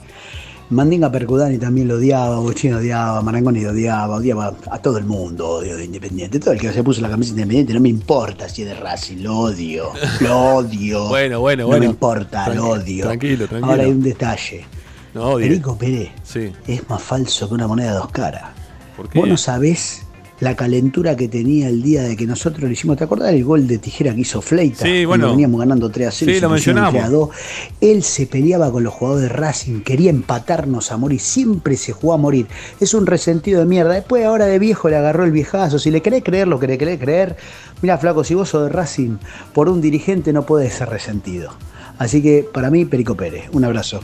Mandinga 0.71 1.11
Percudani 1.11 1.57
también 1.57 1.89
lo 1.89 1.95
odiaba, 1.95 2.41
Bochino 2.41 2.77
odiaba, 2.77 3.23
Marangoni 3.23 3.63
lo 3.63 3.71
odiaba, 3.71 4.17
odiaba 4.17 4.55
a 4.71 4.79
todo 4.81 4.99
el 4.99 5.05
mundo, 5.05 5.49
odio 5.49 5.77
de 5.79 5.85
Independiente. 5.87 6.39
Todo 6.41 6.53
el 6.53 6.61
que 6.61 6.73
se 6.73 6.83
puso 6.83 7.01
la 7.01 7.09
camisa 7.09 7.33
de 7.33 7.41
Independiente, 7.41 7.73
no 7.75 7.81
me 7.81 7.89
importa 7.89 8.49
si 8.51 8.63
es 8.63 8.69
de 8.69 8.75
Racing, 8.75 9.19
lo 9.23 9.39
odio, 9.39 9.93
lo 10.21 10.39
odio. 10.57 11.05
Bueno, 11.09 11.41
bueno, 11.41 11.63
no 11.63 11.69
bueno. 11.69 11.81
me 11.81 11.87
importa, 11.87 12.53
lo 12.53 12.71
odio. 12.71 13.07
tranquilo, 13.07 13.47
tranquilo. 13.49 13.71
Ahora 13.71 13.85
hay 13.85 13.91
un 13.91 14.03
detalle. 14.03 14.67
No. 15.15 15.37
Perico 15.37 15.79
Pérez 15.79 16.11
Sí. 16.23 16.53
es 16.67 16.89
más 16.91 17.01
falso 17.03 17.49
que 17.49 17.55
una 17.55 17.67
moneda 17.67 17.93
de 17.93 17.97
dos 17.99 18.11
caras. 18.11 18.51
¿Por 18.97 19.09
qué? 19.09 19.19
Vos 19.21 19.29
no 19.29 19.37
sabés 19.39 20.03
la 20.41 20.55
calentura 20.55 21.17
que 21.17 21.29
tenía 21.29 21.69
el 21.69 21.83
día 21.83 22.03
de 22.03 22.17
que 22.17 22.27
nosotros 22.27 22.65
le 22.65 22.73
hicimos. 22.73 22.97
¿Te 22.97 23.05
acordás 23.05 23.33
del 23.33 23.45
gol 23.45 23.67
de 23.67 23.79
tijera 23.79 24.15
que 24.15 24.21
hizo 24.21 24.41
Fleita? 24.41 24.85
Sí, 24.85 25.05
bueno. 25.05 25.31
veníamos 25.31 25.61
ganando 25.61 25.91
3 25.91 26.09
a 26.09 26.11
0 26.11 26.33
Sí, 26.33 26.41
lo 26.41 26.51
mencionamos. 26.51 26.93
3 26.93 27.05
a 27.05 27.09
2. 27.09 27.29
Él 27.81 28.03
se 28.03 28.27
peleaba 28.27 28.71
con 28.71 28.85
los 28.85 28.95
jugadores 28.95 29.29
de 29.29 29.35
Racing, 29.35 29.81
quería 29.81 30.11
empatarnos 30.11 30.93
a 30.93 30.97
morir. 30.97 31.21
Siempre 31.21 31.77
se 31.77 31.93
jugó 31.93 32.15
a 32.15 32.17
morir. 32.19 32.47
Es 32.81 32.95
un 32.95 33.07
resentido 33.07 33.61
de 33.61 33.67
mierda. 33.67 33.95
Después, 33.95 34.25
ahora 34.25 34.47
de 34.47 34.59
viejo, 34.59 34.89
le 34.89 34.97
agarró 34.97 35.25
el 35.25 35.33
viejazo. 35.33 35.79
Si 35.79 35.91
le 35.91 36.03
querés 36.03 36.23
creer 36.23 36.49
lo 36.49 36.59
que 36.59 36.67
le 36.67 36.79
querés 36.79 37.01
creer, 37.01 37.37
mira, 37.83 37.99
flaco, 37.99 38.25
si 38.25 38.35
vos 38.35 38.49
sos 38.49 38.65
de 38.65 38.69
Racing, 38.69 39.17
por 39.53 39.69
un 39.69 39.81
dirigente 39.81 40.33
no 40.33 40.47
puedes 40.47 40.73
ser 40.73 40.89
resentido. 40.89 41.53
Así 41.99 42.23
que 42.23 42.49
para 42.53 42.71
mí, 42.71 42.85
Perico 42.85 43.17
Pérez. 43.17 43.49
Un 43.53 43.65
abrazo. 43.65 44.01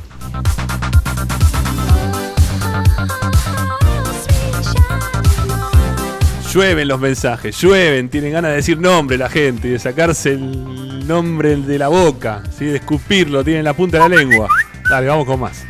Llueven 6.54 6.86
los 6.86 7.00
mensajes, 7.00 7.60
llueven, 7.60 8.08
tienen 8.08 8.30
ganas 8.30 8.52
de 8.52 8.56
decir 8.58 8.78
nombre 8.78 9.18
la 9.18 9.28
gente 9.28 9.66
y 9.66 9.72
de 9.72 9.78
sacarse 9.80 10.34
el 10.34 11.04
nombre 11.04 11.56
de 11.56 11.78
la 11.80 11.88
boca, 11.88 12.44
¿sí? 12.56 12.66
de 12.66 12.76
escupirlo, 12.76 13.42
tienen 13.42 13.64
la 13.64 13.74
punta 13.74 14.00
de 14.00 14.08
la 14.08 14.16
lengua. 14.16 14.48
Dale, 14.88 15.08
vamos 15.08 15.26
con 15.26 15.40
más. 15.40 15.64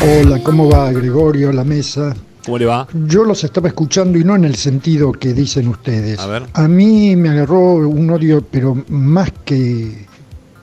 Hola, 0.00 0.42
¿cómo 0.42 0.70
va 0.70 0.90
Gregorio, 0.90 1.52
la 1.52 1.64
mesa? 1.64 2.16
¿Cómo 2.46 2.56
le 2.56 2.64
va? 2.64 2.88
Yo 2.94 3.24
los 3.24 3.44
estaba 3.44 3.68
escuchando 3.68 4.16
y 4.18 4.24
no 4.24 4.36
en 4.36 4.46
el 4.46 4.54
sentido 4.54 5.12
que 5.12 5.34
dicen 5.34 5.68
ustedes. 5.68 6.18
A 6.18 6.26
ver. 6.28 6.44
A 6.54 6.66
mí 6.66 7.14
me 7.14 7.28
agarró 7.28 7.74
un 7.74 8.08
odio, 8.08 8.42
pero 8.50 8.82
más 8.88 9.32
que 9.44 10.06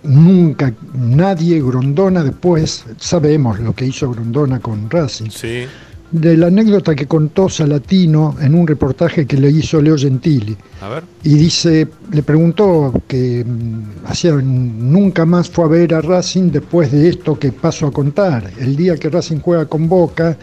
nunca 0.01 0.73
nadie, 0.95 1.61
Grondona 1.61 2.23
después, 2.23 2.85
sabemos 2.97 3.59
lo 3.59 3.75
que 3.75 3.85
hizo 3.85 4.09
Grondona 4.09 4.59
con 4.59 4.89
Racing. 4.89 5.29
Sí. 5.29 5.67
De 6.11 6.35
la 6.35 6.47
anécdota 6.47 6.95
que 6.95 7.05
contó 7.05 7.49
Salatino 7.49 8.35
en 8.41 8.55
un 8.55 8.65
reportaje 8.65 9.27
que 9.27 9.37
le 9.37 9.51
hizo 9.51 9.79
Leo 9.79 9.95
Gentili. 9.95 10.57
A 10.81 10.89
ver. 10.89 11.03
Y 11.23 11.35
dice, 11.35 11.87
le 12.11 12.23
preguntó 12.23 12.91
que 13.07 13.45
mm, 13.45 14.07
hacía 14.07 14.31
nunca 14.33 15.25
más 15.27 15.49
fue 15.51 15.65
a 15.65 15.67
ver 15.67 15.93
a 15.93 16.01
Racing 16.01 16.49
después 16.51 16.91
de 16.91 17.09
esto 17.09 17.37
que 17.37 17.51
paso 17.51 17.85
a 17.85 17.91
contar. 17.91 18.49
El 18.59 18.75
día 18.75 18.97
que 18.97 19.07
Racing 19.09 19.37
juega 19.37 19.65
con 19.67 19.87
Boca, 19.87 20.35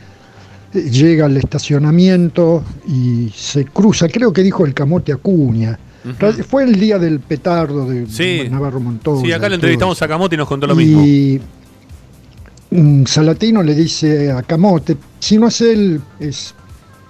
eh, 0.72 0.80
llega 0.88 1.26
al 1.26 1.36
estacionamiento 1.36 2.62
y 2.86 3.32
se 3.34 3.64
cruza, 3.64 4.09
creo 4.09 4.32
que 4.32 4.44
dijo 4.44 4.64
el 4.64 4.72
camote 4.72 5.12
Acuña. 5.12 5.78
Fue 6.48 6.62
el 6.62 6.78
día 6.78 7.01
del 7.01 7.18
petardo 7.18 7.86
de 7.88 8.06
Sí. 8.06 8.48
Navarro 8.48 8.78
Montoya. 8.78 9.20
Sí, 9.26 9.32
acá 9.32 9.47
lo 9.48 9.48
todo 9.48 9.55
entrevistamos 9.56 10.01
a 10.01 10.06
Camote 10.06 10.36
y 10.36 10.38
nos 10.38 10.47
contó 10.47 10.68
lo 10.68 10.76
mismo. 10.76 11.02
y 11.05 11.40
Salatino 13.06 13.62
le 13.62 13.74
dice 13.74 14.30
a 14.30 14.43
Camote, 14.43 14.97
si 15.27 15.39
no 15.39 15.48
es 15.48 15.61
él, 15.61 16.01
es 16.20 16.55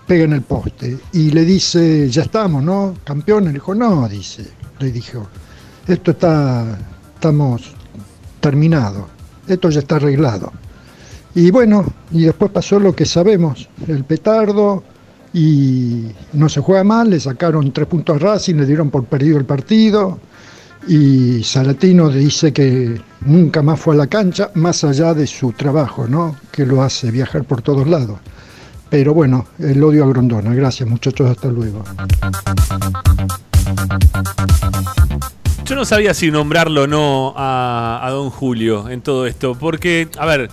pega 0.06 0.24
en 0.24 0.32
el 0.32 0.40
poste. 0.40 0.98
Y 1.12 1.32
le 1.32 1.44
dice, 1.44 2.09
ya 2.09 2.22
estamos, 2.22 2.62
¿no? 2.62 2.94
Campeones. 3.05 3.48
Le 3.48 3.55
dijo, 3.55 3.74
no, 3.74 4.09
dice. 4.09 4.51
Le 4.78 4.90
dijo, 4.90 5.28
esto 5.86 6.12
está, 6.12 6.78
estamos 7.14 7.74
terminado. 8.40 9.06
Esto 9.47 9.68
ya 9.68 9.80
está 9.80 9.97
arreglado. 9.97 10.51
Y 11.34 11.51
bueno, 11.51 11.84
y 12.10 12.22
después 12.22 12.51
pasó 12.51 12.80
lo 12.80 12.97
que 12.97 13.05
sabemos, 13.05 13.68
el 13.86 14.05
petardo, 14.05 14.82
y 15.34 16.06
no 16.32 16.48
se 16.48 16.62
juega 16.62 16.84
mal, 16.84 17.10
le 17.10 17.20
sacaron 17.20 17.70
tres 17.70 17.86
puntos 17.86 18.16
a 18.16 18.18
Racing, 18.18 18.55
le 18.55 18.64
dieron 18.64 18.90
por 18.90 19.05
perdido 19.05 19.36
el 19.36 19.44
partido, 19.44 20.18
y 20.88 21.42
Salatino 21.42 22.08
dice 22.08 22.52
que 22.52 23.00
nunca 23.22 23.62
más 23.62 23.80
fue 23.80 23.94
a 23.94 23.98
la 23.98 24.06
cancha, 24.06 24.50
más 24.54 24.84
allá 24.84 25.14
de 25.14 25.26
su 25.26 25.52
trabajo, 25.52 26.06
¿no? 26.06 26.36
Que 26.52 26.64
lo 26.64 26.82
hace 26.82 27.10
viajar 27.10 27.44
por 27.44 27.62
todos 27.62 27.88
lados. 27.88 28.18
Pero 28.88 29.14
bueno, 29.14 29.46
el 29.58 29.82
odio 29.82 30.04
a 30.04 30.08
Grondona. 30.08 30.54
Gracias 30.54 30.88
muchachos, 30.88 31.28
hasta 31.28 31.48
luego. 31.48 31.82
Yo 35.64 35.74
no 35.74 35.84
sabía 35.84 36.14
si 36.14 36.30
nombrarlo 36.30 36.84
o 36.84 36.86
no 36.86 37.34
a, 37.36 38.00
a 38.02 38.10
don 38.10 38.30
Julio 38.30 38.88
en 38.88 39.02
todo 39.02 39.26
esto, 39.26 39.56
porque, 39.56 40.08
a 40.18 40.26
ver, 40.26 40.48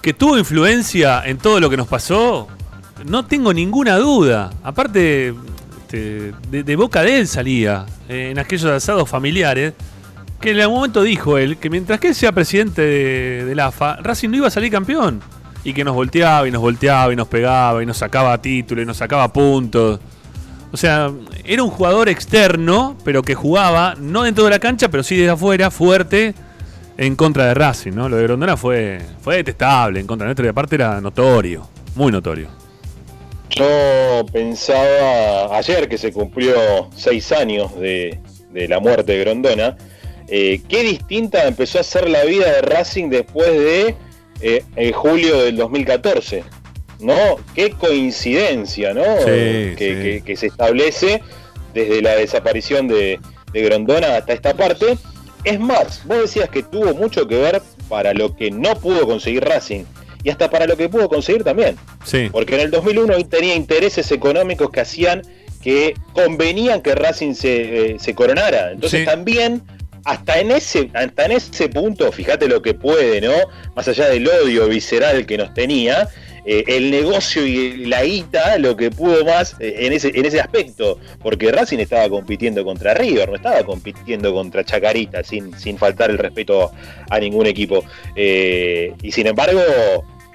que 0.00 0.14
tuvo 0.14 0.38
influencia 0.38 1.22
en 1.26 1.36
todo 1.36 1.60
lo 1.60 1.68
que 1.68 1.76
nos 1.76 1.88
pasó, 1.88 2.48
no 3.06 3.26
tengo 3.26 3.52
ninguna 3.52 3.98
duda. 3.98 4.50
Aparte, 4.62 5.34
este, 5.94 6.32
de, 6.50 6.62
de 6.64 6.76
boca 6.76 7.02
de 7.02 7.20
él 7.20 7.28
salía, 7.28 7.86
eh, 8.08 8.30
en 8.30 8.38
aquellos 8.38 8.70
asados 8.70 9.08
familiares, 9.08 9.74
que 10.40 10.50
en 10.50 10.60
algún 10.60 10.76
momento 10.76 11.02
dijo 11.02 11.38
él 11.38 11.56
que 11.56 11.70
mientras 11.70 12.00
que 12.00 12.08
él 12.08 12.14
sea 12.14 12.32
presidente 12.32 12.82
de, 12.82 13.44
del 13.44 13.60
AFA, 13.60 13.96
Racing 13.96 14.30
no 14.30 14.36
iba 14.38 14.48
a 14.48 14.50
salir 14.50 14.70
campeón. 14.70 15.20
Y 15.62 15.72
que 15.72 15.82
nos 15.82 15.94
volteaba 15.94 16.46
y 16.46 16.50
nos 16.50 16.60
volteaba 16.60 17.10
y 17.12 17.16
nos 17.16 17.28
pegaba 17.28 17.82
y 17.82 17.86
nos 17.86 17.96
sacaba 17.96 18.36
títulos 18.42 18.82
y 18.82 18.86
nos 18.86 18.98
sacaba 18.98 19.32
puntos. 19.32 19.98
O 20.72 20.76
sea, 20.76 21.10
era 21.44 21.62
un 21.62 21.70
jugador 21.70 22.10
externo, 22.10 22.98
pero 23.02 23.22
que 23.22 23.34
jugaba 23.34 23.94
no 23.98 24.24
dentro 24.24 24.44
de 24.44 24.50
la 24.50 24.58
cancha, 24.58 24.90
pero 24.90 25.02
sí 25.02 25.16
desde 25.16 25.30
afuera, 25.30 25.70
fuerte, 25.70 26.34
en 26.98 27.16
contra 27.16 27.46
de 27.46 27.54
Racing, 27.54 27.92
¿no? 27.92 28.10
Lo 28.10 28.16
de 28.16 28.24
Grondona 28.24 28.58
fue, 28.58 29.00
fue 29.22 29.36
detestable 29.36 30.00
en 30.00 30.06
contra 30.06 30.26
nuestra 30.26 30.44
y 30.44 30.48
aparte 30.48 30.74
era 30.74 31.00
notorio, 31.00 31.66
muy 31.94 32.12
notorio. 32.12 32.63
Yo 33.50 34.24
pensaba 34.32 35.56
ayer 35.56 35.88
que 35.88 35.98
se 35.98 36.12
cumplió 36.12 36.90
seis 36.96 37.30
años 37.32 37.78
de, 37.78 38.18
de 38.50 38.68
la 38.68 38.80
muerte 38.80 39.12
de 39.12 39.18
Grondona, 39.20 39.76
eh, 40.28 40.60
qué 40.68 40.82
distinta 40.82 41.46
empezó 41.46 41.78
a 41.78 41.82
ser 41.82 42.08
la 42.08 42.24
vida 42.24 42.50
de 42.50 42.62
Racing 42.62 43.10
después 43.10 43.50
de 43.50 43.94
eh, 44.40 44.92
julio 44.92 45.42
del 45.42 45.56
2014. 45.56 46.42
¿No? 47.00 47.14
Qué 47.54 47.70
coincidencia, 47.72 48.94
¿no? 48.94 49.02
Sí, 49.18 49.24
que, 49.24 49.76
sí. 49.76 49.84
que- 49.84 50.22
que 50.24 50.36
se 50.36 50.46
establece 50.46 51.20
desde 51.74 52.00
la 52.00 52.14
desaparición 52.16 52.88
de, 52.88 53.18
de 53.52 53.62
Grondona 53.62 54.16
hasta 54.16 54.32
esta 54.32 54.54
parte. 54.54 54.96
Es 55.42 55.60
más, 55.60 56.00
vos 56.06 56.18
decías 56.22 56.48
que 56.48 56.62
tuvo 56.62 56.94
mucho 56.94 57.26
que 57.28 57.36
ver 57.36 57.60
para 57.88 58.14
lo 58.14 58.34
que 58.34 58.50
no 58.50 58.74
pudo 58.76 59.06
conseguir 59.06 59.44
Racing 59.44 59.84
y 60.24 60.30
hasta 60.30 60.50
para 60.50 60.66
lo 60.66 60.76
que 60.76 60.88
pudo 60.88 61.08
conseguir 61.08 61.44
también. 61.44 61.76
Sí. 62.04 62.28
Porque 62.32 62.54
en 62.56 62.62
el 62.62 62.70
2001 62.72 63.14
él 63.14 63.28
tenía 63.28 63.54
intereses 63.54 64.10
económicos 64.10 64.70
que 64.70 64.80
hacían 64.80 65.22
que 65.62 65.94
convenían 66.12 66.82
que 66.82 66.94
Racing 66.94 67.34
se, 67.34 67.92
eh, 67.92 67.96
se 67.98 68.14
coronara. 68.14 68.72
Entonces 68.72 69.00
Sí. 69.00 69.06
también, 69.06 69.62
hasta 70.04 70.38
en, 70.38 70.50
ese, 70.50 70.90
hasta 70.92 71.24
en 71.24 71.32
ese 71.32 71.68
punto, 71.68 72.10
fíjate 72.12 72.48
lo 72.48 72.60
que 72.60 72.74
puede, 72.74 73.20
¿no? 73.22 73.32
Más 73.74 73.88
allá 73.88 74.08
del 74.08 74.28
odio 74.28 74.68
visceral 74.68 75.24
que 75.24 75.38
nos 75.38 75.54
tenía, 75.54 76.06
eh, 76.46 76.64
el 76.66 76.90
negocio 76.90 77.46
y 77.46 77.86
la 77.86 78.04
guita, 78.04 78.58
lo 78.58 78.76
que 78.76 78.90
pudo 78.90 79.24
más 79.24 79.56
eh, 79.60 79.76
en, 79.86 79.94
ese, 79.94 80.12
en 80.14 80.26
ese 80.26 80.38
aspecto. 80.38 80.98
Porque 81.22 81.50
Racing 81.50 81.78
estaba 81.78 82.06
compitiendo 82.10 82.62
contra 82.62 82.92
River, 82.92 83.30
no 83.30 83.36
estaba 83.36 83.62
compitiendo 83.64 84.34
contra 84.34 84.62
Chacarita, 84.62 85.24
sin, 85.24 85.58
sin 85.58 85.78
faltar 85.78 86.10
el 86.10 86.18
respeto 86.18 86.70
a 87.08 87.18
ningún 87.18 87.46
equipo. 87.46 87.82
Eh, 88.14 88.92
y 89.00 89.10
sin 89.12 89.26
embargo, 89.28 89.62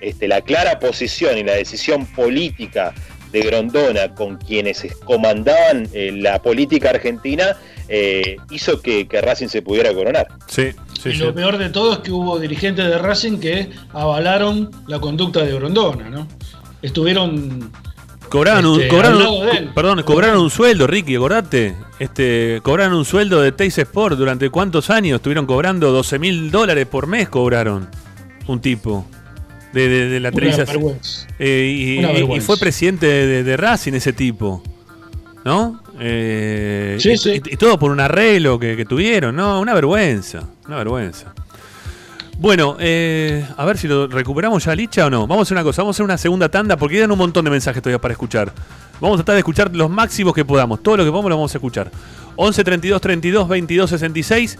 este, 0.01 0.27
la 0.27 0.41
clara 0.41 0.79
posición 0.79 1.37
y 1.37 1.43
la 1.43 1.53
decisión 1.53 2.05
política 2.05 2.93
de 3.31 3.41
Grondona 3.41 4.13
con 4.15 4.37
quienes 4.37 4.85
comandaban 5.05 5.87
eh, 5.93 6.11
la 6.11 6.41
política 6.41 6.89
argentina 6.89 7.55
eh, 7.87 8.37
hizo 8.49 8.81
que, 8.81 9.07
que 9.07 9.21
Racing 9.21 9.47
se 9.47 9.61
pudiera 9.61 9.93
coronar. 9.93 10.27
Sí, 10.47 10.69
y 11.05 11.13
lo 11.13 11.33
peor 11.33 11.57
de 11.57 11.69
todo 11.69 11.93
es 11.93 11.99
que 11.99 12.11
hubo 12.11 12.39
dirigentes 12.39 12.85
de 12.85 12.97
Racing 12.97 13.39
que 13.39 13.69
avalaron 13.93 14.69
la 14.87 14.99
conducta 14.99 15.43
de 15.43 15.53
Grondona, 15.53 16.09
¿no? 16.09 16.27
Estuvieron 16.81 17.71
Cobraron 18.29 18.65
un, 18.67 18.81
Este, 18.81 18.95
un- 18.95 19.73
perdón, 19.73 20.03
cobraron 20.03 20.41
un 20.43 20.49
sueldo, 20.51 20.85
Ricky, 20.85 21.15
acordate. 21.15 21.75
Este, 21.97 22.59
cobraron 22.63 22.93
un 22.93 23.05
sueldo 23.05 23.41
de 23.41 23.51
Teis 23.51 23.77
Sport 23.77 24.17
durante 24.17 24.49
cuántos 24.51 24.89
años 24.91 25.15
estuvieron 25.17 25.45
cobrando 25.47 25.91
12 25.91 26.19
mil 26.19 26.51
dólares 26.51 26.85
por 26.85 27.07
mes 27.07 27.27
cobraron 27.27 27.89
un 28.47 28.61
tipo 28.61 29.05
de, 29.73 29.87
de- 29.87 30.09
de 30.09 30.19
la 30.19 30.31
vergüenza. 30.31 31.27
Eh, 31.39 31.99
y, 32.35 32.39
fue 32.41 32.57
presidente 32.57 33.05
de, 33.05 33.43
de 33.43 33.57
Racing 33.57 33.93
ese 33.93 34.13
tipo, 34.13 34.63
¿no? 35.45 35.81
Eh, 35.99 36.97
Sí, 36.99 37.11
y, 37.11 37.17
sí. 37.17 37.41
y- 37.45 37.53
y 37.53 37.57
todo 37.57 37.77
por 37.77 37.91
un 37.91 37.99
arreglo 37.99 38.57
que, 38.59 38.75
que 38.77 38.85
tuvieron, 38.85 39.35
¿no? 39.35 39.59
Una 39.59 39.73
vergüenza, 39.73 40.43
una 40.67 40.77
vergüenza. 40.77 41.33
Bueno, 42.37 42.77
eh, 42.79 43.45
a 43.57 43.65
ver 43.65 43.77
si 43.77 43.87
lo 43.87 44.07
recuperamos 44.07 44.63
ya 44.63 44.73
Licha 44.73 45.05
o 45.05 45.09
no. 45.09 45.27
Vamos 45.27 45.39
a 45.39 45.43
hacer 45.43 45.55
una 45.57 45.63
cosa, 45.63 45.81
vamos 45.81 45.95
a 45.95 45.97
hacer 45.97 46.05
una 46.05 46.17
segunda 46.17 46.47
tanda 46.47 46.77
porque 46.77 46.95
quedan 46.95 47.11
un 47.11 47.17
montón 47.17 47.43
de 47.43 47.51
mensajes 47.51 47.81
todavía 47.83 47.99
para 47.99 48.13
escuchar. 48.13 48.53
Vamos 49.01 49.15
a 49.15 49.17
tratar 49.23 49.35
de 49.35 49.39
escuchar 49.39 49.75
los 49.75 49.89
máximos 49.89 50.33
que 50.33 50.45
podamos. 50.45 50.81
Todo 50.81 50.97
lo 50.97 51.03
que 51.03 51.09
podamos 51.11 51.29
lo 51.29 51.35
vamos 51.35 51.53
a 51.53 51.57
escuchar. 51.57 51.91
11 52.37 52.63
32 52.63 53.01
32 53.01 53.47
22 53.49 53.89
66. 53.89 54.57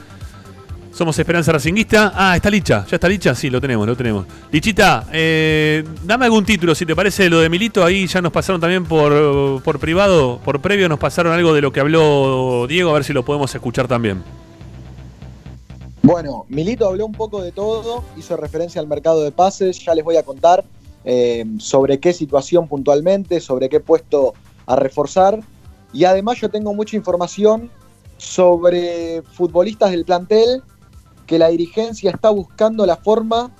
Somos 0.99 1.17
Esperanza 1.17 1.53
Racinguista. 1.53 2.11
Ah, 2.13 2.35
está 2.35 2.49
Licha. 2.49 2.85
¿Ya 2.85 2.97
está 2.97 3.07
Licha? 3.07 3.33
Sí, 3.33 3.49
lo 3.49 3.61
tenemos, 3.61 3.87
lo 3.87 3.95
tenemos. 3.95 4.25
Lichita, 4.51 5.07
eh, 5.13 5.81
dame 6.03 6.25
algún 6.25 6.43
título, 6.43 6.75
si 6.75 6.85
te 6.85 6.93
parece 6.93 7.29
lo 7.29 7.39
de 7.39 7.47
Milito. 7.47 7.85
Ahí 7.85 8.05
ya 8.05 8.21
nos 8.21 8.33
pasaron 8.33 8.59
también 8.59 8.83
por, 8.83 9.63
por 9.63 9.79
privado, 9.79 10.41
por 10.43 10.59
previo, 10.59 10.89
nos 10.89 10.99
pasaron 10.99 11.31
algo 11.31 11.53
de 11.53 11.61
lo 11.61 11.71
que 11.71 11.79
habló 11.79 12.67
Diego, 12.67 12.89
a 12.89 12.95
ver 12.95 13.05
si 13.05 13.13
lo 13.13 13.23
podemos 13.23 13.55
escuchar 13.55 13.87
también. 13.87 14.21
Bueno, 16.03 16.45
Milito 16.49 16.85
habló 16.85 17.05
un 17.05 17.13
poco 17.13 17.41
de 17.41 17.53
todo, 17.53 18.03
hizo 18.17 18.35
referencia 18.35 18.81
al 18.81 18.87
mercado 18.87 19.23
de 19.23 19.31
pases, 19.31 19.79
ya 19.79 19.95
les 19.95 20.03
voy 20.03 20.17
a 20.17 20.23
contar 20.23 20.65
eh, 21.05 21.45
sobre 21.59 22.01
qué 22.01 22.11
situación 22.11 22.67
puntualmente, 22.67 23.39
sobre 23.39 23.69
qué 23.69 23.79
puesto 23.79 24.33
a 24.65 24.75
reforzar. 24.75 25.39
Y 25.93 26.03
además 26.03 26.41
yo 26.41 26.49
tengo 26.49 26.73
mucha 26.73 26.97
información 26.97 27.71
sobre 28.17 29.21
futbolistas 29.31 29.91
del 29.91 30.03
plantel 30.03 30.61
que 31.29 31.37
la 31.37 31.49
dirigencia 31.49 32.09
está 32.09 32.31
buscando 32.31 32.87
la 32.87 32.97
forma 32.97 33.51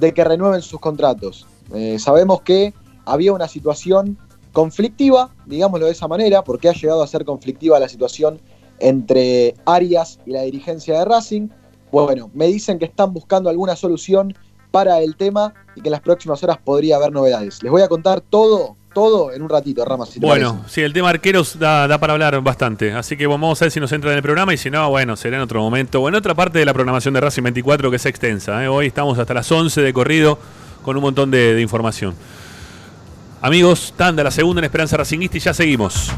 de 0.00 0.12
que 0.12 0.24
renueven 0.24 0.60
sus 0.60 0.80
contratos. 0.80 1.46
Eh, 1.72 2.00
sabemos 2.00 2.42
que 2.42 2.74
había 3.04 3.32
una 3.32 3.46
situación 3.46 4.18
conflictiva, 4.50 5.32
digámoslo 5.46 5.86
de 5.86 5.92
esa 5.92 6.08
manera, 6.08 6.42
porque 6.42 6.68
ha 6.68 6.72
llegado 6.72 7.00
a 7.00 7.06
ser 7.06 7.24
conflictiva 7.24 7.78
la 7.78 7.88
situación 7.88 8.40
entre 8.80 9.54
Arias 9.66 10.18
y 10.26 10.32
la 10.32 10.42
dirigencia 10.42 10.98
de 10.98 11.04
Racing. 11.04 11.48
Bueno, 11.92 12.28
me 12.34 12.48
dicen 12.48 12.80
que 12.80 12.86
están 12.86 13.12
buscando 13.12 13.48
alguna 13.48 13.76
solución 13.76 14.34
para 14.72 14.98
el 14.98 15.14
tema 15.14 15.54
y 15.76 15.80
que 15.80 15.90
en 15.90 15.92
las 15.92 16.00
próximas 16.00 16.42
horas 16.42 16.58
podría 16.58 16.96
haber 16.96 17.12
novedades. 17.12 17.62
Les 17.62 17.70
voy 17.70 17.82
a 17.82 17.88
contar 17.88 18.20
todo, 18.20 18.76
todo 18.92 19.32
en 19.32 19.42
un 19.42 19.48
ratito, 19.48 19.84
Ramas. 19.84 20.08
si 20.10 20.20
te 20.20 20.26
Bueno, 20.26 20.56
parece. 20.56 20.74
sí, 20.74 20.80
el 20.82 20.92
tema 20.92 21.10
arqueros 21.10 21.58
da, 21.58 21.86
da 21.88 21.98
para 21.98 22.12
hablar 22.12 22.40
bastante. 22.42 22.92
Así 22.92 23.16
que 23.16 23.26
vamos 23.26 23.60
a 23.60 23.64
ver 23.64 23.72
si 23.72 23.80
nos 23.80 23.90
entra 23.92 24.10
en 24.10 24.16
el 24.16 24.22
programa 24.22 24.52
y 24.54 24.56
si 24.56 24.70
no, 24.70 24.88
bueno, 24.90 25.16
será 25.16 25.36
en 25.36 25.42
otro 25.42 25.60
momento. 25.60 26.00
O 26.00 26.08
en 26.08 26.14
otra 26.14 26.34
parte 26.34 26.58
de 26.58 26.64
la 26.64 26.72
programación 26.74 27.14
de 27.14 27.20
Racing 27.20 27.42
24 27.42 27.90
que 27.90 27.96
es 27.96 28.06
extensa. 28.06 28.62
¿eh? 28.64 28.68
Hoy 28.68 28.86
estamos 28.86 29.18
hasta 29.18 29.34
las 29.34 29.50
11 29.50 29.80
de 29.80 29.92
corrido 29.92 30.38
con 30.82 30.96
un 30.96 31.02
montón 31.02 31.30
de, 31.30 31.54
de 31.54 31.60
información. 31.62 32.14
Amigos, 33.40 33.92
tanda 33.96 34.22
la 34.22 34.30
segunda 34.30 34.60
en 34.60 34.64
Esperanza 34.66 34.96
Racinguista 34.96 35.36
y 35.36 35.40
ya 35.40 35.54
seguimos. 35.54 36.12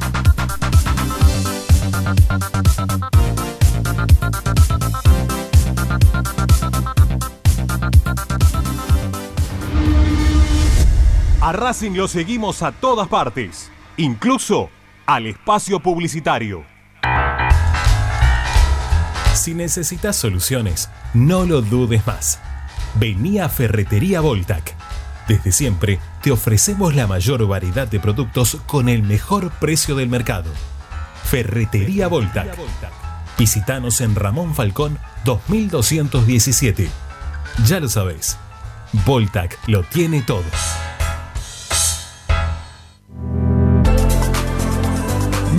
A 11.44 11.52
Racing 11.52 11.90
lo 11.90 12.08
seguimos 12.08 12.62
a 12.62 12.72
todas 12.72 13.06
partes, 13.06 13.70
incluso 13.98 14.70
al 15.04 15.26
espacio 15.26 15.78
publicitario. 15.78 16.64
Si 19.34 19.52
necesitas 19.52 20.16
soluciones, 20.16 20.88
no 21.12 21.44
lo 21.44 21.60
dudes 21.60 22.06
más. 22.06 22.40
Vení 22.94 23.40
a 23.40 23.50
Ferretería 23.50 24.22
Voltac. 24.22 24.74
Desde 25.28 25.52
siempre 25.52 26.00
te 26.22 26.32
ofrecemos 26.32 26.94
la 26.94 27.06
mayor 27.06 27.46
variedad 27.46 27.88
de 27.88 28.00
productos 28.00 28.56
con 28.64 28.88
el 28.88 29.02
mejor 29.02 29.50
precio 29.50 29.96
del 29.96 30.08
mercado. 30.08 30.50
Ferretería 31.24 32.08
Voltac. 32.08 32.56
Visítanos 33.36 34.00
en 34.00 34.14
Ramón 34.14 34.54
Falcón 34.54 34.98
2217. 35.26 36.88
Ya 37.66 37.80
lo 37.80 37.90
sabés, 37.90 38.38
Voltac 39.04 39.58
lo 39.66 39.82
tiene 39.82 40.22
todo. 40.22 40.44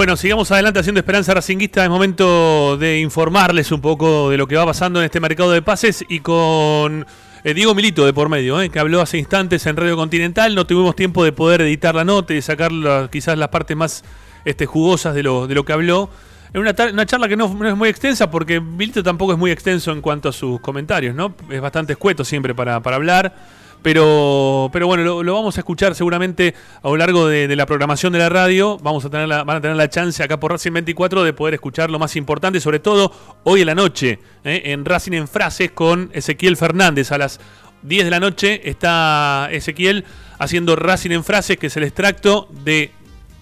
Bueno, 0.00 0.16
sigamos 0.16 0.50
adelante 0.50 0.80
haciendo 0.80 0.98
Esperanza 0.98 1.34
Racinguista. 1.34 1.84
Es 1.84 1.90
momento 1.90 2.78
de 2.78 3.00
informarles 3.00 3.70
un 3.70 3.82
poco 3.82 4.30
de 4.30 4.38
lo 4.38 4.46
que 4.46 4.56
va 4.56 4.64
pasando 4.64 4.98
en 4.98 5.04
este 5.04 5.20
mercado 5.20 5.52
de 5.52 5.60
pases 5.60 6.06
y 6.08 6.20
con 6.20 7.04
eh, 7.44 7.52
Diego 7.52 7.74
Milito 7.74 8.06
de 8.06 8.14
por 8.14 8.30
medio, 8.30 8.62
eh, 8.62 8.70
que 8.70 8.78
habló 8.78 9.02
hace 9.02 9.18
instantes 9.18 9.66
en 9.66 9.76
Radio 9.76 9.98
Continental. 9.98 10.54
No 10.54 10.66
tuvimos 10.66 10.96
tiempo 10.96 11.22
de 11.22 11.32
poder 11.32 11.60
editar 11.60 11.94
la 11.94 12.06
nota 12.06 12.32
y 12.32 12.40
sacar 12.40 12.72
la- 12.72 13.10
quizás 13.12 13.36
las 13.36 13.50
partes 13.50 13.76
más 13.76 14.02
este, 14.46 14.64
jugosas 14.64 15.14
de 15.14 15.22
lo, 15.22 15.46
de 15.46 15.54
lo 15.54 15.66
que 15.66 15.74
habló. 15.74 16.08
En 16.54 16.62
una, 16.62 16.74
charla 17.04 17.28
que 17.28 17.36
no, 17.36 17.54
es 17.68 17.76
muy 17.76 17.90
extensa 17.90 18.30
porque 18.30 18.58
Milito 18.58 19.02
tampoco 19.02 19.34
es 19.34 19.38
muy 19.38 19.50
extenso 19.50 19.92
en 19.92 20.00
cuanto 20.00 20.30
a 20.30 20.32
sus 20.32 20.60
comentarios, 20.60 21.14
¿no? 21.14 21.34
Es 21.50 21.60
bastante 21.60 21.92
escueto 21.92 22.24
siempre 22.24 22.54
para 22.54 22.76
hablar. 22.76 23.34
Pero, 23.82 24.68
pero 24.72 24.86
bueno, 24.86 25.22
lo, 25.22 25.34
vamos 25.34 25.56
a 25.56 25.60
escuchar 25.60 25.94
seguramente 25.94 26.54
a 26.82 26.88
lo 26.88 26.96
largo 26.96 27.26
de, 27.26 27.48
de 27.48 27.56
la 27.56 27.66
programación 27.66 28.12
de 28.12 28.18
la 28.18 28.28
radio. 28.28 28.78
Vamos 28.82 29.04
a 29.04 29.10
tener 29.10 29.28
la, 29.28 29.44
van 29.44 29.56
a 29.56 29.60
tener 29.60 29.76
la 29.76 29.88
chance 29.88 30.22
acá 30.22 30.38
por 30.38 30.52
Racing 30.52 30.72
24 30.72 31.24
de 31.24 31.32
poder 31.32 31.54
escuchar 31.54 31.90
lo 31.90 31.98
más 31.98 32.16
importante, 32.16 32.60
sobre 32.60 32.78
todo 32.78 33.12
hoy 33.44 33.60
en 33.60 33.66
la 33.66 33.74
noche, 33.74 34.18
¿eh? 34.44 34.62
en 34.66 34.84
Racing 34.84 35.12
en 35.12 35.28
Frases 35.28 35.70
con 35.70 36.10
Ezequiel 36.12 36.56
Fernández. 36.56 37.12
A 37.12 37.18
las 37.18 37.40
10 37.82 38.04
de 38.04 38.10
la 38.10 38.20
noche 38.20 38.68
está 38.68 39.48
Ezequiel 39.50 40.04
haciendo 40.38 40.76
Racing 40.76 41.10
en 41.10 41.24
Frases, 41.24 41.56
que 41.56 41.68
es 41.68 41.76
el 41.76 41.84
extracto 41.84 42.48
de 42.64 42.92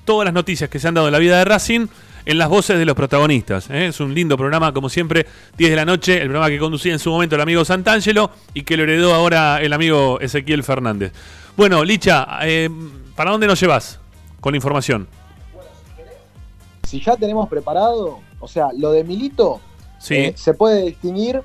todas 0.05 0.25
las 0.25 0.35
noticias 0.35 0.71
que 0.71 0.79
se 0.79 0.89
han 0.89 0.95
dado 0.95 1.09
en 1.09 1.13
la 1.13 1.19
vida 1.19 1.39
de 1.39 1.45
Racing 1.45 1.87
en 2.29 2.37
las 2.37 2.51
voces 2.51 2.79
de 2.79 2.85
los 2.85 2.95
protagonistas. 2.95 3.71
¿eh? 3.71 3.87
Es 3.87 4.01
un 4.01 4.13
lindo 4.15 4.37
programa, 4.37 4.75
como 4.75 4.91
siempre, 4.91 5.27
10 5.57 5.71
de 5.71 5.77
la 5.77 5.87
noche, 5.87 6.13
el 6.17 6.25
programa 6.29 6.51
que 6.51 6.59
conducía 6.59 6.93
en 6.93 6.99
su 6.99 7.11
momento 7.11 7.37
el 7.37 7.41
amigo 7.41 7.65
Santangelo 7.65 8.31
y 8.53 8.65
que 8.65 8.77
lo 8.77 8.83
heredó 8.83 9.15
ahora 9.15 9.63
el 9.63 9.73
amigo 9.73 10.21
Ezequiel 10.21 10.63
Fernández. 10.63 11.13
Bueno, 11.57 11.83
Licha, 11.83 12.29
eh, 12.43 12.69
¿para 13.17 13.31
dónde 13.31 13.47
nos 13.47 13.59
llevas 13.59 13.99
con 14.41 14.53
la 14.53 14.57
información? 14.57 15.09
Si 16.87 17.01
ya 17.01 17.17
tenemos 17.17 17.49
preparado, 17.49 18.21
o 18.41 18.47
sea, 18.47 18.69
lo 18.77 18.93
de 18.93 19.05
Milito 19.05 19.61
Sí. 19.99 20.15
eh, 20.15 20.35
se 20.37 20.53
puede 20.53 20.83
distinguir 20.85 21.41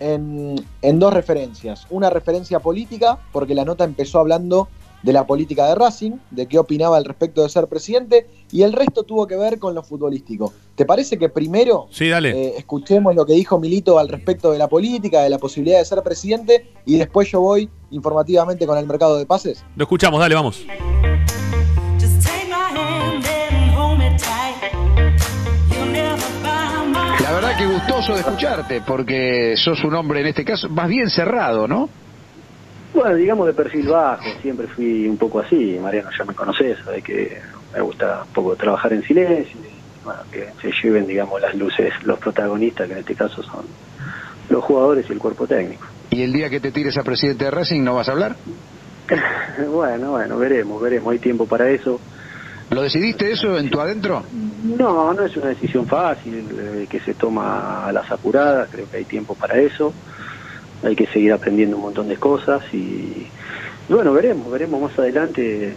en, 0.00 0.64
en 0.80 0.98
dos 0.98 1.12
referencias. 1.12 1.86
Una 1.90 2.08
referencia 2.08 2.58
política, 2.58 3.18
porque 3.32 3.54
la 3.54 3.66
nota 3.66 3.84
empezó 3.84 4.18
hablando 4.20 4.68
de 5.06 5.12
la 5.12 5.24
política 5.24 5.68
de 5.68 5.76
Racing, 5.76 6.14
de 6.32 6.46
qué 6.46 6.58
opinaba 6.58 6.96
al 6.96 7.04
respecto 7.04 7.44
de 7.44 7.48
ser 7.48 7.68
presidente, 7.68 8.26
y 8.50 8.62
el 8.62 8.72
resto 8.72 9.04
tuvo 9.04 9.28
que 9.28 9.36
ver 9.36 9.60
con 9.60 9.72
lo 9.72 9.84
futbolístico. 9.84 10.52
¿Te 10.74 10.84
parece 10.84 11.16
que 11.16 11.28
primero 11.28 11.86
Sí, 11.92 12.08
dale. 12.08 12.30
eh, 12.30 12.54
escuchemos 12.58 13.14
lo 13.14 13.24
que 13.24 13.34
dijo 13.34 13.60
Milito 13.60 14.00
al 14.00 14.08
respecto 14.08 14.50
de 14.50 14.58
la 14.58 14.66
política, 14.66 15.22
de 15.22 15.30
la 15.30 15.38
posibilidad 15.38 15.78
de 15.78 15.84
ser 15.84 16.02
presidente, 16.02 16.72
y 16.84 16.98
después 16.98 17.30
yo 17.30 17.40
voy 17.40 17.70
informativamente 17.92 18.66
con 18.66 18.76
el 18.78 18.86
mercado 18.86 19.16
de 19.16 19.26
pases? 19.26 19.64
Lo 19.76 19.84
escuchamos, 19.84 20.18
dale, 20.18 20.34
vamos. 20.34 20.66
La 27.22 27.32
verdad 27.32 27.56
que 27.56 27.66
gustoso 27.66 28.12
de 28.14 28.20
escucharte, 28.20 28.80
porque 28.82 29.54
sos 29.56 29.82
un 29.84 29.94
hombre 29.94 30.20
en 30.20 30.26
este 30.26 30.44
caso 30.44 30.68
más 30.68 30.88
bien 30.88 31.08
cerrado, 31.10 31.66
¿no? 31.66 31.88
Bueno, 32.96 33.14
digamos 33.14 33.46
de 33.46 33.52
perfil 33.52 33.88
bajo, 33.88 34.24
siempre 34.40 34.66
fui 34.68 35.06
un 35.06 35.18
poco 35.18 35.40
así, 35.40 35.78
Mariano 35.78 36.08
ya 36.18 36.24
me 36.24 36.32
conoces, 36.32 36.78
sabe 36.82 37.02
que 37.02 37.38
me 37.74 37.82
gusta 37.82 38.22
un 38.26 38.32
poco 38.32 38.56
trabajar 38.56 38.90
en 38.94 39.02
silencio, 39.02 39.54
y, 39.60 40.02
bueno, 40.02 40.20
que 40.32 40.48
se 40.62 40.72
lleven, 40.82 41.06
digamos, 41.06 41.38
las 41.38 41.54
luces 41.54 41.92
los 42.04 42.18
protagonistas, 42.18 42.86
que 42.86 42.94
en 42.94 43.00
este 43.00 43.14
caso 43.14 43.42
son 43.42 43.66
los 44.48 44.64
jugadores 44.64 45.04
y 45.10 45.12
el 45.12 45.18
cuerpo 45.18 45.46
técnico. 45.46 45.86
Y 46.08 46.22
el 46.22 46.32
día 46.32 46.48
que 46.48 46.58
te 46.58 46.72
tires 46.72 46.96
a 46.96 47.02
presidente 47.02 47.44
de 47.44 47.50
Racing, 47.50 47.84
¿no 47.84 47.96
vas 47.96 48.08
a 48.08 48.12
hablar? 48.12 48.34
bueno, 49.70 50.12
bueno, 50.12 50.38
veremos, 50.38 50.80
veremos, 50.80 51.12
hay 51.12 51.18
tiempo 51.18 51.44
para 51.44 51.68
eso. 51.68 52.00
¿Lo 52.70 52.80
decidiste 52.80 53.30
eso 53.30 53.58
en 53.58 53.68
tu 53.68 53.78
adentro? 53.78 54.24
No, 54.64 55.12
no 55.12 55.22
es 55.22 55.36
una 55.36 55.48
decisión 55.48 55.86
fácil, 55.86 56.48
eh, 56.58 56.86
que 56.88 57.00
se 57.00 57.12
toma 57.12 57.86
a 57.86 57.92
las 57.92 58.10
apuradas, 58.10 58.70
creo 58.72 58.88
que 58.88 58.96
hay 58.96 59.04
tiempo 59.04 59.34
para 59.34 59.58
eso. 59.58 59.92
Hay 60.82 60.94
que 60.94 61.06
seguir 61.06 61.32
aprendiendo 61.32 61.76
un 61.76 61.82
montón 61.82 62.08
de 62.08 62.16
cosas 62.16 62.62
y, 62.72 62.76
y 62.76 63.92
bueno, 63.92 64.12
veremos, 64.12 64.50
veremos 64.50 64.80
más 64.80 64.98
adelante 64.98 65.74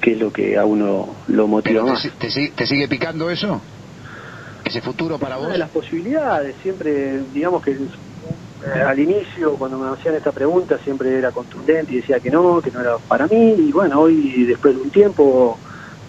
qué 0.00 0.12
es 0.12 0.18
lo 0.18 0.32
que 0.32 0.58
a 0.58 0.64
uno 0.64 1.16
lo 1.28 1.46
motiva 1.46 1.84
te, 1.84 1.90
más. 1.90 2.02
te 2.18 2.48
te 2.54 2.66
sigue 2.66 2.88
picando 2.88 3.30
eso? 3.30 3.62
¿Ese 4.64 4.80
futuro 4.80 5.18
para 5.18 5.36
Una 5.36 5.44
vos? 5.46 5.52
de 5.52 5.58
las 5.58 5.70
posibilidades, 5.70 6.56
siempre, 6.62 7.20
digamos 7.32 7.62
que 7.62 7.72
eh, 7.72 8.80
al 8.80 8.98
inicio, 8.98 9.56
cuando 9.56 9.76
me 9.78 9.92
hacían 9.92 10.14
esta 10.14 10.30
pregunta, 10.32 10.78
siempre 10.84 11.18
era 11.18 11.32
contundente 11.32 11.92
y 11.92 11.96
decía 11.96 12.20
que 12.20 12.30
no, 12.30 12.60
que 12.62 12.70
no 12.70 12.80
era 12.80 12.98
para 12.98 13.26
mí, 13.26 13.54
y 13.58 13.72
bueno, 13.72 14.00
hoy, 14.00 14.44
después 14.44 14.76
de 14.76 14.82
un 14.82 14.90
tiempo, 14.90 15.58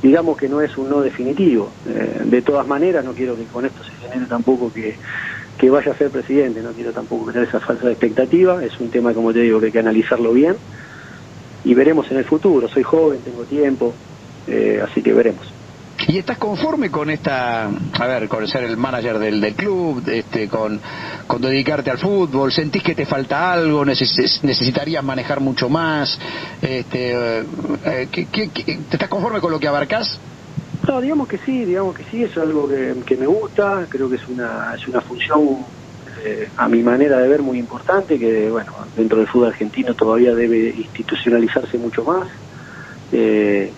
digamos 0.04 0.38
que 0.38 0.48
no 0.48 0.62
es 0.62 0.78
un 0.78 0.90
no 0.90 1.02
definitivo. 1.02 1.72
Eh, 1.88 2.22
de 2.26 2.42
todas 2.44 2.68
maneras, 2.68 3.04
no 3.04 3.14
quiero 3.14 3.36
que 3.36 3.46
con 3.46 3.66
esto 3.66 3.84
se 3.84 3.92
genere 3.94 4.28
tampoco 4.28 4.72
que, 4.72 4.98
que 5.58 5.70
vaya 5.70 5.92
a 5.92 5.98
ser 5.98 6.12
presidente, 6.12 6.62
no 6.62 6.74
quiero 6.74 6.94
tampoco 6.94 7.32
tener 7.32 7.48
esa 7.48 7.60
falsa 7.60 7.90
expectativa, 7.90 8.64
es 8.64 8.80
un 8.80 8.90
tema, 8.90 9.14
como 9.14 9.32
te 9.34 9.40
digo, 9.42 9.60
que 9.60 9.68
hay 9.68 9.72
que 9.72 9.80
analizarlo 9.80 10.34
bien, 10.34 10.58
y 11.64 11.74
veremos 11.74 12.10
en 12.12 12.18
el 12.18 12.26
futuro, 12.26 12.68
soy 12.68 12.84
joven, 12.84 13.24
tengo 13.24 13.46
tiempo, 13.46 13.98
eh, 14.46 14.82
así 14.84 15.02
que 15.02 15.14
veremos. 15.14 15.46
¿Y 16.08 16.18
estás 16.18 16.38
conforme 16.40 16.90
con 16.90 17.10
esta, 17.10 17.66
a 17.68 18.08
ver, 18.08 18.28
con 18.28 18.46
ser 18.48 18.64
el 18.64 18.76
manager 18.78 19.20
del, 19.20 19.40
del 19.40 19.56
club, 19.56 20.04
este, 20.08 20.50
con, 20.50 20.82
con 21.28 21.40
dedicarte 21.42 21.92
al 21.92 22.00
fútbol? 22.00 22.52
¿Sentís 22.52 22.84
que 22.84 22.96
te 22.96 23.06
falta 23.06 23.54
algo? 23.54 23.86
¿Neces- 23.86 24.42
¿Necesitarías 24.44 25.04
manejar 25.04 25.40
mucho 25.40 25.70
más? 25.70 26.20
Este, 26.62 27.12
eh, 27.14 27.46
eh, 27.86 28.08
¿qué- 28.12 28.28
qué- 28.30 28.50
qué- 28.52 28.64
¿Te 28.90 28.96
estás 28.98 29.08
conforme 29.08 29.40
con 29.40 29.52
lo 29.52 29.60
que 29.60 29.68
abarcás? 29.68 30.20
No, 30.88 31.00
digamos 31.00 31.28
que 31.28 31.38
sí, 31.38 31.64
digamos 31.64 31.96
que 31.96 32.04
sí, 32.12 32.24
es 32.24 32.38
algo 32.38 32.68
que, 32.68 32.94
que 33.06 33.16
me 33.16 33.26
gusta, 33.26 33.88
creo 33.90 34.10
que 34.10 34.18
es 34.18 34.28
una, 34.28 34.76
es 34.76 34.86
una 34.88 35.00
función 35.02 35.66
eh, 36.26 36.50
a 36.58 36.68
mi 36.68 36.84
manera 36.84 37.20
de 37.20 37.28
ver 37.28 37.42
muy 37.42 37.58
importante, 37.58 38.20
que 38.20 38.50
bueno, 38.50 38.74
dentro 38.96 39.18
del 39.18 39.28
fútbol 39.28 39.48
argentino 39.50 39.94
todavía 39.94 40.36
debe 40.36 40.74
institucionalizarse 40.76 41.78
mucho 41.78 42.04
más. 42.04 42.28
Eh, 43.14 43.72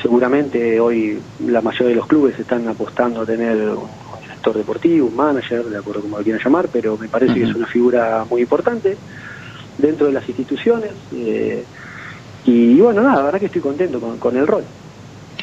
seguramente 0.00 0.78
hoy 0.78 1.22
la 1.46 1.62
mayoría 1.62 1.88
de 1.88 1.94
los 1.94 2.06
clubes 2.06 2.38
están 2.38 2.68
apostando 2.68 3.22
a 3.22 3.26
tener 3.26 3.56
un 3.56 3.88
director 4.20 4.54
deportivo, 4.54 5.06
un 5.06 5.16
manager, 5.16 5.64
de 5.64 5.78
acuerdo 5.78 6.02
como 6.02 6.18
lo 6.18 6.22
quieran 6.24 6.42
llamar, 6.44 6.68
pero 6.70 6.98
me 6.98 7.08
parece 7.08 7.34
que 7.34 7.44
es 7.44 7.54
una 7.54 7.66
figura 7.66 8.26
muy 8.28 8.42
importante 8.42 8.98
dentro 9.78 10.06
de 10.06 10.12
las 10.12 10.28
instituciones. 10.28 10.92
eh, 11.12 11.64
y 12.44 12.80
bueno, 12.80 13.02
nada, 13.02 13.18
la 13.18 13.22
verdad 13.22 13.38
que 13.38 13.46
estoy 13.46 13.60
contento 13.62 14.00
con, 14.00 14.18
con 14.18 14.36
el 14.36 14.46
rol. 14.46 14.64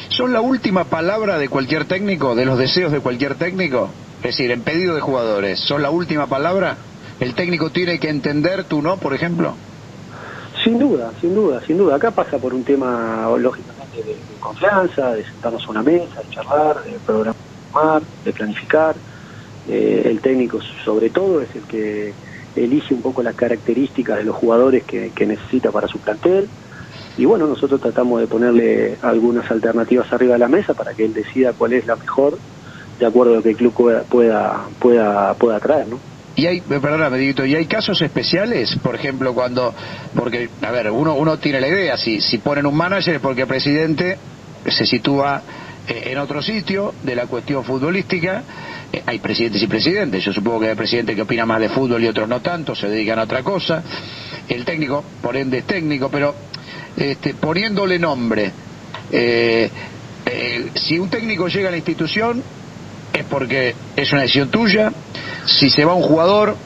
¿Son 0.08 0.32
la 0.32 0.40
última 0.40 0.84
palabra 0.84 1.38
de 1.38 1.48
cualquier 1.48 1.84
técnico, 1.84 2.34
de 2.34 2.44
los 2.44 2.58
deseos 2.58 2.92
de 2.92 3.00
cualquier 3.00 3.36
técnico? 3.36 3.90
Es 4.18 4.36
decir, 4.36 4.50
en 4.50 4.62
pedido 4.62 4.94
de 4.94 5.00
jugadores, 5.00 5.60
¿son 5.60 5.82
la 5.82 5.90
última 5.90 6.26
palabra? 6.26 6.76
¿El 7.20 7.34
técnico 7.34 7.70
tiene 7.70 7.98
que 7.98 8.08
entender 8.08 8.64
tú 8.64 8.82
no, 8.82 8.96
por 8.96 9.14
ejemplo? 9.14 9.54
Sin 10.64 10.78
duda, 10.78 11.12
sin 11.20 11.34
duda, 11.34 11.60
sin 11.66 11.78
duda. 11.78 11.96
Acá 11.96 12.10
pasa 12.10 12.38
por 12.38 12.52
un 12.52 12.64
tema, 12.64 13.28
lógicamente, 13.38 14.02
de, 14.02 14.14
de 14.14 14.40
confianza, 14.40 15.14
de 15.14 15.24
sentarnos 15.24 15.64
a 15.66 15.70
una 15.70 15.82
mesa, 15.82 16.22
de 16.22 16.30
charlar, 16.30 16.82
de 16.84 16.98
programar, 17.06 18.02
de 18.24 18.32
planificar. 18.32 18.94
Eh, 19.68 20.02
el 20.06 20.20
técnico, 20.20 20.60
sobre 20.84 21.10
todo, 21.10 21.40
es 21.40 21.54
el 21.54 21.62
que 21.62 22.12
elige 22.56 22.94
un 22.94 23.02
poco 23.02 23.22
las 23.22 23.34
características 23.34 24.18
de 24.18 24.24
los 24.24 24.36
jugadores 24.36 24.84
que, 24.84 25.12
que 25.14 25.26
necesita 25.26 25.70
para 25.70 25.88
su 25.88 25.98
plantel. 25.98 26.48
Y 27.16 27.24
bueno, 27.24 27.46
nosotros 27.46 27.80
tratamos 27.80 28.20
de 28.20 28.26
ponerle 28.26 28.96
algunas 29.02 29.50
alternativas 29.50 30.12
arriba 30.12 30.34
de 30.34 30.38
la 30.38 30.48
mesa 30.48 30.74
para 30.74 30.94
que 30.94 31.04
él 31.04 31.14
decida 31.14 31.52
cuál 31.52 31.72
es 31.72 31.86
la 31.86 31.96
mejor, 31.96 32.38
de 32.98 33.06
acuerdo 33.06 33.32
a 33.32 33.36
lo 33.36 33.42
que 33.42 33.50
el 33.50 33.56
club 33.56 33.74
pueda, 33.74 34.02
pueda, 34.04 35.34
pueda, 35.38 35.60
traer, 35.60 35.88
¿no? 35.88 35.98
Y 36.36 36.46
hay, 36.46 36.58
eh, 36.58 36.62
perdóname, 36.80 37.18
Dieguito, 37.18 37.44
¿y 37.44 37.54
hay 37.54 37.66
casos 37.66 38.00
especiales? 38.00 38.76
Por 38.82 38.94
ejemplo, 38.94 39.34
cuando, 39.34 39.74
porque, 40.14 40.48
a 40.62 40.70
ver, 40.70 40.90
uno, 40.90 41.14
uno 41.14 41.38
tiene 41.38 41.60
la 41.60 41.68
idea, 41.68 41.96
si, 41.96 42.20
si 42.20 42.38
ponen 42.38 42.66
un 42.66 42.76
manager 42.76 43.16
es 43.16 43.20
porque 43.20 43.42
el 43.42 43.48
presidente 43.48 44.16
se 44.66 44.86
sitúa 44.86 45.42
eh, 45.88 46.12
en 46.12 46.18
otro 46.18 46.40
sitio 46.40 46.94
de 47.02 47.14
la 47.16 47.26
cuestión 47.26 47.64
futbolística. 47.64 48.42
Eh, 48.92 49.02
hay 49.06 49.18
presidentes 49.18 49.62
y 49.62 49.66
presidentes, 49.66 50.24
yo 50.24 50.32
supongo 50.32 50.60
que 50.60 50.68
hay 50.68 50.74
presidentes 50.76 51.16
que 51.16 51.22
opinan 51.22 51.48
más 51.48 51.60
de 51.60 51.68
fútbol 51.68 52.02
y 52.02 52.06
otros 52.06 52.28
no 52.28 52.40
tanto, 52.40 52.74
se 52.74 52.88
dedican 52.88 53.18
a 53.18 53.24
otra 53.24 53.42
cosa. 53.42 53.82
El 54.48 54.64
técnico, 54.64 55.04
por 55.22 55.36
ende, 55.36 55.58
es 55.58 55.66
técnico, 55.66 56.08
pero 56.10 56.34
este, 56.96 57.34
poniéndole 57.34 57.98
nombre, 57.98 58.54
eh, 59.10 59.70
eh, 60.24 60.70
si 60.74 60.98
un 60.98 61.08
técnico 61.10 61.46
llega 61.48 61.68
a 61.68 61.70
la 61.70 61.76
institución 61.78 62.44
es 63.12 63.24
porque 63.26 63.74
es 63.96 64.12
una 64.12 64.22
decisión 64.22 64.50
tuya, 64.50 64.92
si 65.44 65.68
se 65.70 65.84
va 65.84 65.94
un 65.94 66.02
jugador, 66.02 66.58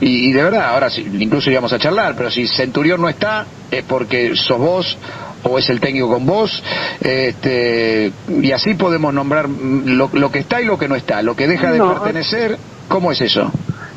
y, 0.00 0.30
y 0.30 0.32
de 0.32 0.42
verdad, 0.42 0.64
ahora 0.70 0.88
sí, 0.88 1.04
incluso 1.06 1.50
íbamos 1.50 1.72
a 1.72 1.78
charlar, 1.78 2.14
pero 2.16 2.30
si 2.30 2.46
Centurión 2.46 3.00
no 3.00 3.08
está, 3.08 3.48
es 3.70 3.84
porque 3.84 4.30
sos 4.34 4.58
vos 4.58 4.98
o 5.44 5.58
es 5.58 5.68
el 5.68 5.80
técnico 5.80 6.08
con 6.08 6.24
vos, 6.24 6.62
este, 7.00 8.12
y 8.28 8.52
así 8.52 8.74
podemos 8.74 9.12
nombrar 9.12 9.46
lo, 9.48 10.08
lo 10.12 10.30
que 10.30 10.38
está 10.40 10.60
y 10.60 10.64
lo 10.64 10.78
que 10.78 10.88
no 10.88 10.94
está, 10.96 11.22
lo 11.22 11.34
que 11.34 11.46
deja 11.46 11.70
de 11.72 11.78
No, 11.78 11.94
pertenecer, 11.94 12.58
¿cómo 12.88 13.12
es 13.12 13.20
eso? 13.20 13.50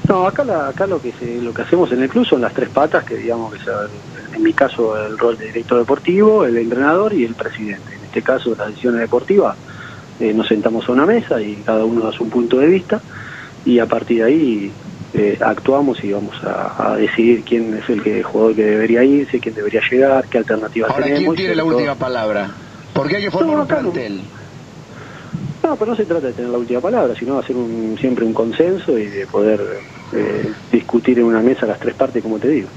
No, 0.07 0.27
acá, 0.27 0.43
la- 0.43 0.69
acá 0.69 0.85
lo 0.85 1.01
que 1.01 1.13
se- 1.13 1.41
lo 1.41 1.53
que 1.53 1.63
hacemos 1.63 1.91
en 1.91 2.01
el 2.01 2.09
club 2.09 2.25
son 2.25 2.41
las 2.41 2.53
tres 2.53 2.69
patas, 2.71 3.03
que 3.05 3.15
digamos 3.15 3.51
que 3.53 3.59
son, 3.59 3.89
en 4.35 4.43
mi 4.43 4.53
caso 4.53 4.97
el 4.97 5.17
rol 5.17 5.37
de 5.37 5.45
director 5.47 5.79
deportivo, 5.79 6.45
el 6.45 6.57
entrenador 6.57 7.13
y 7.13 7.23
el 7.23 7.35
presidente. 7.35 7.95
En 7.95 8.03
este 8.05 8.21
caso 8.21 8.55
las 8.55 8.67
decisiones 8.69 9.01
deportivas 9.01 9.57
eh, 10.19 10.33
nos 10.33 10.47
sentamos 10.47 10.87
a 10.87 10.91
una 10.91 11.05
mesa 11.05 11.41
y 11.41 11.63
cada 11.63 11.85
uno 11.85 12.05
da 12.05 12.11
su 12.11 12.29
punto 12.29 12.57
de 12.57 12.67
vista 12.67 13.01
y 13.63 13.79
a 13.79 13.85
partir 13.87 14.19
de 14.19 14.23
ahí 14.25 14.73
eh, 15.13 15.37
actuamos 15.41 16.03
y 16.03 16.11
vamos 16.11 16.35
a, 16.43 16.91
a 16.93 16.97
decidir 16.97 17.43
quién 17.45 17.73
es 17.75 17.89
el 17.89 18.03
que, 18.03 18.21
jugador 18.23 18.55
que 18.55 18.63
debería 18.63 19.03
irse, 19.03 19.39
quién 19.39 19.55
debería 19.55 19.81
llegar, 19.89 20.27
qué 20.29 20.37
alternativas 20.37 20.91
Ahora, 20.91 21.03
tenemos. 21.05 21.23
¿quién 21.23 21.35
tiene 21.35 21.55
la 21.55 21.63
todo- 21.63 21.75
última 21.75 21.95
palabra? 21.95 22.55
Porque 22.93 23.17
hay 23.17 23.23
que 23.23 23.31
formar 23.31 23.55
No, 23.55 23.61
un 23.63 23.65
acá 23.65 23.81
no. 23.81 23.91
plantel. 23.91 24.21
No, 25.63 25.75
pero 25.77 25.91
no 25.91 25.97
se 25.97 26.05
trata 26.05 26.27
de 26.27 26.33
tener 26.33 26.51
la 26.51 26.57
última 26.59 26.79
palabra, 26.79 27.15
sino 27.17 27.39
hacer 27.39 27.55
un, 27.55 27.97
siempre 27.99 28.23
un 28.23 28.33
consenso 28.33 28.97
y 28.99 29.07
de 29.07 29.25
poder 29.25 29.59
eh, 30.13 30.51
discutir 30.71 31.17
en 31.17 31.25
una 31.25 31.41
mesa 31.41 31.65
las 31.65 31.79
tres 31.79 31.95
partes, 31.95 32.21
como 32.21 32.37
te 32.39 32.49
digo. 32.49 32.69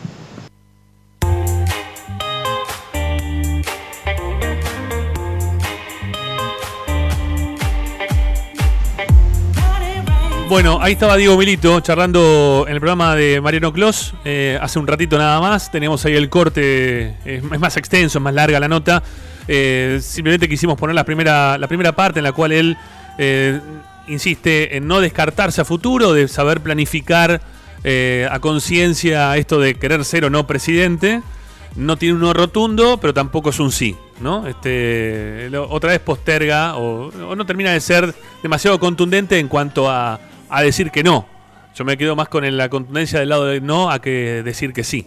Bueno, 10.48 10.78
ahí 10.80 10.94
estaba 10.94 11.18
Diego 11.18 11.36
Milito 11.36 11.78
charlando 11.80 12.64
en 12.66 12.72
el 12.72 12.80
programa 12.80 13.14
de 13.14 13.38
Mariano 13.38 13.70
Clos 13.70 14.14
eh, 14.24 14.58
hace 14.62 14.78
un 14.78 14.86
ratito 14.86 15.18
nada 15.18 15.38
más. 15.42 15.70
Tenemos 15.70 16.02
ahí 16.06 16.16
el 16.16 16.30
corte, 16.30 17.16
es, 17.26 17.42
más 17.42 17.76
extenso, 17.76 18.16
es 18.16 18.22
más 18.22 18.32
larga 18.32 18.58
la 18.58 18.66
nota. 18.66 19.02
Eh, 19.46 19.98
simplemente 20.00 20.48
quisimos 20.48 20.78
poner 20.78 20.94
la 20.94 21.04
primera, 21.04 21.58
la 21.58 21.68
primera 21.68 21.92
parte 21.92 22.20
en 22.20 22.24
la 22.24 22.32
cual 22.32 22.52
él 22.52 22.78
eh, 23.18 23.60
insiste 24.06 24.78
en 24.78 24.86
no 24.86 25.02
descartarse 25.02 25.60
a 25.60 25.66
futuro, 25.66 26.14
de 26.14 26.28
saber 26.28 26.60
planificar 26.60 27.42
a 28.30 28.38
conciencia 28.40 29.36
esto 29.36 29.60
de 29.60 29.74
querer 29.74 30.02
ser 30.02 30.24
o 30.24 30.30
no 30.30 30.46
presidente. 30.46 31.20
No 31.76 31.98
tiene 31.98 32.14
un 32.14 32.20
no 32.22 32.32
rotundo, 32.32 32.98
pero 32.98 33.12
tampoco 33.12 33.50
es 33.50 33.60
un 33.60 33.70
sí, 33.70 33.96
¿no? 34.20 34.46
Este, 34.46 35.50
otra 35.56 35.90
vez 35.90 36.00
posterga 36.00 36.76
o 36.76 37.12
no 37.36 37.44
termina 37.44 37.72
de 37.72 37.80
ser 37.80 38.14
demasiado 38.42 38.80
contundente 38.80 39.38
en 39.38 39.48
cuanto 39.48 39.90
a, 39.90 40.18
a 40.48 40.62
decir 40.62 40.90
que 40.90 41.02
no. 41.02 41.26
Yo 41.74 41.84
me 41.84 41.96
quedo 41.96 42.16
más 42.16 42.28
con 42.28 42.56
la 42.56 42.68
contundencia 42.68 43.20
del 43.20 43.28
lado 43.28 43.46
del 43.46 43.64
no 43.64 43.90
a 43.90 44.00
que 44.00 44.42
decir 44.42 44.72
que 44.72 44.82
sí. 44.82 45.06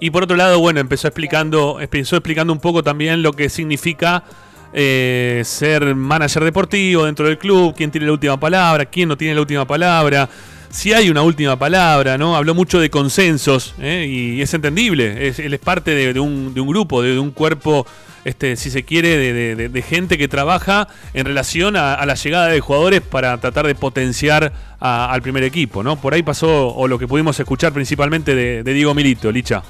Y 0.00 0.10
por 0.10 0.24
otro 0.24 0.36
lado, 0.36 0.58
bueno, 0.58 0.80
empezó 0.80 1.08
explicando, 1.08 1.80
empezó 1.80 2.16
explicando 2.16 2.52
un 2.52 2.60
poco 2.60 2.82
también 2.82 3.22
lo 3.22 3.32
que 3.32 3.48
significa 3.48 4.24
eh, 4.72 5.42
ser 5.44 5.94
manager 5.94 6.44
deportivo 6.44 7.04
dentro 7.04 7.26
del 7.26 7.38
club, 7.38 7.74
quién 7.76 7.90
tiene 7.90 8.06
la 8.06 8.12
última 8.12 8.38
palabra, 8.38 8.84
quién 8.86 9.08
no 9.08 9.16
tiene 9.16 9.34
la 9.34 9.40
última 9.40 9.66
palabra, 9.66 10.28
si 10.70 10.92
hay 10.92 11.08
una 11.08 11.22
última 11.22 11.58
palabra, 11.58 12.18
¿no? 12.18 12.36
Habló 12.36 12.54
mucho 12.54 12.78
de 12.78 12.90
consensos, 12.90 13.74
¿eh? 13.80 14.06
y 14.08 14.42
es 14.42 14.52
entendible, 14.52 15.28
él 15.28 15.54
es 15.54 15.60
parte 15.60 15.92
de, 15.92 16.12
de 16.12 16.20
un, 16.20 16.52
de 16.52 16.60
un 16.60 16.68
grupo, 16.68 17.02
de, 17.02 17.12
de 17.12 17.18
un 17.18 17.30
cuerpo, 17.30 17.86
este, 18.24 18.56
si 18.56 18.70
se 18.70 18.84
quiere, 18.84 19.16
de, 19.16 19.32
de- 19.32 19.54
de- 19.56 19.68
de 19.68 19.82
gente 19.82 20.18
que 20.18 20.28
trabaja 20.28 20.88
en 21.14 21.24
relación 21.24 21.76
a, 21.76 21.94
a 21.94 22.06
la 22.06 22.14
llegada 22.14 22.46
de 22.48 22.60
jugadores 22.60 23.00
para 23.00 23.38
tratar 23.40 23.66
de 23.66 23.74
potenciar 23.74 24.52
a- 24.80 25.12
al 25.12 25.22
primer 25.22 25.42
equipo, 25.44 25.82
¿no? 25.82 25.96
Por 26.00 26.14
ahí 26.14 26.22
pasó, 26.22 26.68
o 26.74 26.88
lo 26.88 26.98
que 26.98 27.06
pudimos 27.08 27.38
escuchar 27.40 27.72
principalmente 27.72 28.34
de, 28.34 28.62
de 28.62 28.72
Diego 28.72 28.94
Milito, 28.94 29.30
Licha. 29.32 29.62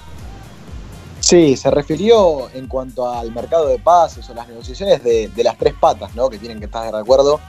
Sí, 1.20 1.56
se 1.56 1.70
refirió 1.70 2.48
en 2.54 2.68
cuanto 2.68 3.10
al 3.12 3.32
mercado 3.32 3.66
de 3.68 3.78
pases 3.78 4.28
o 4.30 4.34
las 4.34 4.46
negociaciones 4.48 5.02
de, 5.02 5.28
de 5.28 5.44
las 5.44 5.58
tres 5.58 5.74
patas, 5.78 6.14
¿no? 6.14 6.30
Que 6.30 6.38
tienen 6.38 6.58
que 6.60 6.66
estar 6.66 6.90
de 6.92 6.98
acuerdo. 6.98 7.40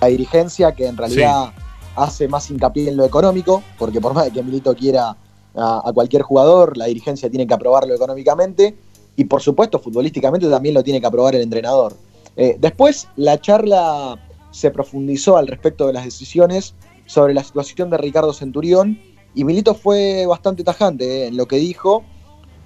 La 0.00 0.08
dirigencia, 0.08 0.72
que 0.72 0.86
en 0.86 0.96
realidad 0.96 1.52
hace 1.94 2.26
más 2.26 2.50
hincapié 2.50 2.88
en 2.88 2.96
lo 2.96 3.04
económico, 3.04 3.62
porque 3.78 4.00
por 4.00 4.12
más 4.14 4.24
de 4.24 4.32
que 4.32 4.42
Milito 4.42 4.74
quiera 4.74 5.16
a, 5.54 5.82
a 5.84 5.92
cualquier 5.92 6.22
jugador, 6.22 6.76
la 6.76 6.86
dirigencia 6.86 7.30
tiene 7.30 7.46
que 7.46 7.54
aprobarlo 7.54 7.94
económicamente 7.94 8.74
y 9.16 9.24
por 9.24 9.42
supuesto 9.42 9.78
futbolísticamente 9.78 10.48
también 10.48 10.74
lo 10.74 10.82
tiene 10.82 11.00
que 11.00 11.06
aprobar 11.06 11.34
el 11.34 11.42
entrenador. 11.42 11.94
Eh, 12.36 12.56
después 12.58 13.08
la 13.16 13.40
charla 13.40 14.18
se 14.50 14.70
profundizó 14.70 15.36
al 15.36 15.46
respecto 15.46 15.86
de 15.86 15.92
las 15.92 16.04
decisiones 16.04 16.74
sobre 17.06 17.34
la 17.34 17.44
situación 17.44 17.90
de 17.90 17.98
Ricardo 17.98 18.32
Centurión 18.32 18.98
y 19.34 19.44
Milito 19.44 19.74
fue 19.74 20.26
bastante 20.26 20.64
tajante 20.64 21.24
eh, 21.24 21.26
en 21.28 21.36
lo 21.36 21.46
que 21.46 21.56
dijo. 21.56 22.04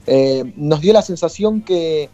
Eh, 0.07 0.53
nos 0.57 0.81
dio 0.81 0.93
la 0.93 1.03
sensación 1.03 1.63
que 1.63 2.11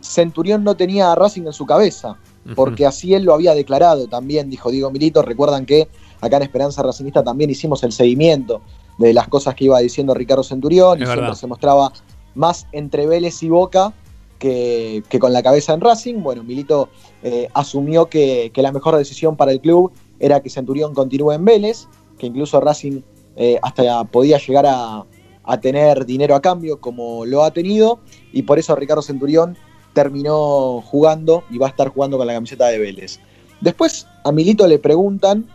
Centurión 0.00 0.62
no 0.64 0.76
tenía 0.76 1.10
a 1.10 1.14
Racing 1.14 1.42
en 1.42 1.52
su 1.52 1.66
cabeza, 1.66 2.18
porque 2.54 2.84
así 2.84 3.14
él 3.14 3.24
lo 3.24 3.32
había 3.32 3.54
declarado 3.54 4.06
también, 4.06 4.50
dijo 4.50 4.70
Diego 4.70 4.90
Milito. 4.90 5.22
Recuerdan 5.22 5.64
que 5.64 5.88
acá 6.20 6.36
en 6.36 6.42
Esperanza 6.42 6.82
Racingista 6.82 7.24
también 7.24 7.50
hicimos 7.50 7.82
el 7.84 7.92
seguimiento 7.92 8.60
de 8.98 9.14
las 9.14 9.28
cosas 9.28 9.54
que 9.54 9.64
iba 9.64 9.78
diciendo 9.80 10.12
Ricardo 10.12 10.44
Centurión, 10.44 11.00
y 11.00 11.06
siempre 11.06 11.34
se 11.34 11.46
mostraba 11.46 11.90
más 12.34 12.66
entre 12.72 13.06
Vélez 13.06 13.42
y 13.42 13.48
Boca 13.48 13.92
que, 14.38 15.02
que 15.08 15.18
con 15.18 15.32
la 15.32 15.42
cabeza 15.42 15.74
en 15.74 15.80
Racing. 15.80 16.22
Bueno, 16.22 16.44
Milito 16.44 16.88
eh, 17.22 17.48
asumió 17.54 18.06
que, 18.06 18.50
que 18.52 18.62
la 18.62 18.72
mejor 18.72 18.96
decisión 18.96 19.36
para 19.36 19.52
el 19.52 19.60
club 19.60 19.92
era 20.20 20.40
que 20.40 20.50
Centurión 20.50 20.94
continúe 20.94 21.32
en 21.32 21.44
Vélez, 21.44 21.88
que 22.18 22.26
incluso 22.26 22.60
Racing 22.60 23.00
eh, 23.36 23.58
hasta 23.62 24.04
podía 24.04 24.38
llegar 24.38 24.66
a, 24.66 25.04
a 25.44 25.60
tener 25.60 26.06
dinero 26.06 26.34
a 26.34 26.40
cambio 26.40 26.80
como 26.80 27.26
lo 27.26 27.42
ha 27.42 27.50
tenido, 27.50 28.00
y 28.32 28.42
por 28.42 28.58
eso 28.58 28.74
Ricardo 28.76 29.02
Centurión 29.02 29.56
terminó 29.92 30.80
jugando 30.82 31.44
y 31.50 31.58
va 31.58 31.66
a 31.66 31.70
estar 31.70 31.88
jugando 31.88 32.18
con 32.18 32.26
la 32.26 32.34
camiseta 32.34 32.66
de 32.68 32.78
Vélez. 32.78 33.20
Después 33.60 34.06
a 34.24 34.32
Milito 34.32 34.66
le 34.66 34.78
preguntan 34.78 35.46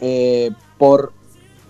eh, 0.00 0.50
por 0.78 1.12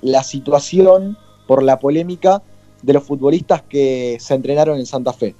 la 0.02 0.22
situación, 0.22 1.16
por 1.46 1.62
la 1.62 1.78
polémica 1.78 2.42
de 2.82 2.92
los 2.92 3.02
futbolistas 3.04 3.62
que 3.62 4.16
se 4.20 4.34
entrenaron 4.34 4.78
en 4.78 4.86
Santa 4.86 5.12
Fe. 5.12 5.34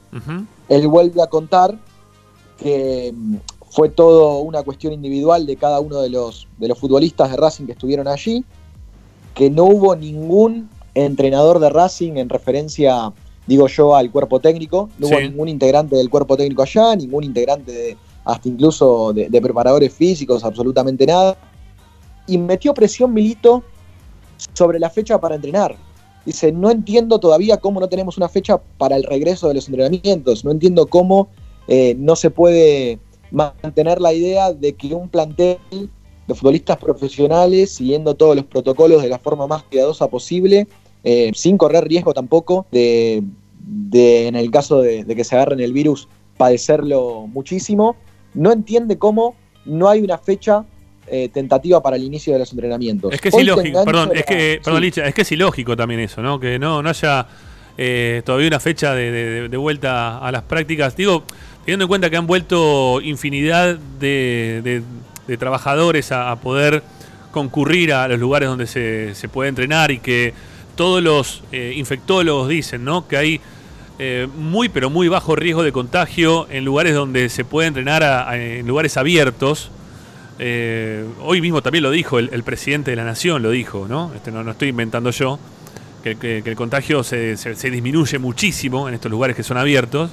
Él 0.69 0.89
vuelve 0.89 1.23
a 1.23 1.27
contar 1.27 1.79
que 2.59 3.13
mm, 3.15 3.37
fue 3.71 3.89
todo 3.91 4.39
una 4.39 4.63
cuestión 4.63 4.93
individual 4.93 5.47
de 5.47 5.57
cada 5.57 5.81
uno 5.81 6.01
de 6.01 6.09
los, 6.09 6.49
de 6.59 6.69
los 6.69 6.79
futbolistas 6.79 7.31
de 7.31 7.37
Racing 7.37 7.67
que 7.67 7.73
estuvieron 7.73 8.09
allí, 8.09 8.45
que 9.35 9.51
no 9.51 9.65
hubo 9.65 9.95
ningún 9.95 10.71
entrenador 10.95 11.59
de 11.59 11.69
Racing 11.69 12.17
en 12.17 12.29
referencia, 12.31 13.13
digo 13.47 13.69
yo, 13.69 13.95
al 13.95 14.11
cuerpo 14.11 14.41
técnico, 14.41 14.89
no 14.99 15.09
hubo 15.09 15.21
ningún 15.21 15.49
integrante 15.49 15.95
del 15.95 16.09
cuerpo 16.09 16.37
técnico 16.37 16.63
allá, 16.63 16.97
ningún 16.97 17.23
integrante 17.23 17.71
de, 17.71 17.97
hasta 18.25 18.49
incluso 18.49 19.13
de, 19.13 19.29
de 19.29 19.41
preparadores 19.43 19.93
físicos, 19.93 20.43
absolutamente 20.43 21.07
nada. 21.07 21.37
y 22.27 22.39
metió 22.39 22.73
presión 22.73 23.13
Milito 23.13 23.63
sobre 24.55 24.79
la 24.79 24.91
fecha 24.91 25.21
para 25.21 25.35
entrenar. 25.35 25.77
Dice, 26.27 26.51
no 26.51 26.71
entiendo 26.73 27.21
todavía 27.21 27.57
cómo 27.59 27.79
no 27.79 27.89
tenemos 27.89 28.17
una 28.17 28.29
fecha 28.29 28.61
para 28.79 28.97
el 28.97 29.05
regreso 29.05 29.47
de 29.47 29.55
los 29.55 29.69
entrenamientos, 29.69 30.45
no 30.45 30.51
entiendo 30.51 30.89
cómo 30.89 31.29
eh, 31.69 31.95
no 31.99 32.17
se 32.17 32.31
puede 32.31 32.99
mantener 33.31 34.01
la 34.01 34.13
idea 34.13 34.53
de 34.53 34.75
que 34.75 34.93
un 34.93 35.09
plantel 35.09 35.59
de 35.71 36.35
futbolistas 36.35 36.79
profesionales, 36.79 37.71
siguiendo 37.71 38.15
todos 38.15 38.35
los 38.35 38.45
protocolos 38.45 39.03
de 39.03 39.09
la 39.09 39.21
forma 39.21 39.47
más 39.47 39.63
cuidadosa 39.63 40.09
posible, 40.09 40.67
eh, 41.05 41.31
sin 41.35 41.57
correr 41.57 41.87
riesgo 41.87 42.13
tampoco 42.13 42.67
de, 42.73 43.23
en 43.93 44.35
el 44.35 44.51
caso 44.51 44.81
de 44.81 45.05
que 45.07 45.23
se 45.23 45.37
agarren 45.37 45.61
el 45.61 45.73
virus, 45.73 46.09
padecerlo 46.37 47.29
muchísimo, 47.29 47.95
no 48.35 48.51
entiende 48.51 48.99
cómo 48.99 49.37
no 49.65 49.89
hay 49.89 50.03
una 50.03 50.19
fecha 50.19 50.65
eh, 51.09 51.29
tentativa 51.33 51.83
para 51.83 51.97
el 51.97 52.03
inicio 52.05 52.33
de 52.33 52.39
los 52.41 52.51
entrenamientos. 52.53 53.13
Es 53.13 53.21
que 53.21 53.29
es 53.29 53.35
Hoy 53.35 53.43
ilógico, 53.43 53.85
perdón, 53.85 54.11
es 54.15 54.25
que, 54.25 54.61
perdón, 54.63 54.81
sí. 54.81 54.87
Licha, 54.87 55.07
es 55.07 55.15
que 55.15 55.23
es 55.23 55.33
ilógico 55.33 55.77
también 55.77 56.01
eso, 56.01 56.23
¿no? 56.23 56.39
Que 56.41 56.59
no, 56.59 56.83
no 56.83 56.89
haya 56.89 57.27
eh, 57.79 58.23
todavía 58.25 58.49
una 58.49 58.61
fecha 58.61 58.95
de, 58.95 59.11
de- 59.11 59.49
de 59.49 59.57
vuelta 59.57 60.19
a 60.19 60.33
las 60.33 60.43
prácticas. 60.43 60.97
Digo, 60.97 61.25
teniendo 61.65 61.85
en 61.85 61.89
cuenta 61.89 62.11
que 62.11 62.17
han 62.17 62.27
vuelto 62.27 63.01
infinidad 63.03 63.77
de, 64.01 64.61
de- 64.65 64.83
de 65.27 65.37
trabajadores 65.37 66.13
a, 66.13 66.31
a 66.31 66.37
poder 66.37 66.83
concurrir 67.33 67.93
a 67.93 68.09
los 68.09 68.19
lugares 68.19 68.49
donde 68.49 68.67
se, 68.67 69.15
se 69.15 69.29
puede 69.29 69.49
entrenar 69.51 69.91
y 69.91 69.99
que 69.99 70.33
todos 70.75 71.03
los 71.03 71.43
eh, 71.53 71.73
infectólogos 71.77 72.49
dicen, 72.49 72.85
¿no? 72.85 73.07
Que 73.09 73.17
hay 73.17 73.41
eh, 73.99 74.27
muy 74.37 74.69
pero 74.69 74.91
muy 74.91 75.09
bajo 75.09 75.37
riesgo 75.37 75.63
de 75.63 75.73
contagio 75.73 76.47
en 76.51 76.65
lugares 76.65 76.95
donde 76.95 77.29
se 77.29 77.45
puede 77.45 77.69
entrenar 77.69 78.03
a- 78.03 78.29
a- 78.31 78.37
en 78.39 78.67
lugares 78.67 78.97
abiertos. 78.97 79.71
Eh, 80.39 81.05
hoy 81.23 81.41
mismo 81.41 81.63
también 81.63 81.83
lo 81.83 81.91
dijo 81.91 82.19
el, 82.19 82.43
presidente 82.43 82.91
de 82.91 82.97
la 82.97 83.05
nación, 83.05 83.43
lo 83.43 83.51
dijo, 83.51 83.87
¿no? 83.89 84.13
Este, 84.15 84.31
no, 84.31 84.49
estoy 84.51 84.69
inventando 84.69 85.11
yo, 85.11 85.39
que, 86.03 86.43
el 86.45 86.57
contagio 86.57 87.03
se, 87.03 87.37
disminuye 87.71 88.19
muchísimo 88.19 88.89
en 88.89 88.95
estos 88.95 89.11
lugares 89.11 89.35
que 89.37 89.43
son 89.43 89.57
abiertos. 89.57 90.11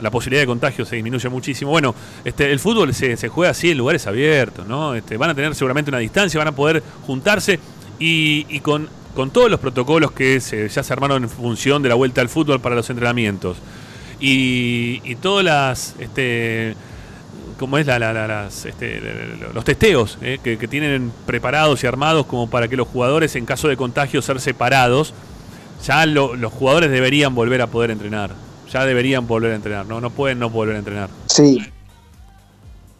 La 0.00 0.10
posibilidad 0.10 0.42
de 0.42 0.46
contagio 0.46 0.84
se 0.84 0.96
disminuye 0.96 1.28
muchísimo. 1.28 1.70
Bueno, 1.70 1.94
este, 2.24 2.52
el 2.52 2.58
fútbol 2.60 2.94
se, 2.94 3.16
juega 3.28 3.50
así 3.50 3.70
en 3.70 3.78
lugares 3.78 4.06
abiertos, 4.06 4.66
¿no? 4.66 4.94
Este, 4.94 5.16
van 5.16 5.30
a 5.30 5.34
tener 5.34 5.54
seguramente 5.54 5.90
una 5.90 5.98
distancia, 5.98 6.38
van 6.38 6.48
a 6.48 6.52
poder 6.52 6.82
juntarse 7.06 7.58
y, 7.98 8.60
con 8.60 8.88
todos 9.32 9.50
los 9.50 9.58
protocolos 9.58 10.12
que 10.12 10.40
se- 10.40 10.68
ya 10.68 10.82
se 10.82 10.92
armaron 10.92 11.22
en 11.22 11.30
función 11.30 11.82
de 11.82 11.88
la 11.88 11.94
vuelta 11.94 12.20
al 12.20 12.28
fútbol 12.28 12.60
para 12.60 12.74
los 12.74 12.88
entrenamientos. 12.90 13.56
Y, 14.20 15.00
y 15.04 15.16
todas 15.16 15.44
las 15.44 15.94
este, 15.98 16.74
como 17.58 17.78
es 17.78 17.86
la, 17.86 17.98
la- 17.98 18.12
la- 18.12 18.46
este, 18.48 19.00
los 19.54 19.64
testeos 19.64 20.18
eh, 20.20 20.38
que, 20.42 20.58
que 20.58 20.68
tienen 20.68 21.12
preparados 21.26 21.82
y 21.82 21.86
armados 21.86 22.26
como 22.26 22.48
para 22.50 22.68
que 22.68 22.76
los 22.76 22.86
jugadores 22.88 23.34
en 23.36 23.46
caso 23.46 23.68
de 23.68 23.76
contagio 23.76 24.20
ser 24.22 24.40
separados, 24.40 25.14
ya 25.84 26.04
lo- 26.06 26.36
los 26.36 26.52
jugadores 26.52 26.90
deberían 26.90 27.34
volver 27.34 27.62
a 27.62 27.66
poder 27.66 27.90
entrenar. 27.90 28.30
Ya 28.72 28.84
deberían 28.84 29.26
volver 29.28 29.52
a 29.52 29.54
entrenar, 29.56 29.86
no, 29.86 30.00
no 30.00 30.10
pueden 30.10 30.38
no 30.40 30.50
volver 30.50 30.74
a 30.76 30.78
entrenar. 30.80 31.08
Sí. 31.26 31.58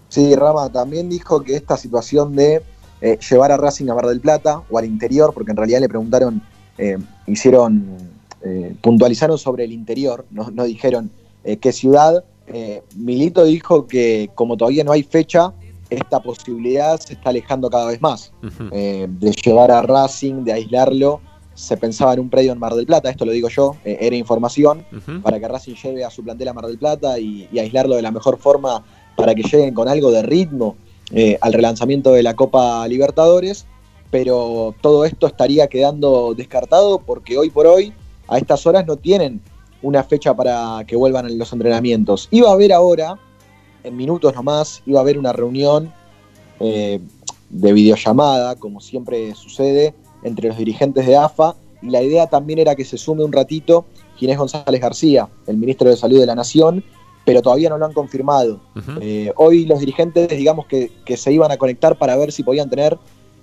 Sí, 0.09 0.35
Rama 0.37 0.70
también 0.70 1.09
dijo 1.09 1.43
que 1.43 1.57
esta 1.57 1.77
situación 1.77 2.35
de 2.37 2.62
eh, 3.01 3.19
llevar 3.28 3.53
a 3.53 3.57
Racing 3.57 3.89
a 3.91 3.95
Mar 3.95 4.07
del 4.07 4.20
Plata 4.20 4.62
o 4.70 4.78
al 4.78 4.85
interior, 4.85 5.35
porque 5.35 5.51
en 5.51 5.57
realidad 5.57 5.81
le 5.81 5.89
preguntaron, 5.89 6.41
eh, 6.78 6.97
hicieron, 7.27 7.85
eh, 8.43 8.74
puntualizaron 8.81 9.37
sobre 9.39 9.65
el 9.65 9.73
interior, 9.73 10.24
no, 10.31 10.51
no 10.51 10.65
dijeron 10.65 11.11
eh, 11.45 11.59
qué 11.59 11.73
ciudad. 11.73 12.24
Eh, 12.48 12.82
Milito 12.97 13.44
dijo 13.44 13.86
que 13.86 14.31
como 14.35 14.56
todavía 14.56 14.85
no 14.85 14.93
hay 14.93 15.02
fecha, 15.02 15.52
esta 15.90 16.20
posibilidad 16.20 16.98
se 17.01 17.14
está 17.14 17.31
alejando 17.31 17.70
cada 17.70 17.86
vez 17.86 18.01
más. 18.01 18.32
Eh, 18.73 19.06
de 19.09 19.32
llevar 19.32 19.70
a 19.70 19.82
Racing, 19.82 20.44
de 20.44 20.52
aislarlo, 20.52 21.20
se 21.55 21.77
pensaba 21.77 22.14
en 22.14 22.20
un 22.20 22.31
predio 22.31 22.52
en 22.52 22.59
Mar 22.59 22.74
del 22.74 22.86
Plata, 22.86 23.09
esto 23.09 23.24
lo 23.24 23.32
digo 23.32 23.48
yo, 23.48 23.77
eh, 23.85 23.97
era 24.01 24.14
información, 24.14 24.85
para 25.23 25.40
que 25.40 25.48
Racing 25.48 25.74
lleve 25.74 26.05
a 26.05 26.10
su 26.10 26.23
plantel 26.23 26.48
a 26.48 26.52
Mar 26.52 26.66
del 26.66 26.78
Plata 26.78 27.18
y, 27.18 27.48
y 27.51 27.59
aislarlo 27.59 27.97
de 27.97 28.02
la 28.02 28.10
mejor 28.10 28.36
forma 28.39 28.85
para 29.16 29.35
que 29.35 29.43
lleguen 29.43 29.73
con 29.73 29.89
algo 29.89 30.10
de 30.10 30.23
ritmo 30.23 30.77
eh, 31.12 31.39
al 31.40 31.52
relanzamiento 31.52 32.12
de 32.12 32.23
la 32.23 32.35
Copa 32.35 32.86
Libertadores, 32.89 33.66
pero 34.10 34.74
todo 34.81 35.05
esto 35.05 35.27
estaría 35.27 35.68
quedando 35.68 36.35
descartado 36.35 36.98
porque 36.98 37.39
hoy 37.39 37.48
por 37.51 37.66
hoy, 37.66 37.93
a 38.28 38.39
estas 38.39 38.66
horas, 38.66 38.86
no 38.86 38.97
tienen 38.97 39.40
una 39.87 40.03
fecha 40.03 40.35
para 40.35 40.85
que 40.87 40.97
vuelvan 40.97 41.39
los 41.39 41.53
entrenamientos. 41.53 42.29
Iba 42.33 42.51
a 42.51 42.55
haber 42.55 42.73
ahora, 42.73 43.19
en 43.85 43.97
minutos 43.97 44.35
nomás, 44.35 44.83
iba 44.85 44.99
a 44.99 45.03
haber 45.03 45.17
una 45.17 45.33
reunión 45.33 45.93
eh, 46.59 47.01
de 47.51 47.73
videollamada, 47.73 48.57
como 48.57 48.81
siempre 48.81 49.33
sucede, 49.37 49.95
entre 50.25 50.49
los 50.49 50.59
dirigentes 50.59 51.07
de 51.07 51.17
AFA, 51.17 51.55
y 51.83 51.91
la 51.91 52.03
idea 52.03 52.27
también 52.27 52.59
era 52.59 52.75
que 52.75 52.85
se 52.85 52.99
sume 52.99 53.23
un 53.23 53.33
ratito 53.33 53.85
Ginés 54.17 54.39
González 54.39 54.81
García, 54.81 55.29
el 55.47 55.57
ministro 55.57 55.89
de 55.89 55.97
Salud 55.97 56.19
de 56.19 56.27
la 56.27 56.35
Nación, 56.35 56.83
pero 57.25 57.41
todavía 57.43 57.69
no 57.69 57.79
lo 57.79 57.87
han 57.87 57.93
confirmado. 57.93 58.61
Eh, 59.01 59.33
hoy 59.37 59.67
los 59.67 59.79
dirigentes, 59.79 60.29
digamos 60.29 60.67
que, 60.67 60.91
que 61.05 61.17
se 61.17 61.33
iban 61.33 61.53
a 61.53 61.59
conectar 61.59 61.97
para 61.97 62.17
ver 62.17 62.33
si 62.33 62.43
podían 62.43 62.69
tener 62.69 62.99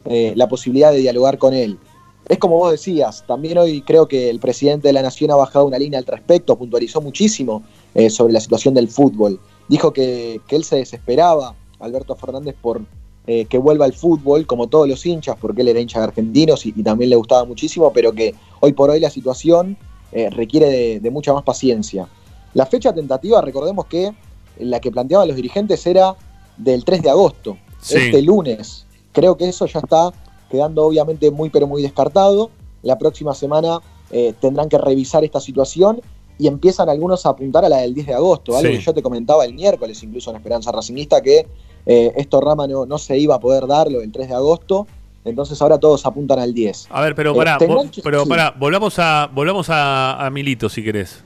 eh, 0.06 0.34
la 0.36 0.49
posibilidad 0.49 0.91
de 0.91 0.99
dialogar 0.99 1.38
con 1.38 1.53
él. 1.53 1.78
Es 2.27 2.37
como 2.37 2.55
vos 2.57 2.71
decías, 2.71 3.23
también 3.27 3.57
hoy 3.57 3.81
creo 3.81 4.07
que 4.07 4.29
el 4.29 4.39
presidente 4.39 4.87
de 4.87 4.93
la 4.93 5.01
Nación 5.01 5.31
ha 5.31 5.35
bajado 5.35 5.65
una 5.65 5.77
línea 5.77 5.99
al 5.99 6.05
respecto, 6.05 6.55
puntualizó 6.57 7.01
muchísimo 7.01 7.63
eh, 7.93 8.09
sobre 8.09 8.31
la 8.33 8.39
situación 8.39 8.73
del 8.73 8.87
fútbol. 8.87 9.39
Dijo 9.67 9.91
que, 9.91 10.39
que 10.47 10.55
él 10.55 10.63
se 10.63 10.77
desesperaba, 10.77 11.55
Alberto 11.79 12.15
Fernández, 12.15 12.55
por 12.61 12.81
eh, 13.27 13.45
que 13.45 13.57
vuelva 13.57 13.85
al 13.85 13.93
fútbol, 13.93 14.45
como 14.45 14.67
todos 14.67 14.87
los 14.87 15.05
hinchas, 15.05 15.35
porque 15.39 15.61
él 15.61 15.67
era 15.69 15.79
hincha 15.79 15.99
de 15.99 16.05
argentinos 16.05 16.65
y, 16.65 16.73
y 16.75 16.83
también 16.83 17.09
le 17.09 17.15
gustaba 17.17 17.43
muchísimo, 17.45 17.91
pero 17.93 18.11
que 18.13 18.33
hoy 18.61 18.71
por 18.73 18.89
hoy 18.89 18.99
la 18.99 19.09
situación 19.09 19.77
eh, 20.11 20.29
requiere 20.29 20.69
de, 20.69 20.99
de 21.01 21.11
mucha 21.11 21.33
más 21.33 21.43
paciencia. 21.43 22.07
La 22.53 22.65
fecha 22.65 22.93
tentativa, 22.93 23.41
recordemos 23.41 23.85
que 23.87 24.13
la 24.59 24.79
que 24.79 24.91
planteaban 24.91 25.27
los 25.27 25.35
dirigentes 25.35 25.85
era 25.87 26.15
del 26.57 26.85
3 26.85 27.01
de 27.01 27.09
agosto, 27.09 27.57
Sí. 27.81 27.95
este 27.97 28.21
lunes. 28.21 28.85
Creo 29.11 29.35
que 29.35 29.49
eso 29.49 29.65
ya 29.65 29.79
está 29.79 30.11
quedando 30.53 30.84
obviamente 30.85 31.31
muy 31.31 31.49
pero 31.49 31.65
muy 31.65 31.81
descartado. 31.81 32.51
La 32.84 32.97
próxima 32.99 33.34
semana 33.34 33.80
eh, 34.11 34.34
tendrán 34.39 34.69
que 34.69 34.77
revisar 34.77 35.23
esta 35.23 35.39
situación 35.39 35.99
y 36.38 36.45
empiezan 36.47 36.89
algunos 36.89 37.25
a 37.25 37.30
apuntar 37.30 37.65
a 37.65 37.69
la 37.69 37.77
del 37.77 37.93
10 37.95 38.05
de 38.07 38.13
agosto, 38.13 38.55
algo 38.55 38.69
Sí. 38.71 38.77
que 38.77 38.84
yo 38.84 38.93
te 38.93 39.01
comentaba 39.01 39.45
el 39.45 39.53
miércoles 39.55 40.01
incluso 40.03 40.30
en 40.30 40.35
Esperanza 40.38 40.71
Racingista 40.71 41.21
que 41.21 41.47
eh, 41.88 42.13
esto 42.15 42.39
Rama 42.39 42.67
no, 42.67 42.85
no 42.85 42.97
se 42.99 43.17
iba 43.17 43.35
a 43.35 43.39
poder 43.39 43.65
darlo 43.67 44.01
el 44.01 44.11
3 44.11 44.30
de 44.30 44.35
agosto, 44.35 44.85
entonces 45.25 45.59
ahora 45.61 45.80
todos 45.80 46.05
apuntan 46.05 46.38
al 46.39 46.53
10. 46.53 46.88
A 46.91 47.01
ver, 47.01 47.15
pero 47.15 47.31
Eh, 47.34 47.38
pará, 47.38 47.57
vo- 47.57 47.65
engancho- 47.84 48.01
pero 48.03 48.23
sí. 48.23 48.30
pará, 48.30 48.53
volvamos 48.57 48.99
a, 48.99 49.30
volvamos 49.34 49.69
a, 49.71 50.23
a 50.25 50.30
Milito 50.30 50.69
si 50.69 50.84
querés. 50.84 51.23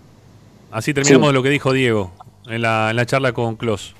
Así 0.72 0.94
terminamos 0.94 1.30
Sí. 1.30 1.34
lo 1.34 1.44
que 1.44 1.50
dijo 1.50 1.74
Diego 1.74 2.12
en 2.48 2.62
la, 2.62 2.90
en 2.92 2.96
la 2.96 3.06
charla 3.06 3.34
con 3.34 3.56
Klos. 3.58 3.94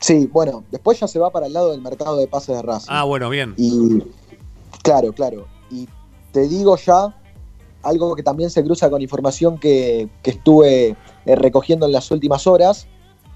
Sí, 0.00 0.28
bueno, 0.32 0.64
después 0.70 0.98
ya 0.98 1.06
se 1.08 1.18
va 1.18 1.30
para 1.30 1.46
el 1.46 1.52
lado 1.52 1.72
del 1.72 1.82
mercado 1.82 2.16
de 2.16 2.26
pases 2.26 2.56
de 2.56 2.62
Racing. 2.62 2.86
Ah, 2.90 3.04
bueno, 3.04 3.28
bien. 3.28 3.54
Y 3.58 4.02
claro, 4.82 5.12
claro. 5.12 5.46
Y 5.70 5.88
te 6.32 6.48
digo 6.48 6.76
ya 6.76 7.16
algo 7.82 8.14
que 8.14 8.22
también 8.22 8.50
se 8.50 8.62
cruza 8.62 8.90
con 8.90 9.00
información 9.00 9.58
que, 9.58 10.08
que 10.22 10.30
estuve 10.32 10.96
eh, 11.26 11.36
recogiendo 11.36 11.86
en 11.86 11.92
las 11.92 12.10
últimas 12.10 12.46
horas. 12.46 12.86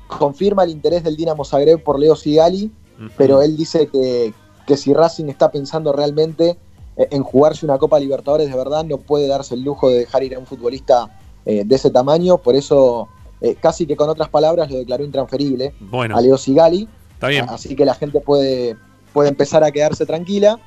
Confirma 0.06 0.64
el 0.64 0.70
interés 0.70 1.02
del 1.02 1.16
Dinamo 1.16 1.44
Zagreb 1.44 1.82
por 1.82 1.98
Leo 1.98 2.14
Sigali, 2.14 2.70
pero 3.16 3.42
él 3.42 3.56
dice 3.56 3.88
que, 3.88 4.34
que 4.66 4.76
si 4.76 4.92
Racing 4.92 5.26
está 5.26 5.50
pensando 5.50 5.92
realmente 5.92 6.58
eh, 6.96 7.08
en 7.10 7.22
jugarse 7.22 7.66
una 7.66 7.78
Copa 7.78 7.98
Libertadores 7.98 8.48
de 8.48 8.56
verdad, 8.56 8.84
no 8.84 8.98
puede 8.98 9.26
darse 9.26 9.54
el 9.54 9.62
lujo 9.62 9.88
de 9.88 10.00
dejar 10.00 10.22
ir 10.22 10.34
a 10.34 10.38
un 10.38 10.46
futbolista 10.46 11.08
eh, 11.44 11.64
de 11.64 11.74
ese 11.74 11.90
tamaño. 11.90 12.38
Por 12.38 12.54
eso, 12.54 13.08
eh, 13.40 13.56
casi 13.60 13.86
que 13.86 13.96
con 13.96 14.08
otras 14.08 14.28
palabras, 14.28 14.70
lo 14.70 14.78
declaró 14.78 15.04
intransferible 15.04 15.74
Bueno. 15.80 16.16
a 16.16 16.20
Leo 16.20 16.38
Sigali. 16.38 16.88
Está 17.14 17.28
bien. 17.28 17.46
Así 17.48 17.74
que 17.74 17.84
la 17.84 17.94
gente 17.94 18.20
puede, 18.20 18.76
puede 19.12 19.28
empezar 19.28 19.64
a 19.64 19.70
quedarse 19.70 20.06
tranquila. 20.06 20.58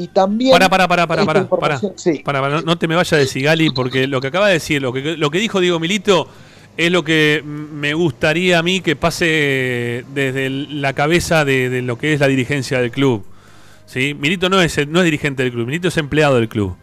Y 0.00 0.08
también. 0.08 0.52
Para, 0.52 0.68
para, 0.70 0.88
para, 0.88 1.06
para, 1.06 1.24
para, 1.24 1.48
para, 1.48 1.80
Sí, 1.96 2.22
para, 2.24 2.40
para, 2.40 2.62
no, 2.62 2.78
te 2.78 2.88
me 2.88 2.94
vayas 2.94 3.18
de 3.18 3.26
Sigali, 3.26 3.70
porque 3.70 4.06
lo 4.06 4.20
que 4.20 4.28
acaba 4.28 4.46
de 4.46 4.54
decir, 4.54 4.80
lo 4.80 4.92
que, 4.92 5.16
lo 5.16 5.30
que 5.30 5.38
dijo 5.38 5.60
Diego 5.60 5.78
Milito, 5.78 6.26
es 6.76 6.90
lo 6.90 7.04
que 7.04 7.42
me 7.44 7.92
gustaría 7.92 8.58
a 8.58 8.62
mí 8.62 8.80
que 8.80 8.96
pase 8.96 10.04
desde 10.14 10.48
la 10.48 10.94
cabeza 10.94 11.44
de, 11.44 11.68
de 11.68 11.82
lo 11.82 11.98
que 11.98 12.14
es 12.14 12.20
la 12.20 12.28
dirigencia 12.28 12.80
del 12.80 12.90
club. 12.90 13.24
¿sí? 13.84 14.14
Milito 14.14 14.48
no 14.48 14.62
es, 14.62 14.88
no 14.88 15.00
es 15.00 15.04
dirigente 15.04 15.42
del 15.42 15.52
club, 15.52 15.66
Milito 15.66 15.88
es 15.88 15.96
empleado 15.98 16.36
del 16.36 16.48
club. 16.48 16.76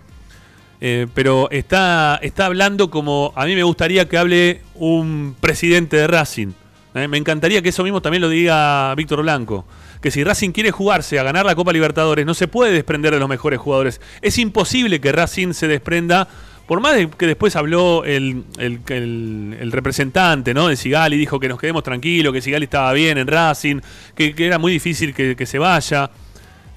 Eh, 0.80 1.07
pero 1.15 1.49
está, 1.49 2.19
está 2.22 2.45
hablando 2.45 2.91
como 2.91 3.34
a 3.35 3.45
mí 3.45 3.56
me 3.56 3.64
gustaría 3.64 4.07
que 4.07 4.18
hable 4.18 4.61
un 4.76 5.35
presidente 5.39 5.98
de 5.98 6.06
Racing. 6.06 6.49
¿Eh? 6.97 7.07
Me 7.07 7.17
encantaría 7.17 7.61
que 7.61 7.69
eso 7.69 7.83
mismo 7.83 8.01
también 8.01 8.21
lo 8.21 8.29
diga 8.29 8.93
Víctor 8.95 9.21
Blanco. 9.21 9.65
Que 10.01 10.11
si 10.11 10.23
Racing 10.23 10.51
quiere 10.51 10.71
jugarse 10.71 11.19
a 11.19 11.23
ganar 11.23 11.45
la 11.45 11.55
Copa 11.55 11.73
Libertadores, 11.73 12.25
no 12.25 12.33
se 12.33 12.47
puede 12.47 12.71
desprender 12.71 13.13
de 13.13 13.19
los 13.19 13.29
mejores 13.29 13.59
jugadores. 13.59 14.01
Es 14.21 14.37
imposible 14.37 15.01
que 15.01 15.11
Racing 15.11 15.53
se 15.53 15.67
desprenda, 15.67 16.27
por 16.67 16.79
más 16.81 16.95
de 16.95 17.09
que 17.09 17.25
después 17.27 17.55
habló 17.55 18.03
el, 18.03 18.43
el- 18.57 19.71
representante 19.71 20.53
¿no? 20.53 20.67
de 20.67 20.75
Sigali, 20.75 21.17
dijo 21.17 21.39
que 21.39 21.47
nos 21.49 21.59
quedemos 21.59 21.83
tranquilos, 21.83 22.33
que 22.33 22.41
Sigali 22.41 22.65
estaba 22.65 22.93
bien 22.93 23.17
en 23.17 23.27
Racing, 23.27 23.79
que, 24.15 24.35
que 24.35 24.45
era 24.45 24.59
muy 24.59 24.71
difícil 24.71 25.13
que, 25.13 25.35
que 25.35 25.45
se 25.45 25.59
vaya. 25.59 26.11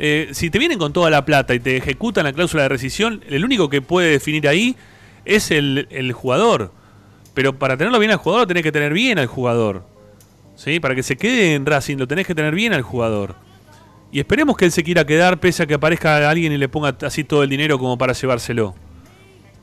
Eh, 0.02 0.30
si 0.32 0.48
te 0.48 0.58
vienen 0.58 0.78
con 0.78 0.94
toda 0.94 1.10
la 1.10 1.26
plata 1.26 1.54
y 1.54 1.60
te 1.60 1.76
ejecutan 1.76 2.24
la 2.24 2.32
cláusula 2.32 2.62
de 2.62 2.70
rescisión, 2.70 3.22
el 3.28 3.44
único 3.44 3.68
que 3.68 3.82
puede 3.82 4.10
definir 4.10 4.48
ahí 4.48 4.74
es 5.26 5.50
el, 5.50 6.12
jugador. 6.14 6.72
Pero 7.34 7.58
para 7.58 7.76
tenerlo 7.76 7.98
bien 7.98 8.10
al 8.10 8.16
jugador, 8.16 8.46
tenés 8.46 8.62
que 8.62 8.72
tener 8.72 8.94
bien 8.94 9.18
al 9.18 9.26
jugador. 9.26 9.84
¿Sí? 10.62 10.78
Para 10.78 10.94
que 10.94 11.02
se 11.02 11.16
quede 11.16 11.54
en 11.54 11.64
Racing, 11.64 11.96
lo 11.96 12.06
tenés 12.06 12.26
que 12.26 12.34
tener 12.34 12.54
bien 12.54 12.74
al 12.74 12.82
jugador. 12.82 13.34
Y 14.12 14.18
esperemos 14.20 14.58
que 14.58 14.66
él 14.66 14.72
se 14.72 14.82
quiera 14.84 15.06
quedar 15.06 15.40
pese 15.40 15.62
a 15.62 15.66
que 15.66 15.72
aparezca 15.72 16.28
alguien 16.28 16.52
y 16.52 16.58
le 16.58 16.68
ponga 16.68 16.94
así 17.00 17.24
todo 17.24 17.42
el 17.42 17.48
dinero 17.48 17.78
como 17.78 17.96
para 17.96 18.12
llevárselo. 18.12 18.74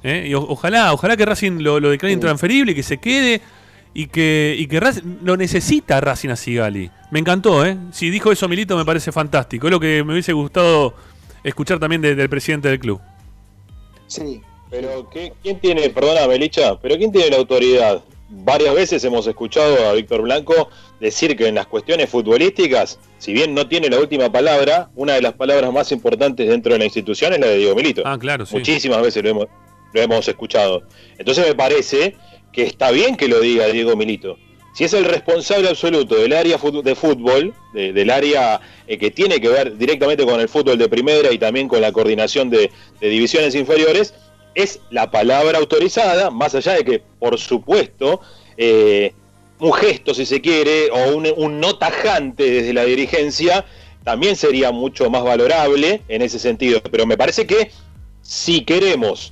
¿Eh? 0.03 0.25
Y 0.29 0.33
ojalá, 0.33 0.93
ojalá 0.93 1.15
que 1.15 1.23
Racing 1.25 1.59
lo, 1.61 1.79
lo 1.79 1.91
declare 1.91 2.13
intransferible 2.13 2.71
y 2.71 2.75
que 2.75 2.81
se 2.81 2.97
quede 2.97 3.41
y 3.93 4.07
que, 4.07 4.55
y 4.57 4.65
que 4.65 4.79
Racing 4.79 5.17
lo 5.23 5.37
necesita 5.37 6.01
Racing 6.01 6.29
a 6.29 6.35
Sigali. 6.35 6.89
Me 7.11 7.19
encantó, 7.19 7.63
¿eh? 7.63 7.77
Si 7.91 8.09
dijo 8.09 8.31
eso 8.31 8.47
Milito 8.49 8.75
me 8.75 8.83
parece 8.85 9.11
fantástico. 9.11 9.67
Es 9.67 9.71
lo 9.71 9.79
que 9.79 10.03
me 10.03 10.13
hubiese 10.13 10.33
gustado 10.33 10.95
escuchar 11.43 11.77
también 11.77 12.01
de- 12.01 12.15
del 12.15 12.27
presidente 12.29 12.69
del 12.69 12.79
club. 12.79 12.99
Sí. 14.07 14.41
Pero 14.71 15.07
¿qué- 15.11 15.33
¿quién 15.43 15.59
tiene, 15.59 15.89
perdona 15.91 16.27
Melicha, 16.27 16.79
pero 16.81 16.95
quién 16.97 17.11
tiene 17.11 17.29
la 17.29 17.37
autoridad? 17.37 18.01
Varias 18.29 18.75
veces 18.75 19.03
hemos 19.05 19.25
escuchado 19.25 19.87
a 19.87 19.93
Víctor 19.93 20.21
Blanco 20.21 20.69
decir 20.99 21.37
que 21.37 21.47
en 21.47 21.55
las 21.55 21.67
cuestiones 21.67 22.09
futbolísticas, 22.09 22.99
si 23.19 23.31
bien 23.31 23.53
no 23.55 23.67
tiene 23.67 23.89
la 23.89 23.99
última 23.99 24.29
palabra, 24.31 24.89
una 24.95 25.13
de 25.13 25.21
las 25.21 25.33
palabras 25.33 25.71
más 25.71 25.91
importantes 25.93 26.47
dentro 26.47 26.73
de 26.73 26.79
la 26.79 26.85
institución 26.85 27.33
es 27.33 27.39
la 27.39 27.47
de 27.47 27.57
Diego 27.57 27.75
Milito. 27.75 28.01
Ah, 28.05 28.17
claro, 28.19 28.45
sí. 28.45 28.55
Muchísimas 28.55 29.01
veces 29.01 29.23
lo 29.23 29.29
hemos, 29.29 29.45
lo 29.93 30.01
hemos 30.01 30.27
escuchado. 30.27 30.83
Entonces 31.17 31.47
me 31.47 31.55
parece 31.55 32.15
que 32.51 32.63
está 32.63 32.91
bien 32.91 33.15
que 33.15 33.27
lo 33.29 33.39
diga 33.39 33.67
Diego 33.67 33.95
Milito. 33.95 34.37
Si 34.73 34.83
es 34.83 34.93
el 34.93 35.05
responsable 35.05 35.69
absoluto 35.69 36.15
del 36.15 36.33
área 36.33 36.57
de 36.83 36.95
fútbol, 36.95 37.53
de- 37.73 37.93
del 37.93 38.09
área 38.11 38.59
eh, 38.87 38.97
que 38.97 39.09
tiene 39.09 39.39
que 39.41 39.47
ver 39.49 39.75
directamente 39.77 40.23
con 40.25 40.39
el 40.39 40.49
fútbol 40.49 40.77
de 40.77 40.87
primera 40.87 41.31
y 41.31 41.39
también 41.39 41.67
con 41.67 41.81
la 41.81 41.91
coordinación 41.91 42.49
de, 42.51 42.69
de 42.99 43.09
divisiones 43.09 43.55
inferiores, 43.55 44.13
es 44.57 44.79
la 44.89 45.11
palabra 45.11 45.59
autorizada, 45.59 46.31
más 46.31 46.55
allá 46.55 46.73
de 46.73 46.83
que, 46.83 47.03
por 47.19 47.37
supuesto, 47.37 48.21
eh, 48.57 49.13
un 49.59 49.71
gesto, 49.71 50.15
si 50.15 50.25
se 50.25 50.41
quiere, 50.41 50.89
o 50.89 51.15
un, 51.15 51.27
un 51.37 51.59
no 51.59 51.77
tajante 51.77 52.49
desde 52.49 52.73
la 52.73 52.83
dirigencia, 52.83 53.65
también 54.03 54.35
sería 54.35 54.71
mucho 54.71 55.11
más 55.11 55.23
valorable 55.23 56.01
en 56.07 56.23
ese 56.23 56.39
sentido. 56.39 56.81
Pero 56.81 57.05
me 57.05 57.17
parece 57.17 57.45
que 57.45 57.69
si 58.23 58.61
queremos 58.61 59.31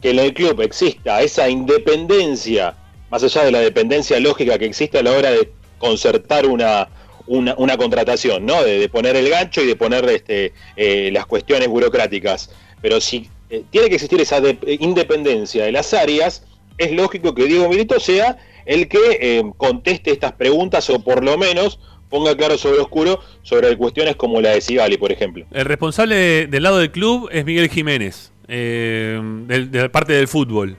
que 0.00 0.10
en 0.10 0.18
el 0.18 0.32
club 0.32 0.58
exista 0.62 1.20
esa 1.20 1.46
independencia, 1.50 2.74
más 3.10 3.22
allá 3.22 3.44
de 3.44 3.52
la 3.52 3.60
dependencia 3.60 4.18
lógica 4.18 4.58
que 4.58 4.64
existe 4.64 4.98
a 4.98 5.02
la 5.02 5.12
hora 5.12 5.30
de 5.30 5.52
concertar 5.78 6.46
una, 6.46 6.88
una, 7.26 7.54
una 7.58 7.76
contratación, 7.76 8.46
¿no? 8.46 8.62
De, 8.64 8.88
poner 8.88 9.14
el 9.14 9.28
gancho 9.28 9.60
y 9.60 9.66
de 9.66 9.76
poner 9.76 10.08
este, 10.08 10.54
eh, 10.76 11.10
las 11.12 11.26
cuestiones 11.26 11.68
burocráticas. 11.68 12.50
Pero 12.80 12.98
si 13.02 13.28
eh, 13.56 13.62
tiene 13.70 13.88
que 13.88 13.94
existir 13.96 14.20
esa 14.20 14.40
de- 14.40 14.58
eh, 14.66 14.76
independencia 14.80 15.64
de 15.64 15.72
las 15.72 15.92
áreas, 15.94 16.44
es 16.78 16.92
lógico 16.92 17.34
que 17.34 17.44
Diego 17.46 17.68
Milito 17.68 17.98
sea 18.00 18.36
el 18.66 18.88
que 18.88 18.98
eh, 19.20 19.42
conteste 19.56 20.10
estas 20.10 20.32
preguntas 20.32 20.88
o 20.90 20.98
por 20.98 21.22
lo 21.24 21.36
menos 21.38 21.78
ponga 22.10 22.36
claro 22.36 22.56
sobre 22.58 22.78
oscuro 22.80 23.20
sobre 23.42 23.76
cuestiones 23.76 24.16
como 24.16 24.40
la 24.40 24.50
de 24.50 24.60
Sigali, 24.60 24.96
por 24.96 25.10
ejemplo. 25.12 25.44
El 25.52 25.64
responsable 25.64 26.14
de- 26.14 26.46
del 26.46 26.62
lado 26.62 26.78
del 26.78 26.90
club 26.90 27.28
es 27.32 27.44
Miguel 27.44 27.68
Jiménez, 27.68 28.32
eh, 28.48 29.20
del- 29.46 29.70
de 29.70 29.82
la 29.82 29.88
parte 29.90 30.12
del 30.12 30.28
fútbol. 30.28 30.76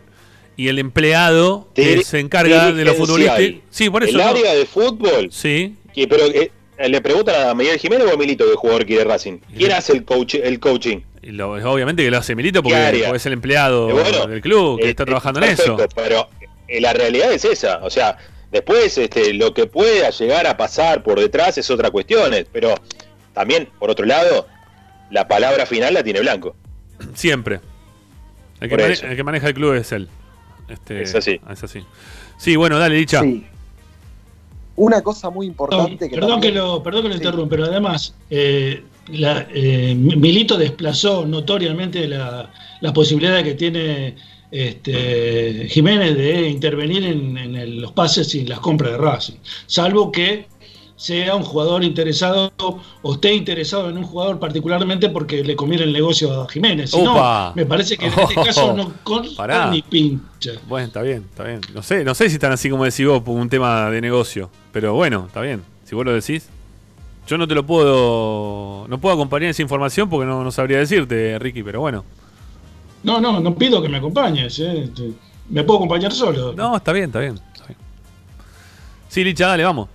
Y 0.58 0.70
el 0.70 0.80
empleado 0.80 1.68
que 1.76 2.02
se 2.04 2.20
encarga 2.20 2.72
de 2.72 2.86
los 2.86 2.96
futbolistas. 2.96 3.42
Sí, 3.70 3.90
por 3.90 4.04
eso. 4.04 4.12
El 4.12 4.24
no. 4.24 4.30
área 4.30 4.54
de 4.56 4.66
fútbol. 4.66 5.28
Sí. 5.30 5.76
Que, 5.94 6.08
pero 6.08 6.26
eh, 6.28 6.50
le 6.88 7.02
preguntan 7.02 7.50
a 7.50 7.54
Miguel 7.54 7.78
Jiménez 7.78 8.08
o 8.10 8.14
a 8.14 8.18
Milito 8.18 8.46
que 8.50 8.56
jugador 8.56 8.86
quiere 8.86 9.04
Racing. 9.04 9.40
¿Quién 9.58 9.74
hace 9.74 9.92
el 9.92 10.06
coach, 10.06 10.36
el 10.36 10.60
coaching? 10.62 11.00
Y 11.26 11.32
lo- 11.32 11.54
obviamente 11.54 12.04
que 12.04 12.12
lo 12.12 12.18
hace 12.20 12.36
Milito 12.36 12.62
porque, 12.62 13.04
es 13.16 13.26
el 13.26 13.34
empleado 13.34 13.88
bueno, 13.90 14.28
del 14.28 14.42
club 14.42 14.80
que 14.80 14.86
eh, 14.86 14.90
está 14.92 15.04
eh, 15.04 15.06
trabajando 15.08 15.40
en 15.42 15.52
eso. 15.52 15.76
perfecto, 15.76 15.96
Pero 16.02 16.30
eh, 16.68 16.80
la 16.80 16.94
realidad 16.94 17.32
es 17.34 17.44
esa. 17.46 17.80
O 17.84 17.90
sea, 17.90 18.18
después 18.52 18.96
este, 18.98 19.34
lo 19.34 19.52
que 19.54 19.66
pueda 19.66 20.12
llegar 20.12 20.46
a 20.46 20.56
pasar 20.56 21.02
por 21.02 21.20
detrás 21.20 21.58
es 21.58 21.68
otra 21.72 21.90
cuestión. 21.90 22.32
Pero 22.54 22.76
también, 23.34 23.70
por 23.80 23.90
otro 23.90 24.06
lado, 24.06 24.46
la 25.10 25.28
palabra 25.28 25.66
final 25.66 25.96
la 25.96 26.04
tiene 26.04 26.20
Blanco. 26.22 26.56
Siempre. 27.16 27.60
El 28.62 28.70
que, 28.70 28.76
Por 28.76 28.82
mane- 28.84 28.94
eso. 28.94 29.08
el 29.08 29.16
que 29.18 29.24
maneja 29.24 29.48
el 29.48 29.54
club 29.56 29.74
es 29.74 29.92
él. 29.92 30.08
Este, 30.70 31.02
Es 31.02 31.16
así. 31.16 31.42
Es 31.52 31.64
así. 31.64 31.84
Sí, 32.38 32.56
bueno, 32.56 32.78
dale, 32.78 32.96
dicha. 32.96 33.22
Sí. 33.22 33.46
Una 34.78 35.02
cosa 35.02 35.30
muy 35.30 35.48
importante 35.48 36.08
que 36.10 36.16
Perdón 36.16 36.42
que 36.42 36.52
lo, 36.52 36.84
perdón 36.84 37.04
que 37.04 37.10
lo 37.10 37.16
interrumpa, 37.16 37.50
pero 37.50 37.66
además 37.66 38.14
eh, 38.30 38.84
la, 39.10 39.48
eh, 39.54 39.96
Milito 39.96 40.58
desplazó 40.58 41.26
notoriamente 41.26 42.08
la, 42.08 42.52
la 42.82 42.94
posibilidad 42.94 43.44
que 43.44 43.54
tiene 43.56 44.16
este, 44.52 45.68
Jiménez 45.70 46.16
de 46.18 46.50
intervenir 46.50 47.04
en, 47.06 47.38
en 47.38 47.56
el- 47.56 47.82
los 47.82 47.92
pases 47.92 48.34
y 48.36 48.46
las 48.46 48.60
compras 48.60 48.92
de 48.94 48.98
Racing, 48.98 49.36
salvo 49.68 50.12
que 50.12 50.48
sea 50.98 51.36
un 51.36 51.44
jugador 51.44 51.84
interesado 51.84 52.54
o 53.02 53.14
esté 53.14 53.34
interesado 53.34 53.90
en 53.90 53.98
un 53.98 54.06
jugador 54.06 54.40
particularmente 54.40 55.10
porque 55.10 55.44
le 55.44 55.54
conviene 55.56 55.84
el 55.84 55.92
negocio 55.92 56.42
a 56.44 56.48
Jiménez. 56.48 56.92
Si 56.92 57.02
no, 57.02 57.52
me 57.54 57.66
parece 57.66 57.98
que 57.98 58.06
en 58.08 58.14
este 58.18 58.36
caso 58.46 58.74
no 58.74 58.94
Pará. 59.36 59.70
ni 59.72 59.82
pincha. 59.82 60.52
Bueno, 60.70 60.88
está 60.88 61.02
bien, 61.02 61.26
está 61.30 61.44
bien. 61.44 61.60
No 61.74 61.84
sé, 61.84 62.06
no 62.06 62.16
sé 62.16 62.30
si 62.30 62.36
están 62.36 62.54
así 62.54 62.70
como 62.70 62.86
decís 62.86 63.06
vos 63.06 63.22
por 63.24 63.36
un 63.36 63.50
tema 63.50 63.90
de 63.90 64.00
negocio. 64.00 64.50
Pero 64.72 64.94
bueno, 64.94 65.26
está 65.28 65.42
bien. 65.42 65.64
Si 65.84 65.96
vos 65.96 66.06
lo 66.06 66.14
decís. 66.14 66.48
Yo 67.28 67.38
no 67.38 67.48
te 67.48 67.56
lo 67.56 67.66
puedo. 67.66 68.88
No 68.88 69.00
puedo 69.00 69.16
acompañar 69.16 69.50
esa 69.50 69.62
información 69.62 70.10
porque 70.10 70.26
no, 70.28 70.44
no 70.44 70.52
sabría 70.52 70.78
decirte, 70.80 71.38
Ricky, 71.40 71.64
pero 71.64 71.82
bueno. 71.82 72.04
No, 73.04 73.20
no, 73.22 73.40
no 73.40 73.56
pido 73.56 73.82
que 73.82 73.90
me 73.90 73.98
acompañes. 73.98 74.60
eh. 74.60 74.90
Me 75.50 75.64
puedo 75.64 75.78
acompañar 75.78 76.12
solo. 76.12 76.54
No, 76.54 76.76
está 76.78 76.92
bien, 76.92 77.06
está 77.06 77.20
bien. 77.20 77.36
está 77.54 77.66
bien. 77.68 77.80
Sí, 79.10 79.24
Licha, 79.24 79.48
dale, 79.48 79.64
vamos. 79.64 79.90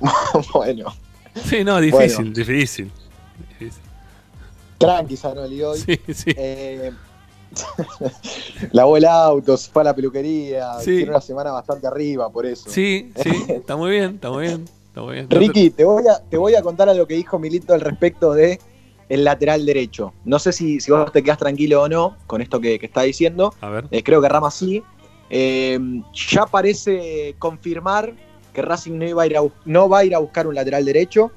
bueno, 0.54 0.92
Sí, 1.44 1.64
no, 1.64 1.80
difícil, 1.80 2.16
Bueno. 2.26 2.30
difícil. 2.32 2.90
difícil. 3.58 3.82
tranqui 4.78 5.16
Sanoli 5.16 5.62
hoy. 5.62 5.78
Sí, 5.78 6.00
sí. 6.12 6.32
Eh, 6.36 6.92
lavó 8.72 8.96
el 8.96 9.04
auto, 9.06 9.56
se 9.56 9.70
fue 9.70 9.82
a 9.82 9.86
la 9.86 9.94
peluquería. 9.94 10.74
Sí. 10.80 10.96
Tiene 10.96 11.10
una 11.10 11.20
semana 11.20 11.52
bastante 11.52 11.86
arriba, 11.86 12.28
por 12.30 12.44
eso. 12.46 12.68
Sí, 12.68 13.12
sí, 13.16 13.30
está 13.48 13.76
muy 13.76 13.90
bien, 13.92 14.14
está 14.16 14.30
muy 14.30 14.46
bien. 14.46 14.64
No 14.94 15.06
te- 15.08 15.38
Ricky, 15.38 15.70
te 15.70 15.84
voy, 15.84 16.04
a, 16.06 16.18
te 16.28 16.36
voy 16.36 16.54
a 16.54 16.62
contar 16.62 16.88
a 16.88 16.94
lo 16.94 17.06
que 17.06 17.14
dijo 17.14 17.38
Milito 17.38 17.72
al 17.72 17.80
respecto 17.80 18.32
de 18.34 18.60
el 19.08 19.24
lateral 19.24 19.64
derecho. 19.66 20.12
No 20.24 20.38
sé 20.38 20.52
si, 20.52 20.80
si 20.80 20.90
vos 20.90 21.10
te 21.12 21.22
quedás 21.22 21.38
tranquilo 21.38 21.82
o 21.82 21.88
no 21.88 22.16
con 22.26 22.40
esto 22.40 22.60
que, 22.60 22.78
que 22.78 22.86
está 22.86 23.02
diciendo. 23.02 23.54
A 23.60 23.68
ver. 23.68 23.86
Eh, 23.90 24.02
creo 24.02 24.20
que 24.20 24.28
Rama 24.28 24.50
sí. 24.50 24.82
Eh, 25.30 25.78
ya 26.12 26.46
parece 26.46 27.34
confirmar 27.38 28.12
que 28.52 28.60
Racing 28.60 28.98
no, 28.98 29.06
iba 29.08 29.22
a 29.22 29.26
ir 29.26 29.36
a, 29.36 29.40
no 29.64 29.88
va 29.88 29.98
a 30.00 30.04
ir 30.04 30.14
a 30.14 30.18
buscar 30.18 30.46
un 30.46 30.54
lateral 30.54 30.84
derecho. 30.84 31.30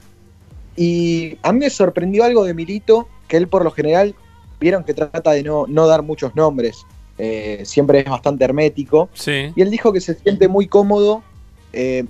Y 0.75 1.37
a 1.43 1.53
mí 1.53 1.59
me 1.59 1.69
sorprendió 1.69 2.23
algo 2.25 2.43
de 2.43 2.53
Milito, 2.53 3.07
que 3.27 3.37
él 3.37 3.47
por 3.47 3.63
lo 3.63 3.71
general, 3.71 4.15
vieron 4.59 4.83
que 4.83 4.93
trata 4.93 5.31
de 5.31 5.43
no, 5.43 5.65
no 5.67 5.87
dar 5.87 6.01
muchos 6.01 6.35
nombres. 6.35 6.85
Eh, 7.17 7.61
siempre 7.63 7.99
es 7.99 8.05
bastante 8.05 8.43
hermético. 8.43 9.09
Sí. 9.13 9.53
Y 9.55 9.61
él 9.61 9.71
dijo 9.71 9.93
que 9.93 10.01
se 10.01 10.15
siente 10.15 10.49
muy 10.49 10.67
cómodo, 10.67 11.23
eh, 11.71 12.03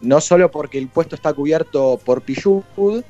no 0.00 0.20
solo 0.20 0.50
porque 0.50 0.78
el 0.78 0.88
puesto 0.88 1.14
está 1.14 1.32
cubierto 1.32 1.98
por 2.04 2.22
Pichud, 2.22 2.62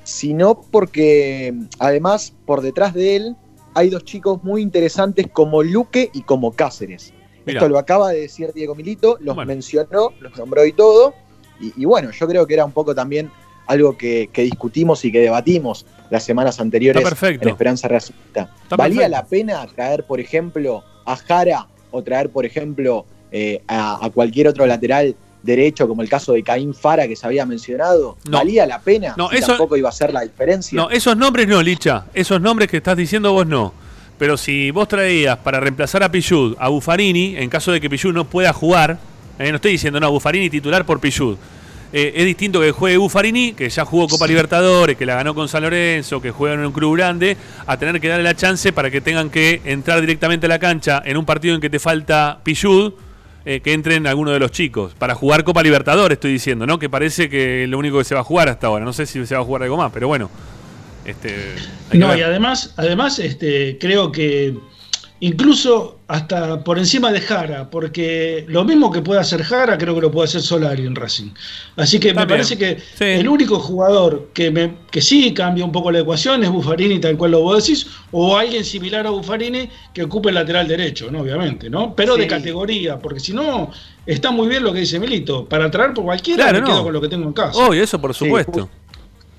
sino 0.05 0.61
porque 0.71 1.55
además 1.79 2.33
por 2.47 2.63
detrás 2.63 2.95
de 2.95 3.17
él 3.17 3.37
hay 3.75 3.91
dos 3.91 4.05
chicos 4.05 4.43
muy 4.43 4.63
interesantes 4.63 5.27
como 5.33 5.63
Luque 5.63 6.11
y 6.13 6.23
como 6.23 6.53
Cáceres. 6.53 7.13
Mirá. 7.45 7.61
Esto 7.61 7.69
lo 7.69 7.79
acaba 7.79 8.11
de 8.11 8.21
decir 8.21 8.53
Diego 8.53 8.75
Milito, 8.75 9.17
los 9.21 9.35
Bueno. 9.37 9.49
mencionó, 9.49 10.13
los 10.21 10.37
nombró 10.37 10.65
y 10.67 10.73
todo. 10.73 11.15
Y, 11.61 11.73
y 11.83 11.85
bueno, 11.85 12.11
yo 12.11 12.27
creo 12.27 12.47
que 12.47 12.55
era 12.55 12.65
un 12.65 12.73
poco 12.73 12.95
también 12.95 13.31
algo 13.67 13.97
que, 13.97 14.31
que 14.33 14.43
discutimos 14.43 15.05
y 15.05 15.13
que 15.13 15.21
debatimos 15.21 15.85
las 16.11 16.25
semanas 16.25 16.59
anteriores 16.59 17.05
en 17.23 17.49
Esperanza 17.49 17.87
Racista. 17.89 18.51
Está 18.63 18.77
¿Valía 18.77 19.03
perfecto. 19.03 19.11
la 19.17 19.27
pena 19.27 19.67
traer, 19.75 20.05
por 20.05 20.21
ejemplo, 20.21 20.83
a 21.05 21.17
Jara 21.17 21.69
o 21.91 22.03
traer, 22.03 22.31
por 22.31 22.47
ejemplo, 22.47 23.05
eh, 23.31 23.63
a, 23.69 24.05
a 24.05 24.11
cualquier 24.11 24.49
otro 24.49 24.67
lateral 24.67 25.15
derecho, 25.49 25.89
como 25.89 26.03
el 26.03 26.09
caso 26.09 26.33
de 26.35 26.45
Caín 26.45 26.73
Fara 26.75 27.09
que 27.09 27.17
se 27.17 27.27
había 27.27 27.45
mencionado? 27.45 28.17
No. 28.31 28.39
¿Valía 28.39 28.65
la 28.67 28.79
pena? 28.81 29.15
No, 29.17 29.33
eso- 29.33 29.49
tampoco 29.49 29.77
iba 29.77 29.89
a 29.89 29.93
ser 29.93 30.13
la 30.13 30.21
diferencia. 30.21 30.77
No, 30.77 30.91
esos 30.91 31.17
nombres 31.17 31.49
no, 31.49 31.61
Licha. 31.61 32.05
Esos 32.15 32.41
nombres 32.41 32.69
que 32.71 32.77
estás 32.77 32.97
diciendo 32.97 33.33
vos 33.33 33.47
no. 33.47 33.75
Pero 34.19 34.37
si 34.37 34.71
vos 34.71 34.87
traías 34.89 35.39
para 35.39 35.59
reemplazar 35.61 36.03
a 36.03 36.11
Pichud 36.11 36.55
a 36.59 36.69
Buffarini, 36.69 37.37
en 37.37 37.49
caso 37.51 37.73
de 37.73 37.81
que 37.81 37.89
Pichud 37.91 38.13
no 38.13 38.25
pueda 38.25 38.53
jugar, 38.53 38.99
eh, 39.39 39.51
no 39.51 39.57
estoy 39.57 39.73
diciendo 39.73 39.99
no, 40.01 40.11
Buffarini 40.11 40.51
titular 40.51 40.85
por 40.85 41.01
Pichud. 41.01 41.37
Eh, 41.91 42.13
es 42.17 42.25
distinto 42.27 42.61
que 42.61 42.71
juegue 42.71 42.99
Buffarini, 42.99 43.55
que 43.55 43.71
ya 43.71 43.85
jugó 43.85 44.09
Copa 44.09 44.27
Libertadores, 44.27 44.97
que 44.97 45.07
la 45.07 45.15
ganó 45.15 45.35
con 45.35 45.49
San 45.49 45.63
Lorenzo, 45.63 46.21
que 46.21 46.31
juega 46.31 46.55
en 46.55 46.61
un 46.67 46.73
club 46.73 46.97
grande, 46.97 47.37
a 47.67 47.77
tener 47.79 47.99
que 47.99 48.09
darle 48.09 48.25
la 48.25 48.35
chance 48.35 48.73
para 48.75 48.91
que 48.91 49.01
tengan 49.01 49.31
que 49.31 49.63
entrar 49.65 49.99
directamente 50.01 50.45
a 50.47 50.49
la 50.51 50.59
cancha 50.59 51.01
en 51.05 51.17
un 51.17 51.25
partido 51.25 51.55
en 51.55 51.61
que 51.63 51.71
te 51.71 51.79
falta 51.79 52.41
Pichud, 52.43 52.93
eh, 53.51 53.61
que 53.61 53.73
entren 53.73 54.07
alguno 54.07 54.31
de 54.31 54.39
los 54.39 54.51
chicos. 54.51 54.93
Para 54.93 55.15
jugar 55.15 55.43
Copa 55.43 55.63
Libertadores, 55.63 56.17
estoy 56.17 56.33
diciendo, 56.33 56.67
¿no? 56.67 56.79
Que 56.79 56.91
parece 56.91 57.31
que 57.31 57.65
es 57.65 57.69
lo 57.71 57.79
único 57.79 57.97
que 57.97 58.05
se 58.05 58.15
va 58.15 58.21
a 58.21 58.25
jugar 58.25 58.47
hasta 58.51 58.67
ahora. 58.67 58.85
No 58.85 58.93
sé 58.93 59.07
si 59.07 59.25
se 59.25 59.35
va 59.35 59.41
a 59.41 59.45
jugar 59.45 59.63
algo 59.63 59.79
más, 59.79 59.91
pero 59.91 60.07
bueno. 60.07 60.29
Este, 61.07 61.55
No, 61.95 62.15
y 62.15 62.21
además, 62.21 62.75
además 62.77 63.19
este, 63.19 63.79
creo 63.81 64.13
que 64.13 64.55
incluso 65.21 65.99
hasta 66.07 66.63
por 66.65 66.79
encima 66.79 67.13
de 67.13 67.21
Jara, 67.21 67.69
porque 67.71 68.45
lo 68.49 68.65
mismo 68.65 68.91
que 68.91 69.03
puede 69.03 69.21
hacer 69.21 69.43
Jara, 69.43 69.77
creo 69.77 69.95
que 69.95 70.01
lo 70.01 70.11
puede 70.11 70.27
hacer 70.27 70.41
Solari 70.41 70.87
en 70.87 70.95
Racing. 70.95 71.31
Así 71.77 71.99
que 72.01 72.15
me 72.15 72.27
parece 72.27 72.57
que 72.57 72.79
el 73.01 73.29
único 73.29 73.59
jugador 73.59 74.31
que, 74.33 74.51
me, 74.51 74.75
que 74.91 75.03
sí 75.03 75.35
cambia 75.35 75.65
un 75.65 75.73
poco 75.73 75.91
la 75.91 75.99
ecuación 75.99 76.43
es 76.45 76.51
Buffarini, 76.51 76.99
tal 76.99 77.17
cual 77.19 77.33
lo 77.33 77.43
vos 77.43 77.63
decís, 77.67 77.87
o 78.11 78.37
alguien 78.39 78.65
similar 78.65 79.07
a 79.07 79.11
Buffarini 79.11 79.69
que 79.93 80.05
ocupe 80.05 80.31
el 80.31 80.37
lateral 80.37 80.67
derecho, 80.67 81.11
¿no? 81.11 81.21
Obviamente, 81.21 81.69
¿no? 81.69 81.95
Pero 81.95 82.17
de 82.17 82.27
categoría, 82.27 82.99
porque 82.99 83.21
si 83.21 83.33
no, 83.33 83.71
está 84.07 84.31
muy 84.31 84.49
bien 84.49 84.63
lo 84.63 84.73
que 84.73 84.81
dice 84.81 84.99
Milito. 84.99 85.47
Para 85.47 85.71
traer 85.71 85.93
por 85.95 86.05
cualquiera, 86.05 86.45
Claro, 86.45 86.59
me 86.59 86.61
no. 86.63 86.67
quedo 86.69 86.85
con 86.85 86.93
lo 86.95 87.01
que 87.01 87.09
tengo 87.09 87.27
en 87.27 87.33
casa. 87.35 87.59
Obvio, 87.59 87.83
eso 87.83 88.01
por 88.01 88.15
Sí, 88.15 88.25
supuesto. 88.25 88.69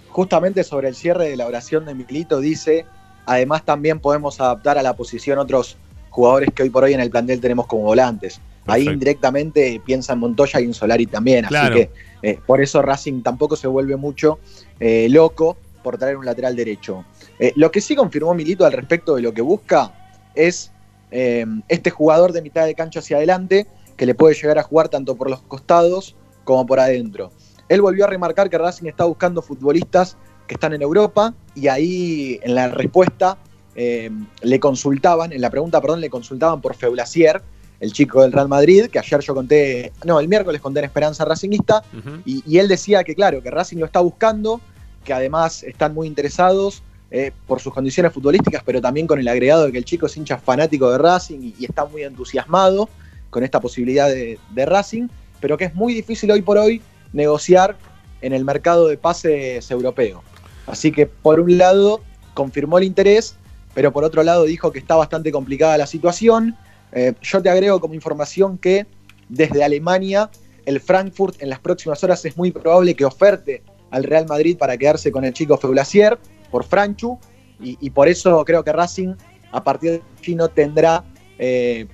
Justamente 0.09 0.63
sobre 0.63 0.89
el 0.89 0.95
cierre 0.95 1.29
de 1.29 1.37
la 1.37 1.47
oración 1.47 1.85
de 1.85 1.95
Milito 1.95 2.39
dice, 2.41 2.85
además 3.25 3.63
también 3.65 3.99
podemos 3.99 4.39
adaptar 4.39 4.77
a 4.77 4.83
la 4.83 4.95
posición 4.95 5.39
otros 5.39 5.77
jugadores 6.09 6.49
que 6.53 6.63
hoy 6.63 6.69
por 6.69 6.83
hoy 6.83 6.93
en 6.93 6.99
el 6.99 7.09
plantel 7.09 7.39
tenemos 7.39 7.67
como 7.67 7.83
volantes. 7.83 8.41
Ahí 8.65 8.83
Perfecto. 8.83 8.91
indirectamente 8.93 9.81
piensa 9.85 10.13
en 10.13 10.19
Montoya 10.19 10.59
y 10.59 10.65
en 10.65 10.73
Solari 10.73 11.05
también, 11.05 11.45
Claro. 11.45 11.75
así 11.75 11.85
que 11.85 11.91
eh, 12.21 12.39
por 12.45 12.61
eso 12.61 12.81
Racing 12.81 13.21
tampoco 13.23 13.55
se 13.55 13.67
vuelve 13.67 13.95
mucho 13.95 14.39
eh, 14.79 15.07
loco 15.09 15.57
por 15.83 15.97
traer 15.97 16.17
un 16.17 16.25
lateral 16.25 16.55
derecho. 16.55 17.05
Eh, 17.39 17.53
lo 17.55 17.71
que 17.71 17.81
sí 17.81 17.95
confirmó 17.95 18.33
Milito 18.33 18.65
al 18.65 18.73
respecto 18.73 19.15
de 19.15 19.21
lo 19.21 19.33
que 19.33 19.41
busca 19.41 19.93
es 20.35 20.71
eh, 21.11 21.45
este 21.67 21.89
jugador 21.89 22.33
de 22.33 22.41
mitad 22.41 22.65
de 22.65 22.75
cancha 22.75 22.99
hacia 22.99 23.17
adelante 23.17 23.65
que 23.95 24.05
le 24.05 24.13
puede 24.13 24.35
llegar 24.35 24.59
a 24.59 24.63
jugar 24.63 24.89
tanto 24.89 25.15
por 25.15 25.29
los 25.29 25.41
costados 25.41 26.15
como 26.43 26.65
por 26.65 26.79
adentro. 26.79 27.31
Él 27.69 27.81
volvió 27.81 28.05
a 28.05 28.07
remarcar 28.07 28.49
que 28.49 28.57
Racing 28.57 28.87
está 28.87 29.05
buscando 29.05 29.41
futbolistas 29.41 30.17
que 30.49 30.55
están 30.55 30.73
en 30.73 30.81
Europa 30.81 31.33
y 31.55 31.67
ahí 31.67 32.39
en 32.41 32.55
la 32.55 32.69
respuesta 32.69 33.37
eh, 33.75 34.09
le 34.41 34.59
consultaban, 34.59 35.31
en 35.31 35.39
la 35.39 35.49
pregunta, 35.51 35.79
perdón, 35.79 36.01
le 36.01 36.09
consultaban 36.09 36.59
por 36.59 36.75
Feulasier, 36.75 37.41
el 37.79 37.93
chico 37.93 38.23
del 38.23 38.33
Real 38.33 38.49
Madrid, 38.49 38.87
que 38.87 38.99
ayer 38.99 39.21
yo 39.21 39.33
conté, 39.33 39.93
no, 40.03 40.19
el 40.19 40.27
miércoles 40.27 40.59
conté 40.59 40.79
en 40.79 40.85
Esperanza 40.85 41.23
Racingista, 41.23 41.83
y, 42.25 42.43
y 42.45 42.57
él 42.57 42.67
decía 42.67 43.05
que 43.05 43.15
claro, 43.15 43.41
que 43.41 43.49
Racing 43.49 43.77
lo 43.77 43.85
está 43.85 44.01
buscando, 44.01 44.59
que 45.05 45.13
además 45.13 45.63
están 45.63 45.93
muy 45.93 46.07
interesados 46.07 46.83
eh, 47.11 47.31
por 47.47 47.61
sus 47.61 47.73
condiciones 47.73 48.11
futbolísticas, 48.11 48.63
pero 48.65 48.81
también 48.81 49.07
con 49.07 49.19
el 49.19 49.27
agregado 49.29 49.67
de 49.67 49.71
que 49.71 49.77
el 49.77 49.85
chico 49.85 50.07
es 50.07 50.17
hincha 50.17 50.39
fanático 50.39 50.91
de 50.91 50.97
Racing 50.97 51.39
y, 51.41 51.55
y 51.59 51.65
está 51.65 51.85
muy 51.85 52.03
entusiasmado 52.03 52.89
con 53.29 53.43
esta 53.43 53.61
posibilidad 53.61 54.09
de, 54.09 54.39
de 54.49 54.65
Racing, 54.65 55.07
pero 55.39 55.57
que 55.57 55.65
es 55.65 55.75
muy 55.75 55.93
difícil 55.93 56.29
hoy 56.31 56.41
por 56.41 56.57
hoy 56.57 56.81
negociar 57.13 57.77
en 58.21 58.33
el 58.33 58.43
mercado 58.43 58.87
de 58.87 58.97
pases 58.97 59.71
europeo. 59.71 60.21
Así 60.69 60.91
que 60.91 61.05
por 61.05 61.39
un 61.39 61.57
lado 61.57 62.01
confirmó 62.33 62.77
el 62.77 62.85
interés, 62.85 63.35
pero 63.73 63.91
por 63.91 64.03
otro 64.03 64.23
lado 64.23 64.43
dijo 64.45 64.71
que 64.71 64.79
está 64.79 64.95
bastante 64.95 65.31
complicada 65.31 65.77
la 65.77 65.87
situación. 65.87 66.55
Eh, 66.91 67.13
yo 67.21 67.41
te 67.41 67.49
agrego 67.49 67.79
como 67.79 67.93
información 67.93 68.57
que 68.57 68.85
desde 69.27 69.63
Alemania 69.63 70.29
el 70.65 70.79
Frankfurt 70.79 71.41
en 71.41 71.49
las 71.49 71.59
próximas 71.59 72.03
horas 72.03 72.23
es 72.25 72.37
muy 72.37 72.51
probable 72.51 72.95
que 72.95 73.05
oferte 73.05 73.63
al 73.91 74.03
Real 74.03 74.27
Madrid 74.27 74.57
para 74.57 74.77
quedarse 74.77 75.11
con 75.11 75.25
el 75.25 75.33
chico 75.33 75.57
Feulasier 75.57 76.17
por 76.51 76.63
Franchu 76.63 77.17
y, 77.59 77.77
y 77.81 77.89
por 77.89 78.07
eso 78.07 78.43
creo 78.45 78.63
que 78.63 78.71
Racing 78.71 79.15
a 79.51 79.63
partir 79.63 79.91
de 79.91 80.01
allí 80.19 80.35
no 80.35 80.49
tendrá 80.49 81.03
eh, 81.37 81.87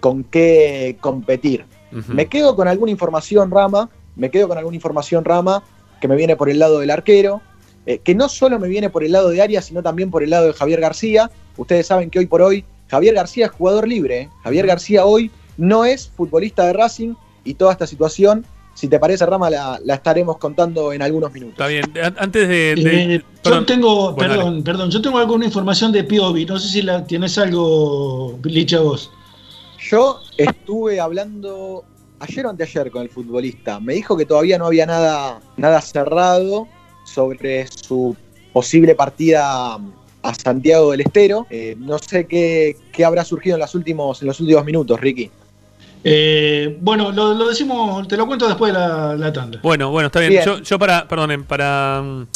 con 0.00 0.24
qué 0.24 0.96
competir. 1.00 1.64
Me 2.08 2.26
quedo 2.26 2.54
con 2.54 2.68
alguna 2.68 2.92
información, 2.92 3.50
Rama, 3.50 3.90
me 4.14 4.30
quedo 4.30 4.46
con 4.46 4.56
alguna 4.56 4.76
información, 4.76 5.24
Rama, 5.24 5.64
que 6.00 6.06
me 6.06 6.14
viene 6.14 6.36
por 6.36 6.48
el 6.48 6.60
lado 6.60 6.78
del 6.78 6.90
arquero, 6.90 7.42
eh, 7.94 8.00
que 8.04 8.14
no 8.14 8.28
solo 8.28 8.58
me 8.58 8.68
viene 8.68 8.90
por 8.90 9.02
el 9.04 9.12
lado 9.12 9.30
de 9.30 9.40
Arias, 9.42 9.64
sino 9.66 9.82
también 9.82 10.10
por 10.10 10.22
el 10.22 10.30
lado 10.30 10.46
de 10.46 10.52
Javier 10.52 10.80
García. 10.80 11.30
Ustedes 11.56 11.86
saben 11.86 12.10
que 12.10 12.18
hoy 12.20 12.26
por 12.26 12.42
hoy 12.42 12.64
Javier 12.88 13.14
García 13.14 13.46
es 13.46 13.52
jugador 13.52 13.88
libre. 13.88 14.20
¿eh? 14.22 14.28
Javier 14.44 14.66
García 14.66 15.04
hoy 15.04 15.30
no 15.56 15.84
es 15.84 16.08
futbolista 16.16 16.66
de 16.66 16.72
Racing 16.72 17.14
y 17.44 17.54
toda 17.54 17.72
esta 17.72 17.86
situación, 17.86 18.44
si 18.74 18.88
te 18.88 18.98
parece, 18.98 19.26
Rama, 19.26 19.50
la, 19.50 19.78
la 19.84 19.94
estaremos 19.94 20.38
contando 20.38 20.92
en 20.92 21.02
algunos 21.02 21.32
minutos. 21.32 21.54
Está 21.54 21.66
bien. 21.66 21.84
An- 22.02 22.16
Antes 22.18 22.48
de. 22.48 22.74
de- 22.76 23.14
Eh, 23.16 23.22
perdón. 23.42 23.60
yo 23.60 23.66
tengo, 23.66 24.12
Bueno, 24.12 24.28
dale. 24.30 24.42
perdón, 24.44 24.62
perdón, 24.64 24.90
yo 24.90 25.02
tengo 25.02 25.18
alguna 25.18 25.44
información 25.46 25.92
de 25.92 26.04
Piovi, 26.04 26.46
no 26.46 26.58
sé 26.58 26.68
si 26.68 26.82
la 26.82 27.04
tienes 27.04 27.36
algo, 27.38 28.38
Licha, 28.44 28.80
vos. 28.80 29.10
Yo 29.90 30.20
estuve 30.36 31.00
hablando 31.00 31.84
ayer 32.20 32.46
o 32.46 32.50
anteayer 32.50 32.90
con 32.90 33.02
el 33.02 33.08
futbolista. 33.08 33.80
Me 33.80 33.94
dijo 33.94 34.16
que 34.16 34.26
todavía 34.26 34.58
no 34.58 34.66
había 34.66 34.86
nada, 34.86 35.40
nada 35.56 35.80
cerrado 35.80 36.68
sobre 37.04 37.66
su 37.66 38.16
posible 38.52 38.94
partida 38.94 39.78
a 40.22 40.34
Santiago 40.34 40.90
del 40.90 41.02
Estero. 41.02 41.46
Eh, 41.50 41.76
no 41.78 41.98
sé 41.98 42.26
qué, 42.26 42.76
qué 42.92 43.04
habrá 43.04 43.24
surgido 43.24 43.56
en, 43.56 43.60
las 43.60 43.74
últimos, 43.74 44.20
en 44.22 44.28
los 44.28 44.40
últimos 44.40 44.64
minutos, 44.64 45.00
Ricky. 45.00 45.30
Eh, 46.02 46.78
bueno, 46.80 47.12
lo, 47.12 47.34
lo 47.34 47.48
decimos, 47.48 48.08
te 48.08 48.16
lo 48.16 48.26
cuento 48.26 48.48
después 48.48 48.72
de 48.72 48.78
la, 48.78 49.16
la 49.16 49.32
tanda. 49.32 49.60
Bueno, 49.62 49.90
bueno, 49.90 50.06
está 50.06 50.20
bien. 50.20 50.32
Bien. 50.32 50.44
Yo, 50.44 50.58
yo 50.60 50.78
para, 50.78 51.06
perdonen, 51.06 51.44
para, 51.44 52.02
mm, 52.02 52.26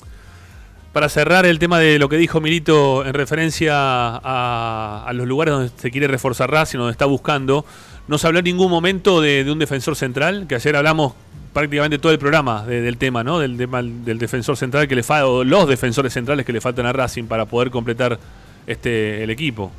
para 0.92 1.08
cerrar 1.08 1.46
el 1.46 1.58
tema 1.58 1.78
de 1.78 1.98
lo 1.98 2.08
que 2.08 2.16
dijo 2.16 2.40
Milito 2.40 3.06
en 3.06 3.14
referencia 3.14 3.74
a, 3.76 5.04
a 5.06 5.12
los 5.14 5.26
lugares 5.26 5.54
donde 5.54 5.70
se 5.76 5.90
quiere 5.90 6.08
reforzar 6.08 6.50
Racing, 6.50 6.78
donde 6.78 6.92
está 6.92 7.06
buscando, 7.06 7.64
no 8.06 8.18
se 8.18 8.26
habló 8.26 8.40
en 8.40 8.44
ningún 8.44 8.70
momento 8.70 9.20
de, 9.22 9.44
de 9.44 9.50
un 9.50 9.58
defensor 9.58 9.96
central, 9.96 10.46
que 10.46 10.56
ayer 10.56 10.76
hablamos 10.76 11.14
prácticamente 11.54 11.98
todo 11.98 12.12
el 12.12 12.18
programa 12.18 12.66
de- 12.66 12.82
del 12.82 12.98
tema, 12.98 13.24
¿no? 13.24 13.38
Del 13.38 13.56
tema 13.56 13.82
del 13.82 14.18
defensor 14.18 14.58
central 14.58 14.86
que 14.86 14.94
le 14.94 15.02
falta, 15.02 15.26
o 15.26 15.42
los 15.44 15.66
defensores 15.66 16.12
centrales 16.12 16.44
que 16.44 16.52
le 16.52 16.60
faltan 16.60 16.84
a 16.84 16.92
Racing 16.92 17.24
para 17.24 17.46
poder 17.46 17.70
completar 17.70 18.18
este 18.66 19.22
el 19.24 19.30
equipo. 19.30 19.72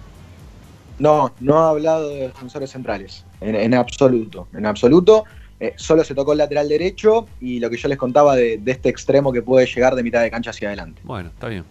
No, 0.98 1.34
no 1.42 1.60
ha 1.60 1.70
hablado 1.72 2.10
de 2.10 2.22
defensores 2.30 2.72
centrales, 2.72 3.26
en, 3.42 3.56
en 3.56 3.74
absoluto, 3.76 4.48
en 4.56 4.66
absoluto. 4.66 5.26
Eh, 5.60 5.74
solo 5.78 6.04
se 6.04 6.16
tocó 6.16 6.32
el 6.34 6.38
lateral 6.40 6.68
derecho 6.68 7.28
y 7.40 7.60
lo 7.60 7.70
que 7.70 7.78
yo 7.78 7.88
les 7.88 7.98
contaba 7.98 8.36
de, 8.36 8.58
de 8.58 8.72
este 8.72 8.90
extremo 8.90 9.32
que 9.32 9.42
puede 9.42 9.66
llegar 9.68 9.96
de 9.96 10.04
mitad 10.04 10.22
de 10.22 10.32
cancha 10.32 10.50
hacia 10.50 10.70
adelante. 10.70 11.02
Bueno, 11.04 11.30
está 11.30 11.48
bien. 11.48 11.64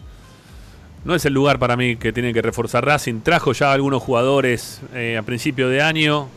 No 1.05 1.15
es 1.15 1.25
el 1.27 1.35
lugar 1.35 1.59
para 1.59 1.77
mí 1.77 1.97
que 1.97 2.13
tiene 2.13 2.33
que 2.33 2.41
reforzar 2.41 2.85
Racing. 2.85 3.21
Trajo 3.21 3.53
ya 3.53 3.73
algunos 3.73 4.03
jugadores 4.03 4.81
eh, 4.95 5.19
a 5.19 5.23
principio 5.23 5.69
de 5.69 5.83
año. 5.83 6.29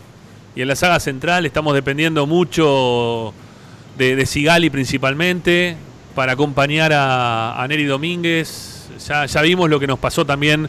Y 0.55 0.61
en 0.61 0.67
la 0.67 0.75
saga 0.75 0.99
central 0.99 1.45
estamos 1.45 1.73
dependiendo 1.73 2.25
mucho 2.25 3.33
de, 3.97 4.15
de 4.15 4.25
Sigali 4.25 4.69
principalmente 4.69 5.75
para 6.15 6.33
acompañar 6.33 6.93
a, 6.93 7.61
a 7.61 7.67
Neri 7.67 7.85
Domínguez. 7.85 8.89
Ya, 9.07 9.25
ya 9.25 9.41
vimos 9.41 9.69
lo 9.69 9.79
que 9.79 9.87
nos 9.87 9.99
pasó 9.99 10.25
también 10.25 10.67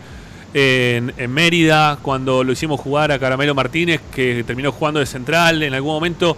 en, 0.54 1.12
en 1.16 1.30
Mérida 1.32 1.98
cuando 2.02 2.44
lo 2.44 2.52
hicimos 2.52 2.80
jugar 2.80 3.12
a 3.12 3.18
Caramelo 3.18 3.54
Martínez, 3.54 4.00
que 4.14 4.44
terminó 4.46 4.72
jugando 4.72 5.00
de 5.00 5.06
central. 5.06 5.62
En 5.62 5.74
algún 5.74 5.92
momento 5.92 6.36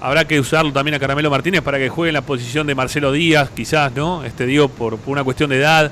habrá 0.00 0.26
que 0.26 0.38
usarlo 0.38 0.72
también 0.72 0.94
a 0.94 0.98
Caramelo 0.98 1.30
Martínez 1.30 1.62
para 1.62 1.78
que 1.78 1.88
juegue 1.88 2.10
en 2.10 2.14
la 2.14 2.22
posición 2.22 2.66
de 2.66 2.74
Marcelo 2.74 3.12
Díaz, 3.12 3.50
quizás, 3.50 3.92
¿no? 3.94 4.24
Este 4.24 4.46
digo, 4.46 4.68
por, 4.68 4.98
una 5.06 5.24
cuestión 5.24 5.50
de 5.50 5.56
edad. 5.56 5.90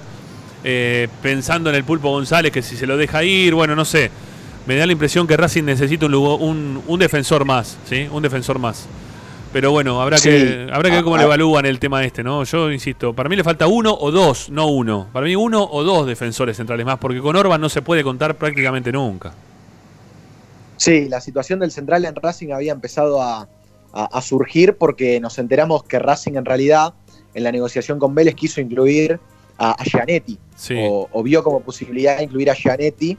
Eh, 0.67 1.09
pensando 1.21 1.69
en 1.69 1.77
el 1.77 1.85
Pulpo 1.85 2.09
González, 2.11 2.51
que 2.51 2.63
si 2.63 2.75
se 2.75 2.87
lo 2.87 2.97
deja 2.97 3.23
ir, 3.23 3.53
bueno, 3.53 3.77
no 3.77 3.85
sé. 3.85 4.11
Me 4.67 4.77
da 4.77 4.87
la 4.87 4.93
impresión 4.93 5.27
que 5.27 5.37
Racing 5.37 5.65
necesita 5.65 6.07
un, 6.07 6.83
un 6.87 6.99
defensor 6.99 7.45
más, 7.45 7.77
¿sí? 7.87 8.09
Un 8.11 8.23
defensor 8.23 8.59
más. 8.59 8.87
Pero 9.55 9.71
bueno, 9.71 10.03
habrá 10.03 10.19
Sí. 10.19 10.29
que 10.31 10.69
habrá 10.73 10.91
que 10.91 10.97
ver 10.97 11.05
cómo 11.05 11.15
Ah, 11.15 11.19
le 11.19 11.25
ah. 11.25 11.27
evalúan 11.29 11.65
el 11.65 11.79
tema 11.79 12.05
este, 12.05 12.25
¿no? 12.25 12.43
Yo 12.43 12.73
insisto, 12.73 13.13
para 13.15 13.29
mí 13.29 13.37
le 13.37 13.45
falta 13.45 13.69
uno 13.69 13.97
o 13.99 14.11
dos, 14.11 14.51
no 14.51 14.67
uno. 14.67 15.07
Para 15.13 15.27
mí 15.27 15.37
uno 15.37 15.63
o 15.71 15.85
dos 15.85 16.07
defensores 16.09 16.57
centrales 16.57 16.85
más, 16.85 16.99
porque 16.99 17.21
con 17.21 17.37
Orban 17.37 17.61
no 17.61 17.69
se 17.69 17.81
puede 17.81 18.03
contar 18.03 18.35
prácticamente 18.35 18.91
nunca. 18.91 19.33
Sí, 20.77 21.09
la 21.09 21.21
situación 21.21 21.61
del 21.61 21.71
central 21.71 22.05
en 22.05 22.15
Racing 22.17 22.51
había 22.53 22.73
empezado 22.73 23.23
a, 23.23 23.49
a- 23.93 24.05
a 24.13 24.21
surgir 24.21 24.77
porque 24.77 25.21
nos 25.21 25.39
enteramos 25.39 25.85
que 25.85 25.99
Racing 26.01 26.33
en 26.35 26.45
realidad 26.45 26.93
en 27.33 27.45
la 27.45 27.53
negociación 27.53 27.99
con 28.01 28.13
Vélez 28.15 28.35
quiso 28.35 28.61
incluir 28.61 29.21
a, 29.57 29.71
a 29.81 29.85
Gianetti 29.85 30.37
Sí. 30.57 30.75
o, 30.77 31.09
o 31.13 31.23
vio 31.23 31.45
como 31.45 31.61
posibilidad 31.61 32.21
incluir 32.21 32.51
a 32.51 32.55
Gianetti. 32.55 33.17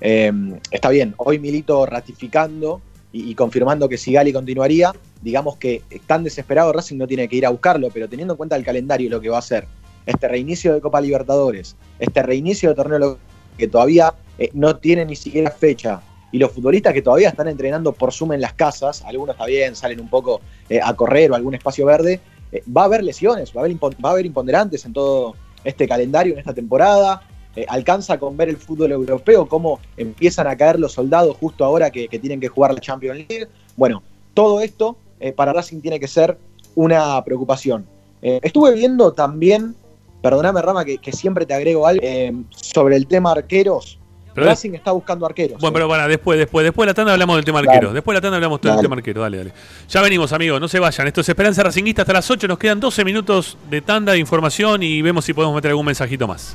Eh, 0.00 0.32
está 0.70 0.90
bien, 0.90 1.14
hoy 1.16 1.40
Milito 1.40 1.84
ratificando 1.86 2.80
y, 3.12 3.30
y 3.30 3.34
confirmando 3.34 3.88
que 3.88 3.98
Sigali 3.98 4.32
continuaría, 4.32 4.92
digamos 5.22 5.56
que 5.56 5.82
tan 6.06 6.24
desesperado 6.24 6.72
Racing 6.72 6.98
no 6.98 7.06
tiene 7.06 7.28
que 7.28 7.36
ir 7.36 7.46
a 7.46 7.50
buscarlo, 7.50 7.88
pero 7.90 8.08
teniendo 8.08 8.34
en 8.34 8.38
cuenta 8.38 8.56
el 8.56 8.64
calendario 8.64 9.08
lo 9.08 9.20
que 9.20 9.28
va 9.28 9.36
a 9.36 9.38
hacer, 9.38 9.66
este 10.04 10.28
reinicio 10.28 10.74
de 10.74 10.80
Copa 10.80 11.00
Libertadores, 11.00 11.76
este 11.98 12.22
reinicio 12.22 12.70
de 12.70 12.74
torneo 12.74 13.18
que 13.56 13.68
todavía 13.68 14.14
eh, 14.38 14.50
no 14.52 14.76
tiene 14.76 15.04
ni 15.04 15.16
siquiera 15.16 15.50
fecha, 15.50 16.00
y 16.32 16.38
los 16.38 16.50
futbolistas 16.50 16.94
que 16.94 17.02
todavía 17.02 17.28
están 17.28 17.46
entrenando 17.48 17.92
por 17.92 18.12
Zoom 18.12 18.32
en 18.32 18.40
las 18.40 18.54
casas, 18.54 19.02
algunos 19.04 19.34
está 19.34 19.46
bien, 19.46 19.76
salen 19.76 20.00
un 20.00 20.08
poco 20.08 20.40
eh, 20.68 20.80
a 20.82 20.94
correr 20.94 21.30
o 21.30 21.34
algún 21.34 21.54
espacio 21.54 21.86
verde, 21.86 22.20
eh, 22.50 22.62
va 22.74 22.82
a 22.82 22.84
haber 22.86 23.04
lesiones, 23.04 23.54
va 23.54 23.60
a 23.60 23.64
haber, 23.64 23.76
va 23.76 24.08
a 24.08 24.12
haber 24.12 24.26
imponderantes 24.26 24.84
en 24.84 24.92
todo 24.92 25.36
este 25.62 25.86
calendario, 25.86 26.32
en 26.32 26.40
esta 26.40 26.54
temporada. 26.54 27.22
Alcanza 27.68 28.18
con 28.18 28.34
ver 28.34 28.48
el 28.48 28.56
fútbol 28.56 28.92
europeo, 28.92 29.46
cómo 29.46 29.78
empiezan 29.98 30.46
a 30.46 30.56
caer 30.56 30.80
los 30.80 30.92
soldados 30.92 31.36
justo 31.36 31.66
ahora 31.66 31.90
que 31.90 32.08
tienen 32.08 32.40
que 32.40 32.48
jugar 32.48 32.72
la 32.72 32.80
Champions 32.80 33.26
League. 33.28 33.46
Bueno, 33.76 34.02
todo 34.32 34.62
esto 34.62 34.96
eh, 35.22 35.32
para 35.32 35.52
Racing 35.52 35.80
tiene 35.80 35.98
que 35.98 36.08
ser 36.08 36.36
una 36.74 37.22
preocupación. 37.24 37.86
Eh, 38.20 38.40
estuve 38.42 38.74
viendo 38.74 39.12
también 39.12 39.74
Perdóname, 40.22 40.62
Rama, 40.62 40.84
que, 40.84 40.98
que 40.98 41.10
siempre 41.10 41.44
te 41.46 41.52
agrego 41.52 41.84
algo. 41.84 42.00
Eh, 42.04 42.32
sobre 42.50 42.94
el 42.94 43.08
tema 43.08 43.32
arqueros, 43.32 43.98
Pero- 44.34 44.46
Racing 44.46 44.72
está 44.74 44.92
buscando 44.92 45.26
arqueros. 45.26 45.60
Bueno, 45.60 45.74
pero 45.74 45.88
bueno, 45.88 46.06
después, 46.06 46.38
después, 46.38 46.62
después 46.62 46.86
de 46.86 46.90
la 46.90 46.94
tanda 46.94 47.12
hablamos 47.12 47.34
del 47.34 47.44
tema 47.44 47.58
Dale. 47.58 47.72
arquero. 47.72 47.92
Después 47.92 48.14
de 48.14 48.18
la 48.18 48.20
tanda 48.22 48.36
hablamos 48.36 48.60
del 48.60 48.70
Dale. 48.70 48.82
tema 48.82 48.94
arquero. 48.94 49.20
Dale, 49.20 49.36
dale. 49.38 49.52
Ya 49.88 50.00
venimos, 50.00 50.32
amigos, 50.32 50.60
no 50.60 50.68
se 50.68 50.78
vayan. 50.78 51.08
Esto 51.08 51.22
es 51.22 51.28
Esperanza 51.28 51.64
Racinguista 51.64 52.02
hasta 52.02 52.12
las 52.12 52.30
8. 52.30 52.46
Nos 52.46 52.58
quedan 52.58 52.78
12 52.78 53.04
minutos 53.04 53.58
de 53.68 53.80
tanda 53.80 54.12
de 54.12 54.18
información 54.20 54.80
y 54.84 55.02
vemos 55.02 55.24
si 55.24 55.32
podemos 55.34 55.56
meter 55.56 55.70
algún 55.72 55.86
mensajito 55.86 56.28
más. 56.28 56.54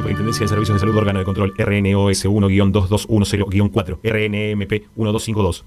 Superintendencia 0.00 0.44
de 0.44 0.48
Servicios 0.48 0.76
de 0.76 0.80
Salud 0.80 0.96
Órgano 0.96 1.18
de 1.18 1.26
Control 1.26 1.52
RNOS 1.58 2.24
1-2210-4 2.24 3.98
RNMP 4.02 4.72
1252 4.96 5.66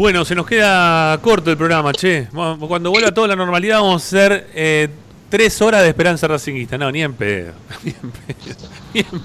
Bueno, 0.00 0.24
se 0.24 0.34
nos 0.34 0.46
queda 0.46 1.18
corto 1.20 1.50
el 1.50 1.58
programa, 1.58 1.92
che. 1.92 2.26
Cuando 2.32 2.90
vuelva 2.90 3.12
toda 3.12 3.28
la 3.28 3.36
normalidad 3.36 3.80
vamos 3.82 4.02
a 4.02 4.06
hacer 4.06 4.48
eh, 4.54 4.88
tres 5.28 5.60
horas 5.60 5.82
de 5.82 5.88
esperanza 5.88 6.26
racinguista. 6.26 6.78
No, 6.78 6.90
ni 6.92 7.02
en 7.02 7.12
pedo. 7.12 7.52
Ni 7.84 7.90
en 7.90 8.10
pedo. 8.10 8.56
Ni 8.94 9.00
en, 9.00 9.22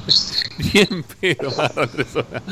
ni 0.57 0.79
en 0.81 1.03
pedo 1.03 1.49
tres 1.95 2.13
horas. 2.17 2.43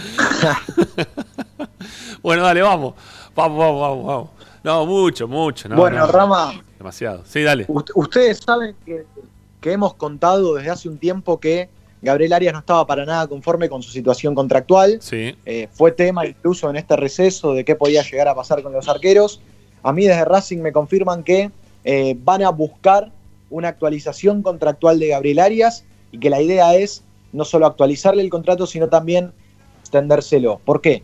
bueno, 2.24 2.44
dale, 2.44 2.62
vamos. 2.62 2.94
Vamos, 3.36 3.58
vamos, 3.60 3.82
vamos, 3.82 4.06
vamos. 4.06 4.30
No, 4.64 4.86
mucho, 4.86 5.28
mucho. 5.28 5.68
No, 5.68 5.76
bueno, 5.76 5.98
no. 5.98 6.08
Rama, 6.08 6.54
Demasiado. 6.78 7.26
Sí, 7.28 7.44
dale. 7.44 7.68
Ust- 7.68 7.92
ustedes 7.94 8.38
saben 8.38 8.74
que, 8.86 9.04
que 9.60 9.72
hemos 9.74 9.96
contado 9.96 10.56
desde 10.56 10.70
hace 10.70 10.88
un 10.88 10.98
tiempo 10.98 11.42
que 11.42 11.68
Gabriel 12.04 12.34
Arias 12.34 12.54
no 12.54 12.60
estaba 12.60 12.86
para 12.86 13.06
nada 13.06 13.28
conforme 13.28 13.70
con 13.70 13.82
su 13.82 13.90
situación 13.90 14.36
contractual. 14.36 14.98
Sí. 15.02 15.36
Eh, 15.46 15.70
fue 15.72 15.94
tema 15.94 16.28
incluso 16.28 16.70
en 16.70 16.76
este 16.76 16.98
receso 16.98 17.54
de 17.54 17.64
qué 17.64 17.76
podía 17.76 18.04
llegar 18.04 18.28
a 18.28 18.36
pasar 18.36 18.62
con 18.62 18.74
los 18.74 18.90
arqueros. 18.90 19.42
A 19.82 19.94
mí 19.94 20.06
desde 20.06 20.26
Racing 20.26 20.60
me 20.60 20.74
confirman 20.74 21.24
que 21.24 21.50
eh, 21.86 22.18
van 22.20 22.44
a 22.44 22.50
buscar 22.50 23.10
una 23.50 23.70
actualización 23.70 24.42
contractual 24.42 25.00
de 25.00 25.08
Gabriel 25.08 25.40
Arias 25.40 25.86
y 26.12 26.20
que 26.20 26.30
la 26.30 26.42
idea 26.42 26.76
es 26.76 27.04
no 27.32 27.46
solo 27.46 27.66
actualizarle 27.66 28.22
el 28.22 28.30
contrato, 28.30 28.68
sino 28.68 28.90
también 28.90 29.32
extendérselo. 29.80 30.60
¿Por 30.66 30.82
qué? 30.82 31.04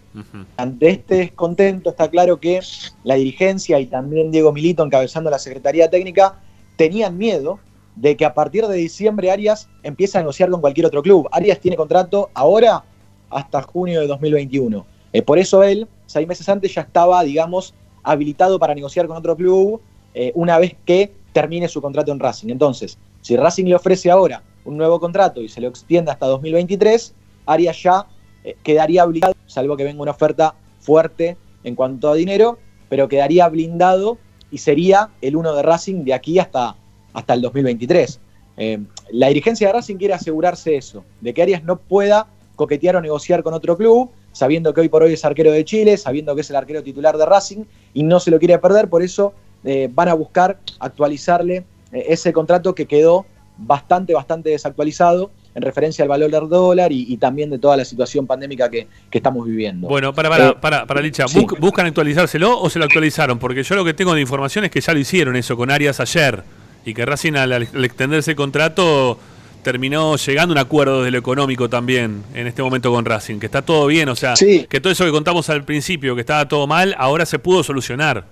Ante 0.58 0.90
este 0.90 1.16
descontento 1.16 1.92
está 1.92 2.10
claro 2.10 2.40
que 2.40 2.60
la 3.04 3.16
dirigencia 3.16 3.80
y 3.80 3.86
también 3.86 4.32
Diego 4.32 4.52
Milito 4.52 4.84
encabezando 4.84 5.30
la 5.30 5.40
Secretaría 5.40 5.90
Técnica 5.90 6.40
tenían 6.76 7.18
miedo 7.18 7.60
de 8.00 8.16
que 8.16 8.26
a 8.26 8.34
partir 8.34 8.66
de 8.66 8.78
diciembre 8.78 9.30
Arias 9.30 9.68
empiece 9.84 10.18
a 10.18 10.22
negociar 10.22 10.50
con 10.50 10.62
cualquier 10.62 10.86
otro 10.86 11.02
club. 11.04 11.28
Arias 11.32 11.60
tiene 11.60 11.76
contrato 11.76 12.30
ahora 12.34 12.84
hasta 13.30 13.62
junio 13.62 14.00
de 14.00 14.08
2021. 14.08 14.86
Eh, 15.12 15.22
por 15.22 15.38
eso 15.38 15.64
él, 15.64 15.88
seis 16.06 16.28
meses 16.28 16.48
antes, 16.48 16.74
ya 16.74 16.82
estaba, 16.82 17.22
digamos, 17.24 17.74
habilitado 18.04 18.58
para 18.58 18.74
negociar 18.74 19.08
con 19.08 19.18
otro 19.18 19.36
club 19.36 19.82
eh, 20.14 20.32
una 20.36 20.58
vez 20.58 20.76
que 20.86 21.12
termine 21.34 21.68
su 21.68 21.82
contrato 21.82 22.12
en 22.12 22.20
Racing. 22.20 22.50
Entonces, 22.50 22.98
si 23.22 23.36
Racing 23.36 23.66
le 23.66 23.76
ofrece 23.76 24.10
ahora 24.10 24.44
un 24.64 24.78
nuevo 24.78 25.00
contrato 25.00 25.42
y 25.42 25.50
se 25.50 25.60
lo 25.60 25.68
extiende 25.68 26.12
hasta 26.12 26.26
2023, 26.28 27.14
Arias 27.46 27.84
ya 27.84 28.08
eh, 28.46 28.56
quedaría 28.64 29.04
obligado, 29.04 29.34
salvo 29.46 29.76
que 29.76 29.84
venga 29.84 30.02
una 30.02 30.12
oferta 30.12 30.56
fuerte 30.80 31.38
en 31.64 31.76
cuanto 31.76 32.10
a 32.10 32.16
dinero, 32.16 32.60
pero 32.88 33.10
quedaría 33.10 33.48
blindado 33.50 34.18
y 34.52 34.60
sería 34.60 35.10
el 35.22 35.36
uno 35.36 35.54
de 35.54 35.62
Racing 35.64 36.06
de 36.06 36.14
aquí 36.14 36.40
hasta, 36.40 36.76
hasta 37.14 37.34
el 37.34 37.42
2023. 37.42 38.20
Eh, 38.58 38.80
la 39.12 39.28
dirigencia 39.28 39.68
de 39.68 39.74
Racing 39.74 39.96
quiere 39.98 40.14
asegurarse 40.14 40.76
eso, 40.76 41.04
de 41.22 41.34
que 41.34 41.42
Arias 41.42 41.64
no 41.64 41.78
pueda 41.78 42.28
coquetear 42.56 42.98
o 42.98 43.02
negociar 43.02 43.42
con 43.42 43.54
otro 43.54 43.78
club, 43.78 44.10
sabiendo 44.34 44.74
que 44.74 44.82
hoy 44.82 44.90
por 44.90 45.02
hoy 45.04 45.14
es 45.14 45.24
arquero 45.24 45.52
de 45.52 45.64
Chile, 45.64 45.96
sabiendo 45.98 46.36
que 46.36 46.42
es 46.42 46.50
el 46.50 46.58
arquero 46.58 46.84
titular 46.84 47.18
de 47.18 47.26
Racing 47.26 47.64
y 47.94 48.04
no 48.04 48.20
se 48.20 48.32
lo 48.32 48.38
quiere 48.40 48.58
perder, 48.60 48.90
por 48.90 49.02
eso 49.02 49.34
eh, 49.64 49.90
van 49.94 50.10
a 50.10 50.14
buscar 50.14 50.60
actualizarle 50.80 51.64
eh, 51.94 52.06
ese 52.10 52.34
contrato 52.34 52.76
que 52.76 52.86
quedó 52.86 53.26
bastante, 53.58 54.14
bastante 54.14 54.50
desactualizado 54.50 55.32
en 55.56 55.64
referencia 55.64 56.04
al 56.04 56.10
valor 56.10 56.30
del 56.32 56.48
dólar 56.48 56.92
y, 56.92 57.06
y 57.12 57.18
también 57.18 57.50
de 57.50 57.58
toda 57.60 57.76
la 57.76 57.84
situación 57.84 58.28
pandémica 58.28 58.70
que, 58.70 58.88
que 59.10 59.18
estamos 59.18 59.46
viviendo. 59.48 59.88
Bueno, 59.88 60.14
para, 60.14 60.30
para, 60.30 60.50
Eh, 60.50 60.56
para, 60.62 60.86
para 60.86 61.02
Licha, 61.02 61.28
sí. 61.28 61.40
¿bus- 61.44 61.60
¿buscan 61.60 61.86
actualizárselo 61.88 62.60
o 62.62 62.70
se 62.70 62.78
lo 62.80 62.86
actualizaron? 62.86 63.40
Porque 63.40 63.64
yo 63.64 63.76
lo 63.76 63.84
que 63.84 63.94
tengo 63.94 64.14
de 64.14 64.22
información 64.22 64.66
es 64.66 64.72
que 64.72 64.80
ya 64.82 64.94
lo 64.94 65.00
hicieron 65.00 65.36
eso 65.36 65.58
con 65.58 65.72
Arias 65.72 66.00
ayer 66.00 66.44
y 66.86 66.94
que 66.94 67.06
Racing 67.06 67.34
al, 67.36 67.52
al 67.54 67.64
extenderse 67.86 68.32
el 68.32 68.38
contrato 68.38 69.20
terminó 69.64 70.16
llegando 70.16 70.54
a 70.54 70.56
un 70.56 70.60
acuerdo 70.60 71.04
de 71.04 71.12
lo 71.12 71.18
económico 71.18 71.70
también 71.70 72.24
en 72.34 72.48
este 72.48 72.64
momento 72.64 72.92
con 72.92 73.04
Racing, 73.06 73.40
que 73.40 73.46
está 73.46 73.62
todo 73.62 73.88
bien, 73.88 74.08
o 74.10 74.16
sea, 74.16 74.36
Sí. 74.36 74.66
que 74.70 74.80
todo 74.80 74.92
eso 74.94 75.04
que 75.06 75.12
contamos 75.12 75.50
al 75.50 75.66
principio, 75.66 76.16
que 76.16 76.22
estaba 76.22 76.48
todo 76.48 76.66
mal, 76.66 76.96
ahora 76.98 77.26
se 77.26 77.40
pudo 77.40 77.62
solucionar. 77.64 78.26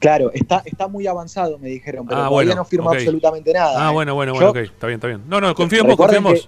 Claro, 0.00 0.30
está, 0.34 0.62
está 0.66 0.86
muy 0.86 1.06
avanzado, 1.06 1.58
me 1.58 1.68
dijeron, 1.70 2.06
pero 2.06 2.18
Ah, 2.20 2.28
todavía 2.28 2.48
bueno, 2.48 2.54
no 2.56 2.64
firmó 2.66 2.90
absolutamente 2.92 3.52
nada. 3.54 3.86
Ah, 3.86 3.90
¿eh? 3.90 3.94
bueno, 3.94 4.14
bueno, 4.14 4.32
Yo- 4.34 4.40
bueno, 4.40 4.50
ok, 4.50 4.56
está 4.58 4.86
bien, 4.86 4.96
está 4.98 5.06
bien. 5.08 5.22
No, 5.26 5.40
no, 5.40 5.54
confío 5.54 5.80
en 5.80 5.86
vos, 5.86 5.96
confío 5.96 6.18
en. 6.18 6.38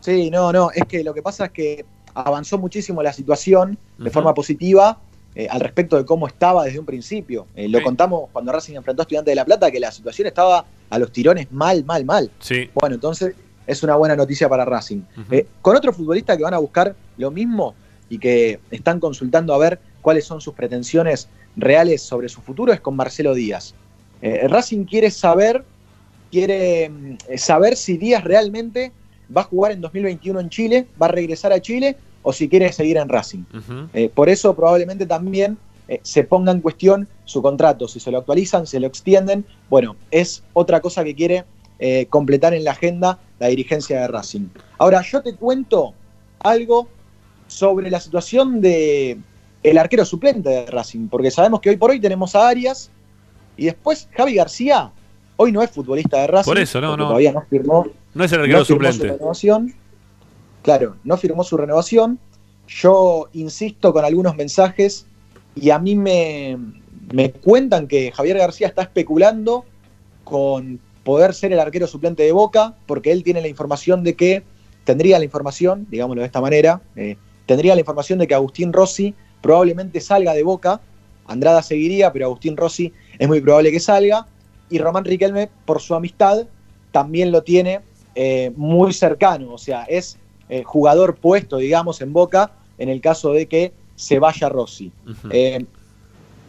Sí, 0.00 0.30
no, 0.30 0.52
no, 0.52 0.70
es 0.70 0.84
que 0.84 1.02
lo 1.02 1.14
que 1.14 1.22
pasa 1.22 1.46
es 1.46 1.52
que 1.52 1.86
avanzó 2.12 2.58
muchísimo 2.58 3.02
la 3.02 3.12
situación 3.14 3.78
de 3.96 4.10
forma 4.10 4.34
positiva 4.34 4.98
eh, 5.36 5.48
al 5.50 5.60
respecto 5.60 5.96
de 5.96 6.04
cómo 6.04 6.28
estaba 6.28 6.64
desde 6.64 6.78
un 6.78 6.86
principio. 6.86 7.48
Eh, 7.56 7.68
Lo 7.68 7.82
contamos 7.82 8.30
cuando 8.32 8.52
Racing 8.52 8.74
enfrentó 8.74 9.02
a 9.02 9.04
Estudiantes 9.04 9.32
de 9.32 9.34
La 9.34 9.44
Plata, 9.44 9.68
que 9.68 9.80
la 9.80 9.90
situación 9.90 10.28
estaba 10.28 10.64
a 10.90 10.98
los 10.98 11.10
tirones 11.10 11.50
mal, 11.50 11.84
mal, 11.84 12.04
mal. 12.04 12.30
Sí. 12.38 12.70
Bueno, 12.74 12.94
entonces 12.94 13.34
es 13.66 13.82
una 13.82 13.96
buena 13.96 14.14
noticia 14.14 14.48
para 14.48 14.64
Racing. 14.64 15.02
Eh, 15.32 15.46
con 15.60 15.74
otro 15.76 15.92
futbolista 15.92 16.36
que 16.36 16.44
van 16.44 16.54
a 16.54 16.58
buscar 16.58 16.94
lo 17.18 17.32
mismo 17.32 17.74
y 18.08 18.18
que 18.18 18.60
están 18.70 19.00
consultando 19.00 19.52
a 19.54 19.58
ver 19.58 19.80
cuáles 20.02 20.24
son 20.24 20.40
sus 20.40 20.54
pretensiones 20.54 21.28
reales 21.56 22.00
sobre 22.00 22.28
su 22.28 22.40
futuro 22.40 22.72
es 22.72 22.80
con 22.80 22.94
Marcelo 22.94 23.34
Díaz. 23.34 23.74
Racing 24.22 24.84
quiere 24.84 25.10
saber, 25.10 25.64
quiere 26.30 26.88
mm, 26.88 27.16
saber 27.36 27.76
si 27.76 27.98
Díaz 27.98 28.24
realmente 28.24 28.92
va 29.36 29.42
a 29.42 29.44
jugar 29.44 29.72
en 29.72 29.80
2021 29.80 30.40
en 30.40 30.48
Chile, 30.48 30.86
va 31.00 31.06
a 31.06 31.10
regresar 31.10 31.52
a 31.52 31.60
Chile 31.60 31.96
o 32.24 32.32
si 32.32 32.48
quiere 32.48 32.72
seguir 32.72 32.96
en 32.96 33.08
Racing. 33.08 33.44
Eh, 33.92 34.10
por 34.12 34.28
eso 34.28 34.56
probablemente 34.56 35.06
también 35.06 35.56
eh, 35.86 36.00
se 36.02 36.24
ponga 36.24 36.50
en 36.50 36.60
cuestión 36.60 37.06
su 37.26 37.42
contrato, 37.42 37.86
si 37.86 38.00
se 38.00 38.10
lo 38.10 38.18
actualizan, 38.18 38.66
se 38.66 38.80
lo 38.80 38.86
extienden. 38.86 39.44
Bueno, 39.70 39.94
es 40.10 40.42
otra 40.54 40.80
cosa 40.80 41.04
que 41.04 41.14
quiere 41.14 41.44
eh, 41.78 42.06
completar 42.08 42.54
en 42.54 42.64
la 42.64 42.72
agenda 42.72 43.18
la 43.38 43.48
dirigencia 43.48 44.00
de 44.00 44.08
Racing. 44.08 44.48
Ahora, 44.78 45.02
yo 45.02 45.22
te 45.22 45.34
cuento 45.34 45.92
algo 46.40 46.88
sobre 47.46 47.90
la 47.90 48.00
situación 48.00 48.60
de 48.60 49.18
el 49.62 49.78
arquero 49.78 50.04
suplente 50.04 50.48
de 50.48 50.66
Racing, 50.66 51.08
porque 51.08 51.30
sabemos 51.30 51.60
que 51.60 51.70
hoy 51.70 51.76
por 51.76 51.90
hoy 51.90 52.00
tenemos 52.00 52.34
a 52.34 52.48
Arias 52.48 52.90
y 53.56 53.66
después 53.66 54.08
Javi 54.16 54.34
García, 54.34 54.90
hoy 55.36 55.52
no 55.52 55.62
es 55.62 55.70
futbolista 55.70 56.20
de 56.20 56.26
Racing, 56.26 56.50
Por 56.50 56.58
eso, 56.58 56.80
no, 56.80 56.96
no. 56.96 57.06
todavía 57.06 57.32
no 57.32 57.42
firmó 57.48 57.86
No 58.14 58.24
es 58.24 58.32
el 58.32 58.40
arquero 58.40 58.58
no 58.60 58.64
suplente. 58.64 59.18
Su. 59.34 59.70
Claro, 60.64 60.96
no 61.04 61.18
firmó 61.18 61.44
su 61.44 61.58
renovación. 61.58 62.18
Yo 62.66 63.28
insisto 63.34 63.92
con 63.92 64.02
algunos 64.02 64.34
mensajes 64.34 65.04
y 65.54 65.68
a 65.68 65.78
mí 65.78 65.94
me, 65.94 66.56
me 67.12 67.32
cuentan 67.32 67.86
que 67.86 68.10
Javier 68.12 68.38
García 68.38 68.68
está 68.68 68.80
especulando 68.80 69.66
con 70.24 70.80
poder 71.04 71.34
ser 71.34 71.52
el 71.52 71.60
arquero 71.60 71.86
suplente 71.86 72.22
de 72.22 72.32
Boca, 72.32 72.74
porque 72.86 73.12
él 73.12 73.22
tiene 73.22 73.42
la 73.42 73.48
información 73.48 74.02
de 74.02 74.14
que, 74.14 74.42
tendría 74.84 75.18
la 75.18 75.26
información, 75.26 75.86
digámoslo 75.90 76.22
de 76.22 76.26
esta 76.26 76.40
manera, 76.40 76.80
eh, 76.96 77.18
tendría 77.44 77.74
la 77.74 77.80
información 77.80 78.18
de 78.18 78.26
que 78.26 78.34
Agustín 78.34 78.72
Rossi 78.72 79.14
probablemente 79.42 80.00
salga 80.00 80.32
de 80.32 80.44
Boca, 80.44 80.80
Andrada 81.26 81.62
seguiría, 81.62 82.10
pero 82.10 82.24
Agustín 82.24 82.56
Rossi 82.56 82.90
es 83.18 83.28
muy 83.28 83.42
probable 83.42 83.70
que 83.70 83.80
salga, 83.80 84.26
y 84.70 84.78
Román 84.78 85.04
Riquelme, 85.04 85.50
por 85.66 85.82
su 85.82 85.94
amistad, 85.94 86.46
también 86.90 87.32
lo 87.32 87.42
tiene 87.42 87.82
eh, 88.14 88.50
muy 88.56 88.94
cercano, 88.94 89.52
o 89.52 89.58
sea, 89.58 89.84
es 89.84 90.18
eh, 90.48 90.62
jugador 90.64 91.16
puesto, 91.16 91.56
digamos, 91.56 92.00
en 92.00 92.12
Boca, 92.12 92.52
en 92.78 92.88
el 92.88 93.00
caso 93.00 93.32
de 93.32 93.46
que 93.46 93.72
se 93.96 94.18
vaya 94.18 94.48
Rossi. 94.48 94.90
Eh, 95.30 95.64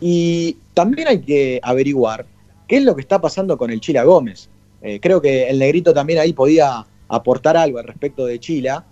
y 0.01 0.57
también 0.73 1.07
hay 1.07 1.21
que 1.21 1.59
averiguar 1.63 2.25
qué 2.67 2.77
es 2.77 2.83
lo 2.83 2.95
que 2.95 3.01
está 3.01 3.21
pasando 3.21 3.57
con 3.57 3.71
el 3.71 3.79
Chila 3.79 4.03
Gómez. 4.03 4.49
Eh, 4.81 4.99
creo 4.99 5.21
que 5.21 5.49
el 5.49 5.59
negrito 5.59 5.93
también 5.93 6.19
ahí 6.19 6.33
podía 6.33 6.85
aportar 7.07 7.55
algo 7.55 7.79
al 7.79 7.85
respecto 7.85 8.25
de 8.25 8.39
Chila, 8.39 8.83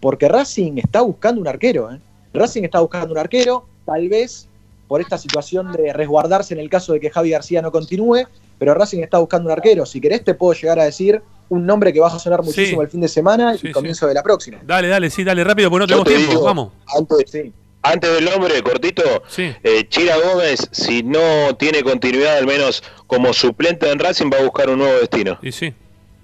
porque 0.00 0.28
Racing 0.28 0.72
está 0.76 1.00
buscando 1.02 1.40
un 1.40 1.48
arquero. 1.48 1.88
Racing 2.34 2.64
está 2.64 2.80
buscando 2.80 3.12
un 3.12 3.18
arquero, 3.18 3.66
tal 3.86 4.08
vez 4.08 4.48
por 4.88 5.00
esta 5.00 5.18
situación 5.18 5.72
de 5.72 5.92
resguardarse 5.92 6.54
en 6.54 6.60
el 6.60 6.70
caso 6.70 6.94
de 6.94 7.00
que 7.00 7.10
Javi 7.10 7.30
García 7.30 7.62
no 7.62 7.70
continúe, 7.70 8.26
pero 8.58 8.74
Racing 8.74 9.00
está 9.00 9.18
buscando 9.18 9.46
un 9.46 9.52
arquero. 9.52 9.86
Si 9.86 10.00
querés 10.00 10.24
te 10.24 10.34
puedo 10.34 10.54
llegar 10.54 10.78
a 10.80 10.84
decir 10.84 11.22
un 11.50 11.64
nombre 11.66 11.92
que 11.92 12.00
va 12.00 12.08
a 12.08 12.18
sonar 12.18 12.42
muchísimo 12.42 12.80
Sí. 12.80 12.84
el 12.84 12.88
fin 12.90 13.00
de 13.00 13.08
semana 13.08 13.54
y 13.54 13.58
Sí, 13.58 13.72
comienzo 13.72 14.06
de 14.06 14.14
la 14.14 14.22
próxima. 14.22 14.58
Dale, 14.64 14.88
dale, 14.88 15.10
sí, 15.10 15.24
dale 15.24 15.42
rápido, 15.44 15.70
porque 15.70 15.82
no 15.82 15.86
tenemos 15.86 16.04
te 16.08 16.14
tiempo. 16.14 16.30
digo, 16.32 16.44
Vamos. 16.44 16.72
Antes, 16.96 17.52
antes 17.82 18.12
del 18.12 18.24
nombre, 18.24 18.62
cortito, 18.62 19.02
Sí. 19.28 19.52
eh, 19.62 19.88
Chira 19.88 20.16
Gómez, 20.18 20.68
si 20.72 21.02
no 21.02 21.54
tiene 21.58 21.82
continuidad, 21.82 22.36
al 22.38 22.46
menos 22.46 22.82
como 23.06 23.32
suplente 23.32 23.90
en 23.90 23.98
Racing, 23.98 24.30
va 24.32 24.38
a 24.38 24.42
buscar 24.42 24.68
un 24.68 24.78
nuevo 24.78 24.98
destino. 25.00 25.38
Y 25.42 25.52
sí, 25.52 25.72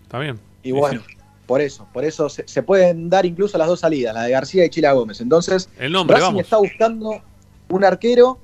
está 0.02 0.18
bien. 0.18 0.38
Y 0.62 0.72
bueno, 0.72 1.02
por 1.46 1.60
eso, 1.60 1.86
por 1.92 2.04
eso 2.04 2.28
se, 2.28 2.46
se 2.48 2.62
pueden 2.62 3.08
dar 3.08 3.24
incluso 3.26 3.56
las 3.58 3.68
dos 3.68 3.80
salidas, 3.80 4.14
la 4.14 4.22
de 4.24 4.30
García 4.32 4.64
y 4.64 4.70
Chila 4.70 4.92
Gómez. 4.92 5.20
Entonces, 5.20 5.68
El 5.78 5.92
nombre, 5.92 6.16
Racing 6.16 6.26
vamos. 6.26 6.42
está 6.42 6.56
buscando 6.58 7.20
un 7.68 7.84
arquero 7.84 8.38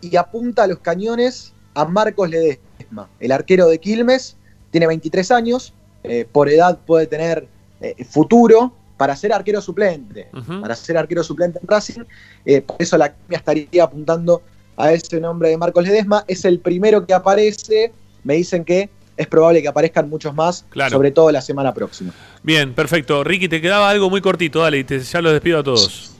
y 0.00 0.14
apunta 0.16 0.64
a 0.64 0.66
los 0.66 0.78
cañones 0.80 1.52
a 1.74 1.84
Marcos 1.86 2.28
Ledesma, 2.30 3.08
el 3.20 3.32
arquero 3.32 3.66
de 3.68 3.78
Quilmes, 3.80 4.36
tiene 4.70 4.86
23 4.86 5.30
años, 5.32 5.72
eh, 6.04 6.26
por 6.30 6.48
edad 6.48 6.78
puede 6.86 7.06
tener 7.06 7.46
eh, 7.80 8.04
futuro 8.04 8.72
para 8.96 9.16
ser 9.16 9.32
arquero 9.32 9.60
suplente, 9.60 10.28
para 10.60 10.76
ser 10.76 10.96
arquero 10.96 11.24
suplente 11.24 11.58
en 11.60 11.66
Racing, 11.66 12.02
eh, 12.44 12.60
por 12.60 12.76
eso 12.78 12.96
la 12.96 13.06
academia 13.06 13.38
estaría 13.38 13.82
apuntando 13.84 14.40
a 14.76 14.92
ese 14.92 15.20
nombre 15.20 15.48
de 15.48 15.56
Marcos 15.56 15.84
Ledesma, 15.84 16.24
es 16.28 16.44
el 16.44 16.60
primero 16.60 17.04
que 17.04 17.12
aparece, 17.12 17.92
me 18.22 18.34
dicen 18.34 18.64
que 18.64 18.88
es 19.16 19.26
probable 19.26 19.62
que 19.62 19.68
aparezcan 19.68 20.08
muchos 20.08 20.34
más, 20.34 20.64
Claro. 20.70 20.92
sobre 20.92 21.10
todo 21.10 21.30
la 21.32 21.40
semana 21.40 21.74
próxima. 21.74 22.12
Bien, 22.42 22.72
perfecto. 22.74 23.22
Ricky, 23.24 23.48
te 23.48 23.60
quedaba 23.60 23.88
algo 23.90 24.10
muy 24.10 24.20
cortito, 24.20 24.60
dale, 24.60 24.78
y 24.78 24.84
te, 24.84 24.98
ya 25.00 25.20
los 25.20 25.32
despido 25.32 25.58
a 25.58 25.62
todos. 25.64 26.12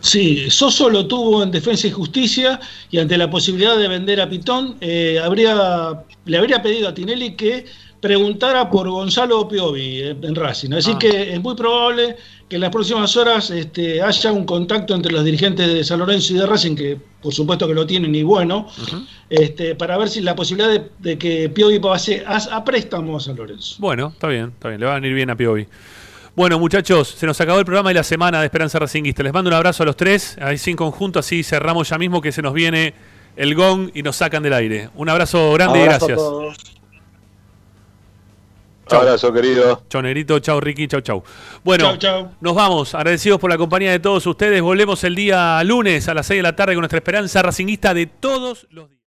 Sí, 0.00 0.50
Soso 0.50 0.90
lo 0.90 1.06
tuvo 1.06 1.42
en 1.44 1.50
Defensa 1.52 1.86
y 1.86 1.90
Justicia 1.92 2.58
y 2.90 2.98
ante 2.98 3.16
la 3.16 3.30
posibilidad 3.30 3.78
de 3.78 3.86
vender 3.88 4.20
a 4.20 4.28
Pitón, 4.28 4.76
eh, 4.80 5.20
habría, 5.22 6.02
le 6.24 6.36
habría 6.38 6.60
pedido 6.60 6.88
a 6.88 6.94
Tinelli 6.94 7.36
que 7.36 7.66
preguntara 8.02 8.68
por 8.68 8.90
Gonzalo 8.90 9.48
Piovi 9.48 10.00
eh, 10.00 10.16
en 10.20 10.34
Racing. 10.34 10.72
Así 10.74 10.90
Ah. 10.94 10.98
que 10.98 11.32
es 11.34 11.40
muy 11.40 11.54
probable 11.54 12.16
que 12.48 12.56
en 12.56 12.62
las 12.62 12.70
próximas 12.70 13.16
horas 13.16 13.48
este, 13.50 14.02
haya 14.02 14.32
un 14.32 14.44
contacto 14.44 14.94
entre 14.94 15.12
los 15.12 15.24
dirigentes 15.24 15.72
de 15.72 15.82
San 15.84 16.00
Lorenzo 16.00 16.34
y 16.34 16.36
de 16.38 16.46
Racing, 16.46 16.74
que 16.74 16.98
por 17.22 17.32
supuesto 17.32 17.66
que 17.68 17.74
lo 17.74 17.86
tienen 17.86 18.12
y 18.14 18.24
bueno, 18.24 18.66
este, 19.30 19.74
para 19.76 19.96
ver 19.96 20.08
si 20.08 20.20
la 20.20 20.34
posibilidad 20.34 20.68
de, 20.70 20.82
de 20.98 21.16
que 21.16 21.48
Piovi 21.48 21.78
pase 21.78 22.24
a, 22.26 22.36
a 22.36 22.64
préstamo 22.64 23.16
a 23.16 23.20
San 23.20 23.36
Lorenzo. 23.36 23.76
Bueno, 23.78 24.08
está 24.08 24.26
bien, 24.28 24.50
está 24.52 24.68
bien. 24.68 24.80
Le 24.80 24.86
va 24.86 24.92
a 24.92 25.00
venir 25.00 25.14
bien 25.14 25.30
a 25.30 25.36
Piovi. 25.36 25.66
Bueno, 26.34 26.58
muchachos, 26.58 27.08
se 27.08 27.24
nos 27.26 27.40
acabó 27.40 27.58
el 27.60 27.64
programa 27.64 27.90
de 27.90 27.94
la 27.94 28.02
semana 28.02 28.40
de 28.40 28.46
Esperanza 28.46 28.78
Racinguista. 28.80 29.22
Les 29.22 29.32
mando 29.32 29.48
un 29.48 29.54
abrazo 29.54 29.84
a 29.84 29.86
los 29.86 29.96
tres, 29.96 30.36
ahí 30.40 30.58
sin 30.58 30.76
conjunto, 30.76 31.18
así 31.20 31.42
cerramos 31.44 31.88
ya 31.88 31.98
mismo 31.98 32.20
que 32.20 32.32
se 32.32 32.42
nos 32.42 32.52
viene 32.52 32.94
el 33.36 33.54
gong 33.54 33.90
y 33.94 34.02
nos 34.02 34.16
sacan 34.16 34.42
del 34.42 34.54
aire. 34.54 34.88
Un 34.96 35.08
abrazo 35.08 35.52
grande 35.52 35.80
Abrazo 35.82 36.06
a 36.06 36.08
y 36.08 36.08
gracias. 36.08 36.16
todos. 36.18 36.56
Abrazo, 38.90 39.32
querido. 39.32 39.82
Chau, 39.88 40.02
Negrito, 40.02 40.38
chau, 40.40 40.60
Ricky, 40.60 40.86
chau, 40.88 41.00
chau. 41.00 41.22
Bueno, 41.64 41.84
Chau, 41.84 41.96
chau. 41.96 42.30
nos 42.40 42.54
vamos. 42.54 42.94
Agradecidos 42.94 43.38
por 43.40 43.50
la 43.50 43.56
compañía 43.56 43.90
de 43.90 44.00
todos 44.00 44.26
ustedes. 44.26 44.60
Volvemos 44.60 45.02
el 45.04 45.14
día 45.14 45.62
lunes 45.64 46.08
a 46.08 46.14
las 46.14 46.26
6 46.26 46.38
de 46.38 46.42
la 46.42 46.56
tarde 46.56 46.74
con 46.74 46.80
nuestra 46.82 46.98
Esperanza 46.98 47.42
Racinguista 47.42 47.94
de 47.94 48.06
todos 48.06 48.66
los 48.70 48.88
días. 48.88 49.00